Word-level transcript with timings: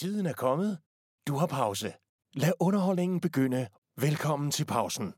Tiden 0.00 0.26
er 0.26 0.32
kommet. 0.32 0.78
Du 1.26 1.36
har 1.36 1.46
pause. 1.46 1.92
Lad 2.34 2.52
underholdningen 2.60 3.20
begynde. 3.20 3.66
Velkommen 4.00 4.50
til 4.50 4.64
pausen. 4.64 5.12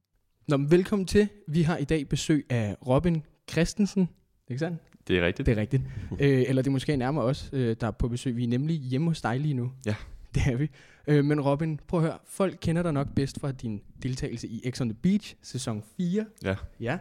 Nå, 0.49 0.57
men 0.57 0.71
velkommen 0.71 1.07
til. 1.07 1.29
Vi 1.49 1.63
har 1.63 1.77
i 1.77 1.85
dag 1.85 2.09
besøg 2.09 2.47
af 2.51 2.77
Robin 2.87 3.23
Christensen. 3.51 4.09
Ikke 4.49 4.59
sandt? 4.59 4.83
Det 5.09 5.19
er 5.19 5.27
rigtigt. 5.27 5.47
Det 5.47 5.53
er 5.53 5.61
rigtigt. 5.61 5.83
øh, 6.21 6.45
eller 6.49 6.63
det 6.63 6.67
er 6.67 6.73
måske 6.73 6.97
nærmere 6.97 7.25
os, 7.25 7.51
øh, 7.53 7.77
der 7.81 7.87
er 7.87 7.91
på 7.91 8.09
besøg. 8.09 8.37
Vi 8.37 8.45
er 8.45 8.49
nemlig 8.49 8.77
hjemme 8.77 9.11
hos 9.11 9.21
dig 9.21 9.41
lige 9.41 9.55
nu. 9.55 9.73
Ja. 9.87 9.95
Det 10.35 10.43
er 10.47 10.57
vi. 10.57 10.71
Øh, 11.07 11.25
men 11.25 11.41
Robin, 11.41 11.81
prøv 11.89 12.01
at 12.01 12.07
høre. 12.07 12.19
Folk 12.27 12.59
kender 12.61 12.83
dig 12.83 12.93
nok 12.93 13.15
bedst 13.17 13.41
fra 13.41 13.53
din 13.53 13.83
deltagelse 14.03 14.49
i 14.49 14.71
X 14.71 14.81
on 14.81 14.89
the 14.89 14.99
Beach, 15.03 15.37
sæson 15.43 15.83
4. 15.97 16.27
Ja. 16.45 16.57
Ja. 16.81 16.99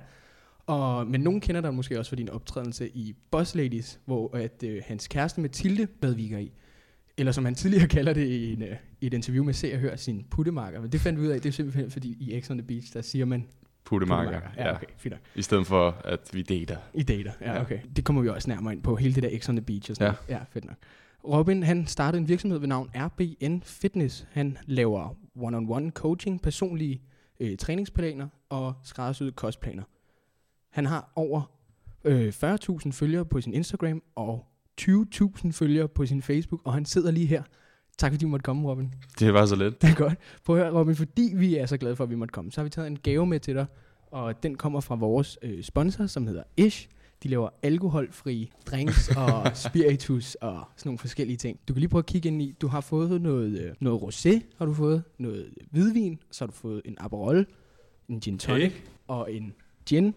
Og, 0.66 1.08
men 1.08 1.22
nogen 1.22 1.42
kender 1.42 1.62
dig 1.62 1.74
måske 1.74 2.00
også 2.00 2.10
for 2.10 2.16
din 2.16 2.30
optrædelse 2.30 2.90
i 2.90 3.16
Boss 3.32 3.56
Ladies, 3.56 4.00
hvor 4.06 4.38
at, 4.38 4.64
øh, 4.64 4.82
hans 4.86 5.08
kæreste 5.08 5.42
Mathilde 5.42 5.88
medvirker 6.02 6.38
i. 6.38 6.52
Eller 7.22 7.32
som 7.32 7.46
han 7.46 7.56
tidligere 7.56 7.88
kalder 7.98 8.14
det 8.14 8.28
i, 8.28 8.54
en, 8.54 8.62
øh, 8.62 8.76
i 9.02 9.08
et 9.08 9.14
interview 9.14 9.44
med 9.44 9.54
Se 9.54 9.74
og 9.74 9.80
Hør, 9.80 9.96
sin 9.96 10.26
puttemarker. 10.32 10.82
Men 10.82 10.92
det 10.92 11.02
fandt 11.02 11.22
vi 11.22 11.26
ud 11.26 11.32
af, 11.32 11.42
det 11.42 11.50
er 11.50 11.54
simpelthen 11.54 11.92
fordi 11.92 12.10
i 12.20 12.42
X 12.42 12.50
on 12.50 12.58
the 12.58 12.68
Beach, 12.68 12.94
der 12.94 13.02
siger 13.02 13.26
man 13.26 13.48
Puttemarker. 13.84 14.32
puttemarker. 14.32 14.64
Ja, 14.64 14.76
okay, 14.76 14.86
fint. 14.98 15.16
I 15.36 15.42
stedet 15.42 15.68
for, 15.68 16.02
at 16.06 16.20
vi 16.34 16.42
dater. 16.42 16.78
I 16.94 17.04
dater, 17.04 17.32
ja, 17.42 17.62
okay. 17.62 17.80
Det 17.96 18.06
kommer 18.06 18.22
vi 18.22 18.30
også 18.30 18.50
nærmere 18.50 18.74
ind 18.74 18.84
på, 18.84 18.96
hele 18.96 19.16
det 19.16 19.24
der 19.24 19.40
X 19.40 19.50
on 19.50 19.56
the 19.56 19.66
Beach 19.66 19.90
og 19.90 19.96
sådan 19.96 20.14
ja. 20.30 20.36
ja, 20.36 20.44
fedt 20.50 20.66
nok. 20.66 20.76
Robin, 21.24 21.64
han 21.64 21.88
startede 21.88 22.22
en 22.22 22.28
virksomhed 22.28 22.60
ved 22.60 22.68
navn 22.68 22.90
RBN 22.96 23.62
Fitness. 23.64 24.28
Han 24.32 24.58
laver 24.66 25.18
one-on-one 25.36 25.92
coaching, 25.92 26.42
personlige 26.42 27.02
øh, 27.40 27.58
træningsplaner 27.58 28.28
og 28.50 28.74
skræddersyede 28.84 29.32
kostplaner. 29.32 29.84
Han 30.70 30.86
har 30.86 31.12
over 31.16 31.42
øh, 32.04 32.28
40.000 32.28 32.92
følgere 32.92 33.26
på 33.26 33.42
sin 33.42 33.54
Instagram 33.54 34.04
og 34.16 34.51
20.000 34.82 35.52
følgere 35.52 35.88
på 35.88 36.06
sin 36.06 36.22
Facebook, 36.22 36.62
og 36.66 36.74
han 36.74 36.86
sidder 36.86 37.12
lige 37.12 37.26
her. 37.26 37.44
Tak 37.98 38.12
fordi 38.12 38.24
du 38.26 38.30
måtte 38.30 38.44
komme, 38.44 38.70
Robin. 38.70 38.94
Det 39.20 39.34
var 39.34 39.46
så 39.46 39.56
let. 39.56 39.82
Det 39.82 39.90
er 39.90 39.96
godt. 39.96 40.14
Prøv 40.46 40.58
at 40.58 40.64
høre, 40.64 40.80
Robin, 40.80 40.96
fordi 40.96 41.32
vi 41.36 41.56
er 41.58 41.66
så 41.66 41.78
glade 41.78 41.96
for, 41.96 42.04
at 42.04 42.10
vi 42.10 42.16
måtte 42.16 42.32
komme, 42.32 42.52
så 42.52 42.62
har 42.62 42.64
vi 42.64 42.70
taget 42.70 42.88
en 42.88 42.98
gave 43.04 43.26
med 43.26 43.40
til 43.40 43.56
dig, 43.56 43.66
og 44.12 44.44
den 44.44 44.56
kommer 44.56 44.80
fra 44.80 44.96
vores 44.96 45.38
øh, 45.42 45.64
sponsor, 45.64 46.06
som 46.06 46.28
hedder 46.28 46.44
Ish. 46.58 46.88
De 47.24 47.28
laver 47.28 47.50
alkoholfri 47.64 48.52
drinks 48.66 49.10
og 49.18 49.52
spiritus 49.68 50.36
og 50.36 50.64
sådan 50.78 50.90
nogle 50.90 50.98
forskellige 51.00 51.38
ting. 51.38 51.60
Du 51.68 51.74
kan 51.74 51.80
lige 51.80 51.90
prøve 51.90 52.00
at 52.00 52.06
kigge 52.06 52.28
ind 52.30 52.42
i, 52.42 52.56
du 52.62 52.68
har 52.68 52.82
fået 52.82 53.22
noget, 53.22 53.60
øh, 53.60 53.72
noget 53.80 54.02
rosé, 54.02 54.40
har 54.58 54.66
du 54.66 54.74
fået, 54.74 55.04
noget 55.18 55.50
hvidvin, 55.72 56.20
så 56.32 56.44
har 56.44 56.48
du 56.48 56.54
fået 56.54 56.82
en 56.86 56.96
Aperol, 57.00 57.46
en 58.10 58.20
gin 58.20 58.38
tonic 58.38 58.66
Okay. 58.66 58.76
og 59.08 59.34
en 59.34 59.54
gin 59.86 60.14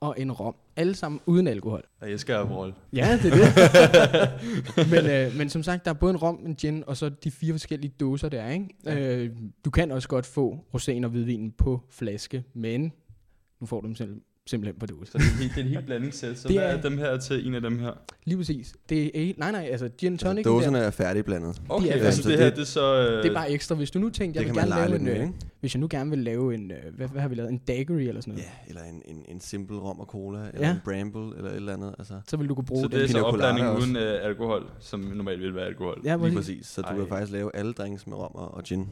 og 0.00 0.14
en 0.18 0.32
rom. 0.32 0.54
Alle 0.76 0.94
sammen 0.94 1.20
uden 1.26 1.46
alkohol. 1.46 1.84
Jeg 2.00 2.10
elsker 2.10 2.38
Aperol. 2.38 2.74
Ja, 2.92 3.18
det 3.22 3.32
er 3.32 3.36
det. 3.36 4.90
men, 4.92 5.06
øh, 5.10 5.36
men 5.36 5.48
som 5.48 5.62
sagt, 5.62 5.84
der 5.84 5.90
er 5.90 5.94
både 5.94 6.10
en 6.10 6.16
rom, 6.16 6.40
en 6.46 6.56
gin, 6.56 6.84
og 6.86 6.96
så 6.96 7.08
de 7.08 7.30
fire 7.30 7.52
forskellige 7.52 7.94
dåser 8.00 8.28
der, 8.28 8.48
ikke? 8.48 8.68
Ja. 8.84 9.16
Øh, 9.16 9.30
du 9.64 9.70
kan 9.70 9.90
også 9.90 10.08
godt 10.08 10.26
få 10.26 10.64
roséen 10.76 11.04
og 11.04 11.10
hvidvinen 11.10 11.52
på 11.52 11.80
flaske, 11.90 12.44
men 12.54 12.92
nu 13.60 13.66
får 13.66 13.80
du 13.80 13.86
dem 13.86 13.94
selv, 13.94 14.20
simpelthen 14.48 14.78
på 14.80 14.86
dåse. 14.86 15.12
Så 15.12 15.18
det 15.18 15.24
er, 15.26 15.30
helt, 15.40 15.54
det 15.54 15.60
er 15.60 15.64
et 15.64 15.70
helt 15.70 15.86
blandingssæt. 15.86 16.38
Så 16.38 16.48
Det 16.48 16.54
det 16.54 16.62
hvad 16.62 16.72
er- 16.72 16.76
er 16.78 16.82
dem 16.82 16.98
her 16.98 17.16
til 17.18 17.46
en 17.46 17.54
af 17.54 17.60
dem 17.60 17.78
her? 17.78 17.90
Lige 18.24 18.36
præcis. 18.38 18.74
Det 18.88 19.28
er, 19.30 19.32
nej, 19.38 19.50
nej, 19.52 19.68
altså 19.72 19.88
gin 19.98 20.18
tonic, 20.18 20.36
Altså, 20.38 20.50
dåserne 20.52 20.78
er 20.78 20.90
færdigblandet. 20.90 21.62
Okay, 21.68 21.88
er 21.88 21.92
altså 21.92 22.22
færdige. 22.22 22.36
det 22.38 22.44
her, 22.44 22.50
det 22.54 22.60
er 22.60 22.64
så... 22.66 23.08
Øh, 23.10 23.22
det 23.22 23.30
er 23.30 23.34
bare 23.34 23.50
ekstra. 23.50 23.74
Hvis 23.74 23.90
du 23.90 23.98
nu 23.98 24.08
tænkte, 24.10 24.40
jeg 24.40 24.48
vil 24.48 24.54
gerne 24.56 24.70
lave 24.70 24.96
en, 24.96 25.04
med, 25.04 25.12
øh, 25.16 25.20
ikke? 25.22 25.32
hvis 25.60 25.74
jeg 25.74 25.80
nu 25.80 25.86
gerne 25.90 26.10
vil 26.10 26.18
lave 26.18 26.54
en, 26.54 26.70
øh, 26.70 26.76
hvad, 26.96 27.08
hvad 27.08 27.20
har 27.22 27.28
vi 27.28 27.34
lavet, 27.34 27.50
en 27.50 27.58
daiquiri 27.58 28.08
eller 28.08 28.20
sådan 28.20 28.32
noget, 28.34 28.44
Ja, 28.44 28.68
eller 28.68 28.82
en, 28.82 29.02
en, 29.16 29.24
en 29.28 29.40
simple 29.40 29.76
rom 29.78 30.00
og 30.00 30.06
cola, 30.06 30.38
eller 30.54 30.66
Ja. 30.68 30.70
en 30.74 30.78
bramble, 30.84 31.36
eller 31.36 31.50
et 31.50 31.56
eller 31.56 31.72
andet. 31.72 31.94
Altså, 31.98 32.14
så 32.28 32.36
vil 32.36 32.48
du 32.48 32.54
kunne 32.54 32.64
bruge 32.64 32.82
så 32.82 32.88
det. 32.88 32.92
det 32.96 33.02
er 33.04 33.08
så 33.08 33.22
opblanding 33.22 33.78
uden 33.78 33.96
øh, 33.96 34.18
alkohol, 34.24 34.62
som 34.80 35.00
normalt 35.00 35.40
vil 35.42 35.54
være 35.54 35.66
alkohol. 35.66 36.00
Ja, 36.04 36.16
lige 36.16 36.36
præcis. 36.36 36.66
Så 36.66 36.82
du 36.82 36.96
kan 36.96 37.06
faktisk 37.08 37.32
lave 37.32 37.50
alle 37.56 37.72
drinks 37.72 38.06
med 38.06 38.16
rom 38.16 38.34
og, 38.34 38.62
gin. 38.62 38.88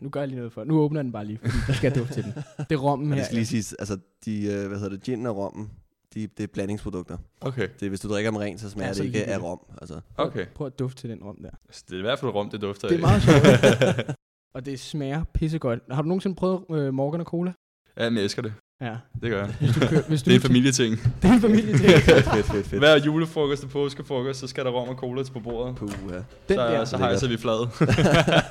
Nu 0.00 0.08
gør 0.08 0.20
jeg 0.20 0.28
lige 0.28 0.36
noget 0.38 0.52
for. 0.52 0.64
Nu 0.64 0.78
åbner 0.80 1.00
jeg 1.00 1.04
den 1.04 1.12
bare 1.12 1.24
lige, 1.26 1.38
fordi 1.42 1.76
skal 1.76 1.94
dufte 1.94 2.14
til 2.14 2.22
den. 2.24 2.32
Det 2.70 2.72
er 2.74 2.76
rommen 2.80 3.08
Men 3.08 3.14
her. 3.14 3.20
det 3.20 3.26
skal 3.26 3.36
lige 3.36 3.46
siges, 3.46 3.72
altså 3.72 3.98
de, 4.24 4.44
øh, 4.44 4.68
hvad 4.68 4.78
hedder 4.78 4.91
det, 4.92 5.02
gin 5.02 5.26
og 5.26 5.36
rommen, 5.36 5.70
de, 6.14 6.26
det 6.26 6.42
er 6.44 6.46
blandingsprodukter. 6.52 7.18
Okay, 7.40 7.68
Det 7.80 7.86
er, 7.86 7.88
hvis 7.88 8.00
du 8.00 8.08
drikker 8.08 8.30
dem 8.30 8.36
rent, 8.36 8.60
så 8.60 8.70
smager 8.70 8.88
Ja, 8.88 8.94
så 8.94 9.02
det 9.02 9.06
ikke 9.06 9.24
af 9.24 9.42
rom. 9.42 9.60
Altså, 9.80 10.00
okay. 10.16 10.46
Prøv 10.54 10.66
at 10.66 10.78
dufte 10.78 11.00
til 11.00 11.10
den 11.10 11.22
rom 11.24 11.38
der. 11.42 11.50
Så 11.70 11.84
det 11.88 11.94
er 11.94 11.98
i 11.98 12.02
hvert 12.02 12.18
fald 12.18 12.30
rom, 12.30 12.50
det 12.50 12.60
dufter 12.60 12.88
Det 12.88 12.96
er 12.96 13.00
meget 13.00 13.22
sjovt. 13.22 14.16
og 14.54 14.66
det 14.66 14.80
smager 14.80 15.24
pissegodt. 15.34 15.80
Har 15.90 16.02
du 16.02 16.08
nogensinde 16.08 16.36
prøvet 16.36 16.64
øh, 16.70 16.94
Morgan 16.94 17.20
og 17.20 17.26
Cola? 17.26 17.52
Ja, 17.96 18.10
men 18.10 18.16
jeg 18.16 18.24
elsker 18.24 18.42
det. 18.42 18.52
Ja. 18.82 18.96
Det 19.22 19.30
gør 19.30 19.44
jeg. 19.44 19.54
Hvis 19.60 19.74
du 19.74 19.80
kører, 19.80 20.02
hvis 20.08 20.22
du 20.22 20.24
Det 20.30 20.36
er 20.36 20.38
en 20.40 20.42
familieting. 20.42 20.96
Det 21.22 21.28
er 21.30 21.32
en 21.32 21.40
familie 21.40 21.78
ting. 21.78 21.88
fedt, 21.90 22.24
fedt, 22.24 22.46
fedt, 22.46 22.66
fedt. 22.66 22.80
Hver 22.80 22.96
julefrokost 23.06 23.64
og 23.64 23.70
påskefrokost, 23.70 24.40
så 24.40 24.46
skal 24.46 24.64
der 24.64 24.70
rom 24.70 24.88
og 24.88 24.94
cola 24.94 25.22
til 25.22 25.32
på 25.32 25.40
bordet. 25.40 25.76
Puh, 25.76 25.90
ja. 26.10 26.14
Den, 26.14 26.22
så, 26.48 26.54
der, 26.54 26.84
så 26.84 26.96
hejser 26.96 27.28
vi 27.28 27.36
flad. 27.36 27.66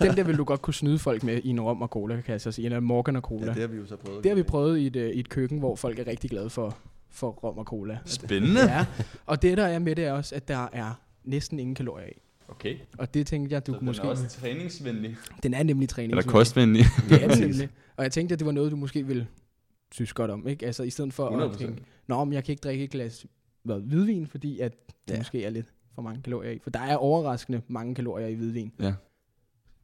den 0.07 0.17
der 0.17 0.23
vil 0.23 0.37
du 0.37 0.43
godt 0.43 0.61
kunne 0.61 0.73
snyde 0.73 0.99
folk 0.99 1.23
med 1.23 1.41
i 1.43 1.47
en 1.49 1.61
rom 1.61 1.81
og 1.81 1.87
cola, 1.87 2.21
kan 2.21 2.31
jeg 2.31 2.41
så 2.41 2.51
sige. 2.51 2.65
Eller 2.65 2.79
Morgan 2.79 3.15
og 3.15 3.21
Cola. 3.21 3.45
ja, 3.45 3.51
det 3.53 3.61
har 3.61 3.67
vi 3.67 3.77
jo 3.77 3.85
så 3.87 3.95
prøvet. 3.95 4.23
det 4.23 4.29
har 4.29 4.35
vi 4.35 4.43
prøvet 4.43 4.79
i 4.79 4.87
et, 4.87 4.95
øh, 4.95 5.09
i 5.11 5.19
et 5.19 5.29
køkken, 5.29 5.59
hvor 5.59 5.75
folk 5.75 5.99
er 5.99 6.07
rigtig 6.07 6.29
glade 6.29 6.49
for, 6.49 6.77
for 7.11 7.27
rom 7.29 7.57
og 7.57 7.65
cola. 7.65 7.97
Spændende. 8.05 8.61
Ja, 8.61 8.85
og 9.25 9.41
det 9.41 9.57
der 9.57 9.65
er 9.65 9.79
med 9.79 9.95
det 9.95 10.05
er 10.05 10.11
også, 10.11 10.35
at 10.35 10.47
der 10.47 10.67
er 10.73 10.99
næsten 11.23 11.59
ingen 11.59 11.75
kalorier 11.75 12.07
i. 12.07 12.21
Okay. 12.49 12.75
Og 12.97 13.13
det 13.13 13.27
tænkte 13.27 13.53
jeg, 13.53 13.67
du 13.67 13.71
Så 13.71 13.77
kunne 13.77 13.79
den 13.79 13.85
måske... 13.85 14.05
er 14.05 14.09
også 14.09 14.27
træningsvenlig. 14.41 15.15
Den 15.43 15.53
er 15.53 15.63
nemlig 15.63 15.89
træning. 15.89 16.11
Eller 16.11 16.31
kostvenlig. 16.31 16.85
Det 17.09 17.23
er 17.23 17.27
den 17.27 17.39
nemlig. 17.47 17.69
Og 17.97 18.03
jeg 18.03 18.11
tænkte, 18.11 18.33
at 18.33 18.39
det 18.39 18.45
var 18.45 18.51
noget, 18.51 18.71
du 18.71 18.75
måske 18.75 19.07
ville 19.07 19.27
synes 19.91 20.13
godt 20.13 20.31
om, 20.31 20.47
ikke? 20.47 20.65
Altså 20.65 20.83
i 20.83 20.89
stedet 20.89 21.13
for 21.13 21.27
at 21.27 21.51
100%. 21.53 21.57
tænke, 21.57 21.83
Nå, 22.07 22.23
men 22.23 22.33
jeg 22.33 22.43
kan 22.43 22.53
ikke 22.53 22.61
drikke 22.61 22.83
et 22.83 22.89
glas 22.89 23.25
hvad, 23.63 23.79
hvidvin, 23.79 24.27
fordi 24.27 24.59
at 24.59 24.73
det 25.07 25.13
Ja. 25.13 25.19
måske 25.19 25.43
er 25.45 25.49
lidt 25.49 25.73
for 25.95 26.01
mange 26.01 26.21
kalorier 26.21 26.51
i. 26.51 26.59
For 26.59 26.69
der 26.69 26.79
er 26.79 26.95
overraskende 26.95 27.61
mange 27.67 27.95
kalorier 27.95 28.27
i 28.27 28.33
hvidvin. 28.33 28.71
Ja. 28.79 28.93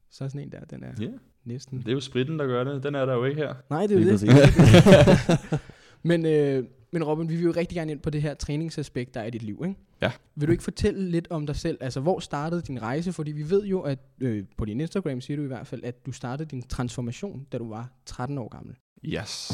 Så 0.09 0.23
er 0.23 0.27
sådan 0.27 0.41
en 0.41 0.51
der, 0.51 0.59
den 0.59 0.83
er 0.83 0.91
Ja, 1.01 1.07
næsten... 1.45 1.79
det 1.79 1.87
er 1.87 1.91
jo 1.91 1.99
spritten, 1.99 2.39
der 2.39 2.45
gør 2.47 2.63
det. 2.63 2.83
Den 2.83 2.95
er 2.95 3.05
der 3.05 3.13
jo 3.13 3.23
ikke 3.25 3.41
her. 3.41 3.53
Nej, 3.69 3.87
det 3.87 3.97
er 3.97 3.99
jo 4.01 4.05
det. 4.05 4.11
præcis. 4.11 5.59
men, 6.03 6.25
øh, 6.25 6.63
men 6.91 7.03
Robin, 7.03 7.29
vi 7.29 7.35
vil 7.35 7.43
jo 7.45 7.51
rigtig 7.51 7.75
gerne 7.75 7.91
ind 7.91 7.99
på 7.99 8.09
det 8.09 8.21
her 8.21 8.33
træningsaspekt, 8.33 9.13
der 9.13 9.19
er 9.21 9.25
i 9.25 9.29
dit 9.29 9.43
liv, 9.43 9.61
ikke? 9.67 9.79
Ja. 10.01 10.11
Vil 10.35 10.47
du 10.47 10.51
ikke 10.51 10.63
fortælle 10.63 11.09
lidt 11.11 11.27
om 11.29 11.45
dig 11.45 11.55
selv? 11.55 11.77
Altså, 11.81 11.99
hvor 11.99 12.19
startede 12.19 12.61
din 12.61 12.81
rejse? 12.81 13.13
Fordi 13.13 13.31
vi 13.31 13.49
ved 13.49 13.65
jo, 13.65 13.81
at 13.81 13.99
øh, 14.19 14.43
på 14.57 14.65
din 14.65 14.81
Instagram 14.81 15.21
siger 15.21 15.37
du 15.37 15.43
i 15.43 15.47
hvert 15.47 15.67
fald, 15.67 15.83
at 15.83 16.05
du 16.05 16.11
startede 16.11 16.49
din 16.49 16.61
transformation, 16.61 17.47
da 17.51 17.57
du 17.57 17.69
var 17.69 17.89
13 18.05 18.37
år 18.37 18.47
gammel. 18.47 18.75
Yes. 19.05 19.51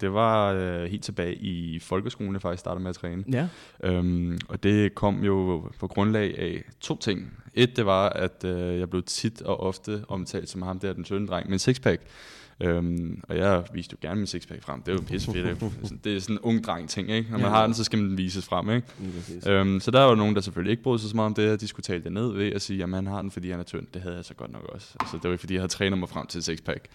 Det 0.00 0.12
var 0.12 0.52
øh, 0.52 0.84
helt 0.84 1.04
tilbage 1.04 1.34
i 1.34 1.78
folkeskolen, 1.78 2.32
jeg 2.32 2.42
faktisk 2.42 2.60
startede 2.60 2.82
med 2.82 2.90
at 2.90 2.96
træne. 2.96 3.24
Ja. 3.32 3.48
Øhm, 3.82 4.38
og 4.48 4.62
det 4.62 4.94
kom 4.94 5.24
jo 5.24 5.64
på 5.78 5.86
grundlag 5.86 6.38
af 6.38 6.64
to 6.80 6.96
ting. 6.96 7.38
Et, 7.54 7.76
det 7.76 7.86
var, 7.86 8.08
at 8.08 8.44
øh, 8.44 8.78
jeg 8.78 8.90
blev 8.90 9.02
tit 9.02 9.42
og 9.42 9.60
ofte 9.60 10.04
omtalt 10.08 10.48
som 10.48 10.62
ham 10.62 10.78
der, 10.78 10.92
den 10.92 11.04
tynde 11.04 11.26
dreng 11.26 11.46
med 11.46 11.52
en 11.52 11.58
sixpack. 11.58 12.02
Øhm, 12.62 13.20
og 13.28 13.36
jeg 13.36 13.62
viste 13.74 13.92
jo 14.02 14.08
gerne 14.08 14.18
min 14.20 14.26
sixpack 14.26 14.62
frem. 14.62 14.82
Det 14.82 14.88
er 14.88 14.92
jo 14.96 15.00
pisse 15.08 15.32
fedt. 15.32 15.58
Sådan- 15.82 16.00
det 16.04 16.16
er 16.16 16.20
sådan 16.20 16.36
en 16.36 16.40
ung 16.42 16.64
dreng 16.64 16.88
ting, 16.88 17.10
ikke? 17.10 17.30
Når 17.30 17.38
man 17.38 17.46
Ja. 17.46 17.52
har 17.52 17.64
den, 17.66 17.74
så 17.74 17.84
skal 17.84 17.98
man 17.98 18.18
vises 18.18 18.44
frem, 18.44 18.70
ikke? 18.70 18.86
Præcis. 19.16 19.46
Øhm, 19.46 19.80
så 19.80 19.90
der 19.90 20.00
var 20.00 20.14
nogen, 20.14 20.34
der 20.34 20.40
selvfølgelig 20.40 20.70
ikke 20.70 20.82
brød 20.82 20.98
sig 20.98 21.10
så 21.10 21.16
meget 21.16 21.26
om 21.26 21.34
det, 21.34 21.50
og 21.52 21.60
de 21.60 21.68
skulle 21.68 21.84
tale 21.84 22.04
det 22.04 22.12
ned 22.12 22.32
ved 22.32 22.52
at 22.52 22.62
sige, 22.62 22.82
at 22.82 22.90
han 22.90 23.06
har 23.06 23.22
den, 23.22 23.30
fordi 23.30 23.50
han 23.50 23.60
er 23.60 23.64
tynd. 23.64 23.86
Det 23.94 24.02
havde 24.02 24.16
jeg 24.16 24.24
så 24.24 24.34
godt 24.34 24.52
nok 24.52 24.62
også. 24.74 24.88
Altså, 25.00 25.16
det 25.16 25.24
var 25.24 25.30
ikke, 25.30 25.40
fordi 25.40 25.54
jeg 25.54 25.60
havde 25.60 25.72
trænet 25.72 25.98
mig 25.98 26.08
frem 26.08 26.26
til 26.26 26.42
sixpack. 26.42 26.86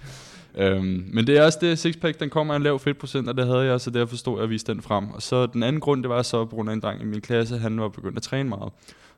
Øhm, 0.58 1.04
men 1.14 1.28
det 1.28 1.38
er 1.38 1.44
også 1.46 1.58
det, 1.62 1.80
sixpack, 1.80 2.20
den 2.20 2.30
kommer 2.30 2.54
af 2.54 2.58
en 2.58 2.64
lav 2.64 2.80
fedtprocent, 2.80 3.30
og 3.30 3.38
det 3.38 3.46
havde 3.48 3.62
jeg, 3.66 3.82
så 3.82 3.90
derfor 3.90 4.16
stod 4.16 4.38
jeg 4.38 4.44
og 4.44 4.50
viste 4.50 4.74
den 4.74 4.82
frem. 4.82 5.10
Og 5.10 5.22
så 5.22 5.46
den 5.46 5.64
anden 5.64 5.80
grund, 5.82 6.04
det 6.04 6.10
var 6.10 6.22
så 6.22 6.46
på 6.46 6.56
grund 6.56 6.70
af 6.70 6.74
en 6.74 6.80
dreng 6.80 7.02
i 7.02 7.06
min 7.06 7.22
klasse, 7.22 7.58
han 7.58 7.80
var 7.80 7.88
begyndt 7.90 8.18
at 8.18 8.24
træne 8.24 8.50
meget. 8.50 8.72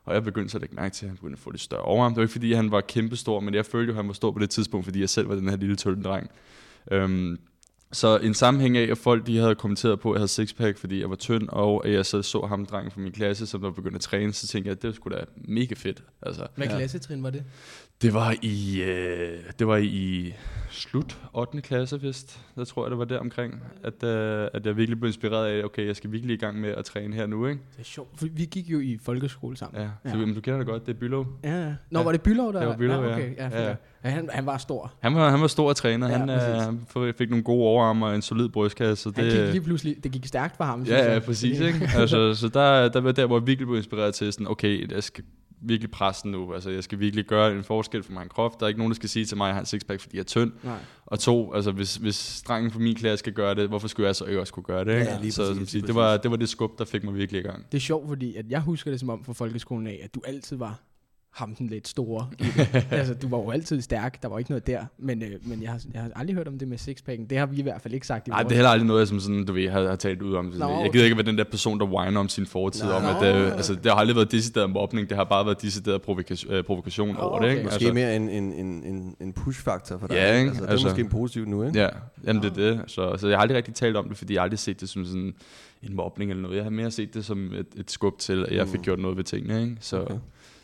Og 0.04 0.14
jeg 0.14 0.24
begyndte 0.24 0.50
så 0.50 0.58
at 0.58 0.62
lægge 0.62 0.74
mærke 0.76 0.94
til, 0.94 1.04
at 1.06 1.08
han 1.10 1.16
begyndte 1.16 1.34
at 1.36 1.38
få 1.42 1.50
lidt 1.50 1.62
større 1.62 1.82
overarm. 1.82 2.12
Det 2.12 2.16
var 2.16 2.22
ikke, 2.22 2.32
fordi 2.32 2.52
han 2.52 2.70
var 2.70 2.80
kæmpestor, 2.80 3.40
men 3.40 3.54
jeg 3.54 3.66
følte 3.66 3.86
jo, 3.86 3.92
at 3.92 3.96
han 3.96 4.06
var 4.08 4.12
stor 4.14 4.30
på 4.30 4.38
det 4.38 4.50
tidspunkt, 4.50 4.84
fordi 4.86 5.00
jeg 5.00 5.08
selv 5.08 5.28
var 5.28 5.34
den 5.34 5.48
her 5.48 5.56
lille 5.56 5.76
tynde 5.76 6.02
dreng. 6.02 6.30
Øhm, 6.92 7.38
så 7.92 8.18
en 8.18 8.34
sammenhæng 8.34 8.76
af, 8.76 8.90
at 8.90 8.98
folk 8.98 9.26
de 9.26 9.38
havde 9.38 9.54
kommenteret 9.54 10.00
på, 10.00 10.10
at 10.10 10.14
jeg 10.14 10.20
havde 10.20 10.28
sixpack, 10.28 10.78
fordi 10.78 11.00
jeg 11.00 11.10
var 11.10 11.16
tynd, 11.16 11.48
og 11.48 11.86
at 11.86 11.92
jeg 11.92 12.06
så 12.06 12.22
så 12.22 12.40
ham 12.46 12.66
drengen 12.66 12.90
fra 12.90 13.00
min 13.00 13.12
klasse, 13.12 13.46
som 13.46 13.60
der 13.60 13.70
begyndte 13.70 13.94
at 13.96 14.00
træne, 14.00 14.32
så 14.32 14.46
tænkte 14.48 14.68
jeg, 14.68 14.76
at 14.76 14.82
det 14.82 14.94
skulle 14.94 15.18
da 15.18 15.24
mega 15.36 15.74
fedt. 15.74 16.02
Altså, 16.22 16.46
Hvad 16.56 16.66
Ja. 16.66 16.76
klassetrin 16.76 17.22
var 17.22 17.30
det? 17.30 17.44
Det 18.02 18.14
var 18.14 18.34
i, 18.42 18.82
øh, 18.82 19.38
det 19.58 19.66
var 19.66 19.76
i 19.76 20.34
slut 20.70 21.18
8. 21.32 21.60
klasse, 21.60 22.00
vist. 22.00 22.40
Der 22.56 22.64
tror 22.64 22.84
jeg, 22.84 22.90
det 22.90 22.98
var 22.98 23.04
der 23.04 23.18
omkring, 23.18 23.54
at, 23.84 24.02
øh, 24.04 24.48
at 24.54 24.66
jeg 24.66 24.76
virkelig 24.76 25.00
blev 25.00 25.08
inspireret 25.08 25.46
af, 25.46 25.64
okay, 25.64 25.86
jeg 25.86 25.96
skal 25.96 26.12
virkelig 26.12 26.34
i 26.34 26.38
gang 26.38 26.60
med 26.60 26.68
at 26.70 26.84
træne 26.84 27.14
her 27.14 27.26
nu, 27.26 27.46
ikke? 27.46 27.60
Det 27.72 27.80
er 27.80 27.84
sjovt, 27.84 28.18
for 28.18 28.26
vi 28.32 28.44
gik 28.44 28.68
jo 28.70 28.80
i 28.80 28.98
folkeskole 29.02 29.56
sammen. 29.56 29.82
Ja, 29.82 29.88
så 30.10 30.16
Ja. 30.18 30.24
ja. 30.26 30.34
du 30.34 30.40
kender 30.40 30.58
det 30.58 30.66
godt, 30.66 30.86
det 30.86 30.94
er 30.94 30.98
Bylov. 30.98 31.26
Ja, 31.44 31.60
ja. 31.64 31.74
Nå, 31.90 31.98
Ja. 31.98 32.04
var 32.04 32.12
det 32.12 32.22
Bylov, 32.22 32.52
der 32.52 32.58
Det 32.58 32.68
var 32.68 32.76
Bülow, 32.76 33.02
ja. 33.08 33.14
okay. 33.14 33.36
ja. 33.36 33.48
Ja, 33.62 33.68
ja. 33.68 33.74
han, 34.10 34.28
han 34.32 34.46
var 34.46 34.58
stor. 34.58 34.92
Han 35.00 35.14
var, 35.14 35.30
han 35.30 35.40
var 35.40 35.46
stor 35.46 35.72
træner, 35.72 36.08
Ja, 36.08 36.18
han, 36.18 36.30
øh, 36.30 36.36
han 37.06 37.14
fik 37.18 37.30
nogle 37.30 37.44
gode 37.44 37.62
overarme 37.66 38.06
og 38.06 38.14
en 38.14 38.22
solid 38.22 38.48
brystkasse. 38.48 39.02
Så 39.02 39.12
Han 39.16 39.24
det, 39.24 39.32
gik 39.32 39.52
lige 39.52 39.60
pludselig, 39.62 40.04
det 40.04 40.12
gik 40.12 40.26
stærkt 40.26 40.56
for 40.56 40.64
ham. 40.64 40.82
Ja, 40.82 41.12
ja, 41.12 41.18
præcis. 41.18 41.60
Ikke? 41.60 41.90
Altså, 41.96 42.34
så 42.34 42.48
der, 42.48 42.88
der 42.88 43.00
var 43.00 43.12
der, 43.12 43.26
hvor 43.26 43.38
jeg 43.38 43.46
virkelig 43.46 43.66
blev 43.68 43.76
inspireret 43.76 44.14
til 44.14 44.32
sådan, 44.32 44.46
okay, 44.48 44.92
jeg 44.92 45.02
skal 45.02 45.24
virkelig 45.62 45.90
presse 45.90 46.22
den 46.22 46.30
nu. 46.30 46.54
Altså, 46.54 46.70
jeg 46.70 46.84
skal 46.84 47.00
virkelig 47.00 47.24
gøre 47.24 47.52
en 47.52 47.64
forskel 47.64 48.02
for 48.02 48.12
min 48.12 48.28
krop. 48.28 48.60
Der 48.60 48.66
er 48.66 48.68
ikke 48.68 48.78
nogen, 48.78 48.90
der 48.90 48.94
skal 48.94 49.08
sige 49.08 49.24
til 49.24 49.36
mig, 49.36 49.44
at 49.44 49.48
jeg 49.48 49.54
har 49.54 49.60
en 49.60 49.66
sixpack, 49.66 50.00
fordi 50.00 50.16
jeg 50.16 50.20
er 50.20 50.24
tynd. 50.24 50.52
Nej. 50.62 50.78
Og 51.06 51.18
to, 51.18 51.54
altså, 51.54 51.70
hvis, 51.70 51.96
hvis 51.96 52.42
drengen 52.48 52.70
fra 52.70 52.78
min 52.78 52.94
klasse 52.94 53.18
skal 53.18 53.32
gøre 53.32 53.54
det, 53.54 53.68
hvorfor 53.68 53.88
skulle 53.88 54.06
jeg 54.06 54.16
så 54.16 54.24
ikke 54.24 54.40
også 54.40 54.52
kunne 54.52 54.64
gøre 54.64 54.84
det? 54.84 54.92
Ikke? 54.92 55.10
Ja, 55.10 55.18
lige 55.20 55.32
så, 55.32 55.42
præcis, 55.42 55.56
som 55.56 55.66
siger, 55.66 55.80
lige 55.80 55.86
det, 55.86 55.94
var, 55.94 56.16
det 56.16 56.30
var 56.30 56.36
det 56.36 56.48
skub, 56.48 56.78
der 56.78 56.84
fik 56.84 57.04
mig 57.04 57.14
virkelig 57.14 57.40
i 57.40 57.42
gang. 57.44 57.66
Det 57.72 57.78
er 57.78 57.82
sjovt, 57.82 58.08
fordi 58.08 58.36
at 58.36 58.50
jeg 58.50 58.60
husker 58.60 58.90
det 58.90 59.00
som 59.00 59.10
om 59.10 59.24
fra 59.24 59.32
folkeskolen 59.32 59.86
af, 59.86 60.00
at 60.02 60.14
du 60.14 60.20
altid 60.26 60.56
var 60.56 60.80
ham 61.30 61.54
den 61.54 61.66
lidt 61.66 61.88
store. 61.88 62.30
altså, 62.90 63.14
du 63.14 63.28
var 63.28 63.38
jo 63.38 63.50
altid 63.50 63.80
stærk, 63.80 64.22
der 64.22 64.28
var 64.28 64.38
ikke 64.38 64.50
noget 64.50 64.66
der, 64.66 64.84
men, 64.98 65.22
øh, 65.22 65.30
men 65.42 65.62
jeg, 65.62 65.70
har, 65.70 65.80
jeg 65.94 66.02
har 66.02 66.10
aldrig 66.16 66.36
hørt 66.36 66.48
om 66.48 66.58
det 66.58 66.68
med 66.68 66.78
sixpacken. 66.78 67.26
Det 67.30 67.38
har 67.38 67.46
vi 67.46 67.56
i 67.56 67.62
hvert 67.62 67.80
fald 67.82 67.94
ikke 67.94 68.06
sagt 68.06 68.28
i 68.28 68.30
Nej, 68.30 68.42
det 68.42 68.50
er 68.50 68.54
heller 68.54 68.70
aldrig 68.70 68.86
noget, 68.86 69.00
jeg 69.00 69.08
som 69.08 69.20
sådan, 69.20 69.44
du 69.44 69.52
ved, 69.52 69.68
har, 69.68 69.88
har 69.88 69.96
talt 69.96 70.22
ud 70.22 70.34
om. 70.34 70.44
Nå, 70.44 70.52
Jeg 70.68 70.76
okay. 70.76 70.92
gider 70.92 71.04
ikke 71.04 71.16
være 71.16 71.26
den 71.26 71.38
der 71.38 71.44
person, 71.44 71.80
der 71.80 71.86
whiner 71.86 72.20
om 72.20 72.28
sin 72.28 72.46
fortid. 72.46 72.84
Nå. 72.84 72.90
Om, 72.92 73.04
at, 73.04 73.36
øh, 73.36 73.52
altså, 73.52 73.74
det 73.74 73.86
har 73.86 73.94
aldrig 73.98 74.16
været 74.16 74.32
decideret 74.32 74.70
mobning, 74.70 75.08
det 75.08 75.16
har 75.16 75.24
bare 75.24 75.46
været 75.46 75.62
decideret 75.62 76.02
provokation, 76.02 76.52
øh, 76.52 76.64
provokation 76.64 77.08
Nå, 77.14 77.20
over 77.20 77.40
det. 77.40 77.48
Ikke? 77.48 77.60
okay. 77.60 77.64
Måske 77.74 77.92
mere 77.92 78.16
en, 78.16 78.28
en, 78.28 78.52
en, 78.52 78.66
en, 78.66 79.16
en 79.20 79.32
push-faktor 79.32 79.98
for 79.98 80.06
dig. 80.06 80.14
Ja, 80.14 80.38
ikke? 80.38 80.48
Altså, 80.48 80.60
det 80.62 80.68
er 80.68 80.72
Altså- 80.72 80.86
måske 80.86 81.00
en 81.00 81.08
positiv 81.08 81.44
nu, 81.46 81.62
ikke? 81.64 81.78
Ja, 81.80 81.88
jamen 82.26 82.42
det 82.42 82.50
er 82.50 82.54
det. 82.54 82.80
Så, 82.86 83.16
så 83.16 83.28
jeg 83.28 83.36
har 83.38 83.42
aldrig 83.42 83.56
rigtig 83.56 83.74
talt 83.74 83.96
om 83.96 84.08
det, 84.08 84.16
fordi 84.18 84.32
jeg 84.34 84.40
har 84.40 84.44
aldrig 84.44 84.58
set 84.58 84.80
det 84.80 84.88
som 84.88 85.04
sådan 85.04 85.34
en 85.82 85.94
mobning 85.96 86.30
eller 86.30 86.42
noget. 86.42 86.56
Jeg 86.56 86.64
har 86.64 86.70
mere 86.70 86.90
set 86.90 87.14
det 87.14 87.24
som 87.24 87.52
et, 87.54 87.66
et 87.76 87.90
skub 87.90 88.18
til, 88.18 88.44
at 88.48 88.56
jeg 88.56 88.68
fik 88.68 88.78
Mm. 88.80 88.84
gjort 88.84 88.98
noget 88.98 89.16
ved 89.16 89.24
tingene. 89.24 89.62
Ikke? 89.62 89.76
Så 89.80 90.00
Okay. 90.00 90.14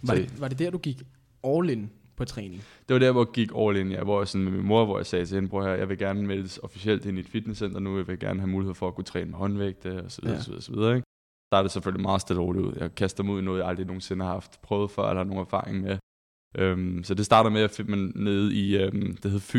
Var, 0.03 0.15
så- 0.15 0.21
det, 0.21 0.41
var 0.41 0.49
det 0.49 0.59
der, 0.59 0.71
du 0.71 0.79
gik 0.79 1.03
all 1.45 1.71
in 1.71 1.91
på 2.17 2.25
træning? 2.25 2.63
det 2.89 2.95
var 2.95 2.99
der, 3.01 3.13
hvor 3.13 3.21
jeg 3.25 3.33
gik 3.35 3.51
all 3.59 3.77
in, 3.77 3.91
ja, 3.93 4.03
hvor 4.03 4.21
jeg 4.21 4.29
sådan 4.29 4.45
med 4.45 4.53
min 4.53 4.67
mor, 4.67 4.85
hvor 4.85 4.99
jeg 4.99 5.07
sagde 5.07 5.27
til 5.27 5.35
hende, 5.35 5.49
bror 5.49 5.63
her, 5.63 5.71
jeg 5.75 5.89
vil 5.89 5.99
gerne 5.99 6.27
meldes 6.27 6.59
officielt 6.63 7.05
ind 7.07 7.17
i 7.17 7.21
et 7.21 7.29
fitnesscenter 7.29 7.81
nu, 7.81 7.97
jeg 7.97 8.09
vil 8.09 8.19
gerne 8.19 8.41
have 8.41 8.51
mulighed 8.51 8.75
for 8.75 8.89
at 8.89 8.95
kunne 8.95 9.05
træne 9.05 9.31
med 9.31 9.39
håndvægte, 9.39 10.03
og 10.05 10.11
så 10.13 10.23
videre, 10.23 10.37
Ja. 10.37 10.43
så 10.43 10.49
videre, 10.51 10.63
så 10.63 10.73
videre, 10.73 10.97
ikke? 10.97 11.07
Der 11.53 11.59
er 11.59 11.63
det 11.63 11.71
selvfølgelig 11.71 12.03
meget 12.03 12.21
stille 12.21 12.43
roligt 12.43 12.67
ud. 12.67 12.73
Jeg 12.81 12.95
kaster 12.95 13.25
mig 13.25 13.35
ud 13.35 13.41
i 13.41 13.45
noget, 13.45 13.59
jeg 13.61 13.69
aldrig 13.69 13.87
nogensinde 13.87 14.25
har 14.25 14.33
haft 14.33 14.63
prøvet 14.63 14.91
før, 14.91 15.03
eller 15.09 15.17
har 15.23 15.25
nogen 15.25 15.41
erfaring 15.41 15.81
med. 15.81 15.99
Øhm, 16.59 17.05
så 17.05 17.15
det 17.15 17.27
starter 17.27 17.51
med, 17.51 17.61
at 17.63 17.79
jeg 17.79 17.87
man 17.87 18.13
nede 18.15 18.55
i, 18.55 18.77
øhm, 18.77 19.17
det 19.17 19.31
hed 19.31 19.41
fy, 19.41 19.57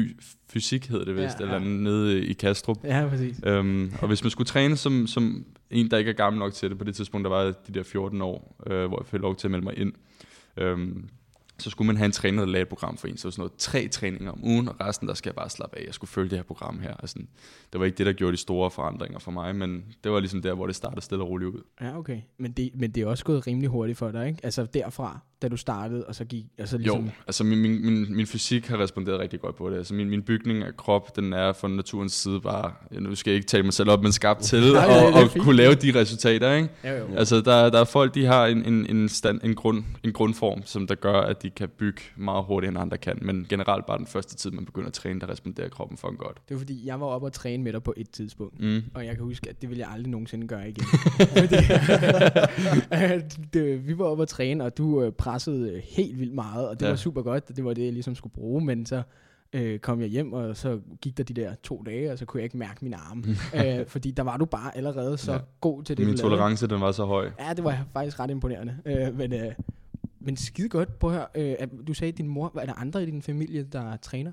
fysik, 0.49 0.85
hed 0.87 1.05
det 1.05 1.15
vist, 1.15 1.39
Ja, 1.39 1.45
ja, 1.47 1.55
eller 1.55 1.59
nede 1.69 2.25
i 2.25 2.33
Kastrup. 2.33 2.77
Ja, 2.83 3.07
præcis. 3.09 3.39
Øhm, 3.45 3.91
og 4.01 4.07
hvis 4.07 4.23
man 4.23 4.31
skulle 4.31 4.45
træne 4.47 4.77
som, 4.77 5.07
som 5.07 5.45
en, 5.69 5.91
der 5.91 5.97
ikke 5.97 6.11
er 6.11 6.15
gammel 6.15 6.39
nok 6.39 6.53
til 6.53 6.69
det, 6.69 6.77
på 6.77 6.83
det 6.83 6.95
tidspunkt, 6.95 7.25
der 7.25 7.29
var 7.29 7.43
de 7.43 7.73
der 7.73 7.83
14 7.83 8.21
år, 8.21 8.55
øh, 8.67 8.87
hvor 8.87 8.99
jeg 9.01 9.05
fik 9.05 9.19
lov 9.21 9.35
til 9.35 9.47
at 9.47 9.51
melde 9.51 9.63
mig 9.65 9.77
ind, 9.77 9.93
øhm, 10.57 11.09
så 11.59 11.69
skulle 11.69 11.85
man 11.85 11.97
have 11.97 12.05
en 12.05 12.11
træner, 12.11 12.39
der 12.39 12.45
lavede 12.45 12.61
et 12.61 12.67
program 12.67 12.97
for 12.97 13.07
en. 13.07 13.17
Så 13.17 13.27
var 13.27 13.31
sådan 13.31 13.41
noget 13.41 13.53
tre 13.57 13.87
træninger 13.87 14.31
om 14.31 14.43
ugen, 14.43 14.67
og 14.67 14.75
resten, 14.81 15.07
der 15.07 15.13
skal 15.13 15.29
jeg 15.29 15.35
bare 15.35 15.49
slappe 15.49 15.77
af. 15.77 15.85
Jeg 15.85 15.93
skulle 15.93 16.09
følge 16.09 16.29
det 16.29 16.37
her 16.37 16.43
program 16.43 16.79
her. 16.79 16.93
Og 16.93 17.09
sådan, 17.09 17.27
det 17.73 17.79
var 17.79 17.85
ikke 17.85 17.97
det, 17.97 18.05
der 18.05 18.13
gjorde 18.13 18.31
de 18.31 18.37
store 18.37 18.71
forandringer 18.71 19.19
for 19.19 19.31
mig, 19.31 19.55
men 19.55 19.85
det 20.03 20.11
var 20.11 20.19
ligesom 20.19 20.41
der, 20.41 20.53
hvor 20.53 20.67
det 20.67 20.75
startede 20.75 21.01
stille 21.01 21.23
og 21.23 21.29
roligt 21.29 21.49
ud. 21.49 21.61
Ja, 21.81 21.97
okay. 21.97 22.21
Men 22.37 22.51
det, 22.51 22.71
men 22.75 22.91
det 22.91 23.03
er 23.03 23.07
også 23.07 23.25
gået 23.25 23.47
rimelig 23.47 23.69
hurtigt 23.69 23.97
for 23.97 24.11
dig, 24.11 24.27
ikke? 24.27 24.39
Altså 24.43 24.65
derfra, 24.65 25.19
da 25.41 25.47
du 25.47 25.57
startede, 25.57 26.05
og 26.05 26.15
så 26.15 26.25
gik... 26.25 26.45
Altså 26.57 26.77
ligesom, 26.77 27.03
Jo, 27.03 27.09
altså 27.27 27.43
min, 27.43 27.59
min, 27.59 27.85
min, 27.85 28.15
min 28.15 28.27
fysik 28.27 28.67
har 28.67 28.77
responderet 28.79 29.19
rigtig 29.19 29.39
godt 29.41 29.55
på 29.55 29.69
det. 29.69 29.77
Altså 29.77 29.93
min, 29.93 30.09
min 30.09 30.23
bygning 30.23 30.63
af 30.63 30.77
krop, 30.77 31.15
den 31.15 31.33
er 31.33 31.53
fra 31.53 31.67
naturens 31.67 32.13
side 32.13 32.41
bare, 32.41 32.71
ja, 32.93 32.99
nu 32.99 33.15
skal 33.15 33.31
jeg 33.31 33.35
ikke 33.35 33.47
tale 33.47 33.63
mig 33.63 33.73
selv 33.73 33.89
op, 33.89 34.03
men 34.03 34.11
skabt 34.11 34.41
til 34.41 34.61
Nej, 34.73 34.85
det 34.87 35.23
at 35.23 35.31
fint. 35.31 35.43
kunne 35.43 35.55
lave 35.55 35.75
de 35.75 35.99
resultater, 35.99 36.53
ikke? 36.53 36.69
Ja, 36.83 36.99
jo. 36.99 37.05
Altså, 37.15 37.41
der, 37.41 37.69
der 37.69 37.79
er 37.79 37.83
folk, 37.83 38.15
de 38.15 38.25
har 38.25 38.45
en, 38.45 38.65
en, 38.65 38.95
en, 38.95 39.09
stand, 39.09 39.41
en, 39.43 39.55
grund, 39.55 39.83
en 40.03 40.13
grundform, 40.13 40.61
som 40.65 40.87
der 40.87 40.95
gør, 40.95 41.21
at 41.21 41.43
de 41.43 41.49
kan 41.49 41.69
bygge 41.69 42.01
meget 42.15 42.45
hurtigere, 42.45 42.71
end 42.71 42.79
andre 42.81 42.97
kan. 42.97 43.19
Men 43.21 43.45
generelt 43.49 43.85
bare 43.85 43.97
den 43.97 44.07
første 44.07 44.35
tid, 44.35 44.51
man 44.51 44.65
begynder 44.65 44.87
at 44.87 44.93
træne, 44.93 45.19
der 45.19 45.29
responderer 45.29 45.69
kroppen 45.69 45.97
for 45.97 46.07
en 46.07 46.15
godt. 46.17 46.37
Det 46.49 46.55
var 46.55 46.59
fordi, 46.59 46.87
jeg 46.87 46.99
var 46.99 47.05
oppe 47.05 47.27
og 47.27 47.33
træne 47.33 47.63
med 47.63 47.73
dig 47.73 47.83
på 47.83 47.93
et 47.97 48.09
tidspunkt. 48.09 48.59
Mm. 48.61 48.83
Og 48.93 49.05
jeg 49.05 49.15
kan 49.15 49.23
huske, 49.23 49.49
at 49.49 49.61
det 49.61 49.69
vil 49.69 49.77
jeg 49.77 49.87
aldrig 49.93 50.11
nogensinde 50.11 50.47
gøre 50.47 50.69
igen. 50.69 50.83
Fordi, 51.37 51.55
det, 53.53 53.87
vi 53.87 53.97
var 53.97 54.05
oppe 54.05 54.23
og 54.23 54.27
træne, 54.27 54.63
og 54.63 54.77
du 54.77 55.03
øh, 55.03 55.11
pressede 55.27 55.71
øh, 55.71 55.81
helt 55.83 56.19
vildt 56.19 56.33
meget, 56.33 56.69
og 56.69 56.79
det 56.79 56.85
ja. 56.85 56.89
Var 56.89 56.95
super 56.95 57.21
godt. 57.21 57.57
Det 57.57 57.65
var 57.65 57.73
det, 57.73 57.83
jeg 57.83 57.93
ligesom 57.93 58.15
skulle 58.15 58.33
bruge, 58.33 58.65
men 58.65 58.85
så 58.85 59.01
øh, 59.53 59.79
kom 59.79 60.01
jeg 60.01 60.09
hjem, 60.09 60.33
og 60.33 60.57
så 60.57 60.79
gik 61.01 61.17
der 61.17 61.23
de 61.23 61.33
der 61.33 61.55
to 61.63 61.83
dage, 61.85 62.11
og 62.11 62.17
så 62.17 62.25
kunne 62.25 62.39
jeg 62.39 62.43
ikke 62.43 62.57
mærke 62.57 62.79
mine 62.81 62.95
arme. 62.95 63.23
øh, 63.79 63.87
fordi 63.87 64.11
der 64.11 64.23
var 64.23 64.37
du 64.37 64.45
bare 64.45 64.77
allerede 64.77 65.17
så 65.17 65.33
ja. 65.33 65.39
God 65.61 65.83
til 65.83 65.97
det, 65.97 66.05
Min 66.05 66.17
tolerance, 66.17 66.67
den 66.67 66.81
var 66.81 66.91
så 66.91 67.05
høj. 67.05 67.29
Ja, 67.39 67.53
det 67.53 67.63
var 67.63 67.85
faktisk 67.93 68.19
ret 68.19 68.29
imponerende. 68.29 68.77
Øh, 68.85 69.17
men, 69.17 69.33
øh, 69.33 69.51
men 70.19 70.37
skide 70.37 70.69
godt. 70.69 70.89
At 71.03 71.11
høre. 71.11 71.25
Øh, 71.35 71.55
at 71.59 71.69
du 71.87 71.93
sagde, 71.93 72.11
at 72.11 72.17
din 72.17 72.27
mor, 72.27 72.59
er 72.59 72.65
der 72.65 72.73
andre 72.73 73.03
i 73.03 73.05
din 73.05 73.21
familie, 73.21 73.63
der 73.63 73.97
træner? 73.97 74.31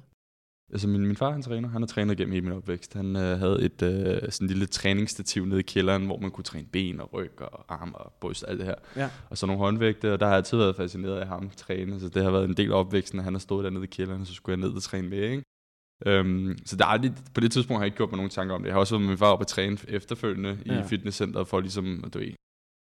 Altså 0.75 0.89
min, 0.89 1.07
min 1.07 1.17
far, 1.17 1.33
han 1.33 1.43
træner. 1.43 1.69
Han 1.69 1.83
har 1.83 1.87
trænet 1.87 2.17
gennem 2.17 2.33
hele 2.33 2.45
min 2.45 2.53
opvækst. 2.53 2.95
Han 2.95 3.17
øh, 3.17 3.39
havde 3.39 3.63
et 3.63 3.83
øh, 3.83 4.31
sådan 4.31 4.49
lille 4.49 4.67
træningsstativ 4.67 5.45
nede 5.45 5.61
i 5.61 5.63
kælderen, 5.63 6.07
hvor 6.07 6.19
man 6.19 6.31
kunne 6.31 6.45
træne 6.45 6.67
ben 6.73 7.01
og 7.01 7.13
ryg 7.13 7.43
og 7.43 7.65
arme 7.69 7.99
og 7.99 8.13
bryst 8.21 8.43
og 8.43 8.51
alt 8.51 8.59
det 8.59 8.67
her. 8.67 8.75
Ja. 8.97 9.11
Og 9.31 9.39
så 9.39 9.47
nogle 9.47 9.63
håndvægte, 9.63 10.13
og 10.13 10.21
der 10.21 10.27
har 10.27 10.33
jeg 10.33 10.37
altid 10.37 10.59
været 10.59 10.77
fascineret 10.77 11.21
af 11.21 11.27
ham 11.27 11.51
træne. 11.57 12.01
Så 12.01 12.09
det 12.09 12.23
har 12.23 12.31
været 12.31 12.45
en 12.45 12.55
del 12.55 12.73
af 12.73 12.77
opvæksten, 12.77 13.19
at 13.19 13.25
han 13.25 13.35
har 13.35 13.39
stået 13.39 13.65
dernede 13.65 13.85
i 13.85 13.87
kælderen, 13.87 14.21
og 14.21 14.27
så 14.27 14.35
skulle 14.35 14.61
jeg 14.61 14.69
ned 14.69 14.77
og 14.77 14.83
træne 14.83 15.09
med, 15.09 15.23
ikke? 15.23 15.43
Øhm, 16.07 16.59
så 16.67 16.77
der 16.77 16.85
er 16.85 16.89
aldrig, 16.89 17.13
på 17.35 17.41
det 17.41 17.53
tidspunkt 17.53 17.79
har 17.79 17.85
jeg 17.85 17.87
ikke 17.87 17.97
gjort 17.97 18.11
mig 18.11 18.17
nogen 18.17 18.31
tanker 18.31 18.55
om 18.55 18.63
det. 18.63 18.67
Jeg 18.67 18.75
har 18.75 18.81
også 18.81 18.95
været 18.95 19.03
med 19.03 19.09
min 19.09 19.19
far 19.19 19.33
op 19.33 19.41
at 19.41 19.47
træne 19.47 19.79
efterfølgende 19.89 20.59
ja. 20.67 20.81
I 20.81 20.89
fitnesscenteret 20.89 21.49
for 21.49 21.61
ligesom, 21.61 22.05
du 22.15 22.19
ved, 22.19 22.33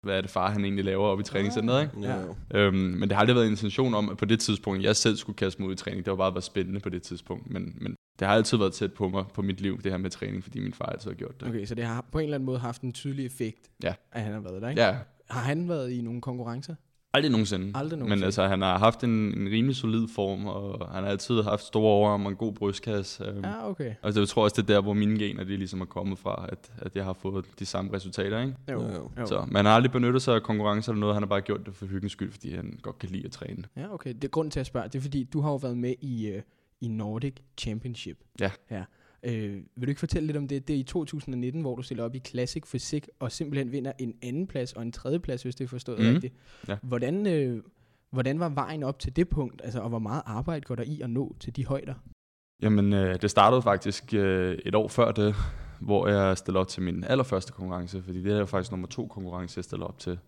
hvad 0.07 0.17
er 0.17 0.21
det 0.21 0.31
far, 0.31 0.51
han 0.51 0.65
egentlig 0.65 0.85
laver 0.85 1.05
op 1.07 1.21
i 1.21 1.23
træningscenteret, 1.23 1.83
ikke? 1.83 2.09
Ja. 2.09 2.23
Øhm, 2.61 2.75
men 2.77 3.03
det 3.03 3.13
har 3.13 3.21
aldrig 3.21 3.37
været 3.37 3.47
en 3.47 3.53
intention 3.53 3.95
om, 3.95 4.09
at 4.11 4.17
på 4.17 4.25
det 4.25 4.41
tidspunkt, 4.41 4.83
jeg 4.83 4.97
selv 4.97 5.17
skulle 5.17 5.37
kaste 5.37 5.63
mig 5.63 5.69
ud 5.69 5.73
i 5.75 5.77
træning. 5.77 6.05
Det 6.05 6.11
var 6.11 6.17
bare 6.17 6.35
været 6.35 6.45
spændende 6.45 6.81
på 6.81 6.89
det 6.89 7.03
tidspunkt. 7.03 7.51
Men, 7.51 7.75
men 7.81 7.95
det 8.19 8.29
har 8.29 8.35
altid 8.35 8.59
været 8.59 8.73
tæt 8.73 8.93
på 8.93 9.09
mig, 9.09 9.25
på 9.35 9.43
mit 9.43 9.61
liv, 9.61 9.83
det 9.83 9.93
her 9.93 9.99
med 9.99 10.11
træning, 10.11 10.43
fordi 10.43 10.61
min 10.61 10.73
far 10.75 10.87
altid 10.87 11.11
har 11.11 11.15
gjort 11.17 11.41
det. 11.41 11.49
Okay, 11.49 11.67
så 11.67 11.75
det 11.75 11.85
har 11.85 12.05
på 12.13 12.19
en 12.19 12.25
eller 12.25 12.35
anden 12.35 12.47
måde 12.47 12.59
haft 12.59 12.83
en 12.83 12.93
tydelig 12.93 13.27
effekt, 13.27 13.71
Ja. 13.83 13.95
at 14.13 14.23
han 14.23 14.33
har 14.33 14.41
været 14.41 14.63
der, 14.63 14.69
ikke? 14.69 14.83
Ja, 14.83 14.97
Har 15.31 15.41
han 15.41 15.69
været 15.69 15.91
i 15.91 16.01
nogle 16.03 16.21
konkurrencer? 16.21 16.75
Aldrig 17.17 17.31
nogensinde. 17.31 17.73
Aldrig 17.75 17.99
Men 17.99 18.09
nogensinde. 18.09 18.25
altså, 18.25 18.47
han 18.47 18.63
har 18.63 18.79
haft 18.79 19.05
en, 19.05 19.11
en 19.11 19.49
rimelig 19.49 19.77
solid 19.77 20.09
form, 20.09 20.47
og 20.47 20.91
han 20.95 21.03
har 21.05 21.11
altid 21.11 21.43
haft 21.43 21.63
store 21.63 21.91
overarm 21.93 22.27
og 22.27 22.31
en 22.31 22.37
god 22.37 22.53
brystkasse. 22.53 23.25
Øhm, 23.25 23.45
ja. 23.45 23.71
Okay. 23.71 23.95
Og 24.03 24.17
jeg 24.17 24.29
tror 24.29 24.45
også, 24.45 24.63
det 24.63 24.71
er 24.71 24.75
der, 24.75 24.83
hvor 24.83 24.93
mine 24.93 25.19
gener 25.19 25.45
de 25.45 25.57
ligesom 25.57 25.81
er 25.81 25.85
kommet 25.85 26.19
fra, 26.19 26.47
at, 26.49 26.73
at 26.79 26.97
jeg 26.97 27.05
har 27.05 27.13
fået 27.13 27.45
de 27.59 27.67
samme 27.67 27.93
resultater, 27.93 28.41
ikke? 28.41 28.55
Jo. 28.73 28.83
Jo. 29.19 29.27
Så 29.27 29.45
man 29.51 29.65
har 29.65 29.73
aldrig 29.73 29.93
benyttet 29.93 30.23
sig 30.23 30.35
af 30.35 30.43
konkurrencer 30.43 30.93
eller 30.93 31.01
noget, 31.01 31.15
han 31.15 31.23
har 31.23 31.29
bare 31.29 31.41
gjort 31.41 31.67
det 31.67 31.75
for 31.75 31.87
hyggens 31.87 32.13
skyld, 32.13 32.33
fordi 32.33 32.55
han 32.55 32.79
godt 32.83 32.99
kan 32.99 33.09
lide 33.09 33.25
at 33.25 33.31
træne. 33.31 33.65
Ja, 33.77 33.95
okay. 33.95 34.15
Det 34.15 34.25
er 34.25 34.29
grunden 34.29 34.51
til 34.51 34.61
at 34.61 34.67
spørge. 34.67 34.89
Det 34.89 34.95
er 34.95 35.03
fordi, 35.03 35.25
du 35.25 35.41
har 35.41 35.51
jo 35.51 35.57
været 35.57 35.77
med 35.77 35.95
i, 36.01 36.33
uh, 36.37 36.43
i 36.81 36.89
Nordic 36.89 37.35
Championship. 37.59 38.19
Ja. 38.41 38.51
ja. 38.71 38.85
Øh, 39.27 39.53
vil 39.77 39.87
du 39.87 39.89
ikke 39.89 39.99
fortælle 39.99 40.27
lidt 40.27 40.37
om 40.37 40.49
det? 40.49 40.69
Det 40.69 40.77
er 40.77 40.81
i 40.81 40.83
2019, 40.83 41.61
hvor 41.61 41.77
du 41.77 41.83
stiller 41.83 42.05
op 42.05 42.15
i 42.15 42.19
Classic 42.19 42.63
Fysik, 42.67 43.09
og 43.21 43.33
simpelthen 43.33 43.73
vinder 43.73 43.93
en 43.99 44.15
anden 44.23 44.47
plads 44.47 44.73
og 44.73 44.83
en 44.83 44.93
tredje 44.93 45.19
plads, 45.19 45.43
hvis 45.43 45.55
det 45.55 45.65
er 45.65 45.69
forstået 45.69 45.99
Mhm. 45.99 46.09
rigtigt. 46.09 46.35
Ja. 46.69 46.77
Hvordan, 46.83 47.27
øh, 47.27 47.63
hvordan 48.11 48.41
var 48.41 48.49
vejen 48.49 48.83
op 48.83 48.99
til 48.99 49.17
det 49.17 49.29
punkt, 49.29 49.61
altså, 49.65 49.81
og 49.81 49.89
hvor 49.89 49.99
meget 49.99 50.23
arbejde 50.27 50.61
går 50.61 50.75
der 50.75 50.83
i 50.83 51.01
at 51.01 51.11
nå 51.11 51.37
til 51.41 51.57
de 51.57 51.67
højder? 51.67 51.95
Jamen, 52.63 52.93
øh, 52.93 53.23
det 53.23 53.31
startede 53.31 53.63
faktisk 53.63 54.15
øh, 54.15 54.59
et 54.67 54.75
år 54.75 54.89
før 54.89 55.13
det, 55.13 55.35
hvor 55.81 56.09
jeg 56.09 56.39
stillede 56.39 56.61
op 56.61 56.69
til 56.69 56.83
min 56.83 57.05
allerførste 57.05 57.53
konkurrence, 57.53 58.03
fordi 58.03 58.23
det 58.23 58.33
er 58.33 58.39
jo 58.39 58.47
faktisk 58.47 58.71
nummer 58.71 58.87
to 58.89 59.07
konkurrence, 59.07 59.59
jeg 59.59 59.65
stiller 59.65 59.87
op 59.87 59.99
til. 59.99 60.19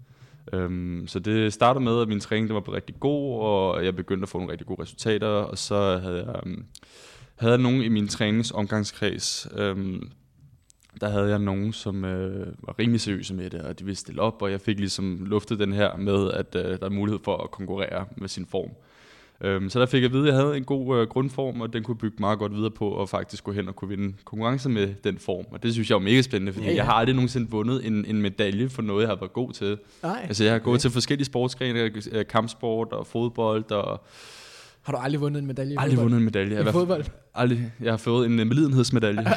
Øhm, 0.52 1.04
så 1.06 1.18
det 1.18 1.52
startede 1.52 1.84
med, 1.84 2.02
at 2.02 2.08
min 2.08 2.20
træning 2.20 2.48
den 2.48 2.54
var 2.54 2.60
blevet 2.60 2.76
rigtig 2.76 3.00
god, 3.00 3.40
og 3.40 3.84
jeg 3.84 3.96
begyndte 3.96 4.22
at 4.22 4.28
få 4.28 4.38
nogle 4.38 4.52
rigtig 4.52 4.66
gode 4.66 4.82
resultater, 4.82 5.26
og 5.26 5.58
så 5.58 5.98
havde 5.98 6.24
jeg, 6.26 6.40
um, 6.46 6.64
havde 7.40 7.58
nogen 7.58 7.82
i 7.82 7.88
min 7.88 8.08
træningsomgangskreds, 8.08 9.48
øhm, 9.56 10.10
der 11.00 11.08
havde 11.08 11.28
jeg 11.28 11.38
nogen, 11.38 11.72
som 11.72 12.04
øh, 12.04 12.46
var 12.62 12.78
rimelig 12.78 13.00
seriøse 13.00 13.34
med 13.34 13.50
det, 13.50 13.62
og 13.62 13.78
de 13.78 13.84
ville 13.84 13.96
stille 13.96 14.22
op, 14.22 14.42
og 14.42 14.50
jeg 14.50 14.60
fik 14.60 14.78
ligesom 14.78 15.24
luftet 15.26 15.58
den 15.58 15.72
her 15.72 15.96
med, 15.96 16.30
at 16.30 16.54
øh, 16.54 16.64
der 16.80 16.86
er 16.86 16.90
mulighed 16.90 17.20
for 17.24 17.36
at 17.36 17.50
konkurrere 17.50 18.06
med 18.16 18.28
sin 18.28 18.46
form. 18.46 18.70
Øhm, 19.40 19.70
så 19.70 19.80
der 19.80 19.86
fik 19.86 20.02
jeg 20.02 20.06
at 20.06 20.12
vide, 20.12 20.22
at 20.22 20.34
jeg 20.34 20.42
havde 20.42 20.56
en 20.56 20.64
god 20.64 20.98
øh, 20.98 21.08
grundform, 21.08 21.60
og 21.60 21.72
den 21.72 21.82
kunne 21.82 21.96
bygge 21.96 22.16
meget 22.20 22.38
godt 22.38 22.54
videre 22.54 22.70
på, 22.70 22.88
og 22.88 23.08
faktisk 23.08 23.44
gå 23.44 23.52
hen 23.52 23.68
og 23.68 23.76
kunne 23.76 23.88
vinde 23.88 24.14
konkurrence 24.24 24.68
med 24.68 24.94
den 25.04 25.18
form. 25.18 25.44
Og 25.50 25.62
det 25.62 25.72
synes 25.72 25.90
jeg 25.90 25.94
var 25.94 26.02
mega 26.02 26.22
spændende, 26.22 26.52
fordi 26.52 26.66
Ja, 26.66 26.70
ja, 26.70 26.76
jeg 26.76 26.84
har 26.84 26.92
aldrig 26.92 27.14
nogensinde 27.14 27.50
vundet 27.50 27.86
en, 27.86 28.04
en 28.04 28.22
medalje 28.22 28.68
for 28.68 28.82
noget, 28.82 29.02
jeg 29.02 29.08
har 29.08 29.16
været 29.16 29.32
god 29.32 29.52
til. 29.52 29.78
Nej. 30.02 30.24
Altså 30.28 30.44
jeg 30.44 30.52
har 30.52 30.58
gået 30.58 30.74
Okay. 30.74 30.80
til 30.80 30.90
forskellige 30.90 31.26
sportsgrene, 31.26 31.80
øh, 32.12 32.26
kampsport 32.26 32.92
og 32.92 33.06
fodbold, 33.06 33.70
og 33.70 34.04
Har 34.88 34.92
du 34.92 34.98
aldrig 34.98 35.20
vundet 35.20 35.40
en 35.40 35.46
medalje 35.46 35.72
i 35.72 35.76
aldrig 35.78 35.98
fodbold? 35.98 36.04
vundet 36.04 36.18
en 36.18 36.24
medalje. 36.24 36.54
Jeg 36.54 36.60
I 36.60 36.64
har 36.64 36.72
fodbold? 36.72 37.04
Aldrig. 37.34 37.72
Jeg 37.80 37.92
har 37.92 37.96
fået 37.96 38.26
en 38.26 38.40
uh, 38.40 38.46
medlidenhedsmedalje. 38.46 39.24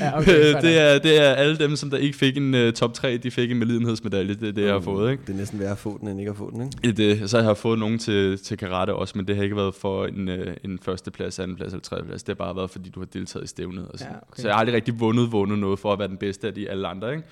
Ja, 0.00 0.18
okay, 0.18 0.54
det, 0.62 0.78
er, 0.78 0.98
det 0.98 1.22
er 1.26 1.30
alle 1.30 1.58
dem, 1.58 1.76
som 1.76 1.90
der 1.90 1.96
ikke 1.96 2.18
fik 2.18 2.36
en 2.36 2.54
uh, 2.54 2.72
top 2.72 2.94
3, 2.94 3.16
de 3.16 3.30
fik 3.30 3.50
en 3.50 3.58
medlidenhedsmedalje. 3.58 4.34
Det 4.34 4.48
er 4.48 4.52
det, 4.52 4.64
jeg 4.64 4.72
har 4.72 4.80
fået, 4.80 5.10
ikke? 5.10 5.22
Det 5.26 5.32
er 5.32 5.36
næsten 5.36 5.60
værd 5.60 5.70
at 5.70 5.78
få 5.78 5.98
den, 6.00 6.08
end 6.08 6.20
ikke 6.20 6.30
at 6.30 6.36
få 6.36 6.50
den, 6.50 6.70
ikke? 6.84 6.92
Det, 6.92 7.30
så 7.30 7.40
har 7.40 7.48
jeg 7.48 7.56
fået 7.56 7.78
nogen 7.78 7.98
til, 7.98 8.38
til 8.38 8.58
karate 8.58 8.94
også, 8.94 9.12
men 9.16 9.26
det 9.26 9.36
har 9.36 9.42
ikke 9.42 9.56
været 9.56 9.74
for 9.74 10.06
en, 10.06 10.28
øh, 10.28 10.56
en 10.64 10.78
første 10.82 11.10
plads, 11.10 11.38
anden 11.38 11.56
plads 11.56 11.72
eller 11.72 11.82
tredje 11.82 12.04
plads. 12.04 12.22
Det 12.22 12.36
har 12.38 12.44
bare 12.44 12.56
været, 12.56 12.70
fordi 12.70 12.90
du 12.90 13.00
har 13.00 13.06
deltaget 13.06 13.44
i 13.44 13.48
stævnet. 13.48 13.88
Og 13.88 13.98
sådan. 13.98 14.12
Ja, 14.12 14.18
okay. 14.32 14.42
Så 14.42 14.48
jeg 14.48 14.54
har 14.54 14.60
aldrig 14.60 14.74
rigtig 14.74 15.00
vundet, 15.00 15.32
vundet 15.32 15.58
noget 15.58 15.78
for 15.78 15.92
at 15.92 15.98
være 15.98 16.08
den 16.08 16.16
bedste 16.16 16.46
af 16.46 16.54
de 16.54 16.70
alle 16.70 16.88
andre. 16.88 17.10
Ikke? 17.12 17.24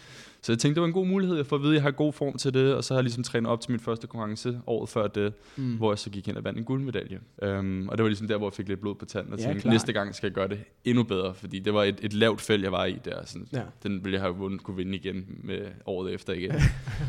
Så 0.47 0.53
jeg 0.53 0.59
tænkte, 0.59 0.75
det 0.75 0.81
var 0.81 0.87
en 0.87 0.93
god 0.93 1.07
mulighed. 1.07 1.45
Får 1.45 1.57
at 1.57 1.63
vide, 1.63 1.71
at 1.73 1.75
jeg 1.75 1.83
har 1.83 1.91
god 1.91 2.13
form 2.13 2.39
til 2.39 2.55
det, 2.55 2.75
og 2.75 2.85
så 2.85 2.95
har 2.95 2.99
jeg 2.99 3.05
ligesom 3.05 3.23
trænet 3.23 3.51
op 3.51 3.61
til 3.61 3.71
min 3.71 3.81
første 3.81 4.07
konkurrence 4.07 4.61
året 4.67 4.89
før 4.89 5.07
det, 5.07 5.33
Mm. 5.57 5.77
hvor 5.77 5.93
jeg 5.93 5.99
så 5.99 6.11
gik 6.11 6.27
hen 6.27 6.37
og 6.37 6.45
vandt 6.45 6.59
en 6.59 6.65
guldmedalje. 6.65 7.21
Um, 7.59 7.89
og 7.89 7.99
det 7.99 8.03
var 8.05 8.09
ligesom 8.09 8.29
der, 8.29 8.37
hvor 8.37 8.47
jeg 8.49 8.53
fik 8.53 8.69
lidt 8.69 8.81
blod 8.81 8.95
på 8.95 9.05
tanden 9.05 9.33
og 9.33 9.39
Ja, 9.39 9.45
tænkte, 9.45 9.63
klart. 9.63 9.73
næste 9.73 9.93
gang 9.93 10.15
skal 10.15 10.27
jeg 10.27 10.35
gøre 10.35 10.49
det 10.49 10.59
endnu 10.85 11.03
bedre, 11.03 11.35
fordi 11.35 11.59
det 11.59 11.75
var 11.75 11.85
et, 11.85 11.99
et 12.03 12.13
lavt 12.13 12.41
felt, 12.41 12.63
jeg 12.65 12.73
var 12.73 12.85
i 12.85 12.97
der. 13.05 13.25
Sådan, 13.25 13.47
Ja. 13.53 13.63
Den 13.83 14.05
ville 14.05 14.13
jeg 14.15 14.21
have 14.21 14.35
vundet, 14.37 14.63
kunne 14.63 14.77
vinde 14.77 14.95
igen 14.97 15.25
med 15.45 15.59
året 15.87 16.15
efter 16.15 16.33
igen. 16.33 16.53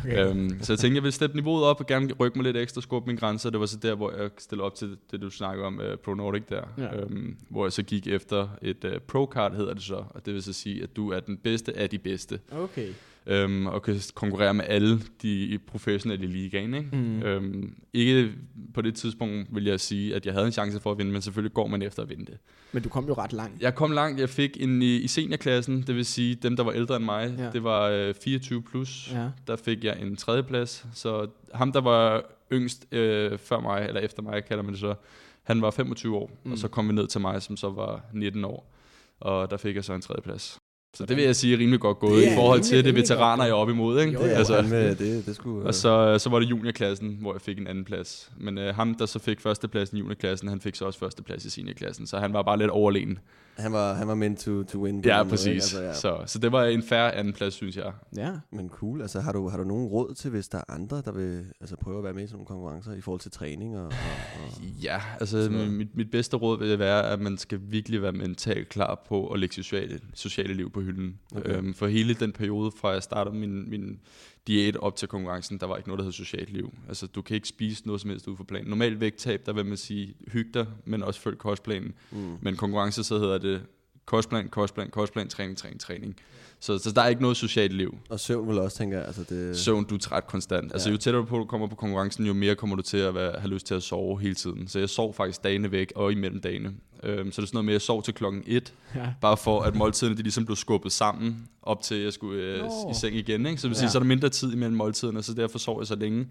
Okay. 0.05 0.29
Øhm, 0.29 0.49
så 0.61 0.73
jeg 0.73 0.79
tænkte, 0.79 0.95
jeg 0.95 1.03
ville 1.03 1.11
steppe 1.13 1.35
niveauet 1.37 1.63
op 1.63 1.79
og 1.79 1.87
gerne 1.87 2.13
rykke 2.13 2.37
mig 2.37 2.43
lidt 2.43 2.57
ekstra, 2.57 2.81
skubbe 2.81 3.07
mine 3.07 3.19
grænser. 3.19 3.49
Det 3.49 3.59
var 3.59 3.65
så 3.65 3.77
der, 3.77 3.95
hvor 3.95 4.11
jeg 4.21 4.29
stillede 4.37 4.65
op 4.65 4.75
til 4.75 4.97
det, 5.11 5.21
du 5.21 5.29
snakker 5.29 5.65
om, 5.65 5.79
uh, 5.79 5.97
Pro 6.03 6.13
Nordic 6.13 6.43
der. 6.49 6.61
Ja. 6.77 6.95
Øhm, 7.01 7.35
hvor 7.49 7.65
jeg 7.65 7.71
så 7.71 7.83
gik 7.83 8.07
efter 8.07 8.47
et 8.61 8.83
uh, 8.83 8.91
Pro-card, 9.07 9.55
hedder 9.55 9.73
det 9.73 9.83
så. 9.83 9.95
Og 10.09 10.25
det 10.25 10.33
vil 10.33 10.43
så 10.43 10.53
sige, 10.53 10.83
at 10.83 10.95
du 10.95 11.11
er 11.11 11.19
den 11.19 11.37
bedste 11.37 11.77
af 11.77 11.89
de 11.89 11.97
bedste. 11.97 12.39
Okay. 12.51 12.87
Øhm, 13.27 13.67
og 13.67 13.81
kan 13.81 14.01
konkurrere 14.13 14.53
med 14.53 14.65
alle 14.67 14.99
de 15.21 15.59
professionelle 15.67 16.25
i 16.25 16.27
ligaen. 16.27 16.73
Ikke? 16.73 16.89
Mm. 16.93 17.21
Øhm, 17.21 17.75
ikke 17.93 18.31
på 18.73 18.81
det 18.81 18.95
tidspunkt 18.95 19.55
vil 19.55 19.63
jeg 19.63 19.79
sige, 19.79 20.15
at 20.15 20.25
jeg 20.25 20.33
havde 20.33 20.45
en 20.45 20.51
chance 20.51 20.79
for 20.79 20.91
at 20.91 20.97
vinde, 20.97 21.11
men 21.11 21.21
selvfølgelig 21.21 21.53
går 21.53 21.67
man 21.67 21.81
efter 21.81 22.03
at 22.03 22.09
vinde 22.09 22.25
det. 22.25 22.37
Men 22.71 22.83
du 22.83 22.89
kom 22.89 23.07
jo 23.07 23.13
ret 23.13 23.33
langt. 23.33 23.61
Jeg 23.61 23.75
kom 23.75 23.91
langt. 23.91 24.19
Jeg 24.19 24.29
fik 24.29 24.57
en 24.59 24.81
i, 24.81 24.95
i 24.95 25.07
seniorklassen, 25.07 25.81
det 25.87 25.95
vil 25.95 26.05
sige 26.05 26.35
dem, 26.35 26.55
der 26.55 26.63
var 26.63 26.71
ældre 26.71 26.95
end 26.95 27.05
mig. 27.05 27.35
Ja. 27.37 27.49
Det 27.51 27.63
var 27.63 27.89
øh, 27.89 28.13
24 28.23 28.63
plus. 28.63 29.11
Ja. 29.13 29.29
Der 29.47 29.55
fik 29.55 29.83
jeg 29.83 30.01
en 30.01 30.15
tredjeplads. 30.15 30.85
Så 30.93 31.27
ham, 31.53 31.71
der 31.71 31.81
var 31.81 32.23
yngst 32.51 32.93
øh, 32.93 33.37
før 33.37 33.59
mig, 33.59 33.85
eller 33.87 34.01
efter 34.01 34.21
mig, 34.23 34.45
kalder 34.45 34.63
man 34.63 34.73
det 34.73 34.79
så, 34.79 34.95
han 35.43 35.61
var 35.61 35.71
25 35.71 36.15
år. 36.15 36.31
Mm. 36.43 36.51
Og 36.51 36.57
så 36.57 36.67
kom 36.67 36.87
vi 36.87 36.93
ned 36.93 37.07
til 37.07 37.21
mig, 37.21 37.41
som 37.41 37.57
så 37.57 37.69
var 37.69 38.05
19 38.13 38.45
år. 38.45 38.73
Og 39.19 39.51
der 39.51 39.57
fik 39.57 39.75
jeg 39.75 39.83
så 39.83 39.93
en 39.93 40.01
tredjeplads. 40.01 40.59
Så 40.97 41.05
det 41.05 41.17
vil 41.17 41.25
jeg 41.25 41.35
sige 41.35 41.53
er 41.53 41.57
rimelig 41.59 41.79
godt 41.79 41.99
gået 41.99 42.23
i 42.23 42.35
forhold 42.35 42.61
til 42.61 42.85
det 42.85 42.95
veteraner, 42.95 43.43
jeg 43.43 43.51
er 43.51 43.55
oppe 43.55 43.73
imod. 43.73 44.01
Ikke? 44.01 44.13
Jo, 44.13 44.19
jo. 44.19 44.25
altså, 44.25 44.61
med, 44.61 44.95
det, 44.95 45.25
det 45.25 45.35
skulle... 45.35 45.65
og 45.65 45.73
så, 45.73 46.17
så 46.19 46.29
var 46.29 46.39
det 46.39 46.49
juniorklassen, 46.49 47.17
hvor 47.21 47.33
jeg 47.33 47.41
fik 47.41 47.57
en 47.59 47.67
anden 47.67 47.85
plads. 47.85 48.31
Men 48.37 48.57
øh, 48.57 48.75
ham, 48.75 48.95
der 48.95 49.05
så 49.05 49.19
fik 49.19 49.41
førstepladsen 49.41 49.97
i 49.97 49.99
juniorklassen, 49.99 50.49
han 50.49 50.61
fik 50.61 50.75
så 50.75 50.85
også 50.85 50.99
førsteplads 50.99 51.45
i 51.45 51.49
seniorklassen. 51.49 52.07
Så 52.07 52.17
han 52.17 52.33
var 52.33 52.41
bare 52.41 52.57
lidt 52.57 52.69
overlegen. 52.69 53.19
han, 53.57 53.73
var, 53.73 53.93
han 53.93 54.07
var 54.07 54.15
meant 54.15 54.39
to, 54.39 54.63
to 54.63 54.83
win. 54.83 55.01
Ja, 55.05 55.09
den 55.09 55.17
måde, 55.17 55.29
præcis. 55.29 55.53
Altså, 55.53 55.81
ja. 55.81 55.93
Så, 55.93 56.17
så 56.25 56.39
det 56.39 56.51
var 56.51 56.63
en 56.63 56.83
færre 56.83 57.15
anden 57.15 57.33
plads, 57.33 57.53
synes 57.53 57.77
jeg. 57.77 57.91
Ja. 58.15 58.31
Men 58.51 58.69
cool. 58.69 59.01
Altså, 59.01 59.19
har 59.19 59.31
du, 59.31 59.49
har 59.49 59.57
du 59.57 59.63
nogen 59.63 59.87
råd 59.87 60.13
til, 60.13 60.31
hvis 60.31 60.47
der 60.47 60.57
er 60.57 60.73
andre, 60.73 61.01
der 61.05 61.11
vil 61.11 61.45
altså, 61.61 61.75
prøve 61.75 61.97
at 61.97 62.03
være 62.03 62.13
med 62.13 62.23
i 62.23 62.27
sådan 62.27 62.35
nogle 62.35 62.45
konkurrencer 62.45 62.93
i 62.93 63.01
forhold 63.01 63.21
til 63.21 63.31
træning? 63.31 63.77
Og, 63.77 63.85
og, 63.85 63.91
og 63.91 64.63
Ja, 64.83 65.01
altså 65.19 65.49
mit, 65.69 65.95
mit 65.95 66.11
bedste 66.11 66.37
råd 66.37 66.59
vil 66.59 66.79
være, 66.79 67.09
at 67.09 67.19
man 67.19 67.37
skal 67.37 67.59
virkelig 67.63 68.01
være 68.01 68.11
mentalt 68.11 68.69
klar 68.69 69.03
på 69.07 69.27
at 69.27 69.39
lægge 69.39 69.55
sociale, 69.55 69.99
sociale 70.13 70.53
liv 70.53 70.71
på 70.71 70.81
hylden. 70.87 71.19
Okay. 71.35 71.57
Øhm, 71.57 71.73
for 71.73 71.87
hele 71.87 72.13
den 72.13 72.31
periode, 72.31 72.71
fra 72.71 72.89
jeg 72.89 73.03
startede 73.03 73.35
min, 73.35 73.69
min 73.69 73.99
diæt 74.47 74.75
op 74.75 74.95
til 74.95 75.07
konkurrencen, 75.07 75.59
der 75.59 75.65
var 75.65 75.77
ikke 75.77 75.89
noget, 75.89 75.99
der 75.99 76.03
hed 76.03 76.11
socialt 76.11 76.49
liv. 76.49 76.73
Altså, 76.87 77.07
du 77.07 77.21
kan 77.21 77.35
ikke 77.35 77.47
spise 77.47 77.87
noget 77.87 78.01
som 78.01 78.09
helst 78.09 78.27
ud 78.27 78.37
for 78.37 78.43
planen. 78.43 78.69
Normalt 78.69 78.99
vægttab, 78.99 79.45
der 79.45 79.53
vil 79.53 79.65
man 79.65 79.77
sige, 79.77 80.13
hyg 80.27 80.53
dig, 80.53 80.67
men 80.85 81.03
også 81.03 81.19
følg 81.19 81.37
kostplanen. 81.37 81.93
mm. 82.11 82.37
Men 82.41 82.55
konkurrence, 82.55 83.03
så 83.03 83.19
hedder 83.19 83.37
det 83.37 83.61
kostplan, 84.05 84.49
kostplan, 84.49 84.89
kostplan, 84.89 85.27
træning, 85.27 85.57
træning, 85.57 85.79
træning. 85.79 86.15
Så, 86.59 86.77
så 86.77 86.91
der 86.91 87.01
er 87.01 87.07
ikke 87.07 87.21
noget 87.21 87.37
socialt 87.37 87.73
liv. 87.73 87.97
og 88.09 88.19
søvn 88.19 88.47
vil 88.47 88.59
også, 88.59 88.77
tænker 88.77 88.97
jeg. 88.97 89.05
Altså, 89.07 89.23
det, 89.29 89.57
Søvn, 89.57 89.83
du 89.85 89.95
er 89.95 89.99
træt 89.99 90.27
konstant. 90.27 90.71
Altså 90.73 90.89
Ja. 90.89 90.91
jo 90.91 90.97
tættere 90.97 91.25
på 91.25 91.37
du 91.37 91.45
kommer 91.45 91.67
på 91.67 91.75
konkurrencen, 91.75 92.25
jo 92.25 92.33
mere 92.33 92.55
kommer 92.55 92.75
du 92.75 92.81
til 92.81 92.97
at 92.97 93.15
være, 93.15 93.39
have 93.39 93.49
lyst 93.53 93.65
til 93.67 93.75
at 93.75 93.83
sove 93.83 94.19
hele 94.21 94.35
tiden. 94.35 94.67
Så 94.67 94.79
jeg 94.79 94.89
sov 94.89 95.13
faktisk 95.13 95.43
dagene 95.43 95.71
væk, 95.71 95.91
og 95.95 96.11
imellem 96.11 96.41
dagene. 96.41 96.73
Øhm, 97.03 97.31
så 97.31 97.41
det 97.41 97.45
er 97.45 97.47
sådan 97.47 97.49
noget 97.53 97.65
med, 97.65 97.73
at 97.73 97.75
jeg 97.75 97.81
sov 97.81 98.03
til 98.03 98.13
klokken 98.13 98.43
1, 98.47 98.73
ja. 98.95 99.07
bare 99.21 99.37
for 99.37 99.61
at 99.61 99.75
måltiderne 99.75 100.17
de 100.17 100.21
ligesom 100.21 100.45
blev 100.45 100.55
skubbet 100.55 100.91
sammen, 100.91 101.47
op 101.61 101.81
til 101.81 101.97
jeg 101.97 102.13
skulle 102.13 102.41
øh, 102.43 102.63
i 102.91 102.93
seng 102.93 103.15
igen. 103.15 103.45
Ikke? 103.45 103.61
Så 103.61 103.67
det 103.67 103.69
vil 103.69 103.75
sige, 103.77 103.85
Ja. 103.85 103.91
så 103.91 103.97
er 103.97 103.99
der 103.99 104.07
mindre 104.07 104.29
tid 104.29 104.53
imellem 104.53 104.77
måltiderne, 104.77 105.23
så 105.23 105.33
derfor 105.33 105.59
sov 105.59 105.79
jeg 105.81 105.87
så 105.87 105.95
længe. 105.95 106.27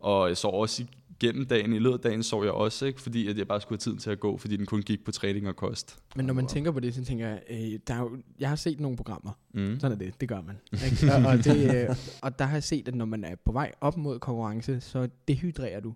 Og 0.00 0.28
jeg 0.28 0.36
sov 0.36 0.60
også 0.60 0.84
igennem 1.22 1.46
dagen, 1.46 1.72
i 1.72 1.78
løbet 1.78 1.94
af 1.94 2.00
dagen 2.00 2.22
sov 2.22 2.44
jeg 2.44 2.52
også, 2.52 2.86
ikke? 2.86 3.00
fordi 3.00 3.28
at 3.28 3.38
jeg 3.38 3.48
bare 3.48 3.60
skulle 3.60 3.76
have 3.76 3.80
tiden 3.80 3.98
til 3.98 4.10
at 4.10 4.20
gå, 4.20 4.36
fordi 4.36 4.56
den 4.56 4.66
kun 4.66 4.82
gik 4.82 5.04
på 5.04 5.12
træning 5.12 5.48
og 5.48 5.56
kost. 5.56 5.98
Men 6.16 6.26
når 6.26 6.34
man 6.34 6.46
tænker 6.46 6.70
på 6.70 6.80
det, 6.80 6.94
så 6.94 7.04
tænker 7.04 7.28
jeg, 7.28 7.42
øh, 7.50 7.78
der 7.86 7.94
er 7.94 7.98
jo, 7.98 8.10
jeg 8.38 8.48
har 8.48 8.56
set 8.56 8.80
nogle 8.80 8.96
programmer. 8.96 9.32
Mm. 9.54 9.80
Sådan 9.80 10.00
er 10.00 10.04
det, 10.04 10.20
det 10.20 10.28
gør 10.28 10.40
man. 10.40 10.56
Ikke? 10.72 11.14
og, 11.14 11.32
og, 11.32 11.44
det, 11.44 11.88
øh, 11.88 11.96
og 12.24 12.38
der 12.38 12.44
har 12.44 12.56
jeg 12.56 12.62
set, 12.62 12.88
at 12.88 12.94
når 12.94 13.04
man 13.04 13.24
er 13.24 13.34
på 13.44 13.52
vej 13.52 13.72
op 13.80 13.96
mod 13.96 14.18
konkurrence, 14.18 14.80
så 14.80 15.08
dehydrerer 15.28 15.80
du. 15.80 15.94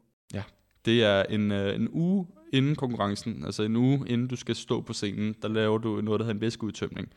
Det 0.86 1.04
er 1.04 1.22
en, 1.22 1.52
øh, 1.52 1.74
en 1.74 1.88
uge 1.92 2.26
inden 2.52 2.74
konkurrencen, 2.74 3.44
altså 3.44 3.62
en 3.62 3.76
uge 3.76 4.04
inden 4.06 4.28
du 4.28 4.36
skal 4.36 4.54
stå 4.54 4.80
på 4.80 4.92
scenen, 4.92 5.34
der 5.42 5.48
laver 5.48 5.78
du 5.78 6.00
noget, 6.00 6.20
der 6.20 6.24
hedder 6.24 6.34
en 6.34 6.40
væskeudtømning. 6.40 7.08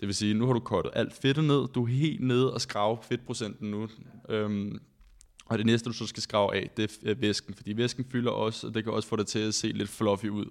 Det 0.00 0.06
vil 0.06 0.14
sige, 0.14 0.34
nu 0.34 0.46
har 0.46 0.52
du 0.52 0.60
kottet 0.60 0.92
alt 0.96 1.12
fedtet 1.12 1.44
ned, 1.44 1.68
du 1.74 1.82
er 1.82 1.88
helt 1.88 2.20
nede 2.20 2.54
og 2.54 2.60
skrave 2.60 2.98
fedtprocenten 3.02 3.70
nu. 3.70 3.88
Øhm, 4.28 4.78
og 5.46 5.58
det 5.58 5.66
næste, 5.66 5.88
du 5.88 5.92
så 5.92 6.06
skal 6.06 6.22
skrave 6.22 6.54
af, 6.54 6.70
det 6.76 6.98
er 7.04 7.10
øh, 7.10 7.20
væsken, 7.20 7.54
fordi 7.54 7.76
væsken 7.76 8.04
fylder 8.10 8.30
også, 8.30 8.66
og 8.66 8.74
det 8.74 8.84
kan 8.84 8.92
også 8.92 9.08
få 9.08 9.16
dig 9.16 9.26
til 9.26 9.38
at 9.38 9.54
se 9.54 9.66
lidt 9.66 9.90
fluffy 9.90 10.26
ud. 10.26 10.46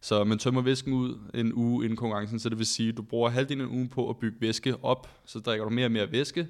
Så 0.00 0.24
man 0.24 0.38
tømmer 0.38 0.62
væsken 0.62 0.92
ud 0.92 1.18
en 1.34 1.52
uge 1.52 1.84
inden 1.84 1.96
konkurrencen, 1.96 2.38
så 2.38 2.48
det 2.48 2.58
vil 2.58 2.66
sige, 2.66 2.88
at 2.88 2.96
du 2.96 3.02
bruger 3.02 3.30
halvdelen 3.30 3.60
af 3.60 3.68
en 3.68 3.76
uge 3.76 3.88
på 3.88 4.10
at 4.10 4.16
bygge 4.18 4.36
væske 4.40 4.84
op, 4.84 5.22
så 5.26 5.38
drikker 5.38 5.64
du 5.64 5.70
mere 5.70 5.86
og 5.86 5.92
mere 5.92 6.12
væske, 6.12 6.48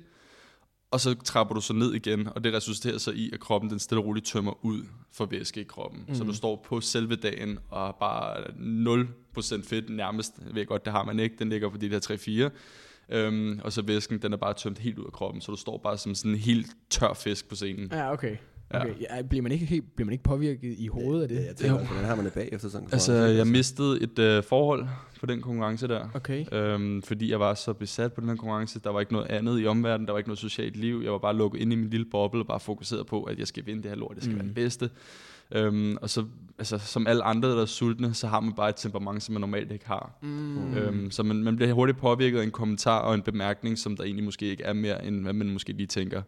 og 0.90 1.00
så 1.00 1.14
trapper 1.24 1.54
du 1.54 1.60
så 1.60 1.72
ned 1.72 1.94
igen, 1.94 2.28
og 2.34 2.44
det 2.44 2.54
resulterer 2.54 2.98
så 2.98 3.10
i, 3.10 3.30
at 3.32 3.40
kroppen 3.40 3.70
den 3.70 3.78
stille 3.78 4.00
og 4.00 4.06
roligt 4.06 4.26
tømmer 4.26 4.64
ud 4.64 4.82
for 5.12 5.26
væske 5.26 5.60
i 5.60 5.64
kroppen. 5.64 6.04
Mm. 6.08 6.14
Så 6.14 6.24
du 6.24 6.34
står 6.34 6.64
på 6.68 6.80
selve 6.80 7.16
dagen 7.16 7.58
og 7.70 7.96
bare 8.00 8.44
0% 9.58 9.68
fedt 9.68 9.90
nærmest. 9.90 10.38
Jeg 10.46 10.54
ved 10.54 10.66
godt, 10.66 10.84
det 10.84 10.92
har 10.92 11.04
man 11.04 11.20
ikke. 11.20 11.36
Den 11.38 11.48
ligger 11.48 11.68
på 11.68 11.76
de 11.76 11.90
der 11.90 12.50
3-4. 12.50 12.58
Øhm, 13.10 13.60
og 13.64 13.72
så 13.72 13.82
væsken, 13.82 14.22
den 14.22 14.32
er 14.32 14.36
bare 14.36 14.54
tømt 14.54 14.78
helt 14.78 14.98
ud 14.98 15.04
af 15.04 15.12
kroppen, 15.12 15.40
så 15.40 15.52
du 15.52 15.56
står 15.56 15.78
bare 15.78 15.98
som 15.98 16.14
sådan 16.14 16.30
en 16.30 16.38
helt 16.38 16.66
tør 16.90 17.12
fisk 17.12 17.48
på 17.48 17.54
scenen. 17.54 17.88
Ja, 17.92 18.12
okay. 18.12 18.36
Okay. 18.70 18.94
Ja, 19.00 19.22
bliver, 19.22 19.42
man 19.42 19.52
ikke 19.52 19.66
helt, 19.66 19.84
bliver 19.96 20.06
man 20.06 20.12
ikke 20.12 20.24
påvirket 20.24 20.74
i 20.78 20.86
hovedet 20.86 21.22
af 21.22 21.28
det? 21.28 21.36
Ja, 21.36 21.46
jeg 21.46 21.56
tænker, 21.56 21.84
hvordan 21.86 22.04
har 22.04 22.14
man 22.14 22.24
det 22.24 22.32
bagefter 22.32 22.68
sådan 22.68 22.86
en 22.86 22.92
Altså, 22.92 23.12
jeg 23.12 23.46
mistede 23.46 24.02
et 24.02 24.18
øh, 24.18 24.42
forhold 24.42 24.86
på 25.20 25.26
den 25.26 25.40
konkurrence 25.40 25.88
der. 25.88 26.08
Okay. 26.14 26.44
Øhm, 26.52 27.02
fordi 27.02 27.30
jeg 27.30 27.40
var 27.40 27.54
så 27.54 27.72
besat 27.72 28.12
på 28.12 28.20
den 28.20 28.28
her 28.28 28.36
konkurrence. 28.36 28.80
Der 28.80 28.90
var 28.90 29.00
ikke 29.00 29.12
noget 29.12 29.26
andet 29.26 29.60
i 29.60 29.66
omverdenen. 29.66 30.06
Der 30.06 30.12
var 30.12 30.18
ikke 30.18 30.28
noget 30.28 30.38
socialt 30.38 30.76
liv. 30.76 31.00
Jeg 31.04 31.12
var 31.12 31.18
bare 31.18 31.36
lukket 31.36 31.60
ind 31.60 31.72
i 31.72 31.76
min 31.76 31.90
lille 31.90 32.06
boble 32.10 32.40
og 32.40 32.46
bare 32.46 32.60
fokuseret 32.60 33.06
på, 33.06 33.22
at 33.22 33.38
jeg 33.38 33.46
skal 33.46 33.66
vinde 33.66 33.82
det 33.82 33.90
her 33.90 33.96
lort. 33.96 34.14
Jeg 34.14 34.22
skal 34.22 34.32
mm. 34.32 34.38
være 34.38 34.46
den 34.46 34.54
bedste. 34.54 34.90
Øhm, 35.54 35.96
og 36.02 36.10
så, 36.10 36.24
altså, 36.58 36.78
som 36.78 37.06
alle 37.06 37.22
andre, 37.22 37.48
der 37.48 37.62
er 37.62 37.66
sultne, 37.66 38.14
så 38.14 38.26
har 38.26 38.40
man 38.40 38.52
bare 38.52 38.68
et 38.68 38.76
temperament, 38.76 39.22
som 39.22 39.32
man 39.32 39.40
normalt 39.40 39.72
ikke 39.72 39.86
har. 39.86 40.18
Mm. 40.22 40.74
Øhm, 40.76 41.10
så 41.10 41.22
man, 41.22 41.36
man 41.36 41.56
bliver 41.56 41.72
hurtigt 41.72 41.98
påvirket 41.98 42.38
af 42.38 42.44
en 42.44 42.50
kommentar 42.50 42.98
og 42.98 43.14
en 43.14 43.22
bemærkning, 43.22 43.78
som 43.78 43.96
der 43.96 44.04
egentlig 44.04 44.24
måske 44.24 44.46
ikke 44.46 44.62
er 44.64 44.72
mere, 44.72 45.04
end 45.04 45.22
hvad 45.22 45.32
man 45.32 45.50
måske 45.50 45.72
lige 45.72 45.86
tænker. 45.86 46.22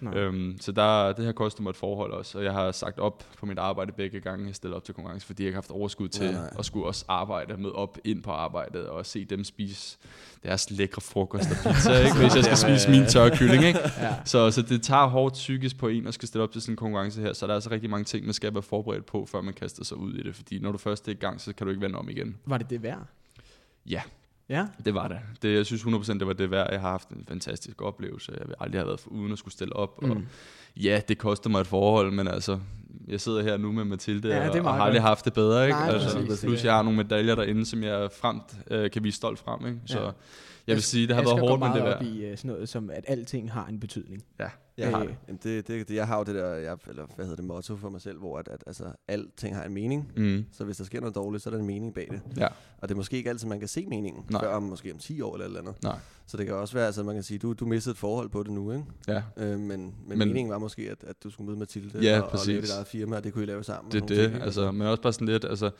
Nej. 0.00 0.14
Øhm, 0.14 0.56
så 0.60 0.72
der, 0.72 1.12
det 1.12 1.24
har 1.24 1.32
kostet 1.32 1.62
mig 1.62 1.70
et 1.70 1.76
forhold 1.76 2.12
også, 2.12 2.38
og 2.38 2.44
jeg 2.44 2.52
har 2.52 2.72
sagt 2.72 2.98
op 2.98 3.24
på 3.38 3.46
mit 3.46 3.58
arbejde 3.58 3.92
begge 3.92 4.20
gange, 4.20 4.46
jeg 4.46 4.54
stiller 4.54 4.76
op 4.76 4.84
til 4.84 4.94
konkurrence, 4.94 5.26
fordi 5.26 5.42
jeg 5.42 5.48
ikke 5.48 5.54
har 5.54 5.62
haft 5.62 5.70
overskud 5.70 6.08
til 6.08 6.24
Nej, 6.24 6.32
nej. 6.32 6.50
at 6.58 6.64
skulle 6.64 6.86
også 6.86 7.04
arbejde 7.08 7.56
med 7.56 7.70
op 7.70 7.98
ind 8.04 8.22
på 8.22 8.30
arbejdet 8.30 8.86
og 8.88 9.06
se 9.06 9.24
dem 9.24 9.44
spise 9.44 9.98
deres 10.42 10.70
lækre 10.70 11.00
frokost 11.00 11.50
og 11.50 11.72
pizza, 11.72 11.98
ikke? 12.04 12.16
hvis 12.22 12.34
jeg 12.36 12.44
skal 12.44 12.56
spise 12.56 12.90
min 12.90 13.06
tørre 13.06 13.36
kylling. 13.36 13.64
Ikke? 13.64 13.78
Ja. 13.98 14.14
Så, 14.24 14.50
så 14.50 14.62
det 14.62 14.82
tager 14.82 15.06
hårdt 15.06 15.34
psykisk 15.34 15.78
på 15.78 15.88
en 15.88 16.06
at 16.06 16.14
skal 16.14 16.28
stille 16.28 16.42
op 16.42 16.52
til 16.52 16.62
sådan 16.62 16.72
en 16.72 16.76
konkurrence 16.76 17.20
her, 17.20 17.32
så 17.32 17.46
der 17.46 17.52
er 17.52 17.54
altså 17.54 17.70
rigtig 17.70 17.90
mange 17.90 18.04
ting, 18.04 18.24
man 18.24 18.34
skal 18.34 18.54
være 18.54 18.62
forberedt 18.62 19.06
på, 19.06 19.26
før 19.26 19.40
man 19.40 19.54
kaster 19.54 19.84
sig 19.84 19.96
ud 19.96 20.14
i 20.14 20.22
det, 20.22 20.34
fordi 20.34 20.58
når 20.58 20.72
du 20.72 20.78
først 20.78 21.08
er 21.08 21.12
i 21.12 21.14
gang, 21.14 21.40
så 21.40 21.52
kan 21.52 21.66
du 21.66 21.70
ikke 21.70 21.82
vende 21.82 21.98
om 21.98 22.08
igen. 22.08 22.36
Var 22.46 22.58
det 22.58 22.70
det 22.70 22.82
værd? 22.82 23.06
Ja. 23.86 24.02
Ja? 24.48 24.66
Det 24.84 24.94
var 24.94 25.08
det. 25.08 25.18
det 25.42 25.54
jeg 25.54 25.66
synes 25.66 25.82
100% 25.82 26.12
det 26.18 26.26
var 26.26 26.32
det 26.32 26.50
værd. 26.50 26.68
Jeg 26.70 26.80
har 26.80 26.90
haft 26.90 27.08
en 27.08 27.24
fantastisk 27.28 27.82
oplevelse. 27.82 28.32
Jeg 28.38 28.48
vil 28.48 28.54
aldrig 28.60 28.80
have 28.80 28.86
været 28.86 29.00
for 29.00 29.10
uden 29.10 29.32
at 29.32 29.38
skulle 29.38 29.52
stille 29.52 29.76
op. 29.76 30.02
Mm. 30.02 30.10
Og 30.10 30.22
ja, 30.76 31.00
det 31.08 31.18
kostede 31.18 31.52
mig 31.52 31.60
et 31.60 31.66
forhold, 31.66 32.12
men 32.12 32.28
altså, 32.28 32.60
jeg 33.08 33.20
sidder 33.20 33.42
her 33.42 33.56
nu 33.56 33.72
med 33.72 33.84
Mathilde, 33.84 34.28
Ja, 34.28 34.48
det 34.52 34.60
og, 34.60 34.66
og 34.66 34.74
har 34.74 34.82
aldrig 34.84 35.02
haft 35.02 35.24
det 35.24 35.32
bedre. 35.32 35.64
Ikke? 35.66 35.78
Nej, 35.78 35.88
altså, 35.88 36.18
præcis. 36.26 36.44
plus 36.44 36.64
jeg 36.64 36.74
har 36.74 36.82
nogle 36.82 36.96
medaljer 36.96 37.34
derinde, 37.34 37.66
som 37.66 37.82
jeg 37.82 38.08
fremt 38.12 38.56
øh, 38.70 38.90
kan 38.90 39.04
vise 39.04 39.16
stolt 39.16 39.38
frem. 39.38 39.66
Ikke? 39.66 39.80
Så 39.86 40.00
Ja. 40.00 40.10
jeg 40.66 40.74
vil 40.76 40.82
sige, 40.82 41.06
det 41.06 41.14
har 41.16 41.22
Asger 41.22 41.34
været 41.36 41.48
hårdt, 41.48 41.60
men 41.62 41.72
det 41.72 41.80
er 41.80 41.84
værd. 41.84 42.02
i 42.04 42.30
uh, 42.32 42.36
sådan 42.38 42.50
noget 42.50 42.68
som, 42.68 42.90
at 42.90 43.04
alting 43.08 43.52
har 43.52 43.66
en 43.66 43.80
betydning. 43.80 44.22
Ja, 44.40 44.48
Jeg 44.78 44.90
har 44.90 45.00
Øh. 45.00 45.06
det. 45.08 45.16
Jamen, 45.28 45.40
det, 45.42 45.68
det, 45.68 45.88
det. 45.88 45.94
Jeg 45.94 46.06
har 46.06 46.18
jo 46.18 46.24
det 46.24 46.34
der, 46.34 46.46
jeg, 46.54 46.76
eller 46.88 47.06
hvad 47.16 47.24
hedder 47.26 47.36
det, 47.36 47.44
motto 47.44 47.76
for 47.76 47.88
mig 47.90 48.00
selv, 48.00 48.18
hvor 48.18 48.38
at, 48.38 48.48
at 48.48 48.64
altså, 48.66 48.84
alting 49.08 49.56
har 49.56 49.64
en 49.64 49.74
mening. 49.74 50.12
Mm. 50.16 50.44
Så 50.52 50.64
hvis 50.64 50.76
der 50.76 50.84
sker 50.84 51.00
noget 51.00 51.14
dårligt, 51.14 51.42
så 51.42 51.50
er 51.50 51.52
der 51.54 51.60
en 51.60 51.66
mening 51.66 51.94
bag 51.94 52.08
det. 52.10 52.20
Ja. 52.40 52.46
Og 52.78 52.88
det 52.88 52.94
er 52.94 52.96
måske 52.96 53.16
ikke 53.16 53.30
altid, 53.30 53.48
man 53.48 53.58
kan 53.58 53.68
se 53.68 53.86
meningen, 53.86 54.24
Nej. 54.30 54.42
før 54.42 54.48
om 54.54 54.62
måske 54.62 54.92
om 54.92 54.98
10 54.98 55.20
år 55.20 55.34
eller 55.34 55.46
eller 55.46 55.60
andet. 55.60 55.74
Nej. 55.82 55.98
Så 56.26 56.36
det 56.36 56.46
kan 56.46 56.54
også 56.54 56.74
være, 56.74 56.86
altså 56.86 57.02
man 57.02 57.14
kan 57.14 57.22
sige, 57.24 57.38
du, 57.38 57.52
du 57.52 57.66
mistede 57.66 57.92
et 57.92 57.98
forhold 57.98 58.28
på 58.28 58.42
det 58.42 58.52
nu, 58.52 58.72
ikke? 58.72 58.84
Ja, 59.08 59.22
Øh, 59.36 59.50
men, 59.50 59.68
men, 59.68 59.92
Men- 60.06 60.18
meningen 60.18 60.50
var 60.52 60.58
måske, 60.58 60.82
at, 60.90 61.04
at 61.10 61.16
du 61.24 61.30
skulle 61.30 61.46
møde 61.46 61.58
Mathilde 61.58 61.98
Ja, 62.02 62.20
og, 62.20 62.28
og 62.32 62.38
lave 62.46 62.60
dit 62.60 62.70
eget 62.70 62.85
firma, 62.86 63.16
og 63.16 63.24
det 63.24 63.32
kunne 63.32 63.44
I 63.44 63.46
lave 63.46 63.64
sammen. 63.64 63.92
det 63.92 64.02
er 64.02 64.06
det. 64.06 64.16
ting, 64.16 64.34
ikke? 64.34 64.44
Altså, 64.44 64.72
men 64.72 64.86
også 64.86 65.02
bare 65.02 65.12
sådan 65.12 65.28
lidt, 65.28 65.44
altså, 65.44 65.70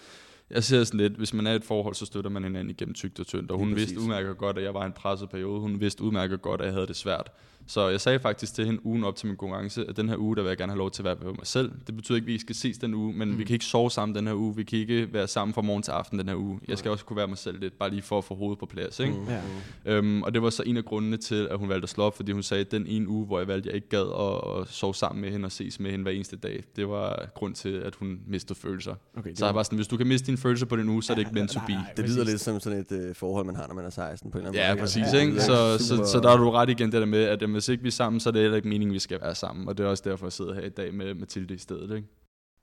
jeg 0.50 0.64
ser 0.64 0.84
sådan 0.84 1.00
lidt, 1.00 1.12
hvis 1.12 1.34
man 1.34 1.46
er 1.46 1.52
i 1.52 1.56
et 1.56 1.64
forhold, 1.64 1.94
så 1.94 2.06
støtter 2.06 2.30
man 2.30 2.44
hinanden 2.44 2.70
igennem 2.70 2.94
tygt 2.94 3.20
og 3.20 3.26
tyndt, 3.26 3.50
og 3.50 3.58
hun 3.58 3.76
vidste 3.76 4.00
udmærket 4.00 4.36
godt, 4.36 4.58
at 4.58 4.64
jeg 4.64 4.74
var 4.74 4.82
i 4.82 4.86
en 4.86 4.92
presset 4.92 5.30
periode. 5.30 5.60
Hun 5.60 5.80
vidste 5.80 6.02
udmærket 6.02 6.42
godt, 6.42 6.60
at 6.60 6.66
jeg 6.66 6.74
havde 6.74 6.86
det 6.86 6.96
svært. 6.96 7.30
Så 7.68 7.88
jeg 7.88 8.00
sagde 8.00 8.18
faktisk 8.18 8.54
til 8.54 8.66
hende 8.66 8.86
ugen 8.86 9.04
op 9.04 9.16
til 9.16 9.26
min 9.26 9.36
konkurrence, 9.36 9.84
at 9.88 9.96
den 9.96 10.08
her 10.08 10.16
uge, 10.16 10.36
der 10.36 10.42
vil 10.42 10.48
jeg 10.48 10.56
gerne 10.56 10.72
have 10.72 10.78
lov 10.78 10.90
til 10.90 11.02
at 11.02 11.04
være 11.04 11.16
med 11.22 11.26
mig 11.26 11.46
selv. 11.46 11.72
Det 11.86 11.96
betyder 11.96 12.16
ikke, 12.16 12.24
at 12.24 12.32
vi 12.32 12.38
skal 12.38 12.54
ses 12.54 12.78
den 12.78 12.94
uge, 12.94 13.12
men 13.12 13.30
mm. 13.32 13.38
vi 13.38 13.44
kan 13.44 13.54
ikke 13.54 13.64
sove 13.64 13.90
sammen 13.90 14.14
den 14.16 14.26
her 14.26 14.34
uge. 14.34 14.56
Vi 14.56 14.62
kan 14.64 14.78
ikke 14.78 15.12
være 15.12 15.26
sammen 15.28 15.54
fra 15.54 15.62
morgen 15.62 15.82
til 15.82 15.90
aften 15.90 16.18
den 16.18 16.28
her 16.28 16.36
uge. 16.36 16.60
Jeg 16.68 16.78
skal 16.78 16.90
også 16.90 17.04
kunne 17.04 17.16
være 17.16 17.26
mig 17.28 17.38
selv 17.38 17.60
lidt, 17.60 17.78
bare 17.78 17.90
lige 17.90 18.02
for 18.02 18.18
at 18.18 18.24
få 18.24 18.34
hovedet 18.34 18.58
på 18.58 18.66
plads. 18.66 19.00
Ikke? 19.00 19.12
Mm, 19.12 19.28
Ja. 19.28 19.40
mm. 19.84 19.90
Øhm, 19.92 20.22
og 20.22 20.34
det 20.34 20.42
var 20.42 20.50
så 20.50 20.62
en 20.66 20.76
af 20.76 20.84
grundene 20.84 21.16
til, 21.16 21.48
at 21.50 21.58
hun 21.58 21.68
valgte 21.68 21.82
at 21.84 21.88
slå 21.88 22.04
op, 22.04 22.16
fordi 22.16 22.32
hun 22.32 22.42
sagde, 22.42 22.60
at 22.60 22.70
den 22.70 22.86
ene 22.86 23.08
uge, 23.08 23.26
hvor 23.26 23.38
jeg 23.38 23.48
valgte, 23.48 23.68
at 23.68 23.72
jeg 23.72 23.74
ikke 23.74 23.88
gad 23.88 24.06
at, 24.20 24.60
at 24.60 24.68
sove 24.68 24.94
sammen 24.94 25.20
med 25.20 25.30
hende 25.30 25.46
og 25.46 25.52
ses 25.52 25.80
med 25.80 25.90
hende 25.90 26.02
hver 26.02 26.12
eneste 26.12 26.36
dag, 26.36 26.62
det 26.76 26.88
var 26.88 27.26
grund 27.34 27.54
til, 27.54 27.68
at 27.72 27.94
hun 27.94 28.18
mistede 28.26 28.58
følelser. 28.58 28.94
Okay, 29.18 29.34
Så 29.34 29.46
jeg 29.46 29.54
var 29.54 29.62
sådan, 29.62 29.76
hvis 29.76 29.88
du 29.88 29.96
kan 29.96 30.06
miste 30.06 30.26
dine 30.26 30.38
følelser 30.38 30.66
på 30.66 30.76
den 30.76 30.88
uge, 30.88 31.02
så 31.02 31.12
er 31.12 31.14
det 31.14 31.20
ikke 31.22 31.34
meant 31.34 31.50
to 31.50 31.60
be. 31.66 31.72
Det 31.72 32.04
lyder 32.04 32.16
præcis. 32.16 32.30
lidt 32.32 32.40
som 32.40 32.60
sådan 32.60 32.78
et 32.78 32.92
øh, 32.92 33.14
forhold, 33.14 33.46
man 33.46 33.56
har, 33.56 33.66
når 33.66 33.74
man 33.74 33.84
er 33.84 33.90
16 33.90 34.30
på 34.30 34.38
en 34.38 34.46
eller 34.46 34.50
anden 34.50 34.62
Ja, 34.68 34.74
måde. 34.74 34.80
præcis, 34.80 35.02
Ja, 35.12 35.20
ikke? 35.20 35.32
det 35.34 35.38
er 35.40 35.76
Så, 35.78 35.84
så, 35.84 35.96
super- 35.96 36.04
så 36.06 36.20
der 36.20 36.30
er 36.30 36.36
du 36.36 36.50
ret 36.50 36.70
igen 36.70 36.92
det 36.92 37.00
der 37.00 37.06
med, 37.06 37.22
at 37.24 37.42
jamen, 37.42 37.55
hvis 37.56 37.68
ikke 37.68 37.82
vi 37.82 37.88
er 37.88 37.92
sammen, 37.92 38.20
så 38.20 38.28
er 38.28 38.32
det 38.32 38.42
heller 38.42 38.56
ikke 38.56 38.68
meningen, 38.68 38.94
vi 38.94 38.98
skal 38.98 39.20
være 39.20 39.34
sammen. 39.34 39.68
Og 39.68 39.78
det 39.78 39.84
er 39.86 39.90
også 39.90 40.02
derfor, 40.06 40.26
jeg 40.26 40.32
sidder 40.32 40.54
her 40.54 40.62
i 40.62 40.68
dag 40.68 40.94
med 40.94 41.14
Mathilde 41.14 41.54
i 41.54 41.58
stedet, 41.58 41.96
ikke? 41.96 42.08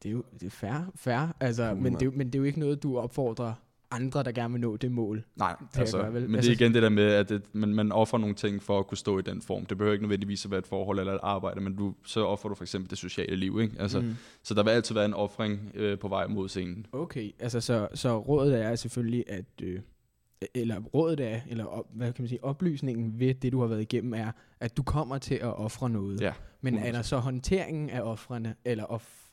Det 0.04 0.10
er 0.10 0.14
jo 0.14 0.24
det 0.40 0.46
er 0.46 0.50
fair, 0.50 0.92
fair. 0.96 1.36
Altså, 1.40 1.64
Cool, 1.68 1.78
men, 1.82 1.94
det, 1.94 2.02
er 2.02 2.06
jo- 2.06 2.12
men 2.16 2.28
det 2.28 2.36
er 2.36 2.40
jo 2.40 2.44
ikke 2.46 2.60
noget, 2.60 2.84
du 2.84 2.98
opfordrer 2.98 3.54
andre, 3.92 4.24
der 4.24 4.32
gerne 4.32 4.52
vil 4.54 4.62
nå 4.62 4.78
det 4.78 4.92
mål. 4.92 5.24
Nej, 5.36 5.56
jeg 5.74 5.80
altså, 5.82 5.98
gøre, 5.98 6.14
vel? 6.14 6.22
men 6.22 6.30
det 6.32 6.36
Altså- 6.38 6.52
er 6.52 6.56
igen 6.56 6.74
det 6.74 6.84
der 6.84 6.90
med, 6.90 7.04
at 7.04 7.30
det, 7.30 7.42
man, 7.54 7.74
man 7.74 7.92
offrer 7.92 8.20
nogle 8.20 8.36
ting 8.36 8.64
for 8.64 8.80
at 8.80 8.88
kunne 8.88 8.98
stå 8.98 9.20
i 9.20 9.22
den 9.22 9.42
form. 9.42 9.66
Det 9.66 9.78
behøver 9.78 9.94
ikke 9.94 10.04
nødvendigvis 10.04 10.46
at 10.46 10.52
være 10.52 10.58
et 10.58 10.68
forhold 10.68 11.00
eller 11.00 11.14
et 11.14 11.20
arbejde, 11.24 11.62
men 11.62 11.76
du, 11.76 11.94
så 12.06 12.26
offrer 12.26 12.50
du 12.50 12.56
for 12.56 12.64
eksempel 12.64 12.90
det 12.90 12.98
sociale 12.98 13.36
liv. 13.36 13.60
Ikke? 13.62 13.76
Altså, 13.80 14.02
mm. 14.02 14.16
Så 14.44 14.54
der 14.54 14.64
vil 14.64 14.72
altid 14.72 14.96
være 14.96 15.06
en 15.06 15.14
offring 15.14 15.72
øh, 15.76 16.00
på 16.00 16.08
vej 16.08 16.28
mod 16.28 16.50
scenen. 16.50 16.86
Okay, 16.92 17.32
altså 17.40 17.62
så, 17.62 17.88
så 17.94 18.18
rådet 18.20 18.62
er 18.62 18.76
selvfølgelig, 18.76 19.24
at... 19.28 19.46
Øh, 19.64 19.80
eller 20.56 20.80
rådet 20.80 21.20
er, 21.20 21.40
eller 21.50 21.66
op, 21.66 21.86
hvad 21.94 22.14
kan 22.14 22.24
man 22.24 22.30
sige, 22.30 22.44
oplysningen 22.44 23.20
ved 23.20 23.34
det, 23.34 23.52
du 23.52 23.60
har 23.62 23.68
været 23.68 23.82
igennem, 23.82 24.14
er, 24.14 24.32
at 24.60 24.78
du 24.78 24.84
kommer 24.84 25.18
til 25.18 25.36
at 25.36 25.56
ofre 25.58 25.90
noget. 25.90 26.22
Ja. 26.22 26.34
Men 26.62 26.78
er 26.78 26.92
der 26.92 27.02
så 27.02 27.18
håndteringen 27.18 27.90
af 27.90 28.02
offrene, 28.02 28.56
eller 28.66 28.84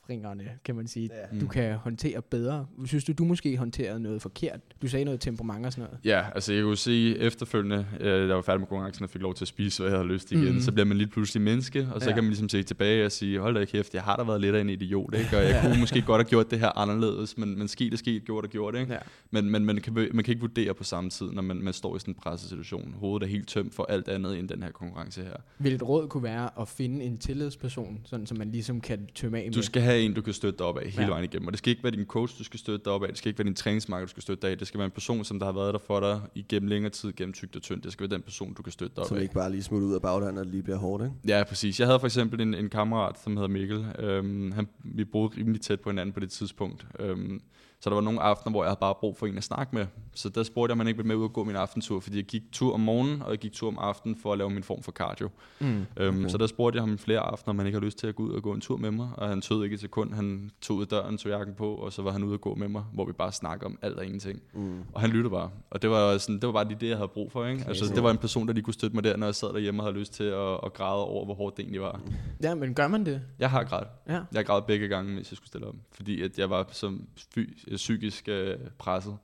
offringerne, 0.03 0.43
kan 0.65 0.75
man 0.75 0.87
sige, 0.87 1.09
Ja. 1.33 1.39
du 1.39 1.47
kan 1.47 1.73
håndtere 1.75 2.21
bedre? 2.21 2.65
Synes 2.85 3.03
du, 3.03 3.13
du 3.13 3.23
måske 3.25 3.57
håndterede 3.57 3.99
noget 3.99 4.21
forkert? 4.21 4.59
Du 4.81 4.87
sagde 4.87 5.05
noget 5.05 5.19
temperament 5.21 5.65
og 5.65 5.71
sådan 5.73 5.83
noget. 5.89 5.99
Ja, 6.05 6.25
altså 6.35 6.53
jeg 6.53 6.63
kunne 6.63 6.77
sige 6.77 7.17
efterfølgende, 7.17 7.85
øh, 7.99 8.27
jeg 8.27 8.35
var 8.35 8.41
færdig 8.41 8.59
med 8.59 8.67
konkurrencen 8.67 9.03
og 9.03 9.09
fik 9.09 9.21
lov 9.21 9.33
til 9.33 9.43
at 9.43 9.47
spise, 9.47 9.81
hvad 9.83 9.91
jeg 9.91 9.99
havde 9.99 10.13
lyst 10.13 10.31
igen, 10.31 10.53
mm. 10.53 10.59
så 10.59 10.71
bliver 10.71 10.85
man 10.85 10.97
lige 10.97 11.07
pludselig 11.07 11.41
menneske, 11.41 11.87
og 11.93 12.01
så 12.01 12.09
Ja. 12.09 12.15
kan 12.15 12.23
man 12.23 12.29
ligesom 12.29 12.49
se 12.49 12.63
tilbage 12.63 13.05
og 13.05 13.11
sige, 13.11 13.39
hold 13.39 13.55
da 13.55 13.65
kæft, 13.65 13.93
jeg 13.93 14.03
har 14.03 14.15
da 14.15 14.23
været 14.23 14.41
lidt 14.41 14.55
af 14.55 14.61
en 14.61 14.69
idiot, 14.69 15.15
ikke? 15.15 15.37
og 15.37 15.43
jeg 15.43 15.61
kunne 15.65 15.79
måske 15.79 16.01
godt 16.01 16.19
have 16.21 16.29
gjort 16.29 16.51
det 16.51 16.59
her 16.59 16.77
anderledes, 16.77 17.37
men, 17.37 17.57
men 17.59 17.67
sket 17.67 17.93
er 17.93 17.97
sket, 17.97 18.25
gjort 18.25 18.45
er 18.45 18.49
gjort, 18.49 18.75
ikke? 18.75 18.93
Ja. 18.93 18.99
Men, 19.31 19.49
men 19.49 19.65
man, 19.65 19.77
kan, 19.77 19.93
man 19.93 20.23
kan 20.23 20.31
ikke 20.31 20.41
vurdere 20.41 20.73
på 20.73 20.83
samme 20.83 21.09
tid, 21.09 21.31
når 21.31 21.41
man, 21.41 21.57
man 21.57 21.73
står 21.73 21.95
i 21.95 21.99
sådan 21.99 22.11
en 22.13 22.15
pressesituation. 22.15 22.93
Hovedet 22.97 23.25
er 23.25 23.29
helt 23.29 23.47
tømt 23.47 23.73
for 23.75 23.83
alt 23.89 24.07
andet 24.07 24.39
end 24.39 24.49
den 24.49 24.63
her 24.63 24.71
konkurrence 24.71 25.21
her. 25.23 25.35
Vil 25.59 25.73
et 25.73 25.83
råd 25.83 26.07
kunne 26.07 26.23
være 26.23 26.49
at 26.61 26.67
finde 26.67 27.03
en 27.05 27.17
tillidsperson, 27.17 27.99
sådan 28.05 28.25
som 28.25 28.37
man 28.37 28.51
ligesom 28.51 28.81
kan 28.81 29.07
tømme 29.15 29.37
af 29.39 29.43
med? 29.45 29.53
Du 29.53 29.61
skal 29.61 29.81
have 29.81 29.90
en, 29.99 30.13
du 30.13 30.21
kan 30.21 30.33
støtte 30.33 30.57
dig 30.59 30.65
op 30.67 30.77
af 30.77 30.89
hele 30.89 31.03
Ja. 31.03 31.09
vejen 31.09 31.23
igennem. 31.23 31.47
Og 31.47 31.53
det 31.53 31.57
skal 31.57 31.71
ikke 31.71 31.83
være 31.83 31.91
din 31.91 32.05
coach, 32.05 32.37
du 32.39 32.43
skal 32.43 32.59
støtte 32.59 32.85
dig 32.85 32.93
op 32.93 33.03
af. 33.03 33.09
Det 33.09 33.17
skal 33.17 33.29
ikke 33.29 33.39
være 33.39 33.45
din 33.47 33.55
træningsmarked, 33.55 34.07
du 34.07 34.09
skal 34.09 34.23
støtte 34.23 34.41
dig 34.41 34.51
af. 34.51 34.57
Det 34.57 34.67
skal 34.67 34.77
være 34.77 34.85
en 34.85 34.91
person, 34.91 35.23
som 35.23 35.39
der 35.39 35.45
har 35.45 35.53
været 35.53 35.73
der 35.73 35.79
for 35.79 35.99
dig 35.99 36.21
igennem 36.35 36.69
længere 36.69 36.89
tid, 36.91 37.13
gennem 37.15 37.33
tygt 37.33 37.55
og 37.55 37.61
tyndt. 37.61 37.83
Det 37.83 37.91
skal 37.91 38.09
være 38.09 38.15
den 38.15 38.21
person, 38.21 38.53
du 38.53 38.61
kan 38.61 38.71
støtte 38.71 38.95
dig 38.95 39.01
op 39.03 39.07
Som 39.07 39.17
af. 39.17 39.21
ikke 39.21 39.33
bare 39.33 39.51
lige 39.51 39.63
smutter 39.63 39.87
ud 39.87 39.93
af 39.93 40.01
bagdøren, 40.01 40.35
når 40.35 40.43
det 40.43 40.51
lige 40.51 40.63
bliver 40.63 40.77
hårdt, 40.77 41.03
ikke? 41.03 41.15
Ja, 41.37 41.43
præcis. 41.43 41.79
Jeg 41.79 41.87
havde 41.87 41.99
for 41.99 42.07
eksempel 42.07 42.41
en, 42.41 42.53
en 42.53 42.69
kammerat, 42.69 43.19
som 43.23 43.37
hedder 43.37 43.49
Mikkel. 43.49 43.85
Øhm, 43.99 44.51
han, 44.51 44.67
vi 44.83 45.05
boede 45.05 45.31
rimelig 45.37 45.61
tæt 45.61 45.79
på 45.79 45.89
hinanden 45.89 46.13
på 46.13 46.19
det 46.19 46.29
tidspunkt. 46.29 46.85
Øhm, 46.99 47.41
så 47.83 47.89
der 47.89 47.93
var 47.95 48.01
nogle 48.01 48.21
aftener, 48.21 48.51
hvor 48.51 48.63
jeg 48.63 48.69
havde 48.69 48.79
bare 48.79 48.95
brug 48.99 49.17
for 49.17 49.27
en 49.27 49.37
at 49.37 49.43
snakke 49.43 49.75
med. 49.75 49.85
Så 50.13 50.29
der 50.29 50.43
spurgte 50.43 50.71
jeg, 50.71 50.73
om 50.73 50.79
han 50.79 50.87
ikke 50.87 50.97
ville 50.97 51.07
med 51.07 51.15
ud 51.15 51.23
og 51.23 51.33
gå 51.33 51.43
min 51.43 51.55
aftentur, 51.55 51.99
fordi 51.99 52.17
jeg 52.17 52.25
gik 52.25 52.41
tur 52.51 52.73
om 52.73 52.79
morgenen, 52.79 53.21
og 53.21 53.29
jeg 53.31 53.37
gik 53.39 53.53
tur 53.53 53.67
om 53.67 53.77
aftenen 53.79 54.17
for 54.21 54.31
at 54.31 54.37
lave 54.37 54.49
min 54.49 54.63
form 54.63 54.83
for 54.83 54.91
cardio. 54.91 55.29
Mm. 55.59 55.85
Øhm, 55.97 56.17
Okay. 56.21 56.29
Så 56.29 56.37
der 56.37 56.47
spurgte 56.47 56.77
jeg 56.77 56.83
ham 56.83 56.97
flere 56.97 57.19
aftener, 57.19 57.49
om 57.49 57.57
han 57.57 57.67
ikke 57.67 57.79
har 57.79 57.85
lyst 57.85 57.97
til 57.97 58.07
at 58.07 58.15
gå 58.15 58.23
ud 58.23 58.31
og 58.31 58.43
gå 58.43 58.51
en 58.53 58.61
tur 58.61 58.77
med 58.77 58.91
mig, 58.91 59.09
og 59.17 59.29
han 59.29 59.41
tød 59.41 59.63
ikke 59.63 59.73
et 59.73 59.79
sekund. 59.79 60.13
Han 60.13 60.51
tog 60.61 60.77
ud 60.77 60.81
af 60.81 60.87
døren, 60.87 61.17
tog 61.17 61.31
jakken 61.31 61.55
på, 61.55 61.73
og 61.75 61.93
så 61.93 62.01
var 62.01 62.11
han 62.11 62.23
ude 62.23 62.33
og 62.33 62.41
gå 62.41 62.55
med 62.55 62.67
mig, 62.67 62.83
hvor 62.93 63.05
vi 63.05 63.11
bare 63.11 63.31
snakkede 63.31 63.65
om 63.65 63.77
alt 63.81 63.97
og 63.97 64.05
ingenting. 64.05 64.41
Mm. 64.53 64.79
Og 64.93 65.01
han 65.01 65.09
lyttede 65.09 65.29
bare. 65.29 65.49
Og 65.71 65.81
det 65.81 65.89
var, 65.89 66.17
sådan, 66.17 66.35
det 66.35 66.47
var 66.47 66.53
bare 66.53 66.67
lige 66.67 66.77
det, 66.81 66.89
jeg 66.89 66.97
havde 66.97 67.07
brug 67.07 67.31
for. 67.31 67.45
Ikke? 67.45 67.63
Altså, 67.67 67.93
det 67.95 68.03
var 68.03 68.11
en 68.11 68.17
person, 68.17 68.47
der 68.47 68.53
lige 68.53 68.63
kunne 68.63 68.73
støtte 68.73 68.95
mig 68.95 69.03
der, 69.03 69.17
når 69.17 69.27
jeg 69.27 69.35
sad 69.35 69.53
derhjemme 69.53 69.81
og 69.81 69.85
havde 69.87 69.99
lyst 69.99 70.13
til 70.13 70.23
at, 70.23 70.59
at 70.65 70.73
græde 70.73 71.05
over, 71.05 71.25
hvor 71.25 71.33
hårdt 71.33 71.57
det 71.57 71.63
egentlig 71.63 71.81
var. 71.81 71.99
Ja, 72.43 72.55
men 72.55 72.73
gør 72.73 72.87
man 72.87 73.05
det? 73.05 73.21
Jeg 73.39 73.49
har 73.49 73.63
grædt. 73.63 73.87
Ja. 74.09 74.19
Jeg 74.33 74.45
græd 74.45 74.61
begge 74.67 74.87
gange, 74.87 75.15
hvis 75.15 75.31
jeg 75.31 75.37
skulle 75.37 75.47
stille 75.47 75.67
op. 75.67 75.75
Fordi 75.91 76.21
at 76.21 76.39
jeg 76.39 76.49
var 76.49 76.67
som 76.71 77.03
fy, 77.35 77.39
psykisk 77.75 78.27
øh, 78.27 78.57
presset. 78.77 79.17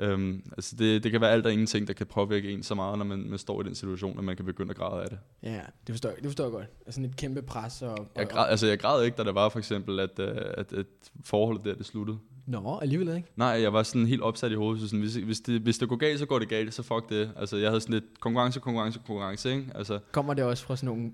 Øhm, 0.00 0.42
altså 0.52 0.76
det, 0.76 1.04
det 1.04 1.12
kan 1.12 1.20
være 1.20 1.30
alt 1.30 1.46
og 1.46 1.52
ingenting, 1.52 1.88
der 1.88 1.92
kan 1.92 2.06
påvirke 2.06 2.52
en 2.52 2.62
så 2.62 2.74
meget, 2.74 2.98
når 2.98 3.04
man, 3.04 3.30
man 3.30 3.38
står 3.38 3.60
i 3.60 3.64
den 3.64 3.74
situation, 3.74 4.18
at 4.18 4.24
man 4.24 4.36
kan 4.36 4.44
begynde 4.44 4.70
at 4.70 4.76
græde 4.76 5.02
af 5.02 5.08
det. 5.08 5.18
Ja, 5.42 5.60
det 5.86 5.92
forstår 5.92 6.08
jeg, 6.08 6.16
det 6.16 6.26
forstår 6.26 6.44
jeg 6.44 6.52
godt. 6.52 6.66
Altså 6.86 7.02
et 7.02 7.16
kæmpe 7.16 7.42
pres 7.42 7.82
og... 7.82 8.06
Jeg 8.16 8.24
og, 8.24 8.30
græd, 8.30 8.50
altså 8.50 8.66
jeg 8.66 8.78
græd 8.78 9.04
ikke, 9.04 9.16
da 9.16 9.24
det 9.24 9.34
var 9.34 9.48
for 9.48 9.58
eksempel, 9.58 10.00
at, 10.00 10.18
øh, 10.18 10.36
at, 10.36 10.72
at 10.72 10.86
forholdet 11.24 11.64
der, 11.64 11.74
det 11.74 11.86
sluttede. 11.86 12.18
Nå, 12.46 12.78
alligevel 12.82 13.16
ikke. 13.16 13.28
Nej, 13.36 13.48
jeg 13.48 13.72
var 13.72 13.82
sådan 13.82 14.06
helt 14.06 14.22
opsat 14.22 14.52
i 14.52 14.54
hovedet, 14.54 14.80
så 14.80 14.88
sådan, 14.88 15.00
hvis, 15.00 15.14
hvis, 15.14 15.40
det, 15.40 15.60
hvis 15.60 15.78
det 15.78 15.88
går 15.88 15.96
galt, 15.96 16.18
så 16.18 16.26
går 16.26 16.38
det 16.38 16.48
galt, 16.48 16.74
så 16.74 16.82
fuck 16.82 17.08
det. 17.08 17.30
Altså 17.36 17.56
jeg 17.56 17.70
havde 17.70 17.80
sådan 17.80 17.92
lidt 17.92 18.20
konkurrence, 18.20 18.60
konkurrence, 18.60 18.98
konkurrence, 19.06 19.50
ikke? 19.50 19.66
Altså, 19.74 19.98
Kommer 20.12 20.34
det 20.34 20.44
også 20.44 20.64
fra 20.64 20.76
sådan 20.76 20.86
nogle 20.86 21.12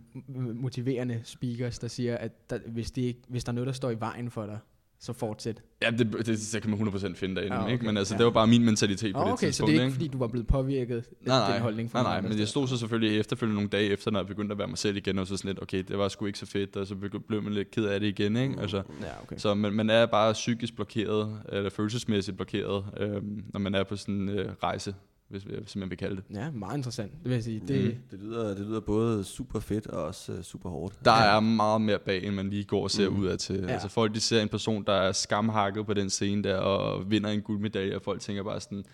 motiverende 0.54 1.20
speakers, 1.24 1.78
der 1.78 1.88
siger, 1.88 2.16
at 2.16 2.50
der, 2.50 2.58
hvis, 2.66 2.90
det 2.90 3.02
ikke, 3.02 3.20
hvis 3.28 3.44
der 3.44 3.52
er 3.52 3.54
noget, 3.54 3.66
der 3.66 3.72
står 3.72 3.90
i 3.90 4.00
vejen 4.00 4.30
for 4.30 4.46
dig, 4.46 4.58
så 5.00 5.12
fortsæt. 5.12 5.62
ja, 5.82 5.90
det, 5.90 6.12
det, 6.26 6.26
det 6.52 6.62
kan 6.62 6.70
man 6.70 6.80
100% 6.88 7.14
finde 7.14 7.36
derinde, 7.36 7.56
Ah, 7.56 7.58
ja, 7.60 7.62
okay. 7.64 7.72
ikke? 7.72 7.84
Men 7.86 7.96
altså, 7.96 8.14
Ja. 8.14 8.18
det 8.18 8.24
var 8.26 8.30
bare 8.32 8.46
min 8.46 8.64
mentalitet 8.64 9.14
på 9.14 9.20
Oh, 9.20 9.24
det 9.26 9.32
okay, 9.32 9.50
så 9.50 9.66
det 9.66 9.76
er 9.76 9.80
ikke, 9.80 9.92
fordi 9.92 10.08
du 10.08 10.18
var 10.18 10.26
blevet 10.26 10.46
påvirket 10.46 10.96
af 10.96 11.02
Nej, 11.26 11.38
nej, 11.38 11.52
den 11.52 11.62
holdning 11.62 11.90
fra 11.90 11.98
nej, 12.02 12.10
nej, 12.12 12.16
nogle 12.20 12.28
men 12.28 12.38
jeg 12.38 12.48
stod 12.48 12.68
så 12.68 12.76
selvfølgelig 12.76 13.18
efterfølgende 13.20 13.54
nogle 13.54 13.68
dage 13.68 13.90
efter, 13.90 14.10
når 14.10 14.18
jeg 14.18 14.26
begyndte 14.26 14.52
at 14.52 14.58
være 14.58 14.68
mig 14.68 14.78
selv 14.78 14.96
igen, 14.96 15.18
og 15.18 15.26
så 15.26 15.36
sådan 15.36 15.48
lidt, 15.48 15.62
okay, 15.62 15.82
det 15.88 15.98
var 15.98 16.08
sgu 16.08 16.26
ikke 16.26 16.38
så 16.38 16.46
fedt, 16.46 16.76
og 16.76 16.86
så 16.86 16.94
blev 17.28 17.42
man 17.42 17.52
lidt 17.52 17.70
ked 17.70 17.84
af 17.84 18.00
det 18.00 18.06
igen, 18.06 18.36
ikke? 18.36 18.54
Altså, 18.60 18.76
Ja, 18.76 18.82
okay. 19.22 19.36
så 19.38 19.54
man, 19.54 19.72
man 19.72 19.90
er 19.90 20.06
bare 20.06 20.32
psykisk 20.32 20.74
blokeret, 20.74 21.40
eller 21.48 21.70
følelsesmæssigt 21.70 22.36
blokeret, 22.36 22.84
øhm, 23.00 23.44
når 23.52 23.60
man 23.60 23.74
er 23.74 23.84
på 23.84 23.96
sådan 23.96 24.14
en 24.14 24.28
øh, 24.28 24.48
rejse, 24.62 24.94
hvis, 25.28 25.42
hvis 25.42 25.76
man 25.76 25.90
vil 25.90 25.98
kalde 25.98 26.16
det. 26.16 26.24
Ja, 26.36 26.50
meget 26.50 26.76
interessant, 26.76 27.12
det 27.12 27.24
vil 27.24 27.32
jeg 27.32 27.44
sige. 27.44 27.62
Det, 27.68 27.84
Mm. 27.84 27.94
Det 28.10 28.20
lyder, 28.20 28.48
det 28.48 28.66
lyder 28.66 28.80
både 28.80 29.24
super 29.24 29.60
fedt 29.60 29.86
og 29.86 30.04
også 30.04 30.32
uh, 30.32 30.42
super 30.42 30.70
hårdt. 30.70 31.04
Der 31.04 31.12
er 31.12 31.40
meget 31.40 31.80
mere 31.80 31.98
bag, 31.98 32.24
end 32.24 32.34
man 32.34 32.50
lige 32.50 32.64
går 32.64 32.82
og 32.82 32.90
ser 32.90 33.08
Mm. 33.10 33.20
ud 33.20 33.26
af 33.26 33.38
til. 33.38 33.56
Ja. 33.56 33.62
Ja. 33.66 33.72
Altså 33.72 33.88
folk, 33.88 34.14
de 34.14 34.20
ser 34.20 34.42
en 34.42 34.48
person, 34.48 34.84
der 34.84 34.92
er 34.92 35.12
skamhakket 35.12 35.86
på 35.86 35.94
den 35.94 36.10
scene 36.10 36.42
der, 36.42 36.56
og 36.56 37.10
vinder 37.10 37.30
en 37.30 37.42
guldmedalje, 37.42 37.96
og 37.96 38.02
folk 38.02 38.20
tænker 38.20 38.42
bare 38.42 38.60
sådan, 38.60 38.84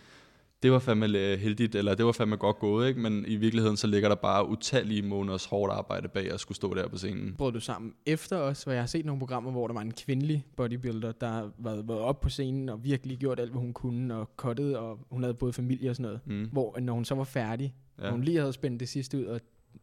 det 0.62 0.72
var 0.72 0.78
fandme 0.78 1.18
øh, 1.18 1.38
heldigt, 1.38 1.74
eller 1.74 1.94
det 1.94 2.06
var 2.06 2.12
fandme 2.12 2.36
godt 2.36 2.58
gået, 2.58 2.88
ikke? 2.88 3.00
Men 3.00 3.24
i 3.28 3.36
virkeligheden, 3.36 3.76
så 3.76 3.86
ligger 3.86 4.08
der 4.08 4.16
bare 4.16 4.48
utallige 4.48 5.02
måneders 5.02 5.44
hårdt 5.44 5.72
arbejde 5.72 6.08
bag 6.08 6.32
at 6.32 6.40
skulle 6.40 6.56
stå 6.56 6.74
der 6.74 6.88
på 6.88 6.96
scenen. 6.96 7.34
brød 7.38 7.52
du 7.52 7.60
sammen 7.60 7.94
efter 8.06 8.36
os, 8.36 8.62
hvor 8.62 8.72
jeg 8.72 8.82
har 8.82 8.86
set 8.86 9.06
nogle 9.06 9.18
programmer, 9.18 9.50
hvor 9.50 9.66
der 9.66 9.74
var 9.74 9.80
en 9.80 9.92
kvindelig 9.92 10.46
bodybuilder, 10.56 11.12
der 11.12 11.50
været, 11.58 11.88
været 11.88 12.00
op 12.00 12.20
på 12.20 12.28
scenen 12.28 12.68
og 12.68 12.84
virkelig 12.84 13.18
gjort 13.18 13.40
alt, 13.40 13.50
hvad 13.50 13.60
hun 13.60 13.72
kunne, 13.72 14.14
og 14.14 14.36
kottet, 14.36 14.76
og 14.76 14.98
hun 15.10 15.22
havde 15.22 15.34
både 15.34 15.52
familie 15.52 15.90
og 15.90 15.96
sådan 15.96 16.02
noget. 16.02 16.20
Mm. 16.26 16.48
Hvor 16.52 16.78
når 16.80 16.92
hun 16.92 17.04
så 17.04 17.14
var 17.14 17.24
færdig, 17.24 17.74
ja. 18.02 18.10
Hun 18.10 18.22
lige 18.22 18.38
havde 18.38 18.52
spændt 18.52 18.80
det 18.80 18.88
sidste 18.88 19.18
ud, 19.18 19.24
og 19.24 19.40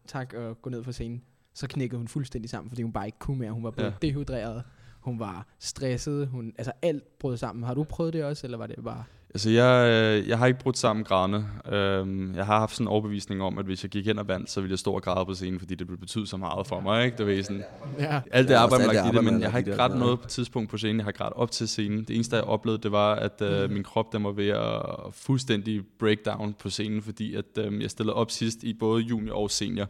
tak 0.08 0.34
og 0.34 0.62
gå 0.62 0.70
ned 0.70 0.84
fra 0.84 0.92
scenen, 0.92 1.24
så 1.54 1.68
knækkede 1.68 1.98
hun 1.98 2.08
fuldstændig 2.08 2.50
sammen, 2.50 2.70
fordi 2.70 2.82
hun 2.82 2.94
bare 2.94 3.06
ikke 3.06 3.20
kunne 3.20 3.39
mere. 3.39 3.52
Hun 3.52 3.63
var 3.63 3.74
ja. 3.78 3.86
Ja. 3.86 3.92
dehydreret, 4.02 4.63
hun 5.00 5.20
var 5.20 5.48
stresset, 5.60 6.28
hun, 6.28 6.54
altså 6.58 6.72
alt 6.82 7.20
brød 7.20 7.38
sammen. 7.38 7.63
Har 7.63 7.74
du 7.74 7.84
prøvet 7.84 8.13
det 8.13 8.24
også, 8.24 8.48
eller 8.48 8.58
var 8.58 8.68
det 8.68 8.84
bare... 8.84 9.04
Altså, 9.34 9.50
jeg, 9.50 9.89
øh, 9.89 10.28
jeg 10.28 10.38
har 10.38 10.48
ikke 10.48 10.60
brudt 10.60 10.78
sammen 10.78 11.06
grædende. 11.06 11.46
Øhm, 11.72 12.36
jeg 12.36 12.46
har 12.46 12.60
haft 12.60 12.76
sådan 12.76 12.84
en 12.84 12.88
overbevisning 12.88 13.42
om, 13.42 13.58
at 13.58 13.65
hvis 13.65 13.84
jeg 13.84 13.92
gik 13.92 14.06
hen 14.06 14.20
og 14.20 14.28
vandt, 14.28 14.52
så 14.52 14.62
ville 14.62 14.72
jeg 14.72 14.80
stå 14.80 14.94
og 14.94 15.02
græde 15.02 15.26
på 15.26 15.34
scenen, 15.34 15.60
fordi 15.60 15.76
det 15.76 15.88
ville 15.88 16.00
betyde 16.00 16.28
så 16.28 16.38
meget 16.38 16.68
for 16.68 16.80
mig, 16.80 17.06
ikke? 17.06 17.18
Det 17.18 17.38
var 17.38 17.44
sådan, 17.44 17.63
Ja, 18.00 18.22
alt 18.32 18.48
det 18.48 18.54
arbejde, 18.54 18.84
også 18.84 18.88
man 18.88 18.96
lagt 18.96 19.13
i 19.13 19.18
det, 19.18 19.24
men 19.24 19.42
jeg 19.42 19.52
har 19.52 19.58
ikke 19.58 19.72
grædt 19.72 19.92
altså. 19.92 20.06
noget 20.06 20.20
på 20.20 20.26
et 20.26 20.30
tidspunkt 20.30 20.70
på 20.70 20.78
scenen. 20.78 20.98
Jeg 20.98 21.06
har 21.06 21.12
grædt 21.12 21.34
op 21.34 21.52
til 21.52 21.68
scenen. 21.68 22.04
Det 22.04 22.15
eneste, 22.15 22.36
jeg 22.36 22.44
oplevede, 22.44 22.84
det 22.84 22.92
var, 22.92 23.15
at 23.15 23.42
øh, 23.42 23.72
min 23.72 23.84
krop, 23.84 24.13
den 24.13 24.24
var 24.24 24.32
ved 24.32 24.48
at 24.48 24.82
fuldstændig 25.12 25.82
breakdown 26.00 26.54
på 26.60 26.70
scenen, 26.70 27.02
fordi 27.02 27.36
at 27.36 27.46
øh, 27.58 27.82
jeg 27.82 27.92
stillede 27.92 28.15
op 28.15 28.32
sidst 28.32 28.63
i 28.63 28.74
både 28.74 29.02
junior 29.02 29.36
og 29.36 29.52
senior. 29.52 29.88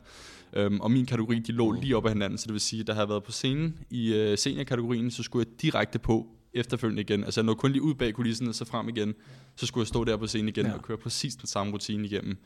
Um, 0.66 0.82
og 0.82 0.92
min 0.92 1.06
kategori, 1.06 1.40
de 1.40 1.52
lå 1.52 1.72
lige 1.72 1.98
op 1.98 2.06
ad 2.06 2.12
hinanden, 2.12 2.38
så 2.38 2.46
det 2.46 2.54
vil 2.54 2.62
sige, 2.62 2.82
at 2.82 2.88
jeg 2.88 2.96
havde 2.96 3.10
været 3.10 3.24
på 3.24 3.32
scenen 3.32 3.78
i 3.90 4.14
øh, 4.14 4.38
seniorkategorien, 4.38 5.12
så 5.12 5.24
skulle 5.24 5.48
jeg 5.50 5.62
direkte 5.62 6.00
på 6.00 6.28
efterfølgende 6.54 7.02
igen. 7.02 7.24
Altså 7.24 7.42
jeg 7.42 7.46
nåede 7.46 7.60
kun 7.60 7.72
lige 7.72 7.82
ud 7.82 7.94
bag 7.94 8.14
kulissen 8.14 8.48
og 8.48 8.56
så 8.56 8.66
frem 8.66 8.90
igen. 8.90 9.14
Så 9.56 9.66
skulle 9.66 9.82
jeg 9.82 9.88
stå 9.88 10.04
der 10.04 10.18
på 10.18 10.28
scenen 10.28 10.50
igen 10.50 10.66
Ja. 10.66 10.74
og 10.74 10.82
køre 10.82 10.98
præcis 10.98 11.36
den 11.36 11.48
samme 11.48 11.74
rutine 11.74 12.06
igennem. 12.06 12.38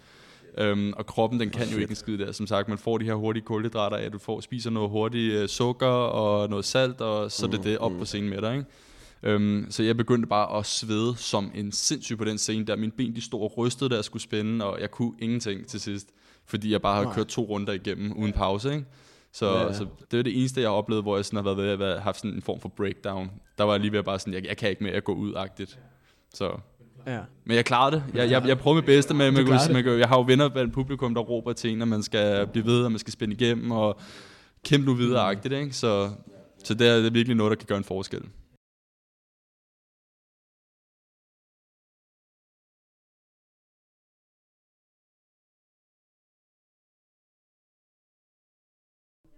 Um, 0.71 0.93
og 0.97 1.05
kroppen, 1.05 1.39
den 1.39 1.49
kan 1.49 1.69
jo 1.69 1.77
ikke 1.77 1.89
en 1.91 1.95
skid 1.95 2.17
der. 2.17 2.31
Som 2.31 2.47
sagt, 2.47 2.67
man 2.67 2.77
får 2.77 2.97
de 2.97 3.05
her 3.05 3.13
hurtige 3.13 3.43
kulhydrater 3.43 3.97
af, 3.97 4.03
at 4.05 4.13
du 4.13 4.17
får, 4.17 4.41
spiser 4.41 4.69
noget 4.69 4.89
hurtigt 4.89 5.41
uh, 5.41 5.47
sukker 5.47 5.87
og 5.87 6.49
noget 6.49 6.65
salt, 6.65 7.01
og 7.01 7.31
så 7.31 7.45
er 7.45 7.49
det 7.49 7.63
det 7.63 7.77
op 7.77 7.91
på 7.99 8.05
scenen 8.05 8.29
med 8.29 8.41
dig, 8.41 8.53
ikke? 8.55 9.35
Um, 9.35 9.65
så 9.69 9.83
jeg 9.83 9.97
begyndte 9.97 10.27
bare 10.27 10.59
at 10.59 10.65
svede 10.65 11.15
som 11.17 11.51
en 11.55 11.71
sindssyg 11.71 12.17
på 12.17 12.23
den 12.23 12.37
scene 12.37 12.65
der. 12.65 12.75
Mine 12.75 12.91
ben 12.91 13.15
de 13.15 13.21
stod 13.21 13.41
og 13.41 13.57
rystede, 13.57 13.89
da 13.89 13.95
jeg 13.95 14.03
skulle 14.03 14.23
spænde, 14.23 14.65
og 14.65 14.81
jeg 14.81 14.91
kunne 14.91 15.13
ingenting 15.19 15.67
til 15.67 15.79
sidst. 15.79 16.07
Fordi 16.45 16.71
jeg 16.71 16.81
bare 16.81 16.95
havde 17.03 17.15
kørt 17.15 17.27
to 17.27 17.43
runder 17.43 17.73
igennem 17.73 18.11
uden 18.17 18.33
pause, 18.33 18.73
ikke? 18.73 18.85
Så, 19.33 19.57
Ja, 19.57 19.73
så 19.73 19.87
det 20.11 20.19
er 20.19 20.23
det 20.23 20.39
eneste, 20.39 20.61
jeg 20.61 20.69
har 20.69 20.75
oplevet, 20.75 21.03
hvor 21.03 21.15
jeg 21.15 21.25
sådan 21.25 21.37
har 21.37 21.43
været 21.43 21.57
ved 21.57 21.69
at 21.69 21.79
være, 21.79 21.99
haft 21.99 22.17
sådan 22.17 22.31
en 22.31 22.41
form 22.41 22.59
for 22.59 22.69
breakdown. 22.69 23.31
Der 23.57 23.63
var 23.63 23.73
jeg 23.73 23.79
lige 23.79 23.91
ved 23.91 23.99
at 23.99 24.05
bare 24.05 24.19
sådan, 24.19 24.33
jeg, 24.33 24.45
jeg 24.47 24.57
kan 24.57 24.69
ikke 24.69 24.83
mere 24.83 24.93
at 24.93 25.03
gå 25.03 25.13
ud-agtigt. 25.13 25.79
Så. 26.33 26.57
ja. 27.07 27.19
Men 27.45 27.55
jeg 27.55 27.65
klarede 27.65 27.95
det. 27.95 28.03
Jeg, 28.13 28.31
jeg, 28.31 28.47
jeg 28.47 28.59
prøvede 28.59 28.81
mit 28.81 28.85
bedste 28.85 29.13
Du 29.13 29.17
klarede 29.17 29.73
med, 29.73 29.83
med 29.83 29.97
Jeg 29.97 30.07
har 30.07 30.17
jo 30.17 30.23
venner 30.27 30.49
blandt 30.49 30.73
publikum, 30.73 31.13
der 31.13 31.21
råber 31.21 31.53
til 31.53 31.69
en, 31.71 31.81
at 31.81 31.87
man 31.87 32.03
skal 32.03 32.47
blive 32.47 32.65
ved, 32.65 32.85
og 32.85 32.91
man 32.91 32.99
skal 32.99 33.13
spænde 33.13 33.33
igennem, 33.33 33.71
og 33.71 33.99
kæmpe 34.65 34.85
nu 34.85 34.93
videre-agtigt, 34.93 35.53
ikke? 35.53 35.73
Så, 35.73 36.09
så 36.63 36.73
det 36.73 36.87
er, 36.87 36.95
det 36.97 37.05
er 37.05 37.11
virkelig 37.11 37.37
noget, 37.37 37.51
der 37.51 37.55
kan 37.55 37.65
gøre 37.67 37.77
en 37.77 37.83
forskel. 37.83 38.21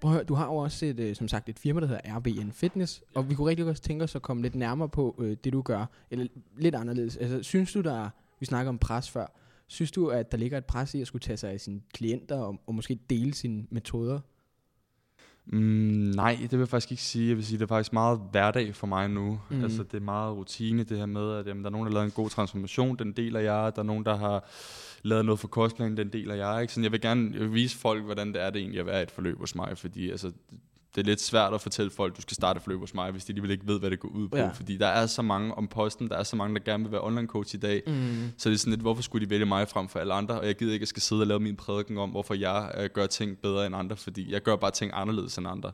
Prøv 0.05 0.11
at 0.11 0.15
høre, 0.15 0.23
du 0.23 0.33
har 0.33 0.45
jo 0.45 0.55
også 0.55 0.85
et, 0.85 0.99
øh, 0.99 1.15
som 1.15 1.27
sagt 1.27 1.49
et 1.49 1.59
firma, 1.59 1.79
der 1.79 1.87
hedder 1.87 2.17
RBN 2.17 2.51
Fitness, 2.51 3.03
og 3.15 3.29
vi 3.29 3.35
kunne 3.35 3.49
rigtig 3.49 3.65
godt 3.65 3.81
tænke 3.81 4.03
os 4.03 4.15
at 4.15 4.21
komme 4.21 4.43
lidt 4.43 4.55
nærmere 4.55 4.89
på 4.89 5.15
øh, 5.19 5.37
det, 5.43 5.53
du 5.53 5.61
gør, 5.61 5.85
eller 6.11 6.27
lidt 6.57 6.75
anderledes. 6.75 7.17
Altså, 7.17 7.43
synes 7.43 7.73
du, 7.73 7.81
der, 7.81 8.09
vi 8.39 8.45
snakker 8.45 8.69
om 8.69 8.77
pres 8.77 9.09
før, 9.09 9.27
synes 9.67 9.91
du, 9.91 10.07
at 10.07 10.31
der 10.31 10.37
ligger 10.37 10.57
et 10.57 10.65
pres 10.65 10.93
i 10.95 11.01
at 11.01 11.07
skulle 11.07 11.21
tage 11.21 11.37
sig 11.37 11.51
af 11.51 11.61
sine 11.61 11.81
klienter 11.93 12.35
og, 12.35 12.55
og 12.67 12.75
måske 12.75 12.99
dele 13.09 13.33
sine 13.33 13.65
metoder? 13.69 14.19
Mm, 15.47 15.59
nej, 16.15 16.37
det 16.41 16.51
vil 16.51 16.59
jeg 16.59 16.67
faktisk 16.67 16.91
ikke 16.91 17.03
sige. 17.03 17.29
Jeg 17.29 17.37
vil 17.37 17.45
sige, 17.45 17.57
det 17.57 17.63
er 17.63 17.67
faktisk 17.67 17.93
meget 17.93 18.21
hverdag 18.31 18.75
for 18.75 18.87
mig 18.87 19.09
nu. 19.09 19.39
Mm. 19.49 19.63
Altså, 19.63 19.83
det 19.83 19.93
er 19.93 20.01
meget 20.01 20.37
rutine, 20.37 20.83
det 20.83 20.97
her 20.97 21.05
med, 21.05 21.33
at 21.33 21.47
jamen, 21.47 21.63
der 21.63 21.69
er 21.69 21.71
nogen, 21.71 21.85
der 21.85 21.91
har 21.91 21.93
lavet 21.93 22.05
en 22.05 22.11
god 22.11 22.29
transformation, 22.29 22.95
den 22.95 23.11
deler 23.11 23.39
jeg. 23.39 23.71
Der 23.75 23.81
er 23.81 23.85
nogen, 23.85 24.05
der 24.05 24.15
har 24.17 24.49
lavet 25.03 25.25
noget 25.25 25.39
for 25.39 25.47
kostplanen, 25.47 25.97
den 25.97 26.09
deler 26.09 26.35
jeg. 26.35 26.61
Ikke? 26.61 26.73
Sådan, 26.73 26.83
jeg 26.83 26.91
vil 26.91 27.01
gerne 27.01 27.51
vise 27.51 27.77
folk, 27.77 28.03
hvordan 28.03 28.33
det 28.33 28.41
er 28.41 28.49
det 28.49 28.59
egentlig 28.59 28.79
at 28.79 28.85
være 28.85 29.03
et 29.03 29.11
forløb 29.11 29.37
hos 29.37 29.55
mig, 29.55 29.77
fordi 29.77 30.09
altså, 30.09 30.31
det 30.95 31.01
er 31.01 31.05
lidt 31.05 31.21
svært 31.21 31.53
at 31.53 31.61
fortælle 31.61 31.91
folk, 31.91 32.17
du 32.17 32.21
skal 32.21 32.35
starte 32.35 32.57
et 32.57 32.63
forløb 32.63 32.79
hos 32.79 32.93
mig, 32.93 33.11
hvis 33.11 33.25
de 33.25 33.31
alligevel 33.31 33.51
ikke 33.51 33.67
ved, 33.67 33.79
hvad 33.79 33.91
det 33.91 33.99
går 33.99 34.09
ud 34.09 34.27
på. 34.27 34.37
Ja. 34.37 34.47
Fordi 34.49 34.77
der 34.77 34.87
er 34.87 35.05
så 35.05 35.21
mange 35.21 35.53
om 35.55 35.67
posten, 35.67 36.09
der 36.09 36.17
er 36.17 36.23
så 36.23 36.35
mange, 36.35 36.55
der 36.55 36.61
gerne 36.63 36.83
vil 36.83 36.91
være 36.91 37.01
online 37.03 37.27
coach 37.27 37.55
i 37.55 37.57
dag. 37.57 37.83
Mm. 37.87 37.93
Så 38.37 38.49
det 38.49 38.55
er 38.55 38.59
sådan 38.59 38.71
lidt, 38.71 38.81
hvorfor 38.81 39.01
skulle 39.03 39.25
de 39.25 39.29
vælge 39.29 39.45
mig 39.45 39.67
frem 39.67 39.87
for 39.87 39.99
alle 39.99 40.13
andre? 40.13 40.39
Og 40.39 40.45
jeg 40.47 40.55
gider 40.55 40.71
ikke, 40.73 40.81
at 40.81 40.81
jeg 40.81 40.87
skal 40.87 41.01
sidde 41.01 41.21
og 41.21 41.27
lave 41.27 41.39
min 41.39 41.55
prædiken 41.55 41.97
om, 41.97 42.09
hvorfor 42.09 42.33
jeg 42.33 42.71
øh, 42.77 42.89
gør 42.93 43.05
ting 43.05 43.37
bedre 43.37 43.65
end 43.65 43.75
andre, 43.75 43.95
fordi 43.95 44.31
jeg 44.31 44.41
gør 44.41 44.55
bare 44.55 44.71
ting 44.71 44.91
anderledes 44.93 45.37
end 45.37 45.47
andre. 45.47 45.71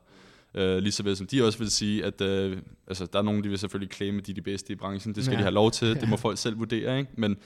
Øh, 0.55 0.77
lige 0.77 0.91
så 0.91 1.03
vel 1.03 1.17
som 1.17 1.27
de 1.27 1.43
også 1.45 1.59
vil 1.59 1.71
sige, 1.71 2.05
at 2.05 2.21
øh, 2.21 2.57
altså, 2.87 3.05
der 3.13 3.19
er 3.19 3.23
nogen, 3.23 3.43
de 3.43 3.49
vil 3.49 3.59
selvfølgelig 3.59 3.93
claime, 3.93 4.17
at 4.19 4.25
de 4.27 4.31
er 4.31 4.35
de 4.35 4.41
bedste 4.41 4.73
i 4.73 4.75
branchen. 4.75 5.15
Det 5.15 5.23
skal 5.25 5.31
Ja. 5.33 5.37
ja. 5.37 5.39
de 5.39 5.43
have 5.43 5.53
lov 5.53 5.71
til. 5.71 5.95
Det 6.01 6.09
må 6.13 6.17
folk 6.17 6.37
selv 6.37 6.59
vurdere, 6.59 6.99
ikke? 6.99 7.11
Men, 7.17 7.37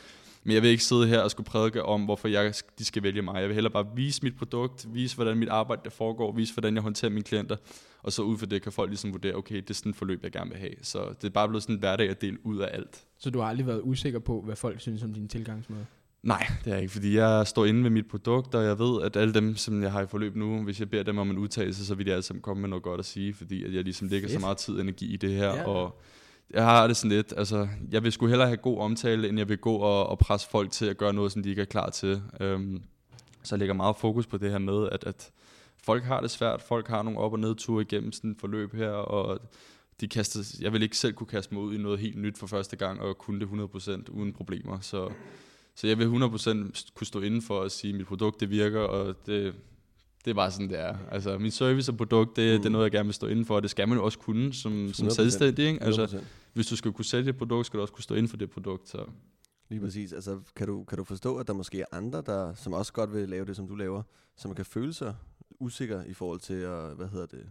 men 0.46 0.54
jeg 0.54 0.62
vil 0.62 0.70
ikke 0.70 0.84
sidde 0.84 1.08
her 1.08 1.20
og 1.20 1.32
skulle 1.32 1.46
prædike 1.48 1.84
om, 1.84 2.02
hvorfor 2.06 2.28
jeg, 2.28 2.54
de 2.80 2.86
skal 2.86 3.04
vælge 3.04 3.22
mig. 3.22 3.40
Jeg 3.40 3.48
vil 3.48 3.54
hellere 3.54 3.74
bare 3.74 3.86
vise 3.96 4.20
mit 4.24 4.36
produkt, 4.38 4.86
vise, 4.94 5.16
hvordan 5.16 5.38
mit 5.38 5.50
arbejde 5.50 5.82
der 5.84 5.90
foregår, 5.90 6.32
vise, 6.36 6.54
hvordan 6.54 6.74
jeg 6.76 6.84
håndterer 6.84 7.12
mine 7.12 7.24
klienter. 7.24 7.56
Og 8.04 8.12
så 8.14 8.22
ud 8.22 8.38
fra 8.38 8.46
det 8.46 8.62
kan 8.62 8.72
folk 8.72 8.90
ligesom 8.90 9.12
vurdere, 9.14 9.36
okay, 9.36 9.56
det 9.56 9.70
er 9.70 9.74
sådan 9.74 9.90
et 9.90 9.96
forløb, 9.96 10.24
jeg 10.24 10.32
gerne 10.32 10.50
vil 10.50 10.60
have. 10.60 10.74
Så 10.82 11.00
det 11.22 11.28
er 11.28 11.30
bare 11.32 11.48
blevet 11.48 11.64
sådan 11.64 11.76
en 11.76 11.80
hverdag 11.80 12.10
at 12.10 12.22
dele 12.22 12.46
ud 12.46 12.58
af 12.60 12.70
alt. 12.74 13.04
Så 13.18 13.30
du 13.30 13.40
har 13.40 13.48
aldrig 13.48 13.68
været 13.68 13.82
usikker 13.84 14.20
på, 14.20 14.42
hvad 14.42 14.56
folk 14.56 14.80
synes 14.82 15.04
om 15.04 15.14
din 15.14 15.28
tilgangsmåde? 15.28 15.86
Nej, 16.24 16.48
det 16.66 16.74
er 16.74 16.78
ikke, 16.78 16.92
fordi 16.94 17.16
jeg 17.16 17.48
står 17.48 17.66
inde 17.66 17.82
med 17.82 17.90
mit 17.90 18.08
produkt, 18.08 18.56
og 18.56 18.64
jeg 18.64 18.80
ved, 18.80 19.02
at 19.02 19.16
alle 19.16 19.34
dem, 19.34 19.56
som 19.56 19.84
jeg 19.84 19.92
har 19.92 20.02
i 20.02 20.08
forløb 20.08 20.36
nu, 20.36 20.64
hvis 20.64 20.80
jeg 20.80 20.90
beder 20.90 21.04
dem 21.04 21.18
om 21.18 21.30
en 21.30 21.38
udtalelse, 21.38 21.86
så 21.86 21.96
vil 21.96 22.06
de 22.06 22.12
alle 22.12 22.24
sammen 22.24 22.42
komme 22.42 22.62
med 22.62 22.70
noget 22.70 22.84
godt 22.84 23.00
at 23.00 23.06
sige, 23.06 23.34
fordi 23.34 23.64
at 23.64 23.74
jeg 23.74 23.84
ligesom 23.84 24.08
lægger 24.08 24.30
så 24.30 24.40
meget 24.40 24.58
tid 24.58 24.74
og 24.76 24.82
energi 24.82 25.14
i 25.14 25.18
det 25.18 25.30
her, 25.34 25.54
Ja. 25.56 25.68
og 25.68 26.02
jeg 26.50 26.64
har 26.64 26.88
det 26.88 26.98
sådan 26.98 27.18
lidt, 27.18 27.34
altså, 27.38 27.68
jeg 27.92 28.04
vil 28.04 28.12
sgu 28.12 28.28
hellere 28.28 28.48
have 28.48 28.58
god 28.58 28.80
omtale, 28.80 29.30
end 29.30 29.38
jeg 29.38 29.50
vil 29.50 29.58
gå 29.58 29.76
og, 29.76 30.10
og 30.10 30.20
presse 30.20 30.50
folk 30.50 30.72
til 30.72 30.86
at 30.86 30.98
gøre 30.98 31.14
noget, 31.14 31.32
som 31.32 31.44
de 31.44 31.50
ikke 31.50 31.62
er 31.62 31.66
klar 31.66 31.90
til. 31.90 32.22
Øhm, 32.40 32.84
så 33.44 33.56
jeg 33.56 33.60
lægger 33.60 33.76
meget 33.76 33.96
fokus 33.96 34.28
på 34.28 34.38
det 34.38 34.52
her 34.52 34.58
med, 34.58 34.90
at, 34.92 35.04
at 35.04 35.32
folk 35.84 36.04
har 36.04 36.22
det 36.22 36.32
svært, 36.32 36.62
folk 36.62 36.88
har 36.88 37.04
nogle 37.04 37.20
op- 37.20 37.34
og 37.34 37.40
nedture 37.40 37.82
igennem 37.82 38.12
sådan 38.12 38.32
et 38.32 38.38
forløb 38.40 38.74
her, 38.74 38.90
og 38.90 39.40
de 40.02 40.08
kaster, 40.08 40.58
jeg 40.62 40.74
vil 40.74 40.84
ikke 40.84 40.98
selv 40.98 41.14
kunne 41.14 41.28
kaste 41.28 41.54
mig 41.54 41.64
ud 41.64 41.76
i 41.76 41.78
noget 41.78 42.00
helt 42.00 42.18
nyt 42.18 42.38
for 42.38 42.48
første 42.48 42.76
gang, 42.76 43.02
og 43.02 43.18
kunne 43.18 43.40
det 43.40 43.48
100% 43.76 44.12
uden 44.12 44.34
problemer, 44.34 44.80
så 44.80 45.10
så 45.76 45.88
jeg 45.88 45.98
vil 45.98 46.06
100% 46.06 46.94
kunne 46.94 47.08
stå 47.08 47.22
inden 47.22 47.42
for 47.42 47.62
at 47.62 47.72
sige, 47.72 47.92
at 47.92 47.98
mit 47.98 48.08
produkt 48.08 48.40
det 48.40 48.50
virker, 48.50 48.80
og 48.80 49.16
det, 49.26 49.54
det 50.26 50.32
er 50.32 50.36
bare 50.36 50.52
sådan, 50.52 50.70
det 50.70 50.80
er. 50.80 50.98
Altså, 51.12 51.38
min 51.38 51.52
service 51.52 51.92
og 51.92 51.98
produkt, 51.98 52.36
det, 52.36 52.56
mm. 52.56 52.62
det 52.62 52.66
er 52.66 52.72
noget, 52.72 52.84
jeg 52.84 52.92
gerne 52.92 53.08
vil 53.08 53.14
stå 53.14 53.28
inden 53.28 53.46
for, 53.46 53.56
og 53.56 53.62
det 53.62 53.72
skal 53.72 53.88
man 53.88 53.98
jo 53.98 54.06
også 54.06 54.20
kunne 54.20 54.54
som, 54.54 54.94
som 54.94 55.08
100%. 55.08 55.12
selvstændig. 55.12 55.66
Ikke? 55.66 55.84
Altså, 55.84 56.06
100%. 56.06 56.18
hvis 56.54 56.68
du 56.68 56.76
skal 56.76 56.92
kunne 56.92 57.06
sælge 57.06 57.30
et 57.30 57.38
produkt, 57.38 57.66
skal 57.66 57.78
du 57.78 57.82
også 57.82 57.94
kunne 57.94 58.04
stå 58.04 58.16
inden 58.16 58.28
for 58.28 58.38
det 58.38 58.50
produkt. 58.50 58.90
Så. 58.90 59.06
Lige 59.70 59.82
præcis. 59.82 60.14
Altså, 60.14 60.40
kan 60.56 60.68
du, 60.68 60.84
kan 60.84 60.98
du 60.98 61.04
forstå, 61.04 61.36
at 61.38 61.48
der 61.48 61.54
måske 61.54 61.82
er 61.82 61.86
andre, 61.92 62.24
der, 62.26 62.54
som 62.54 62.74
også 62.74 62.94
godt 62.94 63.14
vil 63.14 63.30
lave 63.30 63.46
det, 63.46 63.56
som 63.56 63.68
du 63.68 63.76
laver, 63.76 64.02
som 64.36 64.56
kan 64.56 64.66
føle 64.66 64.94
sig 64.94 65.16
usikker 65.60 66.04
i 66.04 66.14
forhold 66.14 66.40
til, 66.40 66.54
at, 66.54 66.96
hvad 66.96 67.08
hedder 67.08 67.26
det, 67.26 67.46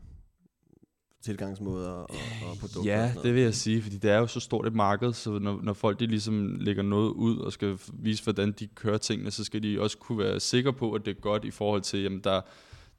tilgangsmåder 1.24 1.88
og, 1.88 2.10
og 2.48 2.56
produkter? 2.60 2.80
og 2.80 2.87
Ja, 2.87 3.08
sådan 3.08 3.22
det 3.22 3.34
vil 3.34 3.42
jeg 3.42 3.54
sige, 3.54 3.82
fordi 3.82 3.96
det 3.96 4.10
er 4.10 4.18
jo 4.18 4.26
så 4.26 4.40
stort 4.40 4.66
et 4.66 4.74
marked, 4.74 5.12
så 5.12 5.30
når, 5.38 5.60
når 5.62 5.72
folk 5.72 6.00
de 6.00 6.06
ligesom 6.06 6.56
lægger 6.60 6.82
noget 6.82 7.10
ud 7.10 7.38
og 7.38 7.52
skal 7.52 7.78
vise, 7.92 8.24
hvordan 8.24 8.52
de 8.52 8.66
kører 8.66 8.98
tingene, 8.98 9.30
så 9.30 9.44
skal 9.44 9.62
de 9.62 9.80
også 9.80 9.98
kunne 9.98 10.18
være 10.18 10.40
sikre 10.40 10.72
på, 10.72 10.92
at 10.92 11.04
det 11.04 11.16
er 11.16 11.20
godt 11.20 11.44
i 11.44 11.50
forhold 11.50 11.82
til, 11.82 12.02
jamen 12.02 12.20
der, 12.24 12.40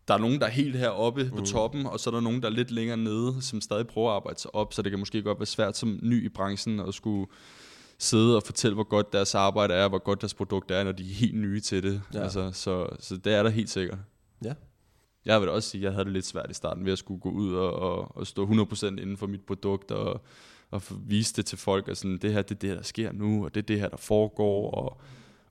der 0.07 0.13
er 0.13 0.17
nogen, 0.17 0.39
der 0.39 0.45
er 0.45 0.51
helt 0.51 0.75
heroppe 0.75 1.23
mm. 1.23 1.37
på 1.37 1.41
toppen, 1.41 1.85
og 1.85 1.99
så 1.99 2.09
er 2.09 2.13
der 2.13 2.21
nogen, 2.21 2.41
der 2.41 2.47
er 2.47 2.53
lidt 2.53 2.71
længere 2.71 2.97
nede, 2.97 3.41
som 3.41 3.61
stadig 3.61 3.87
prøver 3.87 4.09
at 4.09 4.15
arbejde 4.15 4.39
sig 4.39 4.55
op, 4.55 4.73
så 4.73 4.81
det 4.81 4.91
kan 4.91 4.99
måske 4.99 5.21
godt 5.21 5.39
være 5.39 5.45
svært 5.45 5.77
som 5.77 5.99
ny 6.01 6.25
i 6.25 6.29
branchen 6.29 6.79
at 6.79 6.93
skulle 6.93 7.27
sidde 7.97 8.35
og 8.35 8.43
fortælle, 8.43 8.73
hvor 8.73 8.83
godt 8.83 9.13
deres 9.13 9.35
arbejde 9.35 9.73
er, 9.73 9.83
og 9.83 9.89
hvor 9.89 10.03
godt 10.03 10.21
deres 10.21 10.33
produkt 10.33 10.71
er, 10.71 10.83
når 10.83 10.91
de 10.91 11.03
er 11.03 11.13
helt 11.13 11.35
nye 11.35 11.59
til 11.59 11.83
det. 11.83 12.01
Ja. 12.13 12.23
Altså, 12.23 12.51
så, 12.51 12.87
så 12.99 13.17
det 13.17 13.33
er 13.33 13.43
der 13.43 13.49
helt 13.49 13.69
sikkert. 13.69 13.97
Ja. 14.43 14.53
Jeg 15.25 15.41
vil 15.41 15.49
også 15.49 15.69
sige, 15.69 15.81
at 15.81 15.83
jeg 15.83 15.91
havde 15.91 16.05
det 16.05 16.13
lidt 16.13 16.25
svært 16.25 16.51
i 16.51 16.53
starten 16.53 16.85
ved 16.85 16.91
at 16.91 16.97
skulle 16.97 17.19
gå 17.19 17.29
ud 17.29 17.53
og, 17.53 17.73
og, 17.73 18.17
og 18.17 18.27
stå 18.27 18.45
100% 18.45 18.85
inden 18.85 19.17
for 19.17 19.27
mit 19.27 19.41
produkt 19.41 19.91
og, 19.91 20.21
og 20.71 20.81
vise 21.07 21.33
det 21.35 21.45
til 21.45 21.57
folk, 21.57 21.87
og 21.87 21.97
sådan, 21.97 22.17
det 22.17 22.33
her 22.33 22.41
det 22.41 22.51
er 22.51 22.59
det, 22.59 22.77
der 22.77 22.83
sker 22.83 23.11
nu, 23.11 23.45
og 23.45 23.55
det 23.55 23.61
er 23.61 23.65
det 23.65 23.79
her, 23.79 23.89
der 23.89 23.97
foregår, 23.97 24.71
og 24.71 25.01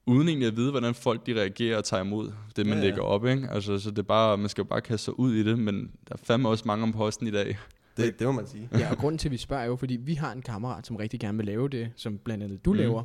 uden 0.06 0.28
egentlig 0.28 0.48
at 0.48 0.56
vide, 0.56 0.70
hvordan 0.70 0.94
folk 0.94 1.26
de 1.26 1.40
reagerer 1.40 1.76
og 1.78 1.84
tager 1.84 2.02
imod 2.02 2.32
det, 2.56 2.66
man 2.66 2.74
Ja, 2.74 2.78
ja, 2.78 2.84
lægger 2.84 3.02
op. 3.02 3.26
Ikke? 3.26 3.48
Altså, 3.50 3.78
så 3.78 3.90
det 3.90 3.98
er 3.98 4.02
bare, 4.02 4.38
man 4.38 4.48
skal 4.48 4.62
jo 4.62 4.68
bare 4.68 4.80
kaste 4.80 5.04
sig 5.04 5.18
ud 5.18 5.34
i 5.34 5.42
det, 5.42 5.58
men 5.58 5.90
der 6.08 6.14
er 6.14 6.18
fandme 6.22 6.48
også 6.48 6.64
mange 6.66 6.82
om 6.82 6.92
posten 6.92 7.26
i 7.26 7.30
dag. 7.30 7.58
Det, 7.96 8.18
det 8.18 8.26
må 8.26 8.32
man 8.32 8.46
sige. 8.46 8.68
Ja, 8.78 8.90
og 8.90 8.98
grunden 8.98 9.18
til, 9.18 9.28
at 9.28 9.32
vi 9.32 9.36
spørger 9.36 9.62
er 9.62 9.66
jo, 9.66 9.76
fordi 9.76 9.96
vi 9.96 10.14
har 10.14 10.32
en 10.32 10.42
kammerat, 10.42 10.86
som 10.86 10.96
rigtig 10.96 11.20
gerne 11.20 11.38
vil 11.38 11.46
lave 11.46 11.68
det, 11.68 11.90
som 11.96 12.18
blandt 12.18 12.44
andet 12.44 12.64
du 12.64 12.72
mm. 12.72 12.78
Laver. 12.78 13.02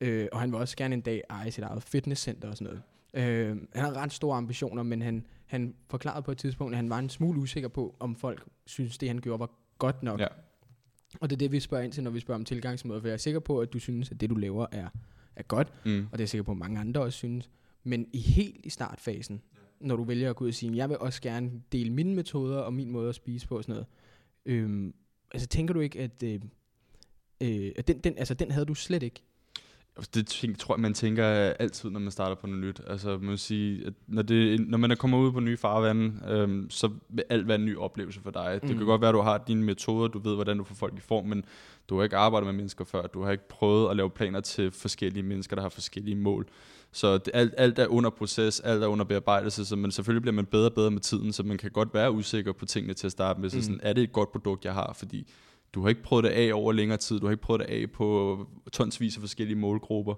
Øh, 0.00 0.28
og 0.32 0.40
han 0.40 0.52
vil 0.52 0.60
også 0.60 0.76
gerne 0.76 0.94
en 0.94 1.00
dag 1.00 1.22
eje 1.30 1.50
sit 1.50 1.64
eget 1.64 1.82
fitnesscenter 1.82 2.48
og 2.48 2.56
sådan 2.56 2.64
noget. 2.64 2.82
Øh, 3.14 3.56
han 3.74 3.84
har 3.84 3.96
ret 3.96 4.12
store 4.12 4.36
ambitioner, 4.36 4.82
men 4.82 5.02
han, 5.02 5.24
han 5.50 5.74
forklarede 5.88 6.22
på 6.22 6.32
et 6.32 6.38
tidspunkt, 6.38 6.72
at 6.72 6.76
han 6.76 6.90
var 6.90 6.98
en 6.98 7.08
smule 7.08 7.40
usikker 7.40 7.68
på, 7.68 7.96
om 8.00 8.16
folk 8.16 8.44
synes, 8.66 8.98
det 8.98 9.08
han 9.08 9.18
gjorde 9.18 9.40
var 9.40 9.50
godt 9.78 10.02
nok. 10.02 10.20
Ja. 10.20 10.26
Og 11.20 11.30
det 11.30 11.36
er 11.36 11.38
det, 11.38 11.52
vi 11.52 11.60
spørger 11.60 11.84
ind 11.84 11.92
til, 11.92 12.02
når 12.02 12.10
vi 12.10 12.20
spørger 12.20 12.38
om 12.38 12.44
tilgangsmåder. 12.44 13.00
For 13.00 13.08
jeg 13.08 13.12
er 13.12 13.18
sikker 13.18 13.40
på, 13.40 13.60
at 13.60 13.72
du 13.72 13.78
synes, 13.78 14.10
at 14.10 14.20
det, 14.20 14.30
du 14.30 14.34
laver, 14.34 14.66
er, 14.72 14.88
er 15.36 15.42
godt. 15.42 15.72
Mm. 15.84 16.06
Og 16.12 16.12
det 16.12 16.20
er 16.20 16.22
jeg 16.22 16.28
sikker 16.28 16.42
på, 16.42 16.50
at 16.50 16.56
mange 16.56 16.80
andre 16.80 17.00
også 17.00 17.16
synes. 17.16 17.50
Men 17.84 18.06
i 18.12 18.18
helt 18.18 18.66
i 18.66 18.70
startfasen, 18.70 19.42
når 19.80 19.96
du 19.96 20.04
vælger 20.04 20.30
at 20.30 20.36
gå 20.36 20.44
ud 20.44 20.48
og 20.48 20.54
sige, 20.54 20.76
jeg 20.76 20.88
vil 20.88 20.98
også 20.98 21.22
gerne 21.22 21.62
dele 21.72 21.92
mine 21.92 22.14
metoder 22.14 22.58
og 22.58 22.72
min 22.72 22.90
måde 22.90 23.08
at 23.08 23.14
spise 23.14 23.48
på 23.48 23.56
og 23.56 23.64
sådan 23.64 23.72
noget. 23.72 23.86
Øhm, 24.46 24.94
altså 25.34 25.48
tænker 25.48 25.74
du 25.74 25.80
ikke, 25.80 26.00
at, 26.00 26.22
øh, 26.22 26.40
øh, 27.40 27.72
at 27.76 27.88
den, 27.88 27.98
den, 27.98 28.18
altså, 28.18 28.34
den 28.34 28.50
havde 28.50 28.66
du 28.66 28.74
slet 28.74 29.02
ikke? 29.02 29.22
Det 30.14 30.26
tænk, 30.26 30.58
tror 30.58 30.74
jeg, 30.74 30.80
man 30.80 30.94
tænker 30.94 31.24
altid, 31.24 31.90
når 31.90 32.00
man 32.00 32.10
starter 32.10 32.34
på 32.34 32.46
noget 32.46 32.64
nyt. 32.64 32.80
Altså, 32.86 33.18
man 33.18 33.30
vil 33.30 33.38
sige, 33.38 33.86
at 33.86 33.92
når, 34.06 34.22
det, 34.22 34.68
når 34.68 34.78
man 34.78 34.90
er 34.90 34.94
kommet 34.94 35.18
ud 35.18 35.32
på 35.32 35.40
nye 35.40 35.56
farvande, 35.56 36.12
øhm, 36.28 36.70
så 36.70 36.90
vil 37.08 37.24
alt 37.30 37.48
være 37.48 37.54
en 37.58 37.64
ny 37.64 37.76
oplevelse 37.76 38.20
for 38.20 38.30
dig. 38.30 38.50
Mm. 38.62 38.68
Det 38.68 38.70
Mm. 38.70 38.76
kan 38.78 38.86
godt 38.86 39.00
være, 39.00 39.08
at 39.08 39.14
du 39.14 39.20
har 39.20 39.38
dine 39.48 39.62
metoder, 39.64 40.08
du 40.08 40.18
ved, 40.18 40.34
hvordan 40.34 40.58
du 40.58 40.64
får 40.64 40.74
folk 40.74 40.94
i 40.96 41.00
form, 41.00 41.26
men 41.26 41.44
du 41.88 41.96
har 41.96 42.04
ikke 42.04 42.16
arbejdet 42.16 42.46
med 42.46 42.54
mennesker 42.54 42.84
før. 42.84 43.06
Du 43.06 43.22
har 43.22 43.30
ikke 43.32 43.48
prøvet 43.48 43.90
at 43.90 43.96
lave 43.96 44.10
planer 44.10 44.40
til 44.40 44.70
forskellige 44.70 45.22
mennesker, 45.22 45.56
der 45.56 45.62
har 45.62 45.68
forskellige 45.68 46.16
mål. 46.16 46.46
Så 46.92 47.18
det, 47.18 47.30
alt, 47.34 47.54
alt 47.58 47.78
er 47.78 47.86
under 47.86 48.10
proces, 48.10 48.60
alt 48.60 48.82
er 48.82 48.86
under 48.86 49.04
bearbejdelse, 49.04 49.64
så 49.64 49.76
man, 49.76 49.90
selvfølgelig 49.90 50.22
bliver 50.22 50.34
man 50.34 50.46
bedre 50.46 50.66
og 50.66 50.74
bedre 50.74 50.90
med 50.90 51.00
tiden, 51.00 51.32
så 51.32 51.42
man 51.42 51.58
kan 51.58 51.70
godt 51.70 51.94
være 51.94 52.12
usikker 52.12 52.52
på 52.52 52.66
tingene 52.66 52.94
til 52.94 53.06
at 53.06 53.12
starte 53.12 53.40
med. 53.40 53.50
Så 53.50 53.56
Mm. 53.56 53.62
sådan, 53.62 53.80
er 53.82 53.92
det 53.92 54.02
et 54.04 54.12
godt 54.12 54.32
produkt, 54.32 54.64
jeg 54.64 54.74
har? 54.74 54.92
Fordi 54.98 55.26
du 55.74 55.82
har 55.82 55.88
ikke 55.88 56.02
prøvet 56.02 56.24
det 56.24 56.30
af 56.30 56.50
over 56.54 56.72
længere 56.72 56.98
tid, 56.98 57.20
du 57.20 57.26
har 57.26 57.30
ikke 57.30 57.42
prøvet 57.42 57.60
det 57.60 57.66
af 57.66 57.90
på 57.90 58.38
tonsvis 58.72 59.16
af 59.16 59.20
forskellige 59.20 59.58
målgrupper. 59.58 60.14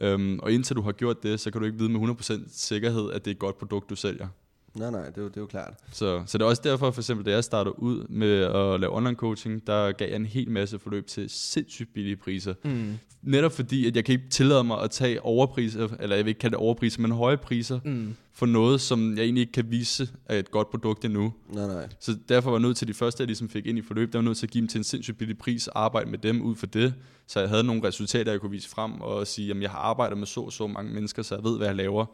Øhm, 0.00 0.38
og 0.38 0.52
indtil 0.52 0.76
du 0.76 0.82
har 0.82 0.92
gjort 0.92 1.22
det, 1.22 1.40
så 1.40 1.50
kan 1.50 1.60
du 1.60 1.66
ikke 1.66 1.78
vide 1.78 1.90
med 1.90 2.08
100% 2.08 2.42
sikkerhed, 2.48 3.10
at 3.10 3.24
det 3.24 3.30
er 3.30 3.34
et 3.34 3.38
godt 3.38 3.58
produkt, 3.58 3.90
du 3.90 3.96
sælger. 3.96 4.28
Nej, 4.74 4.90
nej, 4.90 5.06
det 5.06 5.18
er 5.18 5.22
jo, 5.22 5.28
det 5.28 5.36
er 5.36 5.40
jo 5.40 5.46
klart. 5.46 5.74
Så, 5.92 6.22
så 6.26 6.38
det 6.38 6.44
er 6.44 6.48
også 6.48 6.62
derfor, 6.64 6.90
for 6.90 7.00
eksempel, 7.00 7.26
da 7.26 7.30
jeg 7.30 7.44
startede 7.44 7.82
ud 7.82 8.06
med 8.08 8.32
at 8.42 8.80
lave 8.80 8.96
online 8.96 9.16
coaching, 9.16 9.66
der 9.66 9.92
gav 9.92 10.08
jeg 10.08 10.16
en 10.16 10.26
hel 10.26 10.50
masse 10.50 10.78
forløb 10.78 11.06
til 11.06 11.30
sindssygt 11.30 11.94
billige 11.94 12.16
priser. 12.16 12.54
Mm. 12.64 12.98
Netop 13.22 13.52
fordi, 13.52 13.86
at 13.86 13.96
jeg 13.96 14.04
kan 14.04 14.12
ikke 14.12 14.28
tillade 14.28 14.64
mig 14.64 14.80
at 14.82 14.90
tage 14.90 15.22
overpriser, 15.22 15.88
eller 16.00 16.16
jeg 16.16 16.24
vil 16.24 16.30
ikke 16.30 16.38
kalde 16.38 16.52
det 16.56 16.60
overpriser, 16.60 17.00
men 17.00 17.10
høje 17.10 17.36
priser, 17.36 17.80
Mm. 17.84 18.14
for 18.32 18.46
noget, 18.46 18.80
som 18.80 19.16
jeg 19.16 19.24
egentlig 19.24 19.40
ikke 19.40 19.52
kan 19.52 19.70
vise 19.70 20.08
er 20.26 20.38
et 20.38 20.50
godt 20.50 20.70
produkt 20.70 21.04
endnu. 21.04 21.32
Nej, 21.54 21.66
nej. 21.66 21.88
Så 22.00 22.16
derfor 22.28 22.50
var 22.50 22.58
jeg 22.58 22.62
nødt 22.62 22.76
til 22.76 22.88
de 22.88 22.94
første, 22.94 23.20
jeg 23.20 23.26
ligesom 23.26 23.48
fik 23.48 23.66
ind 23.66 23.78
i 23.78 23.82
forløb, 23.82 24.12
der 24.12 24.18
var 24.18 24.24
nødt 24.24 24.36
til 24.38 24.46
at 24.46 24.50
give 24.50 24.60
dem 24.60 24.68
til 24.68 24.78
en 24.78 24.84
sindssygt 24.84 25.18
billig 25.18 25.38
pris 25.38 25.68
arbejde 25.68 26.10
med 26.10 26.18
dem 26.18 26.42
ud 26.42 26.56
for 26.56 26.66
det. 26.66 26.94
Så 27.26 27.40
jeg 27.40 27.48
havde 27.48 27.64
nogle 27.64 27.88
resultater, 27.88 28.32
jeg 28.32 28.40
kunne 28.40 28.50
vise 28.50 28.68
frem 28.68 29.00
og 29.00 29.26
sige, 29.26 29.50
at 29.50 29.62
jeg 29.62 29.70
har 29.70 29.78
arbejdet 29.78 30.18
med 30.18 30.26
så 30.26 30.50
så 30.50 30.66
mange 30.66 30.92
mennesker, 30.94 31.22
så 31.22 31.34
jeg 31.34 31.44
ved, 31.44 31.56
hvad 31.56 31.66
jeg 31.66 31.76
laver. 31.76 32.06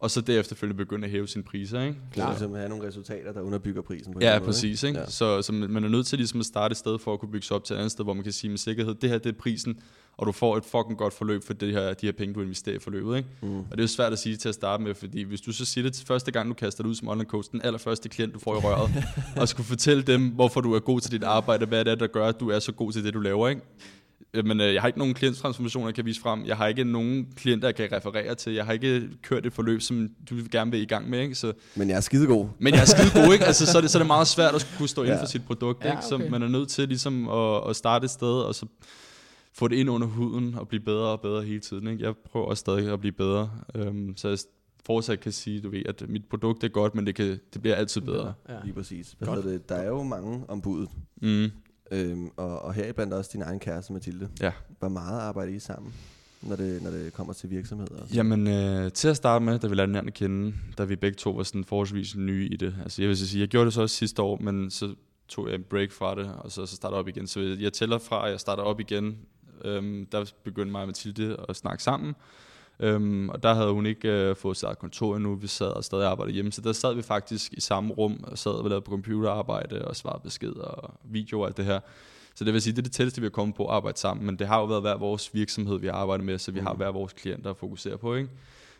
Og 0.00 0.10
så 0.10 0.20
derefter 0.20 0.74
begynde 0.74 1.04
at 1.04 1.10
hæve 1.10 1.28
sine 1.28 1.44
priser. 1.44 1.80
Ikke? 1.82 1.98
Klart. 2.12 2.38
Så, 2.38 2.44
Så 2.48 2.54
have 2.54 2.68
nogle 2.68 2.86
resultater, 2.88 3.32
der 3.32 3.40
underbygger 3.40 3.82
prisen 3.82 4.14
på 4.14 4.20
ja, 4.22 4.38
måde, 4.38 4.46
præcis. 4.46 4.82
Ikke? 4.82 4.98
Ja. 4.98 5.04
Ja. 5.04 5.10
Så, 5.10 5.42
så 5.42 5.52
man 5.52 5.70
man 5.70 5.84
er 5.84 5.88
nødt 5.88 6.06
til 6.06 6.18
ligesom 6.18 6.40
at 6.40 6.46
starte 6.46 6.72
et 6.72 6.76
sted 6.76 6.98
for 6.98 7.12
at 7.12 7.20
kunne 7.20 7.30
bygge 7.30 7.46
sig 7.46 7.56
op 7.56 7.64
til 7.64 7.74
et 7.74 7.78
andet 7.78 7.92
sted, 7.92 8.04
hvor 8.04 8.14
man 8.14 8.24
kan 8.24 8.32
sige 8.32 8.50
med 8.50 8.58
sikkerhed, 8.58 8.94
det 8.94 9.10
her 9.10 9.18
det 9.18 9.34
er 9.34 9.38
prisen, 9.38 9.80
og 10.16 10.26
du 10.26 10.32
får 10.32 10.56
et 10.56 10.64
fucking 10.64 10.98
godt 10.98 11.14
forløb 11.14 11.44
for 11.44 11.52
det 11.52 11.72
her, 11.72 11.94
de 11.94 12.06
her 12.06 12.12
penge, 12.12 12.34
du 12.34 12.40
investerer 12.40 12.76
i 12.76 12.78
forløbet. 12.78 13.16
Ikke? 13.16 13.28
Mm. 13.42 13.58
Og 13.58 13.70
det 13.70 13.78
er 13.78 13.82
jo 13.82 13.88
svært 13.88 14.12
at 14.12 14.18
sige 14.18 14.36
til 14.36 14.48
at 14.48 14.54
starte 14.54 14.82
med, 14.82 14.94
fordi 14.94 15.22
hvis 15.22 15.40
du 15.40 15.52
så 15.52 15.64
siger 15.64 15.84
det 15.84 15.92
til 15.92 16.06
første 16.06 16.30
gang, 16.30 16.48
du 16.48 16.54
kaster 16.54 16.82
dig 16.82 16.90
ud 16.90 16.94
som 16.94 17.08
online 17.08 17.24
coach, 17.24 17.52
den 17.52 17.62
allerførste 17.62 18.08
klient, 18.08 18.34
du 18.34 18.38
får 18.38 18.54
i 18.54 18.58
røret, 18.58 18.90
og 19.40 19.48
skulle 19.48 19.66
fortælle 19.66 20.02
dem, 20.02 20.28
hvorfor 20.28 20.60
du 20.60 20.74
er 20.74 20.80
god 20.80 21.00
til 21.00 21.12
dit 21.12 21.22
arbejde, 21.24 21.66
hvad 21.66 21.84
det 21.84 21.90
er, 21.90 21.94
der 21.94 22.06
gør, 22.06 22.26
at 22.26 22.40
du 22.40 22.50
er 22.50 22.58
så 22.58 22.72
god 22.72 22.92
til 22.92 23.04
det, 23.04 23.14
du 23.14 23.20
laver, 23.20 23.48
ikke? 23.48 23.62
Men 24.44 24.60
øh, 24.60 24.74
jeg 24.74 24.82
har 24.82 24.86
ikke 24.86 24.98
nogen 24.98 25.14
klienttransformationer, 25.14 25.88
jeg 25.88 25.94
kan 25.94 26.04
vise 26.06 26.20
frem. 26.20 26.44
Jeg 26.46 26.56
har 26.56 26.66
ikke 26.66 26.84
nogen 26.84 27.26
klienter, 27.36 27.68
jeg 27.68 27.74
kan 27.74 27.92
referere 27.92 28.34
til. 28.34 28.52
Jeg 28.52 28.64
har 28.64 28.72
ikke 28.72 29.08
kørt 29.22 29.46
et 29.46 29.52
forløb, 29.52 29.80
som 29.80 30.08
du 30.30 30.34
gerne 30.52 30.70
vil 30.70 30.80
i 30.80 30.84
gang 30.84 31.10
med. 31.10 31.20
Ikke? 31.20 31.34
Så, 31.34 31.52
Men 31.76 31.88
jeg 31.88 31.96
er 31.96 32.00
skidegod. 32.00 32.48
men 32.58 32.74
jeg 32.74 32.80
er 32.80 32.84
skide 32.84 33.24
god, 33.26 33.32
ikke? 33.32 33.44
Altså, 33.44 33.66
så, 33.66 33.76
er 33.78 33.80
det, 33.82 33.90
så 33.90 33.98
er 33.98 34.00
det 34.00 34.06
meget 34.06 34.26
svært 34.26 34.54
at 34.54 34.74
kunne 34.78 34.88
stå 34.88 35.02
inden 35.02 35.16
Ja. 35.16 35.22
for 35.22 35.26
sit 35.26 35.44
produkt. 35.46 35.84
Ja, 35.84 35.90
Ikke? 35.90 36.02
Så 36.08 36.14
okay. 36.14 36.28
man 36.30 36.42
er 36.42 36.48
nødt 36.48 36.68
til 36.68 36.88
ligesom 36.88 37.28
at, 37.28 37.68
at 37.70 37.76
starte 37.76 38.04
et 38.04 38.10
sted, 38.10 38.28
og 38.42 38.54
så 38.54 38.66
få 39.54 39.68
det 39.68 39.76
ind 39.76 39.90
under 39.90 40.06
huden, 40.06 40.54
og 40.54 40.68
blive 40.68 40.80
bedre 40.84 41.06
og 41.08 41.20
bedre 41.20 41.42
hele 41.42 41.60
tiden. 41.60 41.86
Ikke? 41.86 42.04
Jeg 42.04 42.14
prøver 42.32 42.46
også 42.46 42.60
stadig 42.60 42.92
at 42.92 43.00
blive 43.00 43.12
bedre. 43.12 43.50
Øhm, 43.74 44.16
så 44.16 44.28
jeg 44.28 44.38
fortsat 44.86 45.20
kan 45.20 45.32
sige, 45.32 45.60
du 45.60 45.70
ved, 45.70 45.82
at 45.86 46.02
mit 46.08 46.22
produkt 46.30 46.64
er 46.64 46.68
godt, 46.68 46.94
men 46.94 47.06
det, 47.06 47.14
kan, 47.14 47.40
det 47.54 47.62
bliver 47.62 47.74
altid 47.76 48.00
bedre. 48.00 48.34
Ja. 48.48 48.54
Lige 48.64 48.74
præcis. 48.74 49.16
Hvad 49.18 49.42
det? 49.42 49.68
Der 49.68 49.74
er 49.74 49.86
jo 49.88 50.02
mange 50.02 50.44
om 50.48 50.60
budet. 50.62 50.88
Mm. 51.22 51.46
Øhm, 51.90 52.30
og, 52.36 52.62
og 52.62 52.74
her 52.74 52.92
blandt 52.92 53.14
også 53.14 53.30
din 53.32 53.42
egen 53.42 53.58
kæreste, 53.58 53.92
Mathilde. 53.92 54.28
Ja. 54.40 54.52
Hvor 54.78 54.88
meget 54.88 55.20
arbejder 55.20 55.52
I 55.52 55.58
sammen? 55.58 55.94
når 56.42 56.56
det, 56.56 56.82
når 56.82 56.90
det 56.90 57.12
kommer 57.12 57.32
til 57.32 57.50
virksomheder? 57.50 58.06
Jamen, 58.14 58.46
øh, 58.46 58.92
til 58.92 59.08
at 59.08 59.16
starte 59.16 59.44
med, 59.44 59.58
da 59.58 59.66
vi 59.66 59.74
lærte 59.74 59.88
hinanden 59.88 60.08
at 60.08 60.14
kende, 60.14 60.54
da 60.78 60.84
vi 60.84 60.96
begge 60.96 61.16
to 61.16 61.30
var 61.30 61.42
sådan 61.42 61.64
forholdsvis 61.64 62.16
nye 62.16 62.48
i 62.48 62.56
det. 62.56 62.74
Altså, 62.82 63.02
jeg 63.02 63.08
vil 63.08 63.16
sige, 63.16 63.40
jeg 63.40 63.48
gjorde 63.48 63.66
det 63.66 63.74
så 63.74 63.82
også 63.82 63.96
sidste 63.96 64.22
år, 64.22 64.38
men 64.40 64.70
så 64.70 64.94
tog 65.28 65.48
jeg 65.48 65.54
en 65.54 65.64
break 65.70 65.92
fra 65.92 66.14
det, 66.14 66.32
og 66.38 66.52
så, 66.52 66.66
så 66.66 66.76
startede 66.76 66.98
op 66.98 67.08
igen. 67.08 67.26
Så 67.26 67.40
jeg 67.40 67.72
tæller 67.72 67.98
fra, 67.98 68.26
at 68.26 68.30
jeg 68.30 68.40
starter 68.40 68.62
op 68.62 68.80
igen. 68.80 69.18
Øhm, 69.64 70.06
der 70.12 70.32
begyndte 70.44 70.72
mig 70.72 70.80
og 70.80 70.86
Mathilde 70.86 71.36
at 71.48 71.56
snakke 71.56 71.82
sammen. 71.82 72.14
Øhm, 72.80 73.28
og 73.28 73.42
der 73.42 73.54
havde 73.54 73.72
hun 73.72 73.86
ikke 73.86 74.08
øh, 74.08 74.36
fået 74.36 74.56
sit 74.56 74.78
kontor 74.78 75.16
endnu. 75.16 75.34
Vi 75.34 75.46
sad 75.46 75.66
og 75.66 75.84
stadig 75.84 76.06
arbejdede 76.06 76.34
hjemme. 76.34 76.52
Så 76.52 76.60
der 76.60 76.72
sad 76.72 76.94
vi 76.94 77.02
faktisk 77.02 77.52
i 77.52 77.60
samme 77.60 77.94
rum 77.94 78.20
og 78.22 78.38
sad 78.38 78.52
og 78.52 78.68
lavede 78.68 78.84
på 78.84 78.90
computerarbejde 78.90 79.84
og 79.84 79.96
svarede 79.96 80.20
beskeder 80.24 80.62
og 80.62 80.94
video 81.04 81.40
og 81.40 81.46
alt 81.46 81.56
det 81.56 81.64
her. 81.64 81.80
Så 82.34 82.44
det 82.44 82.52
vil 82.52 82.62
sige, 82.62 82.72
det 82.72 82.78
er 82.78 82.82
det 82.82 82.92
tætteste, 82.92 83.20
vi 83.20 83.24
har 83.24 83.30
kommet 83.30 83.56
på 83.56 83.66
at 83.66 83.74
arbejde 83.74 83.98
sammen. 83.98 84.26
Men 84.26 84.38
det 84.38 84.46
har 84.46 84.58
jo 84.58 84.64
været 84.64 84.82
hver 84.82 84.96
vores 84.96 85.34
virksomhed, 85.34 85.78
vi 85.78 85.86
har 85.86 85.94
arbejdet 85.94 86.26
med, 86.26 86.38
så 86.38 86.52
vi 86.52 86.60
mm. 86.60 86.66
har 86.66 86.74
hver 86.74 86.90
vores 86.90 87.12
klienter 87.12 87.50
at 87.50 87.56
fokusere 87.56 87.98
på. 87.98 88.14
Ikke? 88.14 88.28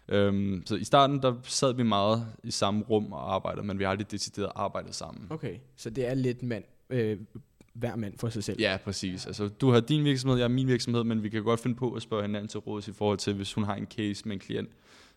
Øhm, 0.09 0.63
så 0.67 0.77
i 0.77 0.85
starten, 0.85 1.23
der 1.23 1.35
sad 1.43 1.75
vi 1.75 1.83
meget 1.83 2.27
i 2.43 2.51
samme 2.51 2.85
rum 2.91 3.13
og 3.13 3.35
arbejdede, 3.35 3.67
men 3.67 3.79
vi 3.79 3.85
har 3.85 3.91
aldrig 3.91 4.11
decideret 4.11 4.53
arbejdet 4.55 4.95
sammen. 4.95 5.27
Okay, 5.31 5.57
så 5.77 5.91
det 5.91 6.09
er 6.09 6.15
lidt 6.15 6.43
mand, 6.43 6.65
øh, 6.91 7.19
hver 7.79 7.97
mand 7.97 8.15
for 8.17 8.29
sig 8.29 8.45
selv. 8.45 8.61
Ja, 8.61 8.77
præcis. 8.85 9.27
Altså, 9.27 9.49
du 9.49 9.71
har 9.71 9.81
din 9.81 10.05
virksomhed, 10.05 10.39
jeg 10.39 10.45
har 10.45 10.49
min 10.49 10.69
virksomhed, 10.69 11.05
men 11.05 11.23
vi 11.23 11.29
kan 11.29 11.43
godt 11.43 11.61
finde 11.61 11.77
på 11.77 11.93
at 11.93 12.03
spørge 12.03 12.23
hinanden 12.23 12.49
til 12.49 12.61
råds 12.61 12.89
i 12.89 12.93
forhold 12.93 13.19
til, 13.19 13.35
hvis 13.35 13.53
hun 13.53 13.65
har 13.65 13.75
en 13.75 13.87
case 13.87 14.29
med 14.29 14.33
en 14.37 14.41
klient, 14.41 14.69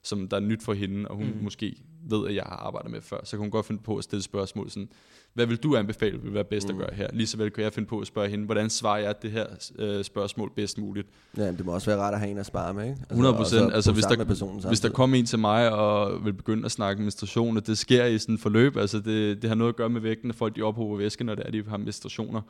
som 0.04 0.28
der 0.28 0.38
er 0.38 0.42
nyt 0.42 0.64
for 0.64 0.74
hende, 0.74 1.08
og 1.08 1.16
hun 1.16 1.26
mm. 1.26 1.44
måske 1.44 1.76
ved, 2.10 2.28
at 2.28 2.36
jeg 2.36 2.44
har 2.44 2.56
arbejdet 2.56 2.92
med 2.92 3.02
før, 3.02 3.18
så 3.24 3.32
kan 3.32 3.40
hun 3.40 3.52
godt 3.52 3.66
finde 3.66 3.82
på 3.84 3.98
at 3.98 4.04
stille 4.04 4.24
spørgsmål 4.24 4.70
sådan, 4.70 4.90
hvad 5.34 5.46
vil 5.46 5.58
du 5.58 5.76
anbefale 5.76 6.22
vil 6.22 6.34
være 6.34 6.44
bedst 6.44 6.68
mm. 6.68 6.74
at 6.74 6.80
gøre 6.80 6.96
her? 6.96 7.08
Lige 7.14 7.28
så 7.28 7.38
vel 7.38 7.52
kan 7.52 7.64
jeg 7.64 7.74
finde 7.74 7.88
på 7.88 8.00
at 8.00 8.08
spørge 8.08 8.30
hende, 8.30 8.46
hvordan 8.46 8.70
svarer 8.70 9.00
jeg 9.00 9.22
det 9.22 9.32
her 9.32 9.46
øh, 9.80 10.04
spørgsmål 10.04 10.52
bedst 10.56 10.78
muligt? 10.78 11.08
Ja, 11.38 11.52
det 11.52 11.66
må 11.66 11.74
også 11.74 11.90
være 11.90 12.00
rart 12.00 12.14
at 12.14 12.20
have 12.20 12.32
en 12.32 12.38
at 12.38 12.46
spare 12.46 12.74
med, 12.74 12.84
ikke? 12.84 12.98
Altså, 13.00 13.14
100 13.14 13.36
procent. 13.36 13.74
Altså, 13.74 13.92
hvis 13.92 14.04
der, 14.04 14.68
hvis 14.68 14.80
der 14.80 14.90
kommer 14.90 15.18
en 15.18 15.26
til 15.26 15.40
mig 15.40 15.72
og 15.72 16.26
vil 16.26 16.34
begynde 16.34 16.66
at 16.66 16.72
snakke 16.72 17.02
menstruation, 17.02 17.58
og 17.58 17.68
det 17.68 17.78
sker 17.78 18.06
i 18.06 18.18
sådan 18.18 18.36
et 18.36 18.42
forløb, 18.42 18.78
altså 18.78 19.00
det, 19.00 19.42
det 19.42 19.48
har 19.50 19.56
noget 19.56 19.72
at 19.72 19.76
gøre 19.76 19.90
med 19.90 20.02
vægten, 20.02 20.30
at 20.30 20.36
folk 20.36 20.56
de 20.56 20.62
ophober 20.62 20.98
væske, 20.98 21.24
når 21.24 21.36
det 21.36 21.48
er, 21.48 21.52
de 21.52 21.64
har 21.70 21.78
menstruationer. 21.78 22.42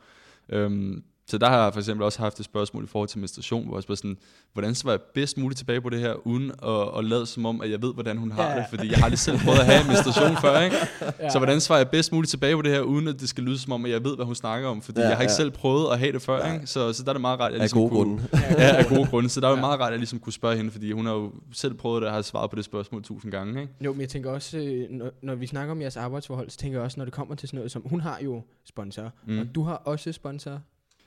Øhm, 0.48 1.02
så 1.32 1.38
der 1.38 1.48
har 1.48 1.64
jeg 1.64 1.72
for 1.72 1.80
eksempel 1.80 2.04
også 2.04 2.18
haft 2.18 2.38
et 2.38 2.44
spørgsmål 2.44 2.84
i 2.84 2.86
forhold 2.86 3.08
til 3.08 3.18
menstruation, 3.18 3.66
hvor 3.66 3.76
jeg 3.76 3.82
spørger 3.82 3.96
sådan, 3.96 4.16
hvordan 4.52 4.74
så 4.74 4.84
var 4.84 4.92
jeg 4.92 5.00
bedst 5.14 5.38
muligt 5.38 5.58
tilbage 5.58 5.80
på 5.80 5.88
det 5.88 6.00
her, 6.00 6.26
uden 6.26 6.50
at, 6.62 6.98
at 6.98 7.04
lade 7.04 7.26
som 7.26 7.46
om, 7.46 7.60
at 7.60 7.70
jeg 7.70 7.82
ved, 7.82 7.94
hvordan 7.94 8.16
hun 8.18 8.32
har 8.32 8.50
ja. 8.50 8.56
det, 8.56 8.64
fordi 8.70 8.90
jeg 8.90 8.98
har 8.98 9.08
lige 9.08 9.18
selv 9.18 9.38
prøvet 9.38 9.58
at 9.58 9.66
have 9.66 9.86
menstruation 9.88 10.36
før, 10.36 10.60
ikke? 10.60 10.76
Ja. 11.20 11.30
Så 11.30 11.38
hvordan 11.38 11.60
svarer 11.60 11.78
jeg 11.78 11.88
bedst 11.88 12.12
muligt 12.12 12.30
tilbage 12.30 12.56
på 12.56 12.62
det 12.62 12.70
her, 12.70 12.80
uden 12.80 13.08
at 13.08 13.20
det 13.20 13.28
skal 13.28 13.44
lyde 13.44 13.58
som 13.58 13.72
om, 13.72 13.84
at 13.84 13.90
jeg 13.90 14.04
ved, 14.04 14.16
hvad 14.16 14.26
hun 14.26 14.34
snakker 14.34 14.68
om, 14.68 14.82
fordi 14.82 15.00
ja, 15.00 15.08
jeg 15.08 15.16
har 15.16 15.22
ikke 15.22 15.32
ja. 15.32 15.36
selv 15.36 15.50
prøvet 15.50 15.92
at 15.92 15.98
have 15.98 16.12
det 16.12 16.22
før, 16.22 16.46
ja. 16.46 16.54
ikke? 16.54 16.66
Så, 16.66 16.92
så 16.92 17.02
der 17.02 17.08
er 17.08 17.12
det 17.12 17.20
meget 17.20 17.40
rart, 17.40 17.52
at 17.52 17.52
jeg 17.52 17.60
ligesom 17.60 17.78
af 17.78 17.90
gode 17.90 18.04
kunne, 18.04 18.28
grunde. 18.32 18.62
ja, 18.62 18.76
af 18.76 18.86
gode 18.86 19.06
grunde. 19.06 19.28
Så 19.28 19.40
der 19.40 19.46
er 19.46 19.50
jo 19.50 19.60
meget 19.60 19.80
rart, 19.80 19.86
at 19.86 19.92
jeg 19.92 19.98
ligesom 19.98 20.18
kunne 20.18 20.32
spørge 20.32 20.56
hende, 20.56 20.70
fordi 20.70 20.92
hun 20.92 21.06
har 21.06 21.12
jo 21.12 21.32
selv 21.52 21.74
prøvet 21.74 22.02
det 22.02 22.08
og 22.08 22.14
har 22.14 22.22
svaret 22.22 22.50
på 22.50 22.56
det 22.56 22.64
spørgsmål 22.64 23.02
tusind 23.02 23.32
gange, 23.32 23.60
ikke? 23.60 23.72
Jo, 23.80 23.92
men 23.92 24.00
jeg 24.00 24.08
tænker 24.08 24.30
også, 24.30 24.58
øh, 24.58 24.90
når, 24.90 25.10
når 25.22 25.34
vi 25.34 25.46
snakker 25.46 25.72
om 25.72 25.80
jeres 25.80 25.96
arbejdsforhold, 25.96 26.50
så 26.50 26.56
tænker 26.56 26.78
jeg 26.78 26.84
også, 26.84 27.00
når 27.00 27.04
det 27.04 27.14
kommer 27.14 27.34
til 27.34 27.48
sådan 27.48 27.56
noget 27.56 27.72
som, 27.72 27.82
hun 27.86 28.00
har 28.00 28.18
jo 28.24 28.42
sponsor, 28.64 29.12
mm. 29.26 29.38
og 29.38 29.46
du 29.54 29.62
har 29.62 29.74
også 29.74 30.12
sponsor, 30.12 30.60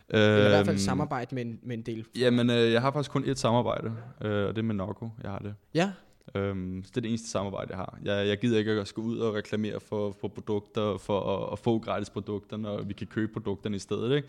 eller 0.09 0.45
i 0.45 0.49
hvert 0.49 0.65
fald 0.65 0.75
øhm, 0.75 0.77
samarbejde 0.77 1.35
med 1.35 1.45
en, 1.45 1.59
med 1.63 1.77
en 1.77 1.81
del. 1.81 2.05
Jamen, 2.19 2.49
øh, 2.49 2.71
jeg 2.71 2.81
har 2.81 2.91
faktisk 2.91 3.11
kun 3.11 3.23
et 3.25 3.39
samarbejde, 3.39 3.93
øh, 4.21 4.47
og 4.47 4.55
det 4.55 4.57
er 4.57 4.63
med 4.63 4.75
Nokko, 4.75 5.09
jeg 5.23 5.31
har 5.31 5.39
det. 5.39 5.55
Ja. 5.73 5.91
Øhm, 6.35 6.83
så 6.83 6.89
det 6.89 6.97
er 6.97 7.01
det 7.01 7.09
eneste 7.09 7.29
samarbejde, 7.29 7.67
jeg 7.69 7.77
har. 7.77 7.97
Jeg, 8.03 8.27
jeg 8.27 8.37
gider 8.37 8.59
ikke 8.59 8.71
at 8.71 8.87
skulle 8.87 9.07
ud 9.07 9.17
og 9.17 9.33
reklamere 9.33 9.79
for, 9.79 10.15
for 10.21 10.27
produkter, 10.27 10.97
for 10.97 11.37
at, 11.37 11.51
at 11.51 11.59
få 11.59 11.79
gratis 11.79 12.09
produkter, 12.09 12.57
når 12.57 12.81
vi 12.81 12.93
kan 12.93 13.07
købe 13.07 13.33
produkterne 13.33 13.75
i 13.75 13.79
stedet. 13.79 14.15
Ikke? 14.15 14.27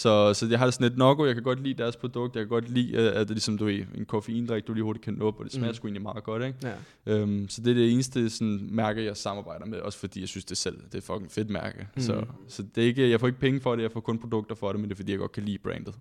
Så, 0.00 0.34
så 0.34 0.46
jeg 0.46 0.58
har 0.58 0.66
det 0.66 0.74
sådan 0.74 0.88
lidt 0.88 0.98
nok, 0.98 1.18
og 1.18 1.26
jeg 1.26 1.34
kan 1.34 1.42
godt 1.42 1.62
lide 1.62 1.82
deres 1.82 1.96
produkt. 1.96 2.36
Jeg 2.36 2.42
kan 2.42 2.48
godt 2.48 2.70
lide, 2.70 2.98
at 2.98 3.14
det 3.14 3.30
er 3.30 3.34
ligesom 3.34 3.58
du 3.58 3.64
ved, 3.64 3.84
en 3.94 4.04
koffeindrik, 4.04 4.66
du 4.66 4.72
lige 4.72 4.84
hurtigt 4.84 5.04
kan 5.04 5.14
nå 5.14 5.26
op, 5.26 5.38
og 5.38 5.44
det 5.44 5.52
smager 5.52 5.70
mm. 5.70 5.74
sgu 5.74 5.86
egentlig 5.86 6.02
meget 6.02 6.24
godt. 6.24 6.44
Ikke? 6.44 6.58
Ja. 7.06 7.14
Øhm, 7.14 7.48
så 7.48 7.62
det 7.62 7.70
er 7.70 7.74
det 7.74 7.92
eneste 7.92 8.30
sådan, 8.30 8.68
mærke, 8.70 9.04
jeg 9.04 9.16
samarbejder 9.16 9.66
med, 9.66 9.78
også 9.78 9.98
fordi 9.98 10.20
jeg 10.20 10.28
synes 10.28 10.44
det 10.44 10.56
selv. 10.56 10.76
Det 10.92 10.94
er 10.94 11.00
fucking 11.00 11.32
fedt 11.32 11.50
mærke. 11.50 11.88
Mm. 11.96 12.02
Så, 12.02 12.24
så 12.48 12.62
det 12.74 12.84
er 12.84 12.88
ikke, 12.88 13.10
jeg 13.10 13.20
får 13.20 13.26
ikke 13.26 13.40
penge 13.40 13.60
for 13.60 13.76
det, 13.76 13.82
jeg 13.82 13.92
får 13.92 14.00
kun 14.00 14.18
produkter 14.18 14.54
for 14.54 14.72
det, 14.72 14.80
men 14.80 14.90
det 14.90 14.94
er 14.94 14.96
fordi, 14.96 15.12
jeg 15.12 15.18
godt 15.18 15.32
kan 15.32 15.42
lide 15.42 15.58
brandet. 15.58 15.94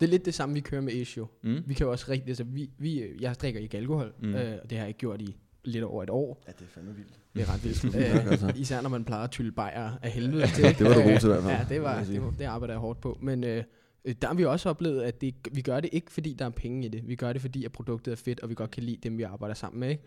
Det 0.00 0.06
er 0.06 0.10
lidt 0.10 0.24
det 0.24 0.34
samme, 0.34 0.54
vi 0.54 0.60
kører 0.60 0.80
med 0.80 0.92
Asia. 0.92 1.22
Mm. 1.42 1.62
Vi 1.66 1.74
kan 1.74 1.86
jo 1.86 1.90
også 1.90 2.06
rigtig, 2.08 2.28
altså 2.28 2.44
vi, 2.44 2.70
vi, 2.78 3.04
jeg 3.20 3.34
drikker 3.42 3.60
ikke 3.60 3.76
alkohol, 3.76 4.12
mm. 4.22 4.34
øh, 4.34 4.58
og 4.62 4.70
det 4.70 4.78
har 4.78 4.84
jeg 4.84 4.88
ikke 4.88 4.98
gjort 4.98 5.22
i 5.22 5.36
lidt 5.66 5.84
over 5.84 6.02
et 6.02 6.10
år. 6.10 6.42
Ja, 6.46 6.52
det 6.52 6.60
er 6.60 6.68
fandme 6.68 6.94
vildt. 6.94 7.20
Det 7.34 7.42
er 7.42 7.54
ret 7.54 7.64
vildt. 7.64 8.44
øh, 8.54 8.60
især 8.60 8.80
når 8.80 8.88
man 8.88 9.04
plejer 9.04 9.24
at 9.24 9.30
tylle 9.30 9.52
bajer 9.52 9.90
af 10.02 10.10
helvede. 10.10 10.40
Ja, 10.40 10.68
det, 10.68 10.78
det 10.78 10.86
var 10.86 10.94
du 10.94 11.00
god 11.00 11.20
til 11.20 11.28
i 11.28 11.32
hvert 11.32 11.42
fald. 11.42 11.56
Ja, 11.58 11.74
det, 11.74 11.82
var, 11.82 12.04
det, 12.04 12.22
var, 12.22 12.30
det 12.30 12.44
arbejder 12.44 12.74
jeg 12.74 12.80
hårdt 12.80 13.00
på. 13.00 13.18
Men 13.22 13.44
øh, 13.44 13.64
Øh, 14.06 14.14
der 14.22 14.28
har 14.28 14.34
vi 14.34 14.44
også 14.44 14.68
oplevet, 14.68 15.02
at 15.02 15.20
det, 15.20 15.34
vi 15.52 15.62
gør 15.62 15.80
det 15.80 15.90
ikke, 15.92 16.12
fordi 16.12 16.32
der 16.32 16.44
er 16.44 16.50
penge 16.50 16.86
i 16.86 16.88
det. 16.88 17.08
Vi 17.08 17.16
gør 17.16 17.32
det, 17.32 17.42
fordi 17.42 17.64
at 17.64 17.72
produktet 17.72 18.12
er 18.12 18.16
fedt, 18.16 18.40
og 18.40 18.48
vi 18.48 18.54
godt 18.54 18.70
kan 18.70 18.82
lide 18.82 18.98
dem, 19.02 19.18
vi 19.18 19.22
arbejder 19.22 19.54
sammen 19.54 19.80
med. 19.80 19.90
Ikke? 19.90 20.02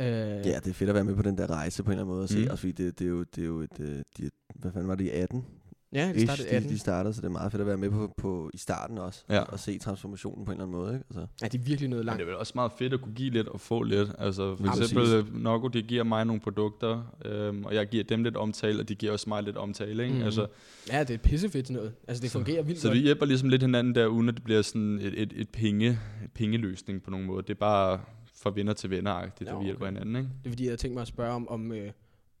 Øh, 0.00 0.06
ja, 0.46 0.58
det 0.58 0.66
er 0.66 0.72
fedt 0.72 0.90
at 0.90 0.94
være 0.94 1.04
med 1.04 1.16
på 1.16 1.22
den 1.22 1.38
der 1.38 1.50
rejse 1.50 1.82
på 1.82 1.90
en 1.90 1.92
eller 1.92 2.04
anden 2.04 2.14
måde. 2.14 2.24
At 2.24 2.30
se, 2.30 2.44
mm. 2.44 2.50
også 2.50 2.60
fordi 2.60 2.72
det, 2.72 2.98
det, 2.98 3.04
er 3.04 3.08
jo, 3.08 3.22
det 3.22 3.42
er 3.42 3.46
jo 3.46 3.60
et, 3.60 3.80
øh, 3.80 4.02
de, 4.18 4.30
hvad 4.54 4.72
fanden 4.72 4.88
var 4.88 4.94
det 4.94 5.04
i 5.04 5.10
18? 5.10 5.44
Ja, 5.92 6.12
de 6.12 6.26
startede 6.26 6.48
18. 6.48 6.68
De, 6.68 6.74
de 6.74 6.78
startede, 6.78 7.14
så 7.14 7.20
det 7.20 7.26
er 7.26 7.30
meget 7.30 7.52
fedt 7.52 7.60
at 7.60 7.66
være 7.66 7.76
med 7.76 7.90
på, 7.90 8.14
på 8.16 8.50
i 8.54 8.58
starten 8.58 8.98
også, 8.98 9.24
ja. 9.28 9.40
og 9.40 9.58
se 9.58 9.78
transformationen 9.78 10.44
på 10.44 10.52
en 10.52 10.60
eller 10.60 10.64
anden 10.64 10.80
måde. 10.80 10.92
Ikke? 10.94 11.04
Altså. 11.08 11.26
Ja, 11.42 11.48
det 11.48 11.60
er 11.60 11.64
virkelig 11.64 11.90
noget 11.90 12.04
langt. 12.04 12.18
Men 12.18 12.26
det 12.26 12.30
er 12.30 12.34
vel 12.34 12.40
også 12.40 12.52
meget 12.54 12.72
fedt 12.78 12.92
at 12.92 13.00
kunne 13.00 13.14
give 13.14 13.30
lidt 13.30 13.48
og 13.48 13.60
få 13.60 13.82
lidt. 13.82 14.10
Altså 14.18 14.56
for 14.56 14.64
ja, 14.64 14.70
eksempel, 14.70 15.22
præcis. 15.22 15.42
Noko, 15.42 15.68
de 15.68 15.82
giver 15.82 16.04
mig 16.04 16.24
nogle 16.24 16.40
produkter, 16.40 17.14
øhm, 17.24 17.64
og 17.64 17.74
jeg 17.74 17.88
giver 17.88 18.04
dem 18.04 18.22
lidt 18.24 18.36
omtale, 18.36 18.80
og 18.80 18.88
de 18.88 18.94
giver 18.94 19.12
også 19.12 19.28
mig 19.28 19.42
lidt 19.42 19.56
omtale. 19.56 20.04
Ikke? 20.04 20.16
Mm. 20.16 20.22
Altså, 20.22 20.46
ja, 20.92 21.04
det 21.04 21.14
er 21.14 21.18
pissefedt 21.18 21.70
noget. 21.70 21.92
Altså 22.08 22.22
det 22.22 22.30
så, 22.30 22.38
fungerer 22.38 22.62
vildt 22.62 22.80
Så 22.80 22.88
godt. 22.88 22.98
vi 22.98 23.02
hjælper 23.02 23.26
ligesom 23.26 23.48
lidt 23.48 23.62
hinanden 23.62 23.94
der, 23.94 24.06
uden 24.06 24.28
at 24.28 24.34
det 24.34 24.44
bliver 24.44 24.62
sådan 24.62 24.98
et, 24.98 25.22
et, 25.22 25.32
et 25.36 25.48
penge, 25.48 25.88
et 26.24 26.32
pengeløsning 26.34 27.02
på 27.02 27.10
nogen 27.10 27.26
måde. 27.26 27.42
Det 27.42 27.50
er 27.50 27.54
bare 27.54 28.00
fra 28.42 28.52
venner 28.54 28.72
til 28.72 28.90
venner-agtigt, 28.90 29.48
ja, 29.48 29.54
okay. 29.54 29.62
vi 29.62 29.64
hjælper 29.64 29.86
hinanden. 29.86 30.16
Ikke? 30.16 30.28
Det 30.28 30.46
er 30.46 30.50
fordi, 30.50 30.68
jeg 30.68 30.78
tænkte 30.78 30.94
mig 30.94 31.02
at 31.02 31.08
spørge 31.08 31.32
om, 31.32 31.48
om, 31.48 31.72
øh, 31.72 31.90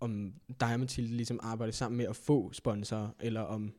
om 0.02 0.32
dig 0.60 0.74
og 0.74 0.80
Mathilde 0.80 1.16
ligesom 1.16 1.40
arbejder 1.42 1.72
sammen 1.72 1.98
med 1.98 2.06
at 2.06 2.16
få 2.16 2.52
sponsorer, 2.52 3.08
eller 3.20 3.40
om 3.40 3.72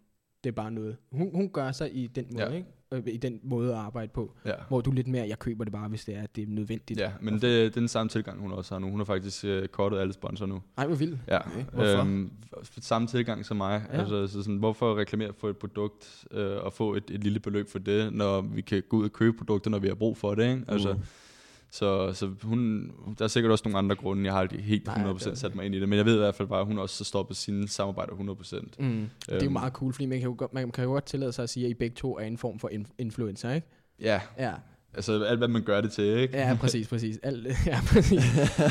det 0.43 0.49
er 0.49 0.53
bare 0.53 0.71
noget, 0.71 0.97
hun, 1.11 1.31
hun 1.35 1.49
gør 1.49 1.71
sig 1.71 1.95
i 1.95 2.07
den 2.07 2.25
måde, 2.31 2.45
ja. 2.45 2.51
ikke? 2.51 2.67
Øh, 2.91 3.03
i 3.07 3.17
den 3.17 3.39
måde 3.43 3.71
at 3.71 3.77
arbejde 3.77 4.11
på, 4.13 4.33
ja. 4.45 4.53
hvor 4.67 4.81
du 4.81 4.91
lidt 4.91 5.07
mere, 5.07 5.27
jeg 5.27 5.39
køber 5.39 5.63
det 5.63 5.73
bare, 5.73 5.89
hvis 5.89 6.05
det 6.05 6.15
er, 6.15 6.25
det 6.25 6.41
er 6.41 6.47
nødvendigt. 6.47 6.99
Ja, 6.99 7.11
men 7.21 7.33
det, 7.33 7.41
det 7.41 7.65
er 7.65 7.69
den 7.69 7.87
samme 7.87 8.09
tilgang, 8.09 8.41
hun 8.41 8.51
også 8.51 8.75
har 8.75 8.79
nu. 8.79 8.89
Hun 8.89 8.99
har 8.99 9.05
faktisk 9.05 9.43
uh, 9.43 9.65
kortet 9.65 9.99
alle 9.99 10.13
sponsorer 10.13 10.49
nu. 10.49 10.61
Nej, 10.77 10.87
hvor 10.87 10.95
vildt. 10.95 11.19
Ja. 11.27 11.39
Okay. 11.39 11.63
Hvorfor? 11.73 12.01
Øhm, 12.01 12.31
samme 12.63 13.07
tilgang 13.07 13.45
som 13.45 13.57
mig. 13.57 13.85
Ja. 13.93 13.99
Altså, 13.99 14.27
så 14.27 14.43
sådan, 14.43 14.57
hvorfor 14.57 14.97
reklamere 14.97 15.33
for 15.37 15.49
et 15.49 15.57
produkt 15.57 16.25
uh, 16.31 16.39
og 16.39 16.73
få 16.73 16.95
et, 16.95 17.03
et 17.11 17.23
lille 17.23 17.39
beløb 17.39 17.69
for 17.69 17.79
det, 17.79 18.13
når 18.13 18.41
vi 18.41 18.61
kan 18.61 18.83
gå 18.89 18.97
ud 18.97 19.05
og 19.05 19.13
købe 19.13 19.37
produkter, 19.37 19.69
når 19.69 19.79
vi 19.79 19.87
har 19.87 19.95
brug 19.95 20.17
for 20.17 20.35
det, 20.35 20.51
ikke? 20.51 20.65
Altså, 20.67 20.93
mm. 20.93 20.99
Så, 21.73 22.13
så 22.13 22.29
hun, 22.43 22.91
der 23.19 23.23
er 23.23 23.27
sikkert 23.27 23.51
også 23.51 23.63
nogle 23.65 23.77
andre 23.77 23.95
grunde, 23.95 24.25
jeg 24.25 24.33
har 24.33 24.39
aldrig 24.39 24.63
helt 24.63 24.89
100% 24.89 25.25
Nej, 25.25 25.35
sat 25.35 25.55
mig 25.55 25.65
ind 25.65 25.75
i 25.75 25.79
det, 25.79 25.89
men 25.89 25.97
jeg 25.97 26.05
ved 26.05 26.15
i 26.15 26.17
hvert 26.17 26.35
fald 26.35 26.47
bare, 26.47 26.59
at 26.59 26.65
hun 26.65 26.79
også 26.79 26.95
så 26.95 27.03
stoppet 27.03 27.37
sine 27.37 27.67
samarbejder 27.67 28.13
100%. 28.13 28.61
Mm. 28.79 28.85
Øhm. 28.85 29.09
Det 29.25 29.41
er 29.41 29.45
jo 29.45 29.49
meget 29.49 29.73
cool, 29.73 29.93
fordi 29.93 30.05
man 30.05 30.19
kan, 30.19 30.29
jo, 30.29 30.49
man 30.51 30.71
kan 30.71 30.83
jo 30.83 30.89
godt 30.89 31.05
tillade 31.05 31.31
sig 31.31 31.43
at 31.43 31.49
sige, 31.49 31.65
at 31.65 31.69
I 31.69 31.73
begge 31.73 31.95
to 31.95 32.17
er 32.17 32.25
en 32.25 32.37
form 32.37 32.59
for 32.59 32.69
influencer, 32.97 33.53
ikke? 33.53 33.67
Ja. 33.99 34.21
ja. 34.37 34.53
Altså 34.95 35.23
alt, 35.23 35.37
hvad 35.37 35.47
man 35.47 35.63
gør 35.63 35.81
det 35.81 35.91
til, 35.91 36.05
ikke? 36.05 36.37
Ja, 36.37 36.57
præcis, 36.59 36.87
præcis. 36.87 37.19
Alt, 37.23 37.47
ja, 37.65 37.79
præcis. 37.87 38.23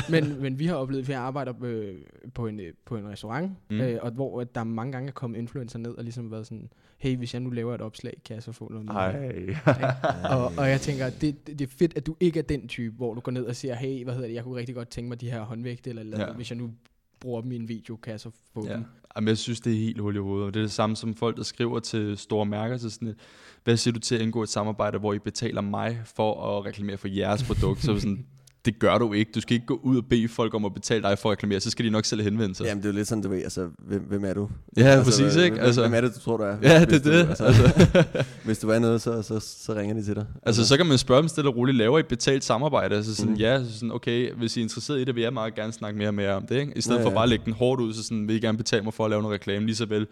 men, 0.09 0.41
men 0.41 0.59
vi 0.59 0.65
har 0.65 0.75
oplevet, 0.75 1.03
at 1.03 1.09
jeg 1.09 1.19
arbejder 1.19 1.53
øh, 1.63 1.95
på, 2.33 2.47
en, 2.47 2.59
øh, 2.59 2.73
på 2.85 2.97
en 2.97 3.07
restaurant, 3.09 3.51
mm. 3.69 3.81
øh, 3.81 3.99
og 4.01 4.11
hvor 4.11 4.43
der 4.43 4.63
mange 4.63 4.91
gange 4.91 5.07
er 5.07 5.11
kommet 5.11 5.37
influencer 5.37 5.79
ned 5.79 5.91
og 5.91 6.03
ligesom 6.03 6.31
været 6.31 6.47
sådan, 6.47 6.69
hey, 6.97 7.17
hvis 7.17 7.33
jeg 7.33 7.41
nu 7.41 7.49
laver 7.49 7.75
et 7.75 7.81
opslag, 7.81 8.21
kan 8.25 8.35
jeg 8.35 8.43
så 8.43 8.51
få 8.51 8.71
noget 8.71 8.89
Ej. 8.89 9.55
og, 10.37 10.51
og 10.57 10.69
jeg 10.69 10.81
tænker, 10.81 11.09
det, 11.09 11.47
det 11.47 11.61
er 11.61 11.67
fedt, 11.77 11.97
at 11.97 12.05
du 12.05 12.15
ikke 12.19 12.39
er 12.39 12.43
den 12.43 12.67
type, 12.67 12.95
hvor 12.95 13.13
du 13.13 13.19
går 13.19 13.31
ned 13.31 13.45
og 13.45 13.55
siger, 13.55 13.75
hey, 13.75 14.03
hvad 14.03 14.13
hedder 14.13 14.27
det, 14.27 14.35
jeg 14.35 14.43
kunne 14.43 14.55
rigtig 14.55 14.75
godt 14.75 14.89
tænke 14.89 15.09
mig 15.09 15.21
de 15.21 15.31
her 15.31 15.41
håndvægte, 15.41 15.89
eller, 15.89 16.01
eller 16.01 16.19
ja. 16.19 16.33
hvis 16.33 16.51
jeg 16.51 16.57
nu 16.57 16.71
bruger 17.19 17.41
dem 17.41 17.51
i 17.51 17.55
en 17.55 17.67
video, 17.67 17.95
kan 17.95 18.11
jeg 18.11 18.19
så 18.19 18.29
få 18.53 18.67
ja. 18.67 18.73
dem. 18.73 18.85
Jamen, 19.15 19.27
jeg 19.27 19.37
synes, 19.37 19.59
det 19.59 19.73
er 19.73 19.77
helt 19.77 19.99
hul 19.99 20.15
i 20.15 20.19
hovedet. 20.19 20.53
Det 20.53 20.59
er 20.59 20.63
det 20.63 20.71
samme 20.71 20.95
som 20.95 21.15
folk, 21.15 21.37
der 21.37 21.43
skriver 21.43 21.79
til 21.79 22.17
store 22.17 22.45
mærker, 22.45 22.77
så 22.77 22.89
sådan 22.89 23.07
et, 23.07 23.15
hvad 23.63 23.77
siger 23.77 23.93
du 23.93 23.99
til 23.99 24.15
at 24.15 24.21
indgå 24.21 24.43
et 24.43 24.49
samarbejde, 24.49 24.97
hvor 24.97 25.13
I 25.13 25.19
betaler 25.19 25.61
mig 25.61 26.01
for 26.15 26.57
at 26.57 26.65
reklamere 26.65 26.97
for 26.97 27.07
jeres 27.07 27.43
produkt? 27.43 27.81
så 27.81 27.99
sådan, 27.99 28.25
det 28.65 28.79
gør 28.79 28.97
du 28.97 29.13
ikke. 29.13 29.31
Du 29.35 29.41
skal 29.41 29.53
ikke 29.53 29.65
gå 29.65 29.79
ud 29.83 29.97
og 29.97 30.05
bede 30.09 30.27
folk 30.27 30.53
om 30.53 30.65
at 30.65 30.73
betale 30.73 31.03
dig 31.03 31.19
for 31.19 31.29
at 31.29 31.31
reklamere, 31.31 31.59
så 31.59 31.69
skal 31.69 31.85
de 31.85 31.89
nok 31.89 32.05
selv 32.05 32.21
henvende 32.21 32.55
sig. 32.55 32.65
Jamen 32.65 32.83
det 32.83 32.89
er 32.89 32.93
jo 32.93 32.97
lidt 32.97 33.07
sådan, 33.07 33.21
du 33.21 33.29
ved, 33.29 33.43
altså, 33.43 33.69
hvem, 33.87 34.01
hvem 34.01 34.25
er 34.25 34.33
du? 34.33 34.49
Ja, 34.77 34.83
altså, 34.83 35.03
præcis, 35.03 35.35
ikke? 35.35 35.55
Hvem, 35.55 35.65
altså, 35.65 35.81
hvem 35.81 35.93
er 35.93 36.01
det, 36.01 36.15
du 36.15 36.19
tror, 36.19 36.37
du 36.37 36.43
er? 36.43 36.57
Ja, 36.61 36.85
det 36.85 36.93
er 36.93 37.11
det. 37.11 37.29
altså, 37.29 37.43
altså. 37.43 38.03
hvis 38.45 38.59
du 38.59 38.69
er 38.69 38.79
noget, 38.79 39.01
så, 39.01 39.21
så, 39.21 39.39
så 39.39 39.73
ringer 39.73 39.95
de 39.95 40.03
til 40.03 40.15
dig. 40.15 40.25
Altså, 40.43 40.67
så 40.67 40.77
kan 40.77 40.85
man 40.85 40.97
spørge 40.97 41.21
dem 41.21 41.27
stille 41.27 41.49
og 41.49 41.55
roligt, 41.55 41.77
laver 41.77 41.99
I 41.99 42.03
betalt 42.03 42.43
samarbejde? 42.43 42.95
Altså 42.95 43.15
sådan, 43.15 43.33
mm. 43.33 43.39
ja, 43.39 43.63
så 43.63 43.73
sådan, 43.73 43.91
okay, 43.91 44.33
hvis 44.33 44.57
I 44.57 44.59
er 44.59 44.63
interesseret 44.63 44.99
i 44.99 45.03
det, 45.03 45.15
vil 45.15 45.21
jeg 45.21 45.33
meget 45.33 45.55
gerne 45.55 45.73
snakke 45.73 45.97
mere 45.97 46.07
og 46.07 46.13
mere 46.13 46.33
om 46.33 46.45
det, 46.45 46.59
ikke? 46.59 46.73
I 46.75 46.81
stedet 46.81 46.97
ja, 46.97 47.01
ja. 47.01 47.07
for 47.09 47.13
bare 47.13 47.23
at 47.23 47.29
lægge 47.29 47.45
den 47.45 47.53
hårdt 47.53 47.81
ud, 47.81 47.93
så 47.93 48.03
sådan, 48.03 48.27
vil 48.27 48.35
I 48.35 48.39
gerne 48.39 48.57
betale 48.57 48.83
mig 48.83 48.93
for 48.93 49.05
at 49.05 49.09
lave 49.09 49.21
noget 49.21 49.33
reklame, 49.35 49.65
lige 49.65 49.75
så 49.75 49.85
vel 49.85 50.07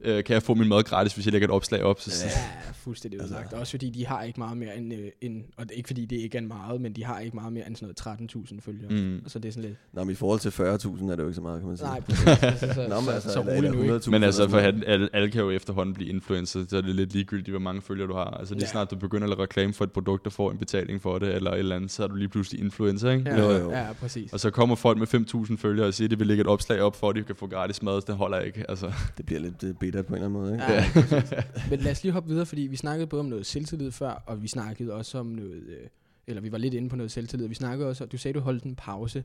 øh, 0.00 0.24
kan 0.24 0.34
jeg 0.34 0.42
få 0.42 0.54
min 0.54 0.68
mad 0.68 0.82
gratis, 0.82 1.14
hvis 1.14 1.26
jeg 1.26 1.32
lægger 1.32 1.48
et 1.48 1.52
opslag 1.54 1.82
op. 1.82 2.00
Så, 2.00 2.24
Ja, 2.26 2.30
fuldstændig 2.74 3.20
altså, 3.20 3.34
udlagt. 3.34 3.52
Også 3.52 3.70
fordi 3.70 3.90
de 3.90 4.06
har 4.06 4.22
ikke 4.22 4.40
meget 4.40 4.56
mere 4.56 4.76
end, 4.76 4.92
øh, 4.94 5.08
end, 5.20 5.42
og 5.56 5.64
det 5.64 5.70
er 5.72 5.76
ikke 5.76 5.86
fordi 5.86 6.04
det 6.04 6.16
ikke 6.16 6.38
er 6.38 6.42
meget, 6.42 6.80
men 6.80 6.92
de 6.92 7.04
har 7.04 7.20
ikke 7.20 7.36
meget 7.36 7.52
mere 7.52 7.66
end 7.66 7.76
sådan 7.76 7.94
noget 8.06 8.20
13.000 8.36 8.60
følgere. 8.60 8.90
Mm. 8.90 9.20
Så 9.28 9.38
det 9.38 9.48
er 9.48 9.52
sådan 9.52 9.68
lidt, 9.68 9.78
Nå, 9.92 10.04
men 10.04 10.12
i 10.12 10.14
forhold 10.14 10.40
til 10.40 10.48
40.000 10.50 10.62
er 11.10 11.16
det 11.16 11.22
jo 11.22 11.26
ikke 11.28 11.34
så 11.34 11.40
meget, 11.40 11.60
kan 11.60 11.68
man 11.68 11.76
sige. 11.76 11.88
nej, 11.88 12.00
præcis. 12.00 12.24
så, 12.60 12.74
så, 12.74 12.86
Nå, 12.88 12.94
men 12.94 13.04
så, 13.04 13.10
altså, 13.10 13.32
så 13.32 13.40
eller- 13.40 13.52
rolig 13.56 13.68
eller 13.68 13.72
nu, 13.72 13.82
ikke? 13.82 13.94
100.000 13.96 14.10
Men 14.10 14.22
altså, 14.22 14.48
for 14.48 14.58
alle, 14.58 15.08
alle 15.12 15.30
kan 15.30 15.40
jo 15.40 15.50
efterhånden 15.50 15.94
blive 15.94 16.10
influencer, 16.10 16.64
så 16.68 16.76
er 16.76 16.80
det 16.80 16.94
lidt 16.94 17.12
ligegyldigt, 17.12 17.48
hvor 17.50 17.58
mange 17.60 17.82
følgere 17.82 18.08
du 18.08 18.14
har. 18.14 18.24
Altså 18.24 18.54
lige 18.54 18.64
Ja. 18.64 18.70
snart 18.70 18.90
du 18.90 18.96
begynder 18.96 19.28
at 19.28 19.38
reklame 19.38 19.72
for 19.72 19.84
et 19.84 19.92
produkt, 19.92 20.24
der 20.24 20.30
får 20.30 20.50
en 20.50 20.58
betaling 20.58 21.02
for 21.02 21.18
det, 21.18 21.34
eller 21.34 21.50
et 21.52 21.58
eller 21.58 21.76
andet, 21.76 21.90
så 21.90 22.02
er 22.02 22.06
du 22.06 22.14
lige 22.14 22.28
pludselig 22.28 22.60
influencer, 22.60 23.10
ikke? 23.10 23.30
Ja, 23.30 23.42
Jo, 23.44 23.50
jo. 23.50 23.70
ja, 23.70 23.92
præcis. 24.00 24.32
Og 24.32 24.40
så 24.40 24.50
kommer 24.50 24.76
folk 24.76 24.98
med 24.98 25.06
5.000 25.50 25.56
følgere 25.56 25.86
og 25.86 25.94
siger, 25.94 26.06
at 26.06 26.10
de 26.10 26.18
vil 26.18 26.26
lægge 26.26 26.40
et 26.40 26.46
opslag 26.46 26.80
op 26.80 26.96
for, 26.96 27.10
at 27.10 27.16
de 27.16 27.22
kan 27.22 27.36
få 27.36 27.46
gratis 27.46 27.82
mad. 27.82 28.00
Det 28.06 28.14
holder 28.16 28.38
ikke. 28.40 28.64
Altså. 28.70 28.92
Det 29.16 29.26
bliver 29.26 29.40
lidt 29.40 29.80
beta 29.90 30.02
på 30.02 30.14
en 30.14 30.22
eller 30.22 30.26
anden 30.26 30.40
måde, 30.40 30.52
ikke? 30.52 30.64
Ja, 30.64 30.84
præcis. 30.94 31.32
Men 31.70 31.80
lad 31.80 31.90
os 31.92 32.02
lige 32.02 32.12
hoppe 32.12 32.28
videre, 32.28 32.46
fordi 32.46 32.60
vi 32.62 32.76
snakkede 32.76 33.06
både 33.06 33.20
om 33.20 33.26
noget 33.26 33.46
selvtillid 33.46 33.90
før, 33.90 34.22
og 34.26 34.42
vi 34.42 34.48
snakkede 34.48 34.92
også 34.92 35.18
om 35.18 35.26
noget, 35.26 35.62
øh, 35.62 35.88
eller 36.26 36.42
vi 36.42 36.52
var 36.52 36.58
lidt 36.58 36.74
inde 36.74 36.88
på 36.88 36.96
noget 36.96 37.12
selvtillid. 37.12 37.48
Vi 37.48 37.54
snakkede 37.54 37.88
også, 37.88 38.06
du 38.06 38.16
sagde, 38.18 38.34
du 38.34 38.40
holdt 38.40 38.64
en 38.64 38.76
pause. 38.76 39.24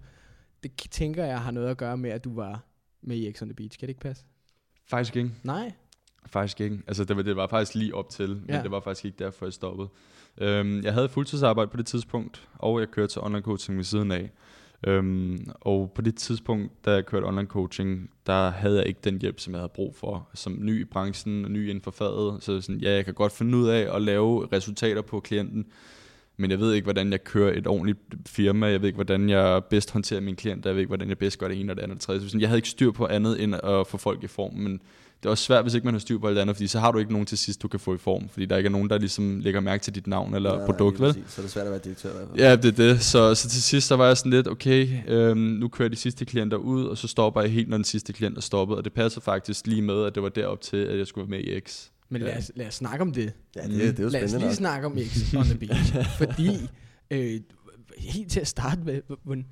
Det 0.63 0.71
tænker 0.91 1.25
jeg 1.25 1.41
har 1.41 1.51
noget 1.51 1.67
at 1.69 1.77
gøre 1.77 1.97
med, 1.97 2.09
at 2.09 2.23
du 2.23 2.35
var 2.35 2.63
med 3.01 3.17
i 3.17 3.31
X 3.33 3.41
on 3.41 3.47
the 3.47 3.55
Beach. 3.55 3.79
Kan 3.79 3.87
det 3.87 3.89
ikke 3.89 4.01
passe? 4.01 4.23
Faktisk 4.89 5.15
ikke. 5.15 5.31
Nej. 5.43 5.71
Faktisk 6.25 6.61
ikke. 6.61 6.79
Altså, 6.87 7.03
det 7.03 7.15
var, 7.17 7.21
det 7.21 7.35
var 7.35 7.47
faktisk 7.47 7.75
lige 7.75 7.95
op 7.95 8.09
til, 8.09 8.29
men 8.29 8.45
Ja. 8.49 8.61
det 8.63 8.71
var 8.71 8.79
faktisk 8.79 9.05
ikke 9.05 9.23
derfor, 9.23 9.45
jeg 9.45 9.53
stoppede. 9.53 9.89
Øhm, 10.37 10.83
jeg 10.83 10.93
havde 10.93 11.09
fuldtidsarbejde 11.09 11.71
på 11.71 11.77
det 11.77 11.85
tidspunkt, 11.85 12.47
og 12.53 12.79
jeg 12.79 12.87
kørte 12.89 13.13
til 13.13 13.21
online 13.21 13.41
coaching 13.41 13.77
ved 13.77 13.83
siden 13.83 14.11
af. 14.11 14.31
Øhm, 14.87 15.45
og 15.61 15.91
på 15.95 16.01
det 16.01 16.15
tidspunkt, 16.15 16.85
da 16.85 16.91
jeg 16.91 17.05
kørte 17.05 17.25
online 17.25 17.47
coaching, 17.47 18.09
der 18.25 18.49
havde 18.49 18.77
jeg 18.77 18.87
ikke 18.87 18.99
den 19.03 19.21
hjælp, 19.21 19.39
som 19.39 19.53
jeg 19.53 19.59
havde 19.59 19.71
brug 19.75 19.95
for. 19.95 20.29
Som 20.33 20.57
ny 20.59 20.81
i 20.81 20.85
branchen 20.85 21.45
og 21.45 21.51
ny 21.51 21.69
inden 21.69 21.81
for 21.81 21.91
faget. 21.91 22.43
Så 22.43 22.61
sådan, 22.61 22.81
ja, 22.81 22.91
jeg 22.91 23.05
kan 23.05 23.13
godt 23.13 23.31
finde 23.31 23.57
ud 23.57 23.67
af 23.67 23.95
at 23.95 24.01
lave 24.01 24.47
resultater 24.53 25.01
på 25.01 25.19
klienten, 25.19 25.65
men 26.37 26.51
jeg 26.51 26.59
ved 26.59 26.73
ikke, 26.73 26.85
hvordan 26.85 27.11
jeg 27.11 27.23
kører 27.23 27.57
et 27.57 27.67
ordentligt 27.67 27.99
firma. 28.27 28.67
Jeg 28.67 28.81
ved 28.81 28.87
ikke, 28.87 28.97
hvordan 28.97 29.29
jeg 29.29 29.63
bedst 29.69 29.91
håndterer 29.91 30.21
mine 30.21 30.37
klienter. 30.37 30.69
Jeg 30.69 30.75
ved 30.75 30.81
ikke, 30.81 30.89
hvordan 30.89 31.09
jeg 31.09 31.17
bedst 31.17 31.39
gør 31.39 31.47
det 31.47 31.59
ene 31.59 31.71
og 31.71 31.75
det 31.75 31.83
andet 31.83 31.95
og 31.95 31.99
det 31.99 32.05
tredje. 32.05 32.21
Så 32.21 32.27
sådan, 32.27 32.41
jeg 32.41 32.49
havde 32.49 32.57
ikke 32.57 32.69
styr 32.69 32.91
på 32.91 33.05
andet 33.05 33.43
end 33.43 33.55
at 33.55 33.87
få 33.87 33.97
folk 33.97 34.23
i 34.23 34.27
form, 34.27 34.53
men 34.53 34.81
det 35.23 35.25
er 35.25 35.29
også 35.29 35.43
svært, 35.43 35.63
hvis 35.63 35.73
ikke 35.73 35.85
man 35.85 35.93
har 35.93 35.99
styr 35.99 36.17
på 36.17 36.27
alt 36.27 36.37
andet, 36.37 36.55
fordi 36.55 36.67
så 36.67 36.79
har 36.79 36.91
du 36.91 36.99
ikke 36.99 37.11
nogen 37.11 37.25
til 37.25 37.37
sidst, 37.37 37.61
du 37.61 37.67
kan 37.67 37.79
få 37.79 37.93
i 37.95 37.97
form, 37.97 38.29
fordi 38.29 38.45
der 38.45 38.57
ikke 38.57 38.67
er 38.67 38.71
nogen, 38.71 38.89
der 38.89 38.97
ligesom 38.97 39.39
lægger 39.39 39.59
mærke 39.59 39.83
til 39.83 39.95
dit 39.95 40.07
navn 40.07 40.35
eller 40.35 40.57
Nej, 40.57 40.65
produkt, 40.65 40.99
nej, 40.99 41.07
vel? 41.07 41.13
præcis. 41.15 41.31
Så 41.33 41.41
er 41.41 41.43
det 41.43 41.51
svært 41.51 41.65
at 41.65 41.71
være 41.71 41.81
direktør 41.83 42.09
i 42.09 42.13
hvert 42.13 42.27
fald. 42.27 42.39
Ja, 42.39 42.55
det 42.55 42.65
er 42.65 42.71
det. 42.93 43.01
Så, 43.01 43.35
så 43.35 43.49
til 43.49 43.63
sidst, 43.63 43.87
så 43.87 43.95
var 43.95 44.07
jeg 44.07 44.17
sådan 44.17 44.31
lidt, 44.31 44.47
okay, 44.47 44.87
øhm, 45.07 45.37
nu 45.39 45.67
kører 45.67 45.89
de 45.89 45.95
sidste 45.95 46.25
klienter 46.25 46.57
ud, 46.57 46.85
og 46.85 46.97
så 46.97 47.07
stopper 47.07 47.41
jeg 47.41 47.51
helt, 47.51 47.69
når 47.69 47.77
den 47.77 47.83
sidste 47.83 48.13
klient 48.13 48.37
er 48.37 48.41
stoppet. 48.41 48.77
Og 48.77 48.83
det 48.83 48.93
passer 48.93 49.21
faktisk 49.21 49.67
lige 49.67 49.81
med, 49.81 50.03
at 50.05 50.15
det 50.15 50.23
var 50.23 50.29
derop 50.29 50.61
til, 50.61 50.77
at 50.77 50.97
jeg 50.97 51.07
skulle 51.07 51.31
være 51.31 51.39
med 51.41 51.47
i 51.47 51.59
X. 51.59 51.87
Men 52.09 52.21
lad 52.21 52.37
os, 52.37 52.51
lad 52.55 52.67
os 52.67 52.73
snakke 52.75 53.01
om 53.01 53.11
det. 53.11 53.33
Ja, 53.55 53.61
det, 53.61 53.69
det 53.71 53.99
er 53.99 54.03
jo 54.03 54.09
Lad 54.09 54.23
os 54.23 54.29
spændende 54.29 54.37
lige 54.39 54.47
nok. 54.47 54.53
snakke 54.53 54.85
om 54.87 54.97
X 54.97 55.33
on 55.37 55.43
the 55.43 55.57
Beach. 55.57 55.93
fordi, 56.17 56.49
øh, 57.11 57.39
helt 57.97 58.31
til 58.31 58.39
at 58.39 58.47
starte 58.47 58.81
med, 58.85 59.01
hvordan, 59.23 59.45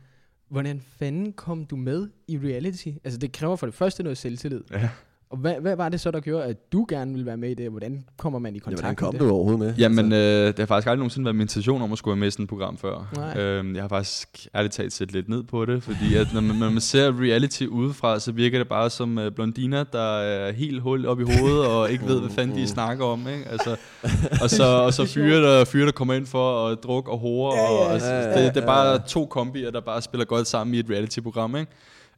hvordan 0.50 0.82
fanden 1.00 1.34
kom 1.34 1.66
du 1.66 1.76
med 1.76 2.08
i 2.28 2.38
reality? 2.38 2.88
Altså 3.04 3.20
det 3.20 3.32
kræver 3.32 3.56
for 3.56 3.66
det 3.68 3.76
første 3.76 4.04
noget 4.04 4.18
selvtillid. 4.18 4.62
Ja. 4.72 4.90
Og 5.32 5.38
hvad, 5.38 5.56
hvad 5.62 5.76
var 5.76 5.90
det 5.90 6.00
så, 6.00 6.12
der 6.12 6.20
gjorde, 6.20 6.46
at 6.46 6.72
du 6.72 6.86
gerne 6.90 7.12
ville 7.12 7.26
være 7.26 7.38
med 7.38 7.50
i 7.50 7.54
det? 7.54 7.70
Hvordan 7.70 8.04
kommer 8.18 8.40
man 8.40 8.56
i 8.56 8.58
Ja, 8.58 8.64
kontakt 8.64 8.82
hvordan 8.82 8.96
kom 8.96 9.14
med 9.14 9.20
du 9.20 9.26
det? 9.26 9.34
overhovedet 9.34 9.60
med? 9.60 9.74
Jamen, 9.78 10.14
Altså, 10.14 10.18
øh, 10.18 10.48
det 10.48 10.60
har 10.60 10.66
faktisk 10.66 10.88
aldrig 10.88 10.98
nogensinde 11.00 11.26
været 11.26 11.36
min 11.36 11.42
intention 11.42 11.82
om 11.82 11.92
at 11.92 11.98
skulle 11.98 12.12
være 12.14 12.20
med 12.20 12.28
i 12.28 12.32
sådan 12.32 12.44
et 12.44 12.50
program 12.50 12.78
før. 12.78 13.12
Nej. 13.16 13.38
Øhm, 13.44 13.76
jeg 13.76 13.84
har 13.84 13.88
faktisk 13.88 14.48
ærligt 14.56 14.74
talt 14.74 14.94
set 14.94 15.12
lidt 15.12 15.30
ned 15.30 15.44
på 15.44 15.66
det, 15.66 15.84
fordi 15.84 16.16
at 16.16 16.28
når, 16.34 16.42
man, 16.42 16.56
når 16.56 16.70
man 16.70 16.82
ser 16.82 17.22
reality 17.22 17.64
udefra, 17.66 18.20
så 18.20 18.32
virker 18.32 18.58
det 18.58 18.68
bare 18.68 18.90
som 18.90 19.18
øh, 19.18 19.32
blondiner, 19.32 19.84
der 19.84 20.18
er 20.20 20.52
helt 20.52 20.82
hul 20.82 21.06
op 21.06 21.20
i 21.20 21.24
hovedet 21.24 21.66
og 21.68 21.92
ikke 21.92 22.06
ved, 22.06 22.20
hvad 22.20 22.30
fanden 22.30 22.58
de 22.58 22.68
snakker 22.68 23.06
om. 23.06 23.28
Ikke? 23.28 23.46
Altså, 23.50 23.76
og 24.44 24.50
så, 24.50 24.64
og 24.64 24.94
så 24.94 25.06
fyre, 25.06 25.44
der, 25.44 25.66
fyre, 25.66 25.86
der 25.86 25.92
kommer 25.92 26.14
ind 26.14 26.26
for 26.26 26.68
at 26.68 26.84
drukke 26.84 27.12
og 27.12 27.20
hore. 27.20 27.56
Ja, 27.56 27.64
ja, 27.64 27.70
og, 27.70 27.94
altså, 27.94 28.10
ja, 28.10 28.20
ja, 28.20 28.28
det, 28.46 28.56
det 28.56 28.58
er 28.58 28.62
ja, 28.62 28.66
bare 28.68 28.88
ja. 28.92 28.98
to 29.08 29.26
kombier, 29.26 29.72
der 29.72 29.82
bare 29.82 30.02
spiller 30.02 30.26
godt 30.26 30.48
sammen 30.48 30.74
i 30.74 30.80
et 30.80 30.86
reality-program. 30.90 31.56
Ikke? 31.56 31.72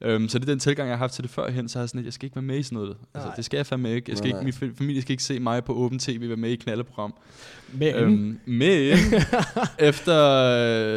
Øhm, 0.04 0.28
så 0.28 0.38
det 0.38 0.44
er 0.48 0.52
den 0.52 0.58
tilgang, 0.58 0.88
jeg 0.88 0.96
har 0.96 1.04
haft 1.04 1.14
til 1.14 1.22
det 1.24 1.30
førhen, 1.30 1.68
så 1.68 1.78
er 1.78 1.82
jeg 1.82 1.88
sådan, 1.88 1.98
at 1.98 2.04
jeg 2.04 2.12
skal 2.12 2.26
ikke 2.26 2.36
være 2.36 2.42
med 2.42 2.58
i 2.58 2.62
sådan 2.62 2.76
noget. 2.78 2.96
Altså, 3.14 3.30
det 3.36 3.44
skal 3.44 3.56
jeg 3.56 3.66
fandme 3.66 3.94
ikke. 3.94 4.10
Jeg 4.10 4.18
skal 4.18 4.28
ikke 4.28 4.40
min 4.44 4.52
fa- 4.52 4.78
familie 4.78 5.02
skal 5.02 5.12
ikke 5.12 5.22
se 5.22 5.40
mig 5.40 5.64
på 5.64 5.72
åben 5.74 5.98
tv 5.98 6.28
være 6.28 6.36
med 6.36 6.50
i 6.50 6.56
knaldeprogram. 6.56 7.14
Men, 7.72 7.94
Øhm, 7.94 8.38
men 8.46 8.98
efter 9.78 10.16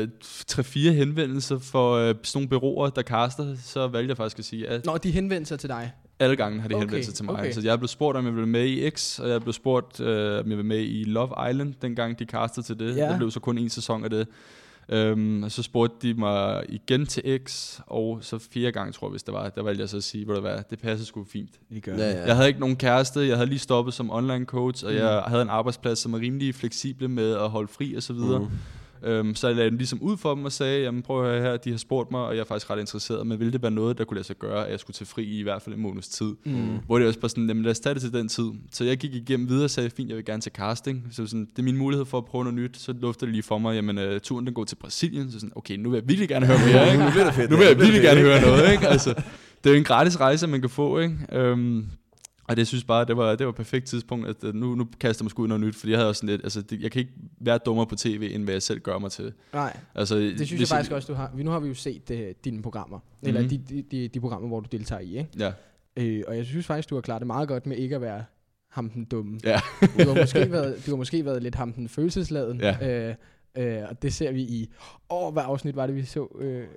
øh, 0.01 0.07
3-4 0.51 0.79
henvendelser 0.91 1.59
for 1.59 1.93
øh, 1.95 2.07
sådan 2.07 2.17
nogle 2.33 2.49
byråer, 2.49 2.89
der 2.89 3.01
kaster, 3.01 3.55
så 3.63 3.87
valgte 3.87 4.09
jeg 4.09 4.17
faktisk 4.17 4.39
at 4.39 4.45
sige, 4.45 4.67
at 4.67 4.85
Når 4.85 4.97
de 4.97 5.11
henvendte 5.11 5.47
sig 5.47 5.59
til 5.59 5.69
dig. 5.69 5.91
alle 6.19 6.35
gange 6.35 6.61
har 6.61 6.67
de 6.67 6.75
Okay, 6.75 6.83
henvendt 6.85 7.05
sig 7.05 7.13
til 7.13 7.25
mig. 7.25 7.33
okay. 7.39 7.51
Så 7.51 7.61
jeg 7.63 7.79
blev 7.79 7.87
spurgt, 7.87 8.17
om 8.17 8.25
jeg 8.25 8.33
ville 8.35 8.49
med 8.49 8.65
i 8.65 8.89
X, 8.89 9.19
og 9.19 9.29
jeg 9.29 9.41
blev 9.41 9.53
spurgt, 9.53 9.99
øh, 9.99 10.07
om 10.39 10.49
jeg 10.49 10.57
ville 10.57 10.63
med 10.63 10.79
i 10.81 11.03
Love 11.03 11.49
Island, 11.51 11.73
dengang 11.81 12.19
de 12.19 12.25
kastede 12.25 12.65
til 12.65 12.79
det. 12.79 12.95
Ja. 12.97 13.01
Der 13.01 13.17
blev 13.17 13.31
så 13.31 13.39
kun 13.39 13.57
en 13.57 13.69
sæson 13.69 14.03
af 14.03 14.09
det. 14.09 14.27
Øhm, 14.89 15.43
og 15.43 15.51
så 15.51 15.63
spurgte 15.63 16.07
de 16.07 16.13
mig 16.13 16.63
igen 16.69 17.05
til 17.05 17.39
X, 17.47 17.79
og 17.87 18.17
så 18.21 18.37
fire 18.51 18.71
gange, 18.71 18.91
tror 18.93 19.07
jeg, 19.07 19.11
hvis 19.11 19.23
det 19.23 19.33
var, 19.33 19.49
der 19.49 19.61
valgte 19.63 19.81
jeg 19.81 19.89
så 19.89 19.97
at 19.97 20.03
sige, 20.03 20.27
ved 20.27 20.35
du 20.35 20.41
hvad, 20.41 20.57
det 20.69 20.79
passer 20.79 21.05
sgu 21.05 21.23
fint. 21.31 21.49
De 21.73 21.81
gør 21.81 21.91
Ja, 21.97 22.07
det. 22.09 22.13
ja. 22.15 22.25
Jeg 22.25 22.35
havde 22.35 22.47
ikke 22.47 22.59
nogen 22.59 22.75
kæreste, 22.75 23.19
jeg 23.27 23.35
havde 23.37 23.49
lige 23.49 23.59
stoppet 23.59 23.93
som 23.93 24.11
online 24.11 24.45
coach, 24.45 24.85
og 24.85 24.91
Mm. 24.91 24.97
jeg 24.97 25.23
havde 25.27 25.41
en 25.41 25.49
arbejdsplads, 25.49 25.99
som 25.99 26.11
var 26.13 26.19
rimelig 26.19 26.55
fleksibel 26.55 27.09
med 27.09 27.33
at 27.33 27.49
holde 27.49 27.67
fri 27.67 27.95
og 27.95 28.03
så 28.03 28.13
videre. 28.13 28.39
Mm. 28.39 28.47
Øhm, 29.05 29.35
så 29.35 29.47
jeg 29.47 29.55
lagde 29.55 29.69
den 29.69 29.77
ligesom 29.77 30.01
ud 30.01 30.17
for 30.17 30.35
dem 30.35 30.45
og 30.45 30.51
sagde, 30.51 30.81
jamen 30.81 31.01
prøv 31.01 31.25
at 31.25 31.31
høre 31.31 31.41
her, 31.41 31.57
de 31.57 31.71
har 31.71 31.77
spurgt 31.77 32.11
mig, 32.11 32.21
og 32.21 32.35
jeg 32.35 32.41
er 32.41 32.45
faktisk 32.45 32.69
ret 32.69 32.79
interesseret, 32.79 33.27
men 33.27 33.39
ville 33.39 33.53
det 33.53 33.61
være 33.61 33.71
noget, 33.71 33.97
der 33.97 34.03
kunne 34.03 34.15
lade 34.15 34.27
sig 34.27 34.35
gøre, 34.35 34.65
at 34.65 34.71
jeg 34.71 34.79
skulle 34.79 34.95
til 34.95 35.05
fri 35.05 35.23
i 35.23 35.39
i 35.39 35.43
hvert 35.43 35.61
fald 35.61 35.75
en 35.75 35.81
måneds 35.81 36.07
tid? 36.07 36.35
Mm. 36.45 36.77
Hvor 36.85 36.99
det 36.99 37.07
også 37.07 37.19
bare 37.19 37.29
sådan, 37.29 37.47
jamen 37.47 37.63
lad 37.63 37.71
os 37.71 37.79
tage 37.79 37.93
det 37.93 38.01
til 38.01 38.13
den 38.13 38.27
tid. 38.27 38.51
Så 38.71 38.83
jeg 38.83 38.97
gik 38.97 39.15
igennem 39.15 39.49
videre 39.49 39.63
og 39.63 39.69
sagde, 39.69 39.89
fint, 39.89 40.09
jeg 40.09 40.17
vil 40.17 40.25
gerne 40.25 40.41
til 40.41 40.51
casting. 40.51 41.07
Så 41.11 41.27
sådan, 41.27 41.45
det 41.45 41.59
er 41.59 41.63
min 41.63 41.77
mulighed 41.77 42.05
for 42.05 42.17
at 42.17 42.25
prøve 42.25 42.43
noget 42.43 42.59
nyt. 42.59 42.77
Så 42.77 42.93
luftede 42.93 43.25
det 43.25 43.33
lige 43.33 43.43
for 43.43 43.57
mig, 43.57 43.75
jamen 43.75 43.97
uh, 43.97 44.19
turen 44.23 44.45
den 44.45 44.53
går 44.53 44.63
til 44.63 44.75
Brasilien. 44.75 45.31
Så 45.31 45.39
sådan, 45.39 45.53
okay, 45.55 45.75
nu 45.75 45.89
vil 45.89 45.97
jeg 45.97 46.07
virkelig 46.07 46.29
gerne 46.29 46.45
høre 46.45 46.57
mere, 46.57 46.91
ikke? 46.91 47.03
Nu 47.05 47.11
bliver 47.11 47.25
det 47.25 47.33
fedt. 47.33 47.51
nu 47.51 47.57
vil 47.57 47.67
jeg 47.67 47.77
virkelig 47.77 48.01
gerne 48.01 48.21
høre 48.21 48.41
noget, 48.41 48.71
ikke? 48.71 48.87
Altså, 48.87 49.13
det 49.63 49.69
er 49.69 49.73
jo 49.73 49.77
en 49.77 49.83
gratis 49.83 50.19
rejse, 50.19 50.47
man 50.47 50.61
kan 50.61 50.69
få, 50.69 50.99
ikke? 50.99 51.51
Um, 51.51 51.85
og 52.47 52.57
det 52.57 52.67
synes 52.67 52.83
bare, 52.83 53.05
det 53.05 53.17
var, 53.17 53.35
det 53.35 53.45
var 53.45 53.51
et 53.51 53.55
perfekt 53.55 53.85
tidspunkt, 53.85 54.27
at 54.27 54.43
øh, 54.43 54.53
nu, 54.55 54.75
nu 54.75 54.87
kaster 54.99 55.23
jeg 55.23 55.25
mig 55.25 55.29
sgu 55.31 55.43
ud 55.43 55.47
noget 55.47 55.61
nyt, 55.61 55.75
fordi 55.75 55.91
jeg 55.91 55.99
havde 55.99 56.09
også 56.09 56.19
sådan 56.19 56.29
lidt, 56.29 56.43
altså 56.43 56.61
det, 56.61 56.81
jeg 56.81 56.91
kan 56.91 56.99
ikke 56.99 57.13
være 57.39 57.57
dummere 57.57 57.85
på 57.87 57.95
tv, 57.95 58.29
end 58.33 58.43
hvad 58.43 58.53
jeg 58.53 58.61
selv 58.61 58.79
gør 58.79 58.97
mig 58.97 59.11
til. 59.11 59.33
Nej, 59.53 59.77
Altså, 59.95 60.15
det 60.15 60.47
synes 60.47 60.59
jeg 60.59 60.67
faktisk 60.67 60.91
også, 60.91 61.07
du 61.13 61.17
har. 61.17 61.31
Nu 61.35 61.51
har 61.51 61.59
vi 61.59 61.67
jo 61.67 61.73
set 61.73 62.09
uh, 62.11 62.17
dine 62.45 62.61
programmer. 62.61 62.97
Mm-hmm. 62.97 63.27
Eller 63.27 63.41
Mhm. 63.41 63.49
de, 63.49 63.57
de, 63.69 63.81
de, 63.81 64.07
de 64.07 64.19
programmer, 64.19 64.47
hvor 64.47 64.59
du 64.59 64.67
deltager 64.71 64.99
i, 65.01 65.17
ikke? 65.17 65.29
Ja, 65.39 65.51
Øh, 65.97 66.23
og 66.27 66.37
jeg 66.37 66.45
synes 66.45 66.65
faktisk, 66.65 66.89
du 66.89 66.95
har 66.95 67.01
klaret 67.01 67.19
det 67.21 67.27
meget 67.27 67.47
godt 67.47 67.65
med 67.65 67.77
ikke 67.77 67.95
at 67.95 68.01
være 68.01 68.23
ham 68.69 68.89
den 68.89 69.05
dumme. 69.05 69.39
ja. 69.43 69.59
Du 69.81 70.07
har 70.07 70.21
måske 70.21 70.51
været, 70.51 70.85
du 70.85 70.91
har 70.91 70.97
måske 70.97 71.25
været 71.25 71.43
lidt 71.43 71.55
ham 71.55 71.73
den 71.73 71.89
følelsesladen. 71.89 72.61
Ja. 72.61 73.07
Øh, 73.09 73.15
øh, 73.57 73.83
og 73.89 74.01
det 74.01 74.13
ser 74.13 74.31
vi 74.31 74.41
i... 74.41 74.69
Åh, 75.09 75.33
hvad 75.33 75.43
afsnit 75.45 75.75
var 75.75 75.87
det, 75.87 75.95
vi 75.95 76.03
så? 76.05 76.27
Øh, 76.39 76.67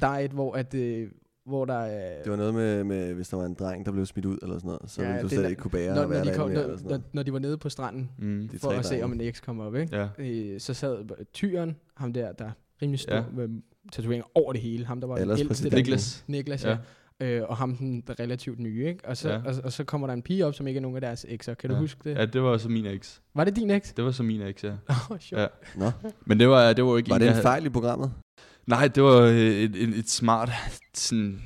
der 0.00 0.06
er 0.06 0.18
et, 0.18 0.30
hvor, 0.30 0.54
at, 0.54 0.74
øh, 0.74 1.08
hvor 1.46 1.64
der 1.64 1.74
er... 1.74 2.22
Det 2.22 2.30
var 2.30 2.36
noget 2.36 2.54
med, 2.54 2.84
med, 2.84 3.14
hvis 3.14 3.28
der 3.28 3.36
var 3.36 3.44
en 3.44 3.54
dreng, 3.54 3.86
der 3.86 3.92
blev 3.92 4.06
smidt 4.06 4.26
ud 4.26 4.38
eller 4.42 4.54
sådan 4.58 4.66
noget, 4.68 4.90
så 4.90 5.02
Ja, 5.02 5.08
ja, 5.08 5.12
ville 5.14 5.22
du 5.22 5.28
slet 5.28 5.42
der- 5.42 5.48
ikke 5.48 5.60
kunne 5.62 5.70
bære 5.70 5.94
når, 5.94 6.02
at 6.02 6.08
når, 6.08 6.24
de 6.32 6.34
kom, 6.36 6.48
mere, 6.48 6.54
når, 6.56 6.62
eller 6.62 6.76
sådan 6.76 6.90
når, 6.90 6.96
noget. 6.96 7.14
når 7.14 7.22
de 7.22 7.32
var 7.32 7.38
nede 7.38 7.58
på 7.58 7.68
stranden, 7.68 8.10
Mm. 8.18 8.50
For 8.60 8.70
at 8.70 8.84
se, 8.84 8.90
drenge. 8.90 9.04
om 9.04 9.12
en 9.12 9.20
eks 9.20 9.40
kom 9.40 9.60
op, 9.60 9.74
ikke? 9.76 9.96
Ja. 9.96 10.08
Øh, 10.18 10.60
så 10.60 10.74
sad 10.74 11.24
tyren, 11.32 11.76
ham 11.96 12.12
der, 12.12 12.32
der 12.32 12.44
er 12.44 12.50
rimelig 12.82 13.00
stor, 13.00 13.14
Ja. 13.14 13.20
ja. 13.20 13.24
med 13.34 13.48
tatoveringer 13.92 14.26
over 14.34 14.52
det 14.52 14.60
hele. 14.62 14.84
Ham, 14.86 15.00
der 15.00 15.08
var 15.08 15.16
Ellers 15.16 15.38
den 15.38 15.46
ældste. 15.48 15.68
Niklas. 15.70 16.24
Niklas, 16.28 16.64
ja. 16.64 16.76
Øh, 17.20 17.42
og 17.48 17.56
ham 17.56 17.76
den 17.76 18.00
der 18.06 18.20
relativt 18.20 18.60
nye, 18.60 18.86
ikke? 18.88 19.08
Og 19.08 19.16
så, 19.16 19.28
Ja. 19.28 19.34
ja. 19.34 19.42
og, 19.48 19.54
og, 19.64 19.72
så 19.72 19.84
kommer 19.84 20.06
der 20.06 20.14
en 20.14 20.22
pige 20.22 20.46
op, 20.46 20.54
som 20.54 20.66
ikke 20.66 20.78
er 20.78 20.82
nogen 20.82 20.96
af 20.96 21.00
deres 21.00 21.26
ekser. 21.28 21.54
Kan 21.54 21.70
du 21.70 21.74
Ja. 21.76 21.80
huske 21.80 22.00
det? 22.10 22.16
Ja, 22.18 22.24
det 22.26 22.42
var 22.42 22.56
så 22.56 22.68
min 22.68 22.86
eks. 22.86 23.22
Var 23.34 23.44
det 23.44 23.56
din 23.56 23.70
eks? 23.70 23.92
Det 23.92 24.04
var 24.04 24.10
så 24.10 24.22
min 24.22 24.42
eks, 24.42 24.64
ja. 24.64 24.72
Åh, 24.90 25.10
oh, 25.10 25.18
sjovt. 25.18 25.40
Ja. 25.40 25.42
Ja. 25.42 25.48
Nå, 26.02 26.10
Men 26.26 26.40
det 26.40 26.48
var, 26.48 26.72
det 26.72 26.84
var 26.84 26.90
jo 26.90 26.96
ikke 26.96 27.10
var 27.10 27.16
en, 27.16 27.20
det 27.20 27.26
en 27.28 27.32
havde- 27.32 27.42
fejl 27.42 27.66
i 27.66 27.68
programmet? 27.68 28.12
Nej, 28.66 28.88
det 28.88 29.02
var 29.02 29.20
øh, 29.20 29.36
et, 29.36 29.76
et, 29.76 29.98
et 29.98 30.10
smart 30.10 30.50
sådan, 30.94 31.42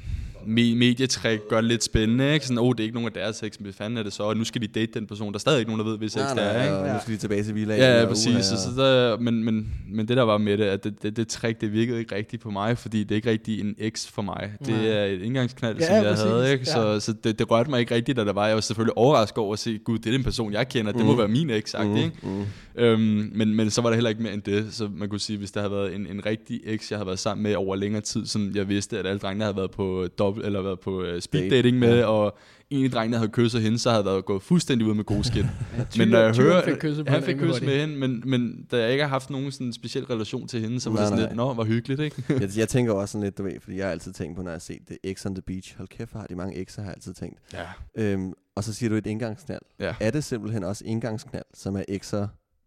me- 0.49 0.75
medietræk, 0.77 1.49
gør 1.49 1.57
det 1.57 1.65
lidt 1.65 1.85
spændende, 1.85 2.35
ikke? 2.35 2.47
Sådan, 2.47 2.59
oh, 2.59 2.73
det 2.73 2.81
er 2.81 2.85
ikke 2.85 2.95
nogen 2.95 3.07
af 3.07 3.13
deres 3.13 3.37
sex, 3.37 3.59
men 3.59 3.65
hvad 3.65 3.73
fanden 3.73 3.99
er 3.99 4.03
det 4.03 4.13
så? 4.13 4.23
Og 4.23 4.37
nu 4.37 4.45
skal 4.45 4.63
de 4.63 4.67
date 4.67 4.93
den 4.95 5.07
person, 5.07 5.33
der 5.33 5.35
er 5.35 5.39
stadig 5.39 5.59
ikke 5.59 5.71
nogen, 5.71 5.85
der 5.85 5.91
ved, 5.91 5.99
hvis 5.99 6.13
sex 6.13 6.23
det 6.35 6.43
er, 6.43 6.63
ikke? 6.63 6.75
Ja. 6.77 6.93
nu 6.93 6.99
skal 7.03 7.15
de 7.15 7.19
tilbage 7.19 7.43
til 7.45 7.55
villaen. 7.55 7.81
Ja, 7.81 8.01
ja, 8.01 8.07
præcis. 8.07 8.45
Så, 8.45 8.57
så 8.57 8.83
der, 8.83 9.19
men, 9.19 9.45
men, 9.45 9.73
men 9.91 10.09
det 10.09 10.17
der 10.17 10.23
var 10.23 10.39
med 10.39 10.59
det, 10.59 10.65
at 10.65 10.85
det, 10.85 11.03
det, 11.03 11.17
det 11.17 11.29
trick, 11.29 11.61
det 11.61 11.73
virkede 11.73 11.99
ikke 11.99 12.15
rigtigt 12.15 12.43
på 12.43 12.51
mig, 12.51 12.79
fordi 12.79 12.99
det 13.03 13.11
er 13.11 13.17
ikke 13.17 13.31
rigtig 13.31 13.61
en 13.61 13.75
X 13.97 14.07
for 14.09 14.23
mig. 14.23 14.53
Det 14.59 14.69
Nej. 14.69 14.87
er 14.87 15.05
et 15.05 15.23
indgangsknald, 15.23 15.79
Ja, 15.79 15.87
som 15.87 15.95
jeg 15.97 16.05
præcis. 16.05 16.25
havde, 16.25 16.53
ikke? 16.53 16.67
Så, 16.67 16.87
Ja. 16.93 17.01
så 17.01 17.13
det, 17.25 17.39
det 17.39 17.51
rørte 17.51 17.71
mig 17.71 17.81
ikke 17.81 17.95
rigtigt, 17.95 18.17
da 18.17 18.25
der 18.25 18.33
var. 18.33 18.47
Jeg 18.47 18.55
var 18.55 18.61
selvfølgelig 18.61 18.97
overrasket 18.99 19.39
over 19.39 19.53
at 19.53 19.59
se, 19.59 19.79
gud, 19.79 19.99
det 19.99 20.07
er 20.07 20.13
den 20.13 20.25
person, 20.25 20.53
jeg 20.53 20.69
kender, 20.69 20.93
det 20.93 21.05
må 21.05 21.11
Mhm. 21.13 21.19
være 21.19 21.29
min 21.29 21.51
X, 21.61 21.75
mm. 21.85 21.97
ikke? 21.97 22.13
Mm. 22.23 22.45
Øhm, 22.77 23.31
men, 23.35 23.55
men 23.55 23.71
så 23.71 23.83
var 23.83 23.89
der 23.89 23.95
heller 23.95 24.11
ikke 24.11 24.23
mere 24.23 24.33
end 24.33 24.43
det, 24.43 24.67
så 24.71 24.89
man 24.97 25.09
kunne 25.09 25.21
sige, 25.21 25.37
hvis 25.39 25.51
der 25.51 25.61
havde 25.61 25.73
været 25.73 25.95
en, 25.95 26.07
en 26.07 26.27
rigtig 26.27 26.61
eks, 26.65 26.91
jeg 26.91 26.99
havde 26.99 27.07
været 27.07 27.19
sammen 27.19 27.43
med 27.43 27.55
over 27.55 27.77
længere 27.77 28.01
tid, 28.03 28.27
som 28.27 28.53
jeg 28.55 28.69
vidste, 28.69 28.99
at 28.99 29.07
alle 29.07 29.19
drengene 29.19 29.45
havde 29.45 29.57
været 29.57 29.71
på 29.71 30.07
eller 30.45 30.63
været 30.63 30.81
på 30.81 31.03
uh, 31.03 31.21
speed 31.21 31.51
dating 31.51 31.79
med, 31.79 31.99
ja. 31.99 32.05
og 32.05 32.39
en 32.71 32.85
af 32.85 32.91
drengene 32.91 33.17
havde 33.17 33.31
kysset 33.31 33.63
hende, 33.63 33.79
så 33.79 33.91
havde 33.91 34.05
der 34.05 34.21
gået 34.21 34.43
fuldstændig 34.43 34.87
ud 34.87 34.95
med 34.95 35.05
gode 35.05 35.25
skin. 35.25 35.45
Ja, 35.79 35.85
men 35.99 36.09
når 36.09 36.19
jeg 36.19 36.37
hører, 36.37 36.65
fik 36.65 36.75
kysset 36.75 37.09
han 37.09 37.23
fik 37.23 37.37
kysset 37.37 37.65
med 37.65 37.81
hende, 37.81 37.97
men, 37.97 38.23
men 38.27 38.67
da 38.71 38.77
jeg 38.83 38.93
ikke 38.93 39.05
har 39.05 39.09
haft 39.09 39.31
nogen 39.31 39.53
sådan 39.53 39.73
speciel 39.73 40.05
relation 40.05 40.49
til 40.49 40.61
hende, 40.61 40.81
så 40.81 40.91
var 40.91 40.97
Nej, 40.97 41.03
det 41.03 41.09
sådan 41.09 41.23
nej. 41.23 41.29
lidt, 41.29 41.37
nå, 41.37 41.55
var 41.55 41.65
hyggeligt, 41.65 42.01
ikke? 42.01 42.25
jeg, 42.43 42.51
jeg 42.57 42.69
tænker 42.69 42.93
også 42.93 43.13
sådan 43.13 43.25
lidt, 43.25 43.39
du 43.39 43.43
ved, 43.43 43.61
fordi 43.61 43.77
jeg 43.77 43.87
har 43.87 43.93
altid 43.93 44.13
tænkt 44.13 44.37
på, 44.37 44.43
når 44.43 44.51
jeg 44.51 44.55
har 44.55 44.61
set 44.61 44.81
det, 44.89 45.17
X 45.19 45.27
on 45.27 45.35
the 45.35 45.43
Beach. 45.43 45.77
Hold 45.77 45.89
kæft, 45.89 46.13
har 46.13 46.27
de 46.27 46.35
mange 46.35 46.67
X'er, 46.71 46.77
har 46.77 46.83
jeg 46.83 46.95
altid 46.95 47.15
tænkt. 47.15 47.39
ja. 47.53 47.65
Øhm, 47.97 48.33
og 48.57 48.65
så 48.65 48.75
siger 48.75 48.91
du 48.91 48.97
et 48.97 49.07
indgangsknald. 49.07 49.63
Ja. 49.81 49.95
Er 50.01 50.11
det 50.11 50.25
simpelthen 50.25 50.65
også 50.65 50.85
indgangsknald, 50.87 51.45
som 51.55 51.77
er 51.77 51.83
X'er? 51.91 52.27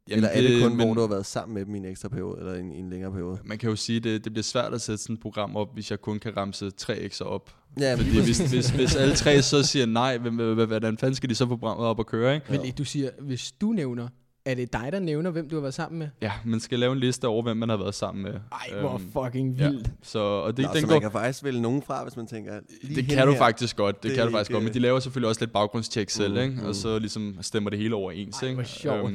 Jamen, 0.10 0.18
eller 0.26 0.30
er 0.30 0.42
det 0.42 0.62
kun, 0.64 0.78
men- 0.78 0.86
hvor 0.86 0.94
du 0.94 1.00
har 1.02 1.08
været 1.08 1.26
sammen 1.26 1.54
med 1.54 1.66
dem 1.66 1.76
i 1.76 1.78
en 1.78 1.86
ekstra 1.86 2.10
periode, 2.10 2.36
eller 2.40 2.54
en, 2.54 2.72
en 2.72 2.90
længere 2.90 3.12
periode? 3.12 3.40
Man 3.46 3.58
kan 3.58 3.70
jo 3.70 3.76
sige, 3.76 3.98
at 3.98 4.04
det, 4.04 4.24
det 4.24 4.34
bliver 4.34 4.44
svært 4.44 4.74
at 4.74 4.82
sætte 4.82 5.04
sådan 5.04 5.14
et 5.14 5.20
program 5.22 5.56
op, 5.56 5.74
hvis 5.74 5.92
jeg 5.92 6.02
kun 6.02 6.20
kan 6.20 6.38
ramse 6.38 6.72
tre 6.72 6.94
X'er 7.14 7.24
op. 7.26 7.56
Ja, 7.80 7.96
Fordi 7.96 8.10
hvis, 8.10 8.40
hvis, 8.52 8.70
hvis 8.70 8.96
alle 8.96 9.16
tre 9.16 9.42
så 9.42 9.64
siger 9.64 9.86
nej, 9.86 10.18
hvordan 10.18 10.98
fanden 10.98 11.16
skal 11.16 11.30
de 11.30 11.36
så 11.36 11.46
få 11.48 11.56
programmet 11.56 11.86
op 11.88 12.00
og 12.00 12.06
køre, 12.06 12.36
ikke? 12.36 12.46
Men 12.50 12.74
du 12.78 12.84
siger, 12.86 13.10
hvis 13.20 13.52
du 13.52 13.72
nævner, 13.72 14.08
er 14.46 14.54
det 14.56 14.74
dig, 14.74 14.90
der 14.92 15.00
nævner, 15.00 15.30
hvem 15.32 15.50
du 15.50 15.56
har 15.56 15.62
været 15.62 15.74
sammen 15.74 16.00
med? 16.00 16.08
Ja, 16.22 16.32
man 16.46 16.60
skal 16.60 16.80
lave 16.80 16.92
en 16.94 17.00
liste 17.00 17.28
over, 17.28 17.44
hvem 17.44 17.58
man 17.58 17.70
har 17.70 17.78
været 17.78 17.96
sammen 17.96 18.24
med. 18.24 18.32
Ej, 18.34 18.80
hvor 18.80 18.94
Øhm, 18.94 19.12
fucking 19.12 19.56
ja. 19.58 19.70
vildt. 19.70 19.92
Så, 20.02 20.20
og 20.20 20.58
det, 20.58 20.66
Nå, 20.66 20.72
den 20.74 20.82
så 20.82 20.88
går, 20.88 20.94
man 20.94 21.02
kan 21.02 21.12
faktisk 21.12 21.44
vælge 21.44 21.62
nogen 21.62 21.82
fra, 21.82 22.04
hvis 22.04 22.18
man 22.18 22.28
tænker... 22.28 22.60
Lige 22.84 22.96
det 23.02 23.10
kan 23.10 23.26
du 23.28 23.32
her. 23.32 23.38
faktisk 23.40 23.76
godt, 23.76 23.96
det, 23.96 24.10
Det 24.10 24.18
kan 24.18 24.26
du 24.26 24.32
faktisk 24.32 24.50
ikke- 24.50 24.56
godt, 24.56 24.64
men 24.64 24.74
de 24.74 24.80
laver 24.80 25.00
selvfølgelig 25.00 25.30
også 25.30 25.42
lidt 25.42 25.54
baggrundstjek 25.54 26.10
selv, 26.10 26.34
Mm, 26.34 26.40
ikke? 26.40 26.54
mm. 26.62 26.66
og 26.68 26.76
så 26.76 27.00
ligesom 27.00 27.38
stemmer 27.42 27.70
det 27.70 27.80
hele 27.80 27.96
overens. 27.96 28.38
Ej, 28.42 28.48
ikke? 28.48 28.56
hvor 28.56 28.64
sjovt. 28.64 29.12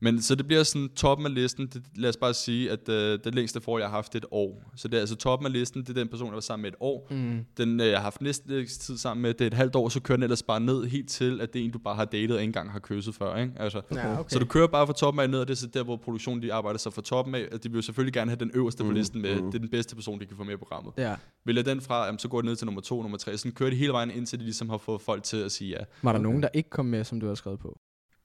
Men 0.00 0.22
så 0.22 0.34
det 0.34 0.46
bliver 0.46 0.62
sådan 0.62 0.88
toppen 0.88 1.26
af 1.26 1.34
listen, 1.34 1.66
det, 1.66 1.82
lad 1.96 2.08
os 2.08 2.16
bare 2.16 2.34
sige, 2.34 2.70
at 2.70 2.88
øh, 2.88 3.18
det 3.24 3.34
længste 3.34 3.60
for, 3.60 3.78
jeg 3.78 3.86
har 3.88 3.94
haft 3.94 4.12
det 4.12 4.18
et 4.18 4.24
år. 4.30 4.62
Så 4.76 4.88
det 4.88 4.96
er 4.96 5.00
altså 5.00 5.16
toppen 5.16 5.46
af 5.46 5.52
listen, 5.52 5.82
det 5.82 5.88
er 5.88 5.94
den 5.94 6.08
person, 6.08 6.26
jeg 6.26 6.34
var 6.34 6.40
sammen 6.40 6.62
med 6.62 6.70
et 6.70 6.76
år. 6.80 7.06
Mm. 7.10 7.44
Den, 7.56 7.80
øh, 7.80 7.86
jeg 7.86 7.96
har 7.98 8.02
haft 8.02 8.20
næsten 8.22 8.50
længst 8.52 8.80
tid 8.80 8.98
sammen 8.98 9.22
med, 9.22 9.34
det 9.34 9.40
er 9.40 9.46
et 9.46 9.54
halvt 9.54 9.76
år, 9.76 9.88
så 9.88 10.00
kører 10.00 10.16
den 10.16 10.22
ellers 10.22 10.42
bare 10.42 10.60
ned 10.60 10.84
helt 10.84 11.08
til, 11.08 11.40
at 11.40 11.52
det 11.52 11.60
er 11.60 11.64
en, 11.64 11.70
du 11.70 11.78
bare 11.78 11.94
har 11.94 12.04
datet 12.04 12.30
og 12.30 12.36
ikke 12.36 12.42
engang 12.48 12.72
har 12.72 12.78
kysset 12.78 13.14
før. 13.14 13.36
Ikke? 13.36 13.52
Altså, 13.56 13.80
Ja, 13.94 14.12
okay. 14.20 14.28
Så 14.28 14.38
du 14.38 14.44
kører 14.46 14.66
bare 14.66 14.86
fra 14.86 14.92
toppen 14.94 15.20
af 15.22 15.30
ned, 15.30 15.38
og 15.40 15.48
det 15.48 15.54
er 15.54 15.58
så 15.58 15.66
der, 15.66 15.82
hvor 15.82 15.96
produktionen 15.96 16.42
de 16.42 16.52
arbejder 16.52 16.78
sig 16.78 16.92
fra 16.92 17.02
toppen 17.02 17.34
af. 17.34 17.48
At 17.52 17.64
de 17.64 17.68
vil 17.70 17.76
jo 17.76 17.82
selvfølgelig 17.82 18.12
gerne 18.12 18.30
have 18.30 18.38
den 18.40 18.50
øverste 18.54 18.82
på 18.84 18.88
Mm, 18.88 18.94
listen 18.94 19.22
med, 19.22 19.36
mm. 19.40 19.46
det 19.46 19.54
er 19.54 19.58
den 19.58 19.68
bedste 19.70 19.94
person, 19.94 20.20
de 20.20 20.26
kan 20.26 20.36
få 20.36 20.44
med 20.44 20.54
i 20.54 20.56
programmet. 20.56 20.92
Ja. 20.98 21.14
Vælger 21.44 21.62
den 21.62 21.80
fra, 21.80 22.04
jamen, 22.04 22.18
så 22.18 22.28
går 22.28 22.40
det 22.40 22.44
ned 22.48 22.56
til 22.56 22.64
nummer 22.66 22.80
to, 22.80 23.02
nummer 23.02 23.18
tre. 23.18 23.36
Sådan 23.38 23.52
kører 23.52 23.70
de 23.70 23.76
hele 23.76 23.92
vejen 23.92 24.10
indtil 24.10 24.38
de 24.38 24.44
ligesom 24.44 24.68
har 24.70 24.78
fået 24.78 25.00
folk 25.00 25.22
til 25.22 25.36
at 25.36 25.52
sige 25.52 25.70
ja. 25.70 25.84
Var 26.02 26.12
der 26.12 26.18
nogen, 26.20 26.42
der 26.42 26.48
ikke 26.54 26.70
kom 26.70 26.86
med, 26.86 27.04
som 27.04 27.20
du 27.20 27.26
har 27.28 27.34
skrevet 27.34 27.58
på? 27.58 27.78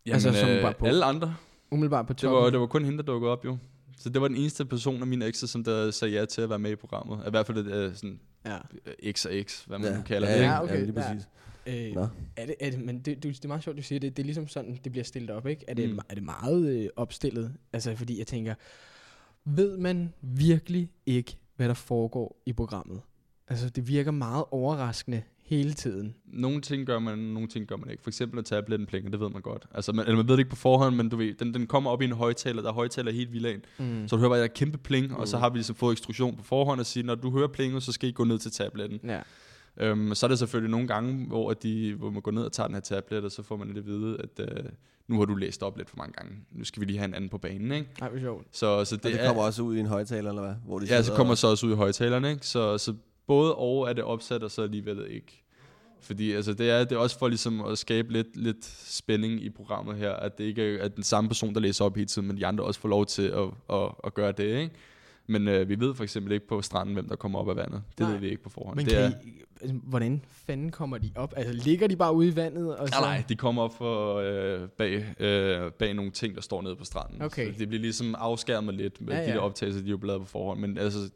Jamen, 0.06 0.14
Altså, 0.14 0.34
som 0.40 0.50
øh, 0.50 0.64
var 0.64 0.76
på- 0.80 0.86
alle 0.86 1.06
andre. 1.06 1.36
Umiddelbart 1.72 2.08
på 2.08 2.14
Det 2.14 2.20
toppen? 2.22 2.44
var, 2.44 2.50
det 2.50 2.60
var 2.60 2.66
kun 2.68 2.84
hende, 2.86 2.98
der 2.98 3.04
dukkede 3.04 3.32
op 3.32 3.46
jo. 3.46 3.58
Så 3.98 4.10
det 4.10 4.22
var 4.22 4.28
den 4.28 4.38
eneste 4.38 4.66
person 4.66 5.02
af 5.02 5.08
mine 5.08 5.26
ekser, 5.26 5.48
som 5.48 5.64
der 5.64 5.92
sagde 5.92 6.14
ja 6.20 6.26
til 6.26 6.42
at 6.42 6.50
være 6.50 6.60
med 6.60 6.72
i 6.72 6.76
programmet. 6.76 7.28
I 7.28 7.30
hvert 7.30 7.48
fald 7.48 7.68
øh, 7.68 7.96
sådan 7.96 8.20
Ja. 8.46 8.58
øh, 9.04 9.14
X 9.14 9.26
og 9.26 9.32
X, 9.44 9.64
hvad 9.64 9.80
man 9.80 9.92
Ja, 9.92 9.98
nu 9.98 10.04
kalder 10.04 10.30
ja, 10.30 10.36
det. 10.38 10.42
Ja, 10.44 10.62
ikke? 10.62 10.64
okay, 10.64 10.80
Ja, 10.80 10.86
lige 10.86 11.02
ja. 11.02 11.14
præcis. 11.14 11.28
Øh, 11.68 11.96
Nå. 11.96 12.08
er 12.38 12.46
det, 12.46 12.56
er 12.60 12.70
det, 12.72 12.80
men 12.82 12.96
det, 12.96 13.06
det, 13.06 13.24
det 13.24 13.44
er 13.44 13.48
meget 13.48 13.64
sjovt, 13.64 13.78
du 13.78 13.82
siger 13.84 14.00
det. 14.00 14.18
Det 14.18 14.24
er 14.24 14.26
ligesom 14.26 14.48
sådan, 14.48 14.80
det 14.84 14.92
bliver 14.92 15.04
stillet 15.06 15.30
op, 15.30 15.48
ikke? 15.48 15.66
Er 15.68 15.74
det, 15.74 15.90
mm. 15.90 16.00
er 16.10 16.16
det 16.16 16.24
meget 16.24 16.70
øh, 16.70 16.90
opstillet? 16.96 17.54
Altså, 17.74 17.96
fordi 17.96 18.20
jeg 18.20 18.28
tænker, 18.28 18.54
ved 19.46 19.78
man 19.78 20.14
virkelig 20.22 20.92
ikke, 21.06 21.38
hvad 21.56 21.68
der 21.68 21.74
foregår 21.74 22.42
i 22.46 22.54
programmet? 22.54 23.02
Altså, 23.48 23.70
det 23.70 23.88
virker 23.88 24.12
meget 24.12 24.46
overraskende 24.52 25.22
hele 25.56 25.74
tiden. 25.74 26.16
Nogle 26.26 26.62
ting 26.62 26.88
gør 26.88 27.00
man, 27.00 27.18
nogle 27.18 27.48
ting 27.48 27.68
gør 27.68 27.76
man 27.76 27.90
ikke. 27.90 28.04
For 28.04 28.10
eksempel 28.10 28.40
at 28.40 28.46
tabletten 28.46 28.86
plinger, 28.88 29.10
det 29.12 29.20
ved 29.20 29.30
man 29.30 29.42
godt. 29.42 29.66
Altså, 29.74 29.92
man, 29.94 30.06
eller 30.06 30.18
man 30.18 30.28
ved 30.28 30.34
det 30.34 30.40
ikke 30.40 30.50
på 30.50 30.56
forhånd, 30.56 30.96
men 30.96 31.10
du 31.10 31.16
ved, 31.18 31.34
den, 31.34 31.54
den 31.54 31.68
kommer 31.68 31.90
op 31.92 32.02
i 32.02 32.06
en 32.06 32.12
højtaler, 32.12 32.62
der 32.62 32.70
er 32.70 32.74
højtaler 32.74 33.12
helt 33.12 33.34
vildt. 33.34 33.66
Mm. 33.80 34.08
Så 34.08 34.16
du 34.16 34.20
hører 34.20 34.30
bare, 34.30 34.40
at 34.40 34.42
der 34.42 34.50
er 34.50 34.56
kæmpe 34.56 34.78
pling, 34.78 35.16
og 35.18 35.28
så 35.28 35.38
Mm. 35.38 35.42
har 35.42 35.50
vi 35.50 35.58
ligesom 35.58 35.76
fået 35.76 35.94
instruktion 35.94 36.36
på 36.38 36.44
forhånd 36.44 36.80
at 36.80 36.86
sige, 36.86 37.04
når 37.04 37.16
du 37.16 37.32
hører 37.32 37.48
plinget, 37.48 37.84
så 37.84 37.92
skal 37.92 38.10
I 38.10 38.12
gå 38.12 38.24
ned 38.24 38.40
til 38.40 38.52
tabletten. 38.52 39.00
Ja. 39.04 39.20
Øhm, 39.78 40.16
så 40.16 40.26
er 40.26 40.28
der 40.28 40.36
selvfølgelig 40.36 40.72
nogle 40.72 40.88
gange, 40.88 41.28
hvor, 41.28 41.54
de, 41.54 41.94
hvor 41.94 42.10
man 42.10 42.22
går 42.22 42.32
ned 42.32 42.44
og 42.44 42.52
tager 42.52 42.68
den 42.68 42.74
her 42.76 42.82
tablet, 42.82 43.24
og 43.26 43.32
så 43.32 43.44
får 43.44 43.58
man 43.58 43.68
lidt 43.68 43.78
at 43.78 43.86
vide, 43.86 44.18
at 44.20 44.40
øh, 44.58 44.64
nu 45.08 45.18
har 45.20 45.26
du 45.26 45.36
læst 45.36 45.64
op 45.64 45.78
lidt 45.78 45.90
for 45.90 45.98
mange 45.98 46.14
gange. 46.14 46.32
Nu 46.52 46.64
skal 46.64 46.80
vi 46.82 46.86
lige 46.86 46.98
have 46.98 47.08
en 47.08 47.14
anden 47.14 47.30
på 47.30 47.38
banen, 47.38 47.72
ikke? 47.72 47.88
Ej, 48.02 48.10
hvor 48.10 48.20
sjovt. 48.20 48.46
Så, 48.52 48.86
så 48.86 48.96
Det, 48.96 49.04
det, 49.04 49.14
det 49.14 49.22
er, 49.24 49.28
kommer 49.28 49.44
også 49.44 49.62
ud 49.64 49.76
i 49.76 49.80
en 49.80 49.86
højtaler, 49.86 50.30
eller 50.30 50.42
hvad? 50.42 50.54
Hvor 50.66 50.80
de 50.80 50.86
Ja, 50.86 51.02
så 51.04 51.14
kommer 51.14 51.32
og- 51.32 51.38
så 51.38 51.48
også 51.48 51.66
ud 51.68 51.72
i 51.72 51.76
højtalerne, 51.76 52.32
ikke? 52.32 52.48
Så, 52.48 52.78
så 52.78 52.94
både 53.28 53.56
og 53.56 53.90
er 53.90 53.94
det 53.94 54.04
opsat, 54.04 54.44
og 54.44 54.52
så 54.52 54.62
alligevel 54.62 55.06
ikke. 55.10 55.44
Fordi 56.02 56.32
altså, 56.32 56.54
det, 56.54 56.70
er, 56.70 56.84
det 56.84 56.92
er 56.92 56.98
også 57.00 57.20
for 57.20 57.28
ligesom 57.28 57.62
at 57.62 57.78
skabe 57.78 58.14
lidt, 58.14 58.38
lidt 58.38 58.66
spænding 58.86 59.44
i 59.44 59.50
programmet 59.50 59.96
her, 59.96 60.12
at 60.14 60.38
det 60.38 60.44
ikke 60.44 60.78
er 60.78 60.84
at 60.84 60.96
den 60.96 61.04
samme 61.04 61.28
person, 61.28 61.54
der 61.54 61.60
læser 61.60 61.86
op 61.86 61.96
hele 61.96 62.08
tiden, 62.08 62.28
men 62.28 62.38
de 62.38 62.46
andre 62.46 62.64
også 62.64 62.80
får 62.80 62.90
lov 62.90 63.06
til 63.06 63.28
at, 63.28 63.48
at, 63.78 63.90
at 64.04 64.14
gøre 64.14 64.32
det, 64.32 64.44
ikke? 64.62 64.72
Men 65.28 65.48
øh, 65.48 65.70
vi 65.70 65.80
ved 65.80 65.96
for 65.96 66.04
eksempel 66.04 66.32
ikke 66.34 66.48
på 66.48 66.62
stranden, 66.62 66.94
hvem 66.94 67.08
der 67.10 67.16
kommer 67.16 67.40
op 67.40 67.50
af 67.50 67.56
vandet. 67.56 67.84
Det 67.98 68.00
Nej. 68.00 68.12
ved 68.12 68.20
vi 68.20 68.30
ikke 68.30 68.44
på 68.44 68.50
forhånd. 68.50 68.76
Men 68.76 68.86
det 68.86 68.98
er, 69.00 69.10
I, 69.10 69.14
altså, 69.62 69.76
hvordan 69.84 70.22
fanden 70.28 70.72
kommer 70.72 70.98
de 70.98 71.12
op? 71.16 71.34
Altså, 71.38 71.54
ligger 71.54 71.88
de 71.88 71.96
bare 71.96 72.14
ude 72.14 72.28
i 72.28 72.36
vandet? 72.36 72.76
Og 72.78 72.88
så? 72.88 72.96
Nej, 73.02 73.16
nej, 73.16 73.24
de 73.30 73.36
kommer 73.36 73.62
op 73.62 73.78
for, 73.78 74.16
øh, 74.16 74.68
bag, 74.78 75.06
øh, 75.20 75.72
bag 75.72 75.94
nogle 75.94 76.12
ting, 76.12 76.36
der 76.36 76.42
står 76.42 76.62
nede 76.62 76.76
på 76.76 76.86
stranden. 76.86 77.22
Okay. 77.22 77.54
Så 77.54 77.60
det 77.60 77.68
bliver 77.68 77.82
ligesom 77.82 78.16
afskærmet 78.18 78.74
lidt 78.76 79.02
med 79.02 79.14
Ja, 79.14 79.22
de 79.24 79.28
ja. 79.28 79.34
der 79.34 79.40
optagelser, 79.40 79.82
de 79.82 79.88
er 79.88 79.92
jo 79.92 79.98
bladet 79.98 80.22
på 80.22 80.28
forhånd. 80.28 80.60
Men 80.60 80.78
altså, 80.78 81.10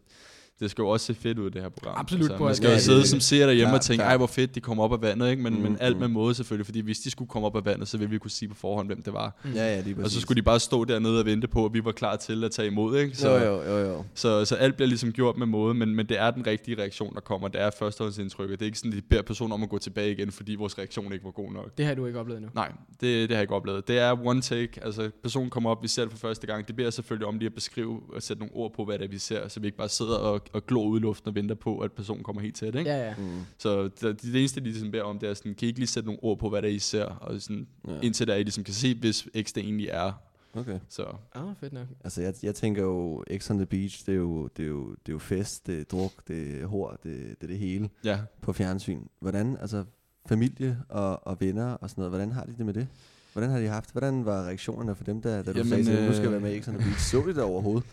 det 0.59 0.71
skal 0.71 0.81
jo 0.81 0.87
også 0.89 1.05
se 1.05 1.13
fedt 1.13 1.39
ud, 1.39 1.49
det 1.51 1.61
her 1.61 1.69
program. 1.69 1.95
Absolut, 1.97 2.29
Altså, 2.31 2.43
man 2.43 2.55
skal 2.55 2.65
ja, 2.67 2.71
jo 2.71 2.75
det- 2.75 2.83
sidde 2.83 2.99
det- 2.99 3.07
som 3.07 3.19
seer 3.19 3.45
derhjemme 3.45 3.69
Klart, 3.69 3.79
og 3.79 3.85
tænke, 3.85 3.97
klart. 3.97 4.09
ej 4.11 4.17
hvor 4.17 4.27
fedt, 4.27 4.55
de 4.55 4.61
kommer 4.61 4.83
op 4.83 4.93
af 4.93 5.01
vandet, 5.01 5.29
ikke? 5.29 5.43
Men, 5.43 5.53
Mm, 5.53 5.59
men 5.61 5.77
alt 5.79 5.99
med 5.99 6.07
mm. 6.07 6.13
måde 6.13 6.35
selvfølgelig, 6.35 6.65
fordi 6.65 6.79
hvis 6.79 6.99
de 6.99 7.11
skulle 7.11 7.29
komme 7.29 7.45
op 7.45 7.55
af 7.55 7.65
vandet, 7.65 7.87
så 7.87 7.97
ville 7.97 8.09
vi 8.11 8.17
kunne 8.17 8.31
sige 8.31 8.49
på 8.49 8.55
forhånd, 8.55 8.87
hvem 8.87 9.01
det 9.03 9.13
var. 9.13 9.39
Mm. 9.43 9.51
Ja, 9.53 9.75
ja, 9.75 9.81
lige 9.81 9.95
præcis. 9.95 10.05
Og 10.05 10.11
så 10.11 10.21
skulle 10.21 10.35
de 10.35 10.41
bare 10.45 10.59
stå 10.59 10.83
dernede 10.83 11.19
og 11.19 11.25
vente 11.25 11.47
på, 11.47 11.65
at 11.65 11.73
vi 11.73 11.85
var 11.85 11.91
klar 11.91 12.15
til 12.15 12.43
at 12.43 12.51
tage 12.51 12.67
imod, 12.67 12.97
ikke? 12.97 13.17
Så, 13.17 13.29
Jo, 13.29 13.45
jo, 13.45 13.61
jo, 13.63 13.77
jo. 13.93 14.03
Så, 14.13 14.45
så 14.45 14.55
alt 14.55 14.75
bliver 14.75 14.87
ligesom 14.87 15.11
gjort 15.11 15.37
med 15.37 15.47
måde, 15.47 15.73
men, 15.73 15.95
men 15.95 16.05
det 16.09 16.19
er 16.19 16.31
den 16.31 16.47
rigtige 16.47 16.81
reaktion, 16.81 17.13
der 17.15 17.21
kommer. 17.21 17.47
Det 17.47 17.61
er 17.61 17.69
førstehåndsindtrykket. 17.79 18.59
Det 18.59 18.65
er 18.65 18.67
ikke 18.67 18.77
sådan, 18.77 18.91
at 18.91 18.97
de 18.97 19.01
beder 19.01 19.21
personen 19.21 19.51
om 19.51 19.63
at 19.63 19.69
gå 19.69 19.77
tilbage 19.77 20.11
igen, 20.11 20.31
fordi 20.31 20.55
vores 20.55 20.77
reaktion 20.77 21.13
ikke 21.13 21.25
var 21.25 21.31
god 21.31 21.51
nok. 21.51 21.77
Det 21.77 21.85
har 21.85 21.95
du 21.95 22.05
ikke 22.05 22.19
oplevet 22.19 22.41
nu. 22.41 22.47
Nej, 22.55 22.71
det, 22.91 23.01
det 23.01 23.29
har 23.29 23.35
jeg 23.35 23.41
ikke 23.41 23.55
oplevet. 23.55 23.87
Det 23.87 23.97
er 23.99 24.25
one 24.25 24.41
take. 24.41 24.85
Altså, 24.85 25.09
personen 25.21 25.49
kommer 25.49 25.69
op, 25.69 25.83
vi 25.83 25.87
ser 25.87 26.01
det 26.03 26.11
for 26.11 26.17
første 26.19 26.47
gang. 26.47 26.67
Det 26.67 26.75
beder 26.75 26.89
selvfølgelig 26.89 27.27
om 27.27 27.37
lige 27.37 27.47
at 27.47 27.53
beskrive 27.53 28.01
og 28.15 28.21
sætte 28.23 28.39
nogle 28.41 28.55
ord 28.55 28.73
på, 28.75 28.85
hvad 28.85 28.99
det 28.99 29.05
er, 29.05 29.09
vi 29.09 29.17
ser, 29.17 29.47
så 29.47 29.59
vi 29.59 29.65
ikke 29.67 29.77
bare 29.77 29.89
sidder 29.89 30.15
og, 30.15 30.41
og 30.53 30.65
glor 30.65 30.87
ud 30.87 30.99
i 30.99 31.01
luften 31.01 31.27
og 31.29 31.35
venter 31.35 31.55
på, 31.55 31.79
at 31.79 31.91
personen 31.91 32.23
kommer 32.23 32.41
helt 32.41 32.55
tæt. 32.55 32.75
Ikke? 32.75 32.89
Ja, 32.89 33.07
ja. 33.07 33.13
Mm. 33.17 33.39
Så 33.57 33.83
det, 33.83 34.01
det, 34.21 34.35
eneste, 34.35 34.59
de 34.59 34.65
ligesom 34.65 34.91
beder 34.91 35.03
om, 35.03 35.19
det 35.19 35.29
er 35.29 35.33
sådan, 35.33 35.55
kan 35.55 35.65
I 35.65 35.67
ikke 35.67 35.79
lige 35.79 35.87
sætte 35.87 36.07
nogle 36.07 36.23
ord 36.23 36.39
på, 36.39 36.49
hvad 36.49 36.61
det 36.61 36.69
er, 36.69 36.73
I 36.75 36.79
ser? 36.79 37.05
Og 37.05 37.41
sådan, 37.41 37.67
Ja. 37.87 37.99
indtil 38.01 38.27
der 38.27 38.35
I 38.35 38.43
ligesom 38.43 38.63
kan 38.63 38.73
se, 38.73 38.95
hvis 38.99 39.27
X 39.41 39.53
det 39.53 39.57
egentlig 39.63 39.87
er. 39.87 40.11
Okay. 40.53 40.79
Så 40.89 41.05
Ah, 41.35 41.55
fedt 41.59 41.73
nok. 41.73 41.87
Altså, 42.03 42.21
jeg, 42.21 42.33
jeg 42.43 42.55
tænker 42.55 42.83
jo, 42.83 43.23
X 43.37 43.49
on 43.51 43.57
the 43.57 43.65
Beach, 43.65 44.05
det 44.05 44.11
er 44.11 44.17
jo, 44.17 44.47
det 44.57 44.63
er 44.63 44.67
jo, 44.67 44.89
det 44.89 45.09
er 45.09 45.13
jo 45.13 45.19
fest, 45.19 45.67
det 45.67 45.79
er 45.79 45.83
druk, 45.83 46.11
det 46.27 46.61
er 46.61 46.65
hår, 46.65 46.97
det, 47.03 47.19
det 47.19 47.43
er 47.43 47.47
det 47.47 47.57
hele 47.57 47.89
ja, 48.03 48.19
på 48.41 48.53
fjernsyn. 48.53 48.99
Hvordan, 49.19 49.57
altså, 49.61 49.83
familie 50.29 50.77
og, 50.89 51.27
og 51.27 51.37
venner 51.39 51.65
og 51.73 51.89
sådan 51.89 52.01
noget, 52.01 52.11
hvordan 52.11 52.31
har 52.31 52.43
de 52.43 52.53
det 52.57 52.65
med 52.65 52.73
det? 52.73 52.87
Hvordan 53.33 53.49
har 53.49 53.59
de 53.59 53.67
haft? 53.67 53.91
Hvordan 53.91 54.25
var 54.25 54.43
reaktionerne 54.43 54.95
for 54.95 55.03
dem, 55.03 55.21
der, 55.21 55.41
da 55.41 55.51
du 55.51 55.57
Jamen, 55.57 55.69
sagde 55.69 55.83
til 55.83 55.97
dem, 55.97 56.03
nu 56.03 56.13
skal 56.13 56.25
øh, 56.25 56.31
være 56.31 56.41
med 56.41 56.55
i 56.55 56.61
X 56.61 56.67
on 56.67 56.73
the 56.73 56.83
Beach? 56.83 56.99
Så 56.99 57.21
de 57.25 57.27
det 57.33 57.43
overhovedet? 57.43 57.83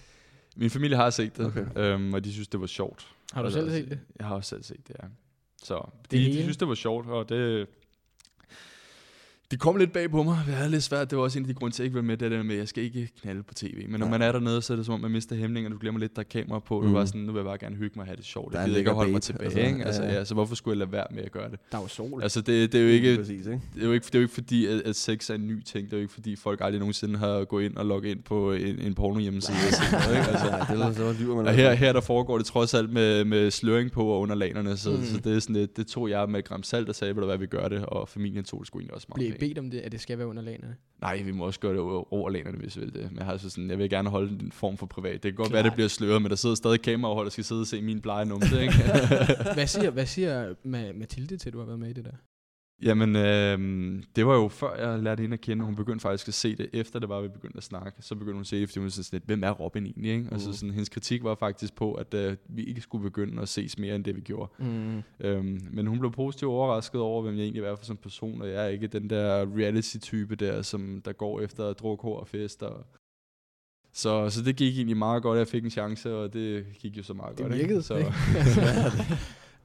Min 0.57 0.71
familie 0.71 0.97
har 0.97 1.11
set 1.11 1.37
det, 1.37 1.47
Okay. 1.47 1.65
øhm, 1.77 2.15
og 2.15 2.25
de 2.25 2.33
synes, 2.33 2.49
det 2.49 2.61
var 2.61 2.67
sjovt. 2.67 3.07
Har 3.33 3.43
du 3.43 3.47
Altså, 3.47 3.61
selv 3.61 3.71
set 3.71 3.91
det? 3.91 4.01
Jeg 4.19 4.27
har 4.27 4.35
også 4.35 4.49
selv 4.49 4.63
set 4.63 4.89
det, 4.89 4.97
ja. 5.03 5.09
Så 5.63 5.89
Det 6.03 6.11
de, 6.11 6.27
de 6.27 6.43
synes, 6.43 6.57
det 6.57 6.69
var 6.69 6.75
sjovt, 6.75 7.07
og 7.07 7.29
det... 7.29 7.67
Det 9.53 9.61
kom 9.61 9.77
lidt 9.77 9.93
bag 9.93 10.11
på 10.11 10.23
mig. 10.23 10.39
Det 10.47 10.55
havde 10.55 10.71
lidt 10.71 10.83
svært. 10.83 11.11
Det 11.11 11.19
var 11.19 11.25
også 11.25 11.39
en 11.39 11.45
af 11.45 11.49
de 11.49 11.55
grunde 11.55 11.75
til, 11.77 11.83
at 11.83 11.85
jeg 11.85 11.87
ikke 11.87 11.97
var 11.97 12.03
med. 12.03 12.17
Det 12.17 12.31
der 12.31 12.43
med, 12.43 12.55
at 12.55 12.59
jeg 12.59 12.69
skal 12.69 12.85
ikke 12.85 13.09
knalde 13.23 13.43
på 13.43 13.55
tv. 13.55 13.75
Men 13.89 13.91
når 13.91 13.99
Nej. 13.99 14.19
man 14.19 14.23
er 14.29 14.33
dernede, 14.33 14.63
så 14.63 14.73
er 14.73 14.77
det 14.77 14.87
som 14.87 14.95
om, 14.95 15.01
man 15.01 15.11
mister 15.11 15.37
hæmningen, 15.37 15.73
og 15.73 15.77
du 15.79 15.81
glemmer 15.81 16.01
lidt, 16.01 16.17
der 16.17 16.21
er 16.23 16.27
kamera 16.27 16.59
på. 16.59 16.81
Mm. 16.81 16.87
Du 16.87 16.93
var 16.93 17.05
sådan, 17.05 17.21
nu 17.21 17.33
vil 17.33 17.39
jeg 17.39 17.45
bare 17.47 17.59
gerne 17.59 17.77
hygge 17.77 17.93
mig 17.97 18.03
og 18.03 18.07
have 18.07 18.17
det 18.17 18.25
sjovt. 18.25 18.53
Der 18.53 18.59
er 18.59 18.63
Jeg 18.63 18.69
gider 18.69 18.79
ikke 18.79 18.91
at 18.91 18.97
holde 18.97 19.11
mig 19.13 19.17
babe, 19.17 19.25
tilbage. 19.25 19.45
altså, 19.45 19.61
Altså, 19.61 19.73
ikke? 19.75 19.85
Altså, 19.87 20.03
ja, 20.03 20.09
ja, 20.13 20.19
ja. 20.19 20.25
så 20.25 20.35
hvorfor 20.35 20.55
skulle 20.55 20.73
jeg 20.73 20.79
lade 20.79 20.93
være 20.93 21.07
med 21.11 21.23
at 21.23 21.33
gøre 21.33 21.51
det? 21.51 21.59
Der 21.73 21.79
er 21.79 21.83
jo 21.83 21.89
sol. 21.89 22.23
Altså, 22.23 22.41
det, 22.41 22.73
det 22.73 22.81
er 22.81 22.85
jo 22.85 22.89
ikke... 22.91 23.17
Præcis, 23.17 23.47
ikke? 23.47 23.61
Det 23.75 23.83
er, 23.83 23.87
jo 23.87 23.93
ikke, 23.93 24.07
det 24.07 24.15
er 24.15 24.19
jo 24.19 24.23
ikke 24.23 24.35
fordi, 24.35 24.67
at, 24.67 24.81
at 24.81 24.97
sex 24.97 25.31
er 25.31 25.35
en 25.35 25.47
ny 25.47 25.63
ting. 25.63 25.85
Det 25.87 25.93
er 25.93 25.97
jo 25.97 26.03
ikke 26.03 26.15
fordi, 26.15 26.37
folk 26.37 26.61
aldrig 26.63 26.79
nogensinde 26.79 27.19
har 27.19 27.45
gået 27.45 27.65
ind 27.65 27.77
og 27.77 27.87
logget 27.87 28.11
ind 28.11 28.23
på 28.23 28.53
en, 28.53 28.79
en 28.79 28.95
porno 28.95 29.19
hjemmeside. 29.21 29.57
noget, 29.93 30.17
ikke? 30.17 30.29
Altså, 30.33 30.47
Altså, 30.49 31.03
det 31.03 31.09
er 31.11 31.15
så 31.15 31.23
lyver 31.23 31.37
man 31.37 31.47
og 31.47 31.53
her, 31.55 31.73
her 31.73 31.93
der 31.93 32.01
foregår 32.01 32.37
det 32.39 32.47
trods 32.47 32.75
alt 32.75 32.93
med, 32.93 33.25
med 33.25 33.51
sløring 33.51 33.91
på 33.93 34.05
og 34.07 34.21
under 34.21 34.35
lanerne, 34.35 34.77
så, 34.77 34.91
Mm. 34.91 35.05
så 35.05 35.17
det, 35.25 35.37
er 35.37 35.41
sådan 35.41 35.57
lidt, 35.57 35.77
det 35.77 35.87
tog 35.87 36.11
jeg 36.11 36.29
med 36.29 36.39
et 36.39 36.45
gram 36.49 36.63
salt 36.63 36.89
og 36.89 36.95
sagde, 36.95 37.15
hvad, 37.15 37.39
vi 37.39 37.47
gør 37.47 37.69
det, 37.69 37.85
og 37.87 38.09
familien 38.09 38.45
tog 38.45 38.61
det 38.61 38.67
sgu 38.67 38.79
egentlig 38.79 38.95
også 38.95 39.07
meget. 39.17 39.41
Bedt 39.47 39.59
om 39.59 39.71
det, 39.71 39.81
at 39.81 39.93
det 39.93 40.01
skal 40.01 40.19
være 40.19 40.27
under 40.27 40.43
lagene? 40.43 40.77
Nej, 41.01 41.23
vi 41.23 41.33
må 41.33 41.47
også 41.47 41.61
gøre 41.61 41.73
det 41.73 41.81
over, 41.81 42.31
lanerne, 42.31 42.59
hvis 42.59 42.77
vi 42.77 42.81
vil 42.85 42.95
det. 42.95 43.03
Men 43.11 43.17
jeg, 43.19 43.25
har 43.25 43.33
altså 43.33 43.51
sådan, 43.51 43.71
jeg 43.71 43.79
vil 43.79 43.91
gerne 43.91 44.11
holde 44.11 44.33
en 44.45 44.53
form 44.53 44.77
for 44.77 44.87
privat. 44.87 45.13
Det 45.13 45.23
kan 45.23 45.35
godt 45.35 45.49
Klart. 45.49 45.53
være, 45.55 45.63
det 45.65 45.73
bliver 45.75 45.89
sløret, 45.89 46.23
men 46.23 46.31
der 46.31 46.37
sidder 46.37 46.55
stadig 46.55 46.83
kamerahold, 46.83 47.27
der 47.27 47.31
skal 47.31 47.45
sidde 47.45 47.61
og 47.61 47.67
se 47.67 47.83
min 47.83 48.01
blege 48.01 48.25
numse, 48.25 48.63
ikke? 48.63 48.75
hvad 49.55 49.67
siger, 49.67 49.91
hvad 49.91 50.07
siger 50.07 50.49
Ma- 50.51 50.99
Mathilde 50.99 51.37
til, 51.37 51.49
at 51.49 51.53
du 51.53 51.59
har 51.59 51.67
været 51.67 51.79
med 51.79 51.89
i 51.91 51.93
det 51.93 52.05
der? 52.05 52.11
Jamen, 52.83 53.17
øh, 53.17 54.03
det 54.17 54.27
var 54.27 54.35
jo 54.35 54.49
før 54.49 54.77
jeg 54.77 55.03
lærte 55.03 55.21
hende 55.21 55.35
at 55.35 55.41
kende. 55.41 55.65
Hun 55.65 55.77
begyndte 55.77 56.03
faktisk 56.03 56.29
at 56.29 56.35
se 56.35 56.57
det, 56.57 56.69
efter 56.73 56.99
det 56.99 57.09
var, 57.09 57.21
vi 57.21 57.29
begyndte 57.29 57.57
at 57.57 57.63
snakke. 57.63 57.93
Så 58.03 58.15
begyndte 58.15 58.33
hun 58.35 58.41
at 58.41 58.47
se 58.47 58.61
det, 58.61 58.69
fordi 58.69 58.79
hun 58.79 58.85
var 58.85 58.91
sådan 58.91 59.05
lidt, 59.13 59.25
hvem 59.27 59.45
er 59.45 59.51
Robin 59.51 59.87
egentlig? 59.87 60.11
Ikke? 60.13 60.29
Og 60.33 60.41
så 60.41 60.53
sådan, 60.53 60.71
hendes 60.71 60.89
kritik 60.89 61.25
var 61.25 61.35
faktisk 61.35 61.75
på, 61.75 61.93
at 61.95 62.15
øh, 62.15 62.37
vi 62.49 62.65
ikke 62.65 62.81
skulle 62.81 63.03
begynde 63.03 63.43
at 63.43 63.49
ses 63.49 63.79
mere, 63.79 63.95
end 63.95 64.05
det 64.05 64.17
vi 64.17 64.21
gjorde. 64.21 64.53
Mm. 64.59 65.03
Øhm, 65.21 65.61
men 65.71 65.87
hun 65.87 65.99
blev 65.99 66.13
positivt 66.13 66.49
overrasket 66.51 67.01
over, 67.01 67.23
hvem 67.23 67.35
jeg 67.37 67.43
egentlig 67.43 67.63
er 67.63 67.77
for 67.77 67.85
som 67.85 67.97
person, 67.97 68.43
og 68.43 68.49
jeg 68.49 68.65
er 68.65 68.69
ikke 68.69 68.87
den 68.87 69.11
der 69.11 69.47
reality-type 69.57 70.35
der, 70.35 70.63
som 70.63 71.03
der 71.05 71.13
går 71.13 71.41
efter 71.41 71.73
druk, 71.73 72.03
hår 72.03 72.21
og 72.21 72.29
fest. 72.29 72.63
Og 72.63 72.85
så, 73.93 74.31
så 74.31 74.43
det 74.43 74.57
gik 74.57 74.77
egentlig 74.77 74.97
meget 74.97 75.23
godt, 75.23 75.37
at 75.37 75.39
jeg 75.39 75.49
fik 75.49 75.65
en 75.65 75.71
chance, 75.71 76.15
og 76.15 76.33
det 76.33 76.65
gik 76.79 76.97
jo 76.97 77.03
så 77.03 77.15
meget 77.15 77.39
Det 77.39 77.47
godt. 77.47 77.59
virkede, 77.59 77.83
Så, 77.83 77.97
ikke? 77.97 78.13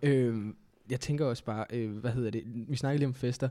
øhm, 0.28 0.56
jeg 0.90 1.00
tænker 1.00 1.26
også 1.26 1.44
bare, 1.44 1.66
øh, 1.70 1.98
hvad 1.98 2.12
hedder 2.12 2.32
det, 2.32 2.44
vi 2.46 2.76
snakker 2.76 2.98
lige 2.98 3.08
om 3.08 3.14
fester. 3.14 3.50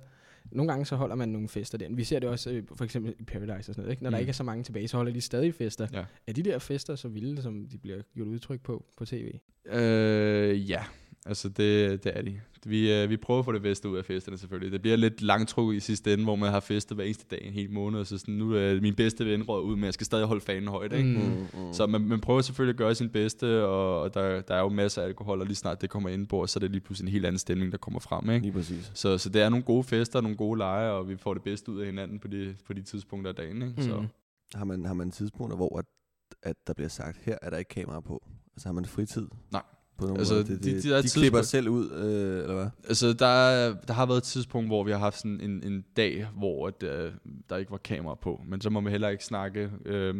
Nogle 0.50 0.72
gange 0.72 0.86
så 0.86 0.96
holder 0.96 1.14
man 1.14 1.28
nogle 1.28 1.48
fester 1.48 1.78
der. 1.78 1.86
Vi 1.90 2.04
ser 2.04 2.18
det 2.18 2.28
også 2.28 2.50
øh, 2.50 2.62
for 2.74 2.84
eksempel 2.84 3.14
i 3.18 3.24
Paradise 3.24 3.54
og 3.54 3.64
sådan 3.64 3.82
noget. 3.82 3.90
Ikke? 3.90 4.02
Når 4.02 4.10
mm. 4.10 4.12
der 4.12 4.18
ikke 4.18 4.30
er 4.30 4.34
så 4.34 4.42
mange 4.42 4.64
tilbage, 4.64 4.88
så 4.88 4.96
holder 4.96 5.12
de 5.12 5.20
stadig 5.20 5.54
fester. 5.54 5.86
Ja. 5.92 6.04
Er 6.26 6.32
de 6.32 6.42
der 6.42 6.58
fester 6.58 6.94
så 6.94 7.08
vilde, 7.08 7.42
som 7.42 7.66
de 7.68 7.78
bliver 7.78 8.02
gjort 8.14 8.28
udtryk 8.28 8.60
på 8.60 8.84
på 8.96 9.04
tv? 9.04 9.38
Øh, 9.66 10.70
ja, 10.70 10.84
altså 11.26 11.48
det, 11.48 12.04
det 12.04 12.18
er 12.18 12.22
de. 12.22 12.40
Vi, 12.66 12.92
øh, 12.92 13.10
vi 13.10 13.16
prøver 13.16 13.38
at 13.38 13.44
få 13.44 13.52
det 13.52 13.62
bedste 13.62 13.88
ud 13.88 13.96
af 13.96 14.04
festerne 14.04 14.38
selvfølgelig. 14.38 14.72
Det 14.72 14.82
bliver 14.82 14.96
lidt 14.96 15.22
langtrukket 15.22 15.76
i 15.76 15.80
sidste 15.80 16.12
ende, 16.12 16.24
hvor 16.24 16.36
man 16.36 16.50
har 16.50 16.60
festet 16.60 16.96
hver 16.96 17.04
eneste 17.04 17.26
dag 17.30 17.46
en 17.46 17.52
hel 17.52 17.70
måned, 17.70 18.00
og 18.00 18.06
så 18.06 18.18
sådan, 18.18 18.34
nu 18.34 18.52
er 18.52 18.80
min 18.80 18.94
bedste 18.94 19.26
ven 19.26 19.42
råd 19.42 19.62
ud, 19.62 19.76
men 19.76 19.84
jeg 19.84 19.94
skal 19.94 20.04
stadig 20.06 20.26
holde 20.26 20.40
fanen 20.40 20.68
højt. 20.68 20.92
Ikke? 20.92 21.08
Mm. 21.08 21.60
Mm. 21.60 21.72
Så 21.72 21.86
man, 21.86 22.00
man 22.00 22.20
prøver 22.20 22.40
selvfølgelig 22.40 22.72
at 22.72 22.78
gøre 22.78 22.94
sin 22.94 23.10
bedste, 23.10 23.64
og, 23.64 24.00
og 24.00 24.14
der, 24.14 24.40
der 24.40 24.54
er 24.54 24.60
jo 24.60 24.68
masser 24.68 25.02
af 25.02 25.06
alkohol, 25.06 25.40
og 25.40 25.46
lige 25.46 25.56
snart 25.56 25.80
det 25.80 25.90
kommer 25.90 26.08
ind 26.08 26.26
på, 26.26 26.46
så 26.46 26.58
er 26.58 26.60
det 26.60 26.70
lige 26.70 26.80
pludselig 26.80 27.08
en 27.08 27.12
helt 27.12 27.26
anden 27.26 27.38
stemning, 27.38 27.72
der 27.72 27.78
kommer 27.78 28.00
frem. 28.00 28.30
Ikke? 28.30 28.42
Lige 28.42 28.52
præcis. 28.52 28.90
Så, 28.94 29.18
så 29.18 29.28
det 29.28 29.42
er 29.42 29.48
nogle 29.48 29.64
gode 29.64 29.84
fester, 29.84 30.20
nogle 30.20 30.36
gode 30.36 30.58
lege, 30.58 30.90
og 30.90 31.08
vi 31.08 31.16
får 31.16 31.34
det 31.34 31.42
bedste 31.42 31.72
ud 31.72 31.80
af 31.80 31.86
hinanden 31.86 32.18
på 32.18 32.28
de, 32.28 32.56
på 32.66 32.72
de 32.72 32.82
tidspunkter 32.82 33.30
af 33.30 33.34
dagen. 33.34 33.62
Ikke? 33.62 33.84
Så. 33.84 34.00
Mm. 34.00 34.06
Har 34.54 34.64
man, 34.64 34.84
har 34.84 34.94
man 34.94 35.10
tidspunkter, 35.10 35.56
hvor 35.56 35.78
at, 35.78 35.84
at 36.42 36.56
der 36.66 36.72
bliver 36.72 36.88
sagt, 36.88 37.18
her 37.22 37.38
er 37.42 37.50
der 37.50 37.56
ikke 37.56 37.68
kamera 37.68 38.00
på? 38.00 38.26
Altså 38.54 38.68
har 38.68 38.72
man 38.72 38.84
fritid? 38.84 39.26
Nej. 39.52 39.62
På 39.98 40.04
nogen 40.04 40.18
Altså, 40.18 40.34
måde? 40.34 40.44
de- 40.44 40.52
det, 40.52 40.64
de 40.64 40.74
det, 40.74 40.84
der 40.84 41.02
de 41.02 41.08
klipper 41.08 41.42
selv 41.42 41.68
ud, 41.68 41.90
øh, 41.90 42.38
eller 42.42 42.54
hvad? 42.54 42.66
Altså, 42.88 43.12
der, 43.12 43.26
er- 43.26 43.74
der 43.88 43.94
har 43.94 44.06
været 44.06 44.18
et 44.18 44.22
tidspunkt, 44.24 44.68
hvor 44.68 44.84
vi 44.84 44.90
har 44.90 44.98
haft 44.98 45.18
sådan 45.18 45.40
en, 45.40 45.62
en 45.72 45.84
dag, 45.96 46.28
hvor 46.36 46.66
at, 46.68 46.82
øh, 46.82 47.12
der 47.50 47.56
ikke 47.56 47.70
var 47.70 47.76
kamera 47.78 48.14
på. 48.14 48.40
Men 48.48 48.60
så 48.60 48.70
må 48.70 48.80
vi 48.80 48.90
heller 48.90 49.08
ikke 49.08 49.24
snakke... 49.24 49.70
Øh, 49.84 50.14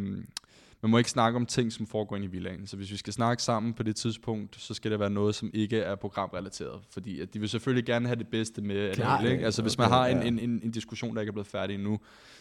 man 0.83 0.91
må 0.91 0.99
ikke 0.99 1.11
snakke 1.11 1.37
om 1.37 1.47
ting, 1.47 1.73
som 1.73 1.87
foregår 1.87 2.17
inde 2.17 2.27
i 2.27 2.31
villaen. 2.31 2.67
Så 2.67 2.77
hvis 2.77 2.93
vi 2.93 2.97
skal 2.97 3.13
snakke 3.13 3.43
sammen 3.43 3.75
på 3.75 3.83
det 3.83 3.97
tidspunkt, 3.97 4.61
så 4.61 4.75
skal 4.75 4.91
det 4.91 5.01
være 5.01 5.11
noget, 5.11 5.35
som 5.35 5.51
ikke 5.55 5.79
er 5.79 5.95
programrelateret. 5.95 6.81
Fordi 6.91 7.21
at 7.21 7.35
de 7.35 7.41
vil 7.41 7.49
selvfølgelig 7.49 7.85
gerne 7.85 8.07
have 8.07 8.17
det 8.19 8.29
bedste 8.29 8.63
med. 8.63 8.77
af 8.77 9.23
det 9.23 9.31
ikke? 9.33 9.45
Altså 9.45 9.63
hvis 9.63 9.79
man 9.79 9.87
okay, 9.87 9.97
har 9.97 10.07
en, 10.07 10.17
ja. 10.17 10.25
en, 10.29 10.39
en, 10.39 10.61
en 10.65 10.71
diskussion, 10.71 11.15
der 11.15 11.21
ikke 11.21 11.31
er 11.31 11.33
blevet 11.33 11.47
færdig 11.47 11.75
endnu, 11.75 11.99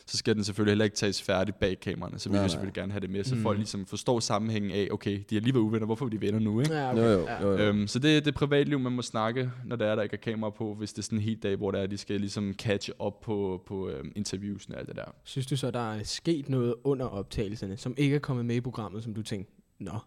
så 0.08 0.18
skal 0.18 0.36
den 0.36 0.44
selvfølgelig 0.44 0.72
heller 0.72 0.86
ikke 0.86 0.96
tages 0.96 1.22
færdig 1.22 1.56
bag 1.56 1.80
kameraerne. 1.80 2.20
Så 2.20 2.30
vi 2.30 2.34
Nej, 2.34 2.40
vil 2.42 2.44
nej. 2.44 2.50
selvfølgelig 2.50 2.74
gerne 2.74 2.92
have 2.92 3.00
det 3.02 3.10
med, 3.10 3.24
så 3.24 3.36
Mm. 3.36 3.42
folk 3.42 3.58
ligesom 3.58 3.86
forstår 3.86 4.20
sammenhængen 4.20 4.72
af, 4.72 4.88
okay, 4.92 5.20
de 5.30 5.38
er 5.38 5.42
lige 5.42 5.54
været 5.54 5.64
uvenner, 5.64 5.86
hvorfor 5.86 6.06
er 6.06 6.10
de 6.10 6.22
venner 6.22 6.40
nu? 6.40 6.60
Ikke? 6.60 6.74
Ja, 6.74 6.90
Jo, 6.92 7.04
jo, 7.04 7.20
Ja. 7.26 7.42
jo, 7.42 7.52
jo. 7.52 7.58
Øhm, 7.58 7.88
så 7.88 8.00
det 8.00 8.18
er 8.18 8.22
det 8.22 8.36
privatliv, 8.36 8.80
man 8.80 8.92
må 8.92 9.02
snakke, 9.02 9.52
når 9.66 9.76
der 9.76 9.86
er, 9.86 9.96
der 9.96 10.04
ikke 10.04 10.14
er 10.14 10.22
kamera 10.22 10.50
på, 10.50 10.74
hvis 10.74 10.94
det 10.94 10.98
er 11.00 11.04
sådan 11.04 11.18
en 11.18 11.24
helt 11.24 11.44
dag, 11.44 11.56
hvor 11.56 11.72
der 11.72 11.80
er, 11.80 11.88
de 11.88 11.98
skal 11.98 12.20
ligesom 12.20 12.54
catch 12.54 12.90
op 13.00 13.22
på, 13.22 13.64
på 13.68 13.90
øhm, 13.90 14.12
interviewsene 14.16 14.76
og 14.76 14.80
alt 14.80 14.88
det 14.88 14.96
der. 14.96 15.06
Synes 15.24 15.48
du 15.48 15.58
så, 15.58 15.72
der 15.72 15.94
er 15.94 16.04
sket 16.04 16.50
noget 16.50 16.76
under 16.84 17.06
optagelserne, 17.06 17.78
som 17.78 17.94
ikke 17.98 18.16
er 18.16 18.20
kommet 18.26 18.46
med 18.46 18.56
i 18.56 18.62
programmet, 18.62 19.04
som 19.04 19.14
du 19.14 19.22
tænkte, 19.24 19.54
nå, 19.80 20.00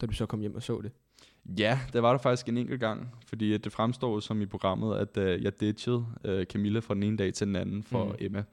da 0.00 0.06
du 0.06 0.12
så 0.12 0.26
kom 0.26 0.40
hjem 0.40 0.54
og 0.54 0.62
så 0.62 0.80
det? 0.80 0.92
Ja, 1.58 1.80
der 1.92 2.00
var 2.00 2.10
der 2.10 2.18
faktisk 2.18 2.48
en 2.48 2.58
enkelt 2.58 2.80
gang, 2.80 3.08
fordi 3.26 3.58
det 3.58 3.72
fremstår 3.72 4.20
som 4.20 4.42
i 4.42 4.46
programmet, 4.46 4.96
at 4.96 5.16
øh, 5.16 5.42
jeg 5.42 5.60
ditchede 5.60 6.06
øh, 6.24 6.46
Camilla 6.46 6.78
fra 6.78 6.94
den 6.94 7.02
ene 7.02 7.16
dag 7.16 7.34
til 7.34 7.46
den 7.46 7.56
anden 7.56 7.82
for 7.82 8.04
Mm. 8.04 8.10
mm. 8.10 8.16
Emma. 8.20 8.44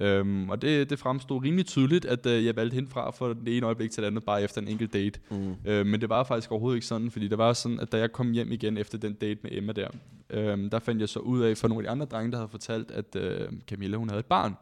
Øhm, 0.00 0.50
og 0.50 0.62
det, 0.62 0.90
det 0.90 0.98
fremstod 0.98 1.42
rimelig 1.42 1.66
tydeligt, 1.66 2.04
at 2.04 2.26
øh, 2.26 2.44
jeg 2.44 2.56
valgte 2.56 2.74
hende 2.74 2.90
fra 2.90 3.10
fra 3.10 3.28
det 3.28 3.56
ene 3.56 3.66
øjeblik 3.66 3.90
til 3.90 4.02
det 4.02 4.06
andet, 4.06 4.24
bare 4.24 4.42
efter 4.42 4.60
en 4.60 4.68
enkelt 4.68 4.92
date. 4.92 5.20
Mm. 5.30 5.54
Øh, 5.64 5.86
men 5.86 6.00
det 6.00 6.08
var 6.08 6.24
faktisk 6.24 6.50
overhovedet 6.50 6.76
ikke 6.76 6.86
sådan, 6.86 7.10
fordi 7.10 7.28
det 7.28 7.38
var 7.38 7.52
sådan, 7.52 7.80
at 7.80 7.92
da 7.92 7.98
jeg 7.98 8.12
kom 8.12 8.32
hjem 8.32 8.52
igen 8.52 8.76
efter 8.78 8.98
den 8.98 9.12
date 9.14 9.40
med 9.42 9.50
Emma 9.54 9.72
der, 9.72 9.88
øh, 10.30 10.70
der 10.72 10.78
fandt 10.78 11.00
jeg 11.00 11.08
så 11.08 11.18
ud 11.18 11.40
af 11.42 11.56
for 11.56 11.68
nogle 11.68 11.82
af 11.82 11.84
de 11.84 11.90
andre 11.90 12.06
drenge, 12.06 12.30
der 12.32 12.36
havde 12.38 12.48
fortalt, 12.48 12.90
at 12.90 13.16
øh, 13.16 13.48
Camilla 13.66 13.96
hun 13.96 14.08
havde 14.08 14.20
et 14.20 14.26
barn. 14.26 14.54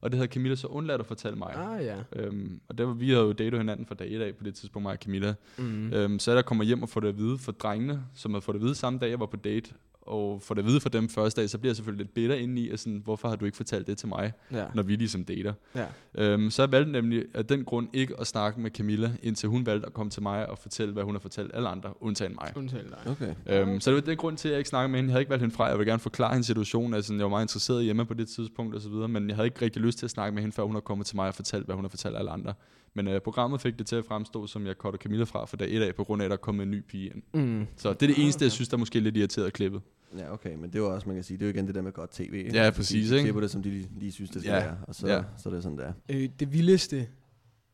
Og 0.00 0.10
det 0.10 0.18
havde 0.18 0.32
Camilla 0.32 0.56
så 0.56 0.66
undladt 0.66 1.00
at 1.00 1.06
fortælle 1.06 1.38
mig. 1.38 1.54
Ah 1.54 1.84
ja. 1.84 1.96
Øhm, 2.12 2.60
og 2.68 2.78
det 2.78 2.86
var, 2.86 2.92
vi 2.92 3.10
havde 3.10 3.22
jo 3.22 3.32
datet 3.32 3.58
hinanden 3.58 3.86
fra 3.86 3.94
dag 3.94 4.12
et 4.12 4.20
af 4.20 4.34
på 4.34 4.44
det 4.44 4.54
tidspunkt, 4.54 4.82
mig 4.82 4.92
og 4.92 4.98
Camilla. 4.98 5.34
Mm. 5.58 5.92
Øhm, 5.92 6.18
så 6.18 6.30
er 6.30 6.34
der 6.34 6.42
kommer 6.42 6.64
hjem 6.64 6.82
og 6.82 6.88
får 6.88 7.00
det 7.00 7.08
at 7.08 7.18
vide 7.18 7.38
for 7.38 7.52
drengene, 7.52 8.04
som 8.14 8.32
havde 8.32 8.42
fået 8.42 8.54
det 8.54 8.60
at 8.60 8.64
vide 8.64 8.74
samme 8.74 8.98
dag, 8.98 9.10
jeg 9.10 9.20
var 9.20 9.26
på 9.26 9.36
date. 9.36 9.70
Og 10.02 10.42
får 10.42 10.54
det 10.54 10.62
at 10.62 10.68
vide 10.68 10.80
for 10.80 10.88
dem 10.88 11.08
første 11.08 11.40
dag, 11.40 11.50
så 11.50 11.58
bliver 11.58 11.70
jeg 11.70 11.76
selvfølgelig 11.76 12.04
lidt 12.04 12.14
bitter 12.14 12.34
indeni, 12.36 12.68
at 12.70 12.80
sådan, 12.80 13.00
hvorfor 13.04 13.28
har 13.28 13.36
du 13.36 13.44
ikke 13.44 13.56
fortalt 13.56 13.86
det 13.86 13.98
til 13.98 14.08
mig, 14.08 14.32
Ja. 14.52 14.64
når 14.74 14.82
vi 14.82 14.96
ligesom 14.96 15.24
dater. 15.24 15.52
ja. 15.74 15.86
Øhm, 16.14 16.50
så 16.50 16.62
jeg 16.62 16.72
valgte 16.72 16.92
nemlig 16.92 17.24
af 17.34 17.46
den 17.46 17.64
grund 17.64 17.88
ikke 17.92 18.14
at 18.20 18.26
snakke 18.26 18.60
med 18.60 18.70
Camilla, 18.70 19.12
indtil 19.22 19.48
hun 19.48 19.66
valgte 19.66 19.86
at 19.86 19.92
komme 19.92 20.10
til 20.10 20.22
mig 20.22 20.48
og 20.50 20.58
fortælle, 20.58 20.92
hvad 20.92 21.02
hun 21.02 21.14
har 21.14 21.20
fortalt 21.20 21.50
alle 21.54 21.68
andre, 21.68 21.92
undtagen 22.00 22.34
mig. 22.40 22.52
Undtale 22.56 22.88
dig. 22.88 23.12
Okay. 23.12 23.34
Øhm, 23.46 23.80
så 23.80 23.90
det 23.90 23.94
var 23.94 24.00
den 24.00 24.16
grund 24.16 24.36
til, 24.36 24.48
at 24.48 24.52
jeg 24.52 24.58
ikke 24.58 24.68
snakkede 24.70 24.90
med 24.90 24.98
hende. 24.98 25.08
Jeg 25.08 25.12
havde 25.14 25.22
ikke 25.22 25.30
valgt 25.30 25.42
hende 25.42 25.54
fra. 25.54 25.64
Jeg 25.64 25.78
ville 25.78 25.90
gerne 25.90 26.00
forklare 26.00 26.32
hendes 26.32 26.46
situation. 26.46 26.94
Altså, 26.94 27.14
jeg 27.14 27.22
var 27.22 27.28
meget 27.28 27.44
interesseret 27.44 27.84
hjemme 27.84 28.06
på 28.06 28.14
det 28.14 28.28
tidspunkt 28.28 28.74
og 28.74 28.80
så 28.80 28.88
videre, 28.88 29.08
men 29.08 29.28
jeg 29.28 29.36
havde 29.36 29.46
ikke 29.46 29.62
rigtig 29.62 29.82
lyst 29.82 29.98
til 29.98 30.06
at 30.06 30.10
snakke 30.10 30.34
med 30.34 30.42
hende, 30.42 30.54
før 30.54 30.62
hun 30.62 30.74
har 30.74 30.80
kommet 30.80 31.06
til 31.06 31.16
mig 31.16 31.28
og 31.28 31.34
fortalt, 31.34 31.64
hvad 31.64 31.74
hun 31.74 31.84
har 31.84 31.88
fortalt 31.88 32.16
alle 32.16 32.30
andre. 32.30 32.54
Men 32.94 33.08
øh, 33.08 33.20
programmet 33.20 33.60
fik 33.60 33.78
det 33.78 33.86
til 33.86 33.96
at 33.96 34.04
fremstå, 34.04 34.46
som 34.46 34.66
jeg 34.66 34.78
korte 34.78 34.98
Camilla 34.98 35.24
fra 35.24 35.44
for 35.44 35.56
dag 35.56 35.70
et 35.76 35.82
af, 35.82 35.94
på 35.94 36.04
grund 36.04 36.22
af, 36.22 36.26
at 36.26 36.30
der 36.30 36.36
kom 36.36 36.60
en 36.60 36.70
ny 36.70 36.80
pige 36.80 37.06
ind. 37.14 37.22
Mm. 37.34 37.66
Så 37.76 37.92
det 37.92 38.02
er 38.02 38.06
det 38.06 38.14
Ah, 38.16 38.22
eneste, 38.22 38.42
jeg 38.42 38.46
okay. 38.48 38.54
synes, 38.54 38.68
der 38.68 38.76
er 38.76 38.78
måske 38.78 39.00
lidt 39.00 39.16
irriteret 39.16 39.52
klippet. 39.52 39.82
Ja, 40.18 40.32
okay, 40.32 40.54
men 40.54 40.72
det 40.72 40.82
var 40.82 40.88
også, 40.88 41.06
man 41.08 41.16
kan 41.16 41.24
sige, 41.24 41.38
det 41.38 41.44
er 41.44 41.48
jo 41.48 41.54
igen 41.54 41.66
det 41.66 41.74
der 41.74 41.82
med 41.82 41.92
godt 41.92 42.10
tv. 42.10 42.32
ikke? 42.34 42.56
Ja, 42.56 42.70
præcis, 42.70 43.08
De, 43.08 43.10
de 43.10 43.16
ikke? 43.16 43.24
klipper 43.26 43.40
det, 43.40 43.50
som 43.50 43.62
de 43.62 43.70
lige, 43.70 43.88
lige 43.98 44.12
synes, 44.12 44.30
det 44.30 44.42
skal 44.42 44.52
Ja, 44.52 44.58
være, 44.64 44.78
og 44.88 44.94
så, 44.94 45.08
ja. 45.08 45.22
så 45.36 45.48
er 45.48 45.52
det 45.54 45.62
sådan, 45.62 45.78
der. 45.78 45.92
Øh, 46.08 46.28
det 46.40 46.52
vildeste, 46.52 47.08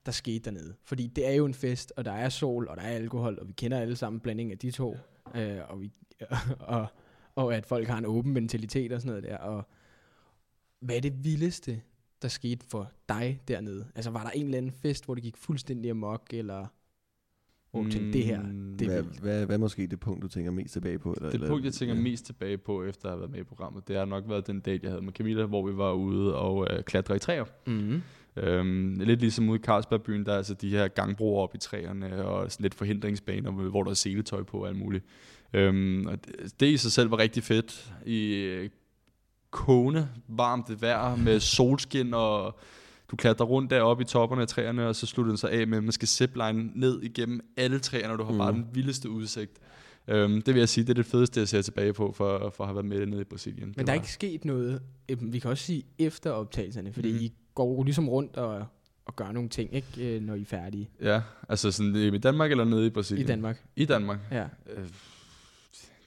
der 0.06 0.12
skete 0.12 0.38
dernede, 0.38 0.74
fordi 0.84 1.06
det 1.06 1.28
er 1.28 1.32
jo 1.32 1.46
en 1.46 1.54
fest, 1.54 1.92
og 1.96 2.04
der 2.04 2.12
er 2.12 2.28
sol, 2.28 2.68
og 2.68 2.76
der 2.76 2.82
er 2.82 2.88
alkohol, 2.96 3.38
og 3.40 3.48
vi 3.48 3.52
kender 3.52 3.78
alle 3.80 3.96
sammen 3.96 4.20
blandingen 4.20 4.52
af 4.52 4.58
de 4.58 4.70
to, 4.70 4.96
øh, 5.34 5.58
og, 5.68 5.80
vi, 5.80 5.92
og, 6.60 6.86
og 7.34 7.54
at 7.56 7.66
folk 7.66 7.88
har 7.88 7.98
en 7.98 8.06
åben 8.06 8.32
mentalitet 8.32 8.92
og 8.92 9.00
sådan 9.00 9.08
noget 9.08 9.22
der, 9.24 9.36
og 9.36 9.68
hvad 10.80 10.96
er 10.96 11.00
det 11.00 11.24
vildeste, 11.24 11.80
der 12.22 12.28
skete 12.28 12.66
for 12.68 12.90
dig 13.08 13.40
dernede? 13.48 13.86
Altså 13.94 14.10
var 14.10 14.22
der 14.22 14.30
en 14.30 14.44
eller 14.44 14.58
anden 14.58 14.72
fest, 14.72 15.04
hvor 15.04 15.14
det 15.14 15.22
gik 15.22 15.36
fuldstændig 15.36 15.90
amok, 15.90 16.26
eller 16.32 16.66
hvor 17.70 17.82
du 17.82 17.90
tænkte, 17.90 18.12
det 18.12 18.24
her, 18.24 18.42
Mm, 18.42 18.76
det 18.78 18.88
Hvad, 18.88 19.02
hvad, 19.02 19.46
hvad 19.46 19.58
måske 19.58 19.86
det 19.86 20.00
punkt, 20.00 20.22
du 20.22 20.28
tænker 20.28 20.50
mest 20.50 20.72
tilbage 20.72 20.98
på? 20.98 21.12
Eller, 21.12 21.28
Det 21.28 21.34
eller, 21.34 21.48
punkt, 21.48 21.64
jeg 21.64 21.72
tænker 21.72 21.94
ja. 21.94 22.00
mest 22.00 22.26
tilbage 22.26 22.58
på, 22.58 22.84
efter 22.84 23.08
at 23.08 23.12
have 23.12 23.20
været 23.20 23.30
med 23.30 23.40
i 23.40 23.44
programmet, 23.44 23.88
det 23.88 23.96
har 23.96 24.04
nok 24.04 24.24
været 24.28 24.46
den 24.46 24.60
date, 24.60 24.80
jeg 24.82 24.90
havde 24.90 25.02
med 25.02 25.12
Camilla, 25.12 25.44
hvor 25.44 25.66
vi 25.66 25.76
var 25.76 25.92
ude 25.92 26.36
og 26.36 26.66
øh, 26.70 26.82
klatre 26.82 27.16
i 27.16 27.18
træer. 27.18 27.44
Mm. 27.66 28.02
Øhm, 28.36 28.94
lidt 28.98 29.20
ligesom 29.20 29.48
ude 29.48 29.58
i 29.58 29.62
Carlsbergbyen, 29.62 30.26
der 30.26 30.32
er 30.32 30.36
altså 30.36 30.54
de 30.54 30.70
her 30.70 30.88
gangbroer 30.88 31.42
op 31.42 31.54
i 31.54 31.58
træerne, 31.58 32.24
og 32.24 32.52
sådan 32.52 32.64
lidt 32.64 32.74
forhindringsbaner, 32.74 33.50
hvor 33.50 33.68
hvor 33.68 33.82
der 33.82 33.90
er 33.90 33.94
seletøj 33.94 34.42
på 34.42 34.58
og 34.58 34.68
alt 34.68 34.76
muligt. 34.76 35.04
Øhm, 35.52 36.06
og 36.06 36.26
det, 36.26 36.60
det 36.60 36.66
i 36.66 36.76
sig 36.76 36.92
selv 36.92 37.10
var 37.10 37.18
rigtig 37.18 37.42
fedt. 37.42 37.94
I 38.06 38.34
øh, 38.34 38.70
kogende, 39.56 40.08
varmt 40.28 40.82
vejr 40.82 41.16
med 41.16 41.40
solskin, 41.40 42.14
og 42.14 42.58
du 43.10 43.16
klatrer 43.16 43.46
rundt 43.46 43.70
deroppe 43.70 44.02
i 44.02 44.06
topperne 44.06 44.42
af 44.42 44.48
træerne, 44.48 44.86
og 44.88 44.96
så 44.96 45.06
slutter 45.06 45.30
den 45.30 45.36
sig 45.38 45.50
af 45.50 45.66
med, 45.66 45.78
at 45.78 45.84
man 45.84 45.92
skal 45.92 46.08
zipline 46.08 46.70
ned 46.74 47.02
igennem 47.02 47.40
alle 47.56 47.78
træerne, 47.78 48.12
og 48.12 48.18
du 48.18 48.24
har 48.24 48.30
Mhm. 48.30 48.38
bare 48.38 48.52
den 48.52 48.66
vildeste 48.72 49.10
udsigt. 49.10 49.52
Øhm, 50.08 50.42
det 50.42 50.54
vil 50.54 50.58
jeg 50.60 50.68
sige, 50.68 50.84
det 50.84 50.90
er 50.90 50.94
det 50.94 51.06
fedeste, 51.06 51.40
jeg 51.40 51.48
ser 51.48 51.62
tilbage 51.62 51.92
på, 51.92 52.12
for, 52.12 52.50
for 52.56 52.64
at 52.64 52.68
have 52.68 52.74
været 52.74 52.86
med 52.86 53.06
nede 53.06 53.20
i 53.20 53.24
Brasilien. 53.24 53.74
Men 53.76 53.86
der 53.86 53.92
er 53.92 53.94
ikke 53.96 54.12
sket 54.12 54.44
noget, 54.44 54.82
øh, 55.08 55.32
vi 55.32 55.38
kan 55.38 55.50
også 55.50 55.64
sige 55.64 55.82
efter 55.98 56.30
optagelserne, 56.30 56.92
fordi 56.92 57.12
Mhm. 57.12 57.20
I 57.22 57.32
går 57.54 57.84
ligesom 57.84 58.08
rundt 58.08 58.36
og, 58.36 58.64
og 59.06 59.16
gør 59.16 59.32
nogle 59.32 59.48
ting, 59.48 59.74
ikke, 59.74 60.16
øh, 60.16 60.22
når 60.22 60.34
I 60.34 60.40
er 60.40 60.44
færdige 60.44 60.88
Ja, 61.02 61.20
altså 61.48 61.70
sådan 61.70 61.96
i 61.96 62.18
Danmark 62.18 62.50
eller 62.50 62.64
nede 62.64 62.82
i 62.82 62.86
i 62.86 62.90
Brasilien? 62.90 63.26
Danmark. 63.26 63.64
I 63.76 63.84
Danmark. 63.84 64.18
Ja. 64.30 64.42
Øh, 64.76 64.84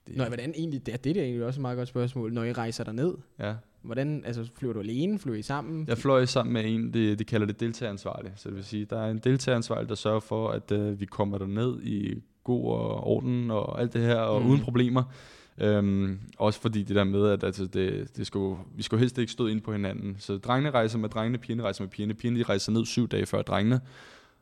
det, 0.10 0.18
Nå, 0.18 0.26
hvordan 0.26 0.54
egentlig, 0.56 0.86
det, 0.86 0.94
er- 0.94 0.98
det 0.98 1.18
er 1.18 1.24
egentlig 1.24 1.46
også 1.46 1.60
et 1.60 1.62
meget 1.62 1.78
godt 1.78 1.88
spørgsmål, 1.88 2.34
når 2.34 2.44
I 2.44 2.54
rejser 2.54 2.84
derned. 2.84 3.14
Ja. 3.40 3.54
Hvordan, 3.82 4.24
altså 4.26 4.50
flyver 4.56 4.74
du 4.74 4.80
alene, 4.80 5.20
flyver 5.20 5.38
I 5.38 5.42
sammen? 5.42 5.86
Jeg 5.88 5.98
fløj 5.98 6.26
sammen 6.26 6.54
med 6.54 6.64
en, 6.66 6.94
de, 6.94 7.16
de 7.16 7.24
kalder 7.24 7.48
det 7.48 7.60
deltageransvarlig. 7.60 8.32
Så 8.36 8.50
det 8.50 8.56
vil 8.56 8.64
sige, 8.64 8.86
der 8.86 9.02
er 9.02 9.12
en 9.12 9.18
deltageransvarlig, 9.18 9.90
der 9.90 9.96
sørger 9.96 10.20
for, 10.20 10.50
at 10.50 10.72
øh, 10.72 11.00
vi 11.00 11.06
kommer 11.06 11.38
derned 11.38 11.82
i 11.82 12.24
god 12.44 12.66
og 12.66 13.08
orden 13.08 13.52
og 13.52 13.82
alt 13.82 13.94
det 13.94 14.02
her, 14.02 14.16
og 14.16 14.42
mm. 14.42 14.50
uden 14.50 14.62
problemer. 14.62 15.04
Øhm, 15.62 16.20
også 16.38 16.62
fordi 16.62 16.84
det 16.84 16.96
der 16.96 17.04
med, 17.04 17.28
at 17.30 17.44
altså, 17.44 17.66
det, 17.66 18.18
det 18.18 18.28
skulle, 18.28 18.58
vi 18.76 18.84
skulle 18.84 19.00
helst 19.00 19.18
ikke 19.18 19.32
stå 19.32 19.48
ind 19.48 19.62
på 19.62 19.72
hinanden. 19.72 20.16
Så 20.20 20.38
drengene 20.38 20.72
rejser 20.72 20.98
med 21.00 21.10
drengene, 21.10 21.38
pigerne 21.38 21.64
rejser 21.64 21.84
med 21.84 21.90
pigerne. 21.90 22.14
Pigerne 22.14 22.40
de 22.40 22.44
rejser 22.44 22.72
ned 22.72 22.86
syv 22.86 23.08
dage 23.08 23.26
før 23.26 23.42
drengene. 23.42 23.82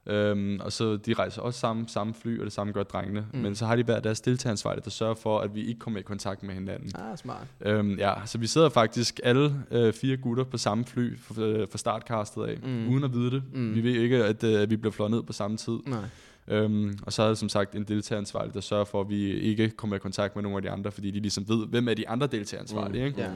Øhm, 0.09 0.59
og 0.63 0.71
så 0.71 0.97
de 0.97 1.13
rejser 1.13 1.41
også 1.41 1.59
samme, 1.59 1.85
samme 1.87 2.13
fly, 2.13 2.39
og 2.39 2.45
det 2.45 2.53
samme 2.53 2.73
gør 2.73 2.83
drengene. 2.83 3.25
Mm. 3.33 3.39
Men 3.39 3.55
så 3.55 3.65
har 3.65 3.75
de 3.75 3.83
hver 3.83 3.99
deres 3.99 4.21
deltageransvarlige, 4.21 4.83
der 4.83 4.89
sørger 4.89 5.15
for, 5.15 5.39
at 5.39 5.55
vi 5.55 5.65
ikke 5.65 5.79
kommer 5.79 5.99
i 5.99 6.03
kontakt 6.03 6.43
med 6.43 6.53
hinanden. 6.53 6.91
Ah, 6.95 7.17
smart. 7.17 7.47
Øhm, 7.61 7.95
ja, 7.99 8.13
så 8.25 8.37
vi 8.37 8.47
sidder 8.47 8.69
faktisk 8.69 9.19
alle 9.23 9.53
øh, 9.71 9.93
fire 9.93 10.17
gutter 10.17 10.43
på 10.43 10.57
samme 10.57 10.85
fly 10.85 11.17
fra, 11.19 11.41
øh, 11.41 11.67
fra 11.71 11.77
startcastet 11.77 12.43
af, 12.43 12.57
Mm. 12.63 12.89
uden 12.89 13.03
at 13.03 13.13
vide 13.13 13.31
det. 13.31 13.43
Mm. 13.53 13.75
Vi 13.75 13.83
ved 13.83 13.91
ikke, 14.01 14.23
at 14.25 14.43
øh, 14.43 14.69
vi 14.69 14.77
bliver 14.77 14.91
flået 14.93 15.11
ned 15.11 15.23
på 15.23 15.33
samme 15.33 15.57
tid. 15.57 15.77
Nej. 15.87 15.99
Øhm, 16.47 16.97
og 17.01 17.13
så 17.13 17.23
er 17.23 17.27
der 17.27 17.33
som 17.35 17.49
sagt 17.49 17.75
en 17.75 17.83
deltageransvarlig, 17.83 18.53
der 18.53 18.61
sørger 18.61 18.85
for, 18.85 19.01
at 19.01 19.09
vi 19.09 19.31
ikke 19.33 19.69
kommer 19.69 19.95
i 19.95 19.99
kontakt 19.99 20.35
med 20.35 20.43
nogle 20.43 20.57
af 20.57 20.61
de 20.61 20.69
andre, 20.69 20.91
fordi 20.91 21.11
de 21.11 21.19
ligesom 21.19 21.49
ved, 21.49 21.67
hvem 21.67 21.87
er 21.87 21.93
de 21.93 22.09
andre 22.09 22.27
deltageransvarlige. 22.27 23.01
Mm. 23.01 23.07
Ikke? 23.07 23.27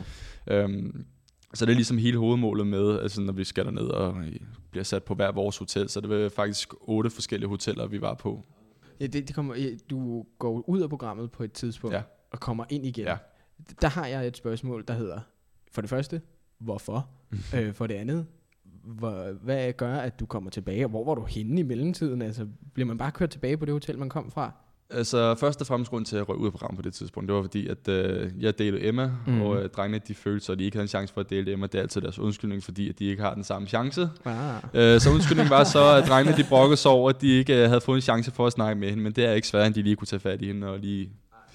Ja. 0.47 0.63
Øhm, 0.63 1.05
så 1.53 1.65
det 1.65 1.71
er 1.71 1.75
ligesom 1.75 1.97
hele 1.97 2.17
hovedmålet 2.17 2.67
med, 2.67 2.99
altså 2.99 3.21
når 3.21 3.33
vi 3.33 3.43
skal 3.43 3.65
derned 3.65 3.83
og 3.83 4.17
øh, 4.17 4.35
bliver 4.71 4.83
sat 4.83 5.03
på 5.03 5.15
hver 5.15 5.31
vores 5.31 5.57
hotel, 5.57 5.89
så 5.89 6.01
det 6.01 6.11
er 6.11 6.29
faktisk 6.29 6.73
otte 6.81 7.09
forskellige 7.09 7.49
hoteller, 7.49 7.87
vi 7.87 8.01
var 8.01 8.13
på. 8.13 8.43
Ja, 8.99 9.07
det, 9.07 9.27
det 9.27 9.35
kommer, 9.35 9.55
du 9.89 10.25
går 10.39 10.69
ud 10.69 10.81
af 10.81 10.89
programmet 10.89 11.31
på 11.31 11.43
et 11.43 11.51
tidspunkt 11.51 11.95
Ja. 11.95 12.01
og 12.31 12.39
kommer 12.39 12.65
ind 12.69 12.85
igen. 12.85 13.05
Ja. 13.05 13.17
Der 13.81 13.87
har 13.87 14.07
jeg 14.07 14.27
et 14.27 14.37
spørgsmål, 14.37 14.83
der 14.87 14.93
hedder, 14.93 15.19
for 15.71 15.81
det 15.81 15.89
første, 15.89 16.21
hvorfor? 16.59 17.09
øh, 17.55 17.73
for 17.73 17.87
det 17.87 17.93
andet, 17.95 18.25
hvor, 18.83 19.31
hvad 19.31 19.73
gør, 19.73 19.95
at 19.95 20.19
du 20.19 20.25
kommer 20.25 20.49
tilbage, 20.49 20.85
og 20.85 20.89
hvor 20.89 21.05
var 21.05 21.15
du 21.15 21.25
henne 21.25 21.59
i 21.59 21.63
mellemtiden? 21.63 22.21
Altså, 22.21 22.47
bliver 22.73 22.87
man 22.87 22.97
bare 22.97 23.11
kørt 23.11 23.29
tilbage 23.29 23.57
på 23.57 23.65
det 23.65 23.73
hotel, 23.73 23.99
man 23.99 24.09
kom 24.09 24.31
fra? 24.31 24.51
Altså, 24.93 25.35
først 25.35 25.61
og 25.61 25.67
fremmest 25.67 25.91
grund 25.91 26.05
til 26.05 26.15
at 26.17 26.29
røge 26.29 26.39
ud 26.39 26.45
af 26.45 26.51
programmet 26.51 26.77
på 26.77 26.81
det 26.81 26.93
tidspunkt, 26.93 27.27
det 27.27 27.35
var 27.35 27.41
fordi, 27.41 27.67
at 27.67 27.87
øh, 27.87 28.31
jeg 28.39 28.59
delte 28.59 28.85
Emma, 28.87 29.05
Mm. 29.27 29.33
mm. 29.33 29.41
og 29.41 29.63
øh, 29.63 29.69
drengene, 29.69 30.01
de 30.07 30.13
følte 30.13 30.45
sig, 30.45 30.53
at 30.53 30.59
de 30.59 30.63
ikke 30.63 30.75
havde 30.77 30.83
en 30.83 30.87
chance 30.87 31.13
for 31.13 31.21
at 31.21 31.29
dele 31.29 31.51
Emma. 31.51 31.67
Det 31.67 31.75
er 31.75 31.81
altid 31.81 32.01
deres 32.01 32.19
undskyldning, 32.19 32.63
fordi 32.63 32.89
at 32.89 32.99
de 32.99 33.05
ikke 33.05 33.21
har 33.21 33.33
den 33.33 33.43
samme 33.43 33.67
chance. 33.67 34.09
Ah. 34.25 34.35
Øh, 34.73 34.99
så 35.01 35.09
undskyldningen 35.11 35.49
var 35.49 35.63
så, 35.63 35.83
at 35.95 36.07
drengene, 36.07 36.37
de 36.37 36.43
brokkede 36.49 36.77
sig 36.77 36.91
over, 36.91 37.09
at 37.09 37.21
de 37.21 37.27
ikke 37.27 37.63
øh, 37.63 37.67
havde 37.67 37.81
fået 37.81 37.95
en 37.95 38.01
chance 38.01 38.31
for 38.31 38.47
at 38.47 38.53
snakke 38.53 38.79
med 38.79 38.89
hende, 38.89 39.03
men 39.03 39.11
det 39.11 39.25
er 39.25 39.31
ikke 39.33 39.47
svært, 39.47 39.67
at 39.69 39.75
de 39.75 39.81
lige 39.81 39.95
kunne 39.95 40.07
tage 40.07 40.19
fat 40.19 40.41
i 40.41 40.47
hende 40.47 40.67
og 40.67 40.79
lige 40.79 41.09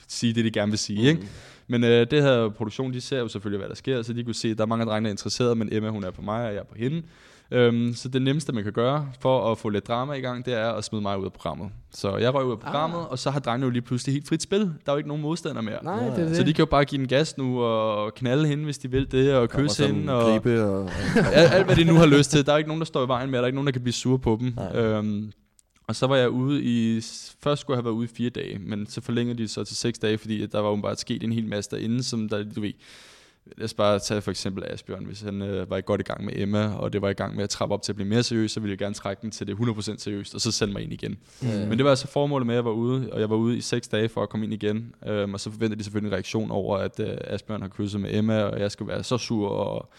sige 0.08 0.32
det, 0.32 0.44
de 0.44 0.50
gerne 0.50 0.72
vil 0.72 0.78
sige, 0.78 1.08
ikke? 1.08 1.28
Men 1.68 1.84
øh, 1.84 2.06
det 2.10 2.22
her 2.22 2.48
produktion, 2.48 2.92
de 2.92 3.00
ser 3.00 3.18
jo 3.18 3.28
selvfølgelig, 3.28 3.58
hvad 3.58 3.68
der 3.68 3.74
sker, 3.74 4.02
så 4.02 4.12
de 4.12 4.24
kunne 4.24 4.34
se, 4.34 4.48
at 4.50 4.56
der 4.58 4.64
er 4.64 4.68
mange 4.68 4.84
drenge, 4.84 5.04
der 5.04 5.08
er 5.08 5.12
interesseret, 5.12 5.56
men 5.58 5.68
Emma, 5.72 5.88
hun 5.88 6.04
er 6.04 6.10
på 6.10 6.22
mig, 6.22 6.46
og 6.46 6.52
jeg 6.54 6.60
er 6.60 6.64
på 6.64 6.74
hende. 6.78 7.02
Øhm, 7.50 7.94
så 7.94 8.08
det 8.08 8.22
nemmeste, 8.22 8.52
man 8.52 8.64
kan 8.64 8.72
gøre 8.72 9.08
for 9.20 9.52
at 9.52 9.58
få 9.58 9.68
lidt 9.68 9.88
drama 9.88 10.12
i 10.12 10.20
gang, 10.20 10.44
det 10.44 10.54
er 10.54 10.72
at 10.72 10.84
smide 10.84 11.02
mig 11.02 11.18
ud 11.18 11.24
af 11.24 11.32
programmet. 11.32 11.68
Så 11.94 12.16
jeg 12.16 12.34
røg 12.34 12.44
ud 12.46 12.52
af 12.52 12.58
programmet, 12.60 12.98
Ah. 12.98 13.10
og 13.10 13.18
så 13.18 13.30
har 13.30 13.40
drengene 13.40 13.64
jo 13.64 13.70
lige 13.70 13.82
pludselig 13.82 14.12
helt 14.14 14.28
frit 14.28 14.42
spil. 14.42 14.60
Der 14.60 14.68
er 14.86 14.92
jo 14.92 14.96
ikke 14.96 15.08
nogen 15.08 15.22
modstander 15.22 15.62
mere. 15.62 15.84
Nej, 15.84 15.94
Ja. 16.04 16.10
det 16.10 16.18
er 16.18 16.24
det. 16.28 16.36
Så 16.36 16.42
de 16.42 16.52
kan 16.52 16.62
jo 16.62 16.66
bare 16.70 16.84
give 16.84 16.98
den 16.98 17.08
gas 17.08 17.38
nu, 17.38 17.60
og 17.62 18.14
knalde 18.14 18.48
hende, 18.48 18.64
hvis 18.64 18.78
de 18.78 18.90
vil 18.90 19.12
det, 19.12 19.34
og 19.34 19.48
kysse 19.48 19.86
hende. 19.86 20.12
Og 20.12 20.22
gribe 20.42 20.64
og, 20.64 20.82
og 20.82 20.90
alt, 21.34 21.52
alt, 21.52 21.64
hvad 21.66 21.76
de 21.76 21.84
nu 21.84 21.94
har 21.94 22.06
lyst 22.06 22.30
til. 22.30 22.46
Der 22.46 22.52
er 22.52 22.56
ikke 22.56 22.68
nogen, 22.68 22.80
der 22.80 22.86
står 22.86 23.04
i 23.04 23.08
vejen 23.08 23.30
med, 23.30 23.38
der 23.38 23.42
er 23.42 23.46
ikke 23.46 23.56
nogen, 23.56 23.66
der 23.66 23.72
kan 23.72 23.82
blive 23.82 23.92
sure 23.94 24.18
på 24.18 24.36
dem. 24.40 24.52
Nej. 24.56 24.76
Øhm, 24.80 25.32
og 25.88 25.96
så 25.96 26.06
var 26.06 26.16
jeg 26.16 26.30
ude 26.30 26.62
i... 26.62 27.00
Først 27.42 27.60
skulle 27.60 27.74
jeg 27.74 27.78
have 27.78 27.84
været 27.84 27.94
ude 27.94 28.04
i 28.04 28.14
fire 28.16 28.30
dage, 28.30 28.58
men 28.58 28.86
så 28.86 29.00
forlængede 29.00 29.38
de 29.38 29.42
det 29.42 29.50
så 29.50 29.64
til 29.64 29.76
seks 29.76 29.98
dage, 29.98 30.18
fordi 30.18 30.42
at 30.42 30.52
der 30.52 30.60
var 30.60 30.76
bare 30.76 30.96
sket 30.96 31.22
en 31.22 31.32
hel 31.32 31.46
masse 31.46 31.70
derinde, 31.70 32.02
som 32.02 32.28
der, 32.28 32.44
du 32.56 32.60
ved... 32.60 32.72
Lad 33.56 33.64
os 33.64 33.74
bare 33.74 33.98
tage 33.98 34.20
for 34.20 34.30
eksempel 34.30 34.64
Asbjørn, 34.66 35.04
hvis 35.04 35.20
han 35.20 35.42
øh, 35.42 35.70
var 35.70 35.80
godt 35.80 36.00
i 36.00 36.04
gang 36.04 36.24
med 36.24 36.32
Emma, 36.36 36.74
og 36.74 36.92
det 36.92 37.02
var 37.02 37.08
i 37.08 37.12
gang 37.12 37.36
med 37.36 37.44
at 37.44 37.50
trappe 37.50 37.74
op 37.74 37.82
til 37.82 37.92
at 37.92 37.96
blive 37.96 38.08
mere 38.08 38.22
seriøs, 38.22 38.52
så 38.52 38.60
ville 38.60 38.70
jeg 38.70 38.78
gerne 38.78 38.94
trække 38.94 39.22
den 39.22 39.30
til 39.30 39.46
det 39.46 39.54
100% 39.54 39.98
seriøst, 39.98 40.34
og 40.34 40.40
så 40.40 40.52
sende 40.52 40.72
mig 40.72 40.82
ind 40.82 40.92
igen. 40.92 41.18
Mm. 41.40 41.48
Men 41.48 41.70
det 41.70 41.84
var 41.84 41.90
altså 41.90 42.06
formålet 42.06 42.46
med, 42.46 42.54
at 42.54 42.56
jeg 42.56 42.64
var 42.64 42.70
ude, 42.70 43.08
og 43.12 43.20
jeg 43.20 43.30
var 43.30 43.36
ude 43.36 43.56
i 43.56 43.60
seks 43.60 43.88
dage 43.88 44.08
for 44.08 44.22
at 44.22 44.28
komme 44.28 44.46
ind 44.46 44.54
igen. 44.54 44.94
Øhm, 45.06 45.34
og 45.34 45.40
så 45.40 45.50
forventede 45.50 45.78
de 45.78 45.84
selvfølgelig 45.84 46.08
en 46.08 46.14
reaktion 46.14 46.50
over, 46.50 46.78
at 46.78 47.00
øh, 47.00 47.16
Asbjørn 47.20 47.62
har 47.62 47.68
kysset 47.68 48.00
med 48.00 48.14
Emma, 48.14 48.42
og 48.42 48.60
jeg 48.60 48.70
skulle 48.70 48.88
være 48.88 49.04
så 49.04 49.18
sur 49.18 49.48
og 49.48 49.90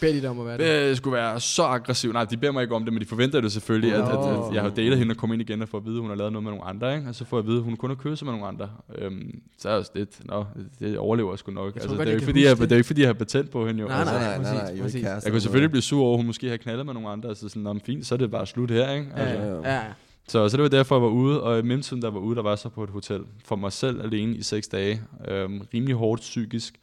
Bed 0.00 0.14
de 0.14 0.20
dig 0.20 0.30
om 0.30 0.40
at 0.40 0.46
være 0.46 0.58
det. 0.84 0.90
øh, 0.90 0.96
skulle 0.96 1.16
være 1.16 1.40
så 1.40 1.62
aggressiv. 1.62 2.12
Nej, 2.12 2.24
de 2.24 2.36
beder 2.36 2.52
mig 2.52 2.62
ikke 2.62 2.74
om 2.74 2.84
det, 2.84 2.92
men 2.92 3.02
de 3.02 3.06
forventer 3.06 3.40
det 3.40 3.52
selvfølgelig, 3.52 3.94
at, 3.94 4.00
at, 4.00 4.08
at, 4.08 4.54
jeg 4.54 4.62
har 4.62 4.68
datet 4.70 4.98
hende 4.98 5.12
og 5.12 5.16
komme 5.16 5.34
ind 5.34 5.42
igen 5.42 5.62
og 5.62 5.68
få 5.68 5.76
at 5.76 5.84
vide, 5.84 5.94
at 5.96 6.00
hun 6.00 6.10
har 6.10 6.16
lavet 6.16 6.32
noget 6.32 6.42
med 6.42 6.52
nogle 6.52 6.64
andre. 6.64 6.96
Ikke? 6.96 7.08
Og 7.08 7.14
så 7.14 7.24
får 7.24 7.36
jeg 7.36 7.42
at 7.42 7.46
vide, 7.46 7.56
at 7.56 7.62
hun 7.64 7.76
kun 7.76 7.90
har 7.90 7.94
kysset 7.96 8.26
med 8.26 8.32
nogle 8.32 8.46
andre. 8.46 8.70
Øhm, 8.98 9.40
så 9.58 9.68
er 9.68 9.72
jeg 9.72 9.78
også 9.78 9.90
lidt, 9.94 10.10
nå, 10.24 10.44
det 10.80 10.98
overlever 10.98 11.32
jeg 11.32 11.38
sgu 11.38 11.52
nok. 11.52 11.72
tror 11.72 11.80
Altså, 11.80 11.88
godt, 11.88 11.98
det, 11.98 12.06
er 12.06 12.10
jeg 12.10 12.14
ikke, 12.14 12.24
fordi, 12.24 12.44
jeg, 12.44 12.56
det 12.58 12.72
er 12.72 12.76
ikke, 12.76 12.86
fordi 12.86 13.00
jeg 13.00 13.08
har 13.08 13.14
patent 13.14 13.50
på 13.50 13.66
hende. 13.66 13.80
Jo. 13.80 13.88
Nej, 13.88 13.98
altså, 13.98 14.14
nej, 14.14 14.22
nej, 14.22 14.36
nej, 14.38 14.52
præcis, 14.52 14.74
nej, 14.74 14.82
præcis. 14.82 15.02
kærester 15.02 15.28
jeg 15.28 15.32
kunne 15.32 15.40
selvfølgelig 15.40 15.70
blive 15.70 15.82
sur 15.82 16.02
over, 16.04 16.12
at 16.14 16.18
hun 16.18 16.26
måske 16.26 16.48
har 16.48 16.56
knaldet 16.56 16.86
med 16.86 16.94
nogle 16.94 17.08
andre. 17.08 17.28
Altså 17.28 17.48
sådan, 17.48 17.66
om 17.66 17.80
fint, 17.80 18.06
så 18.06 18.14
er 18.14 18.18
det 18.18 18.30
bare 18.30 18.46
slut 18.46 18.70
her. 18.70 18.92
Ikke? 18.92 19.06
Ja, 19.16 19.22
Altså, 19.22 19.60
ja, 19.64 19.74
ja. 19.74 19.82
så, 20.28 20.48
så 20.48 20.56
det 20.56 20.62
var 20.62 20.68
derfor, 20.68 20.94
jeg 20.94 21.02
var 21.02 21.08
ude, 21.08 21.42
og 21.42 21.58
i 21.58 21.62
mellemtiden, 21.62 22.02
der 22.02 22.10
var 22.10 22.20
ude, 22.20 22.36
der 22.36 22.42
var 22.42 22.56
så 22.56 22.68
på 22.68 22.84
et 22.84 22.90
hotel 22.90 23.20
for 23.44 23.56
mig 23.56 23.72
selv 23.72 24.02
alene 24.02 24.36
i 24.36 24.42
seks 24.42 24.68
dage. 24.68 25.02
Øhm, 25.28 25.60
rimelig 25.74 25.94
hårdt 25.96 26.20
psykisk. 26.20 26.74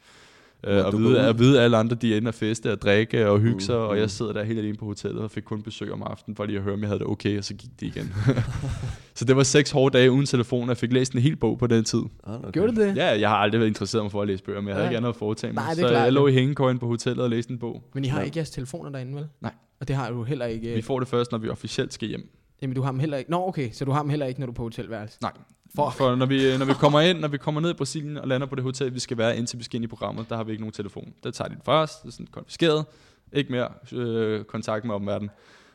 Øh, 0.67 0.91
du 0.91 0.97
vide, 0.97 1.19
at 1.19 1.39
vide, 1.39 1.57
at 1.57 1.63
alle 1.63 1.77
andre 1.77 1.95
de 1.95 2.13
er 2.13 2.17
inde 2.17 2.27
og 2.27 2.33
feste 2.33 2.71
og 2.71 2.81
drikke 2.81 3.29
og 3.29 3.39
hygge 3.39 3.61
sig, 3.61 3.77
Uh, 3.77 3.81
og 3.83 3.95
jeg 3.95 4.03
uh. 4.03 4.09
sidder 4.09 4.33
der 4.33 4.43
helt 4.43 4.59
alene 4.59 4.77
på 4.77 4.85
hotellet 4.85 5.21
og 5.23 5.31
fik 5.31 5.43
kun 5.43 5.61
besøg 5.61 5.93
om 5.93 6.03
aftenen, 6.03 6.35
for 6.35 6.45
lige 6.45 6.57
at 6.57 6.63
høre, 6.63 6.73
om 6.73 6.79
jeg 6.79 6.87
havde 6.89 6.99
det 6.99 7.07
okay, 7.07 7.37
og 7.37 7.43
så 7.43 7.53
gik 7.53 7.69
det 7.79 7.85
igen. 7.87 8.13
så 9.15 9.25
det 9.25 9.35
var 9.35 9.43
seks 9.43 9.71
hårde 9.71 9.97
dage 9.97 10.11
uden 10.11 10.25
telefon, 10.25 10.61
og 10.63 10.69
jeg 10.69 10.77
fik 10.77 10.93
læst 10.93 11.13
en 11.13 11.19
hel 11.21 11.35
bog 11.35 11.57
på 11.59 11.67
den 11.67 11.83
tid. 11.83 12.01
Ah, 12.27 12.39
okay. 12.39 12.51
Gjorde 12.51 12.75
du 12.75 12.81
det? 12.81 12.95
Ja, 12.97 13.19
jeg 13.19 13.29
har 13.29 13.35
aldrig 13.35 13.59
været 13.59 13.67
interesseret 13.69 14.03
mig 14.03 14.11
for 14.11 14.21
at 14.21 14.27
læse 14.27 14.43
bøger, 14.43 14.61
men 14.61 14.67
jeg 14.67 14.75
havde 14.75 14.85
Nej. 14.85 14.89
ikke 14.91 14.97
andet 14.97 15.09
at 15.09 15.15
foretage 15.15 15.53
mig. 15.53 15.63
Nej, 15.63 15.73
det 15.73 15.83
er 15.83 15.87
så 15.87 15.91
klart, 15.91 16.03
jeg 16.03 16.13
lå 16.13 16.27
ja. 16.27 16.33
i 16.33 16.35
hængekøjen 16.35 16.79
på 16.79 16.87
hotellet 16.87 17.23
og 17.23 17.29
læste 17.29 17.51
en 17.51 17.59
bog. 17.59 17.83
Men 17.93 18.05
I 18.05 18.07
har 18.07 18.19
Ja. 18.19 18.25
ikke 18.25 18.37
jeres 18.37 18.49
telefoner 18.49 18.89
derinde, 18.89 19.15
vel? 19.15 19.25
Nej. 19.41 19.51
Og 19.79 19.87
det 19.87 19.95
har 19.95 20.11
du 20.11 20.23
heller 20.23 20.45
ikke... 20.45 20.73
Vi 20.75 20.81
får 20.81 20.99
det 20.99 21.07
først, 21.07 21.31
når 21.31 21.39
vi 21.39 21.49
officielt 21.49 21.93
skal 21.93 22.07
hjem. 22.07 22.29
Jamen, 22.63 22.75
du 22.75 22.81
har 22.81 22.91
dem 22.91 22.99
heller 22.99 23.17
ikke... 23.17 23.31
Nå, 23.31 23.47
okay, 23.47 23.71
så 23.71 23.85
du 23.85 23.91
har 23.91 24.01
dem 24.01 24.09
heller 24.09 24.25
ikke, 24.25 24.39
når 24.39 24.47
du 24.47 24.51
er 24.51 24.55
på 24.55 24.63
hotelværelse. 24.63 25.17
Nej. 25.21 25.31
For- 25.75 25.89
For 25.89 26.15
når 26.15 26.25
vi, 26.25 26.57
når 26.57 26.65
vi 26.65 26.73
kommer 26.73 26.99
ind, 26.99 27.19
når 27.19 27.27
vi 27.27 27.37
kommer 27.37 27.61
ned 27.61 27.69
i 27.69 27.73
Brasilien 27.73 28.17
og 28.17 28.27
lander 28.27 28.47
på 28.47 28.55
det 28.55 28.63
hotel, 28.63 28.93
vi 28.93 28.99
skal 28.99 29.17
være, 29.17 29.37
indtil 29.37 29.59
vi 29.59 29.63
skal 29.63 29.75
ind 29.75 29.83
i 29.83 29.87
programmet, 29.87 30.29
der 30.29 30.35
har 30.35 30.43
vi 30.43 30.51
ikke 30.51 30.61
nogen 30.63 30.73
telefon. 30.73 31.13
Der 31.23 31.31
tager 31.31 31.47
de 31.47 31.53
den 31.55 31.63
først, 31.65 32.01
det 32.03 32.07
er 32.07 32.11
sådan 32.11 32.27
konfiskeret, 32.27 32.85
ikke 33.33 33.51
mere 33.51 33.69
øh, 33.93 34.43
kontakt 34.45 34.85
med 34.85 34.95
omverdenen. 34.95 35.29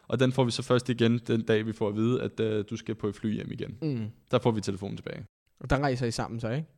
Og 0.08 0.20
den 0.20 0.32
får 0.32 0.44
vi 0.44 0.50
så 0.50 0.62
først 0.62 0.88
igen 0.88 1.18
den 1.18 1.42
dag, 1.42 1.66
vi 1.66 1.72
får 1.72 1.88
at 1.88 1.94
vide, 1.96 2.22
at 2.22 2.40
øh, 2.40 2.64
du 2.70 2.76
skal 2.76 2.94
på 2.94 3.08
et 3.08 3.14
fly 3.16 3.34
hjem 3.34 3.52
igen. 3.52 3.78
Mm. 3.82 4.10
Der 4.30 4.38
får 4.38 4.50
vi 4.50 4.60
telefonen 4.60 4.96
tilbage. 4.96 5.24
Og 5.60 5.70
der 5.70 5.78
rejser 5.78 6.06
I 6.06 6.10
sammen 6.10 6.40
så, 6.40 6.48
ikke? 6.50 6.68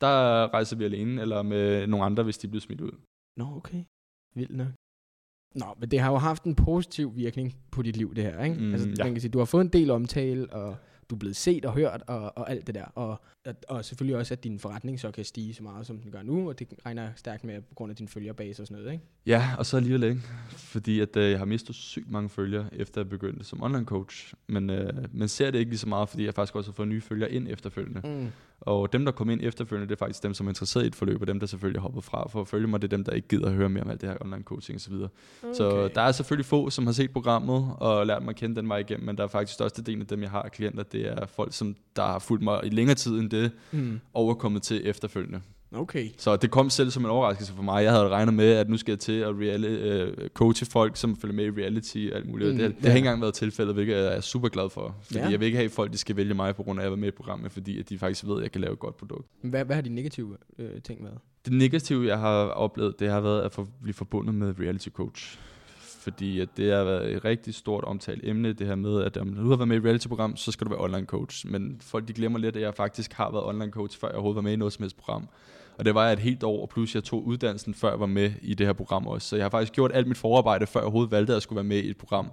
Der 0.00 0.08
rejser 0.54 0.76
vi 0.76 0.84
alene, 0.84 1.22
eller 1.22 1.42
med 1.42 1.86
nogle 1.86 2.04
andre, 2.06 2.22
hvis 2.22 2.38
de 2.38 2.48
bliver 2.48 2.60
smidt 2.60 2.80
ud. 2.80 2.92
Nå, 3.36 3.44
okay. 3.56 3.84
Vildt 4.34 4.56
nok. 4.56 4.66
Nå, 5.54 5.66
men 5.80 5.90
det 5.90 6.00
har 6.00 6.10
jo 6.10 6.16
haft 6.16 6.44
en 6.44 6.54
positiv 6.54 7.16
virkning 7.16 7.56
på 7.70 7.82
dit 7.82 7.96
liv, 7.96 8.14
det 8.14 8.24
her, 8.24 8.44
ikke? 8.44 8.56
Mm, 8.56 8.72
altså, 8.72 8.88
ja. 8.98 9.04
man 9.04 9.14
kan 9.14 9.20
sige, 9.20 9.30
du 9.30 9.38
har 9.38 9.44
fået 9.44 9.64
en 9.64 9.68
del 9.68 9.90
omtale, 9.90 10.52
og 10.52 10.76
du 11.10 11.14
er 11.14 11.18
blevet 11.18 11.36
set 11.36 11.64
og 11.64 11.74
hørt, 11.74 12.02
og, 12.06 12.38
og 12.38 12.50
alt 12.50 12.66
det 12.66 12.74
der. 12.74 12.84
Og, 12.84 13.20
og, 13.46 13.54
og 13.68 13.84
selvfølgelig 13.84 14.16
også, 14.16 14.34
at 14.34 14.44
din 14.44 14.58
forretning 14.58 15.00
så 15.00 15.10
kan 15.10 15.24
stige 15.24 15.54
så 15.54 15.62
meget, 15.62 15.86
som 15.86 15.98
den 15.98 16.10
gør 16.10 16.22
nu, 16.22 16.48
og 16.48 16.58
det 16.58 16.68
regner 16.86 17.02
jeg 17.02 17.12
stærkt 17.16 17.44
med 17.44 17.60
på 17.60 17.74
grund 17.74 17.90
af 17.90 17.96
din 17.96 18.08
følgerbase 18.08 18.62
og 18.62 18.66
sådan 18.66 18.82
noget, 18.82 18.92
ikke? 18.92 19.04
Ja, 19.26 19.50
og 19.58 19.66
så 19.66 19.76
alligevel 19.76 20.02
ikke. 20.02 20.20
Fordi 20.48 21.00
at, 21.00 21.16
øh, 21.16 21.30
jeg 21.30 21.38
har 21.38 21.46
mistet 21.46 21.74
sygt 21.74 22.10
mange 22.10 22.28
følgere, 22.28 22.68
efter 22.72 23.00
jeg 23.00 23.08
begyndte 23.08 23.44
som 23.44 23.62
online 23.62 23.84
coach. 23.84 24.34
Men 24.46 24.70
øh, 24.70 24.92
man 25.12 25.28
ser 25.28 25.50
det 25.50 25.58
ikke 25.58 25.70
lige 25.70 25.78
så 25.78 25.88
meget, 25.88 26.08
fordi 26.08 26.24
jeg 26.24 26.34
faktisk 26.34 26.56
også 26.56 26.70
har 26.70 26.74
fået 26.74 26.88
nye 26.88 27.00
følgere 27.00 27.32
ind 27.32 27.48
efterfølgende. 27.48 28.00
Mm. 28.04 28.28
Og 28.68 28.92
dem, 28.92 29.04
der 29.04 29.12
kom 29.12 29.30
ind 29.30 29.40
efterfølgende, 29.42 29.88
det 29.88 29.94
er 29.94 29.98
faktisk 30.04 30.22
dem, 30.22 30.34
som 30.34 30.46
er 30.46 30.50
interesseret 30.50 30.84
i 30.84 30.86
et 30.86 30.94
forløb, 30.94 31.20
og 31.20 31.26
dem, 31.26 31.40
der 31.40 31.46
selvfølgelig 31.46 31.80
hoppet 31.82 32.04
fra 32.04 32.28
for 32.28 32.40
at 32.40 32.48
følge 32.48 32.66
mig, 32.66 32.82
det 32.82 32.92
er 32.92 32.96
dem, 32.96 33.04
der 33.04 33.12
ikke 33.12 33.28
gider 33.28 33.46
at 33.46 33.52
høre 33.52 33.68
mere 33.68 33.82
om 33.84 33.90
alt 33.90 34.00
det 34.00 34.08
her 34.08 34.16
online 34.20 34.42
coaching 34.42 34.76
osv. 34.76 34.92
Okay. 34.92 35.08
Så 35.54 35.88
der 35.94 36.00
er 36.00 36.12
selvfølgelig 36.12 36.46
få, 36.46 36.70
som 36.70 36.86
har 36.86 36.92
set 36.92 37.10
programmet 37.10 37.72
og 37.78 38.06
lært 38.06 38.22
mig 38.22 38.30
at 38.30 38.36
kende 38.36 38.56
den 38.56 38.68
vej 38.68 38.76
igennem, 38.78 39.06
men 39.06 39.16
der 39.16 39.22
er 39.24 39.28
faktisk 39.28 39.54
størstedelen 39.54 40.00
af 40.00 40.06
dem, 40.06 40.22
jeg 40.22 40.30
har 40.30 40.48
klienter, 40.52 40.82
det 40.82 41.08
er 41.08 41.26
folk, 41.26 41.52
som 41.54 41.76
der 41.96 42.02
har 42.02 42.18
fulgt 42.18 42.44
mig 42.44 42.60
i 42.64 42.68
længere 42.68 42.94
tid 42.94 43.18
end 43.18 43.30
det, 43.30 43.50
Mm. 43.72 44.00
og 44.14 44.30
er 44.30 44.34
kommet 44.34 44.62
til 44.62 44.88
efterfølgende. 44.88 45.40
Okay. 45.72 46.08
Så 46.18 46.36
det 46.36 46.50
kom 46.50 46.70
selv 46.70 46.90
som 46.90 47.04
en 47.04 47.10
overraskelse 47.10 47.52
for 47.52 47.62
mig. 47.62 47.84
Jeg 47.84 47.92
havde 47.92 48.08
regnet 48.08 48.34
med, 48.34 48.52
at 48.52 48.68
nu 48.68 48.76
skal 48.76 48.92
jeg 48.92 48.98
til 48.98 49.12
at 49.12 49.34
reali- 49.34 50.22
uh, 50.22 50.28
coache 50.28 50.66
folk, 50.66 50.96
som 50.96 51.16
følger 51.16 51.36
med 51.36 51.44
i 51.44 51.50
reality 51.50 52.08
og 52.12 52.16
alt 52.16 52.28
muligt. 52.28 52.50
Mm, 52.52 52.58
det, 52.58 52.76
det 52.76 52.84
ja. 52.84 52.88
har 52.88 52.96
ikke 52.96 53.06
engang 53.06 53.20
været 53.20 53.34
tilfældet, 53.34 53.74
hvilket 53.74 53.94
jeg 53.96 54.16
er 54.16 54.20
super 54.20 54.48
glad 54.48 54.70
for. 54.70 54.96
Fordi 55.02 55.18
Ja. 55.18 55.28
jeg 55.28 55.40
vil 55.40 55.46
ikke 55.46 55.56
have, 55.58 55.64
at 55.66 55.70
folk 55.70 55.92
de 55.92 55.98
skal 55.98 56.16
vælge 56.16 56.34
mig, 56.34 56.56
på 56.56 56.62
grund 56.62 56.78
af, 56.78 56.82
at 56.82 56.84
jeg 56.84 56.90
var 56.90 56.96
med 56.96 57.08
i 57.08 57.10
programmet, 57.10 57.52
fordi 57.52 57.78
at 57.78 57.88
de 57.88 57.98
faktisk 57.98 58.26
ved, 58.26 58.36
at 58.36 58.42
jeg 58.42 58.52
kan 58.52 58.60
lave 58.60 58.72
et 58.72 58.78
godt 58.78 58.96
produkt. 58.96 59.26
Hvad, 59.42 59.64
hvad 59.64 59.74
har 59.76 59.82
de 59.82 59.88
negative 59.88 60.36
øh, 60.58 60.82
ting 60.82 61.04
været? 61.04 61.18
Det 61.44 61.52
negative, 61.52 62.06
jeg 62.06 62.18
har 62.18 62.44
oplevet, 62.44 63.00
det 63.00 63.10
har 63.10 63.20
været 63.20 63.42
at 63.42 63.52
få, 63.52 63.66
blive 63.82 63.94
forbundet 63.94 64.34
med 64.34 64.54
reality 64.60 64.88
coach. 64.88 65.38
Fordi 65.78 66.40
at 66.40 66.48
det 66.56 66.72
har 66.72 66.84
været 66.84 67.12
et 67.14 67.24
rigtig 67.24 67.54
stort 67.54 67.84
omtalt 67.84 68.20
emne, 68.24 68.52
det 68.52 68.66
her 68.66 68.74
med, 68.74 69.02
at 69.02 69.16
om 69.16 69.34
du 69.34 69.48
har 69.48 69.56
været 69.56 69.68
med 69.68 69.76
i 69.76 69.78
et 69.78 69.84
reality-program, 69.84 70.36
så 70.36 70.52
skal 70.52 70.64
du 70.64 70.70
være 70.70 70.80
online 70.84 71.06
coach. 71.06 71.46
Men 71.46 71.76
folk 71.80 72.08
de 72.08 72.12
glemmer 72.12 72.38
lidt, 72.38 72.56
at 72.56 72.62
jeg 72.62 72.74
faktisk 72.74 73.12
har 73.12 73.30
været 73.32 73.44
online 73.44 73.72
coach, 73.72 73.98
før 74.00 74.08
jeg 74.08 74.14
overhovedet 74.14 74.36
var 74.36 74.42
med 74.42 74.52
i 74.52 74.56
noget 74.56 74.72
som 74.72 74.82
helst 74.82 74.96
program. 74.96 75.28
Og 75.78 75.84
det 75.84 75.94
var 75.94 76.04
jeg 76.04 76.12
et 76.12 76.18
helt 76.18 76.42
år, 76.42 76.62
og 76.62 76.68
plus 76.68 76.94
jeg 76.94 77.04
tog 77.04 77.26
uddannelsen, 77.26 77.74
før 77.74 77.90
jeg 77.90 78.00
var 78.00 78.06
med 78.06 78.30
i 78.42 78.54
det 78.54 78.66
her 78.66 78.72
program 78.72 79.06
også. 79.06 79.28
Så 79.28 79.36
jeg 79.36 79.44
har 79.44 79.50
faktisk 79.50 79.72
gjort 79.72 79.90
alt 79.94 80.06
mit 80.06 80.16
forarbejde, 80.16 80.66
før 80.66 80.80
jeg 80.80 80.84
overhovedet 80.84 81.10
valgte, 81.10 81.32
at 81.32 81.34
jeg 81.34 81.42
skulle 81.42 81.56
være 81.56 81.64
med 81.64 81.78
i 81.78 81.90
et 81.90 81.96
program. 81.96 82.30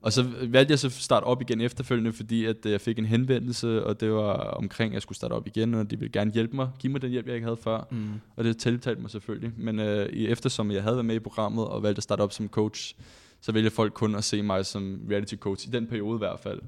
Og 0.00 0.12
så 0.12 0.24
valgte 0.48 0.72
jeg 0.72 0.78
så 0.78 0.86
at 0.86 0.92
starte 0.92 1.24
op 1.24 1.42
igen 1.42 1.60
efterfølgende, 1.60 2.12
fordi 2.12 2.44
at 2.44 2.66
øh, 2.66 2.72
jeg 2.72 2.80
fik 2.80 2.98
en 2.98 3.04
henvendelse, 3.04 3.84
og 3.84 4.00
det 4.00 4.12
var 4.12 4.34
omkring, 4.34 4.90
at 4.90 4.94
jeg 4.94 5.02
skulle 5.02 5.16
starte 5.16 5.32
op 5.32 5.46
igen, 5.46 5.74
og 5.74 5.90
de 5.90 5.98
ville 5.98 6.12
gerne 6.12 6.32
hjælpe 6.32 6.56
mig, 6.56 6.68
give 6.78 6.92
mig 6.92 7.02
den 7.02 7.10
hjælp, 7.10 7.26
jeg 7.26 7.34
ikke 7.34 7.44
havde 7.44 7.56
før. 7.56 7.86
Mm. 7.90 8.08
Og 8.36 8.44
det 8.44 8.58
tiltalte 8.58 9.00
mig 9.00 9.10
selvfølgelig. 9.10 9.52
Men 9.56 9.80
øh, 9.80 10.06
eftersom 10.06 10.70
jeg 10.70 10.82
havde 10.82 10.96
været 10.96 11.04
med 11.04 11.14
i 11.14 11.18
programmet 11.18 11.64
og 11.64 11.82
valgte 11.82 11.98
at 11.98 12.02
starte 12.02 12.20
op 12.20 12.32
som 12.32 12.48
coach, 12.48 12.94
så 13.40 13.52
vælger 13.52 13.70
folk 13.70 13.92
kun 13.92 14.14
at 14.14 14.24
se 14.24 14.42
mig 14.42 14.66
som 14.66 15.00
reality 15.10 15.34
coach, 15.34 15.68
i 15.68 15.70
den 15.70 15.86
periode 15.86 16.16
i 16.16 16.18
hvert 16.18 16.40
fald. 16.40 16.60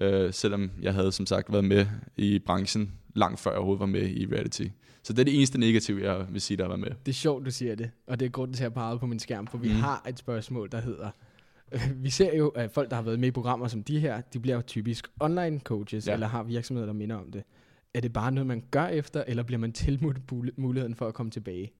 Øh, 0.00 0.32
selvom 0.32 0.70
jeg 0.82 0.94
havde 0.94 1.12
som 1.12 1.26
sagt 1.26 1.52
været 1.52 1.64
med 1.64 1.86
i 2.16 2.38
branchen 2.38 2.92
langt 3.14 3.40
før 3.40 3.50
jeg 3.50 3.58
overhovedet 3.58 3.80
var 3.80 3.86
med 3.86 4.08
i 4.08 4.26
reality. 4.26 4.64
Så 5.02 5.12
det 5.12 5.18
er 5.20 5.24
det 5.24 5.36
eneste 5.36 5.58
negative, 5.60 6.12
jeg 6.12 6.26
vil 6.32 6.40
sige, 6.40 6.56
der 6.56 6.66
været 6.66 6.80
med. 6.80 6.90
Det 6.90 7.08
er 7.08 7.12
sjovt, 7.12 7.46
du 7.46 7.50
siger 7.50 7.74
det, 7.74 7.90
og 8.06 8.20
det 8.20 8.26
er 8.26 8.30
grunden 8.30 8.54
til, 8.54 8.62
at 8.62 8.64
jeg 8.64 8.74
pegede 8.74 8.98
på 8.98 9.06
min 9.06 9.18
skærm, 9.18 9.46
for 9.46 9.58
vi 9.58 9.68
mm. 9.68 9.74
Har 9.74 10.04
et 10.08 10.18
spørgsmål, 10.18 10.68
der 10.72 10.80
hedder... 10.80 11.10
Vi 12.04 12.10
ser 12.10 12.36
jo, 12.36 12.48
at 12.48 12.70
folk, 12.70 12.90
der 12.90 12.96
har 12.96 13.02
været 13.02 13.20
med 13.20 13.28
i 13.28 13.30
programmer 13.30 13.68
som 13.68 13.82
de 13.82 14.00
her, 14.00 14.20
de 14.20 14.40
bliver 14.40 14.56
jo 14.56 14.62
typisk 14.62 15.08
online 15.20 15.60
coaches, 15.60 16.06
ja. 16.08 16.12
Eller 16.12 16.26
har 16.26 16.42
virksomheder, 16.42 16.86
der 16.86 16.92
minder 16.92 17.16
om 17.16 17.32
det. 17.32 17.42
Er 17.94 18.00
det 18.00 18.12
bare 18.12 18.32
noget, 18.32 18.46
man 18.46 18.64
gør 18.70 18.86
efter, 18.86 19.24
eller 19.26 19.42
bliver 19.42 19.58
man 19.58 19.72
tilbudt 19.72 20.18
mul- 20.32 20.54
muligheden 20.56 20.94
for 20.94 21.06
at 21.08 21.14
komme 21.14 21.30
tilbage? 21.30 21.72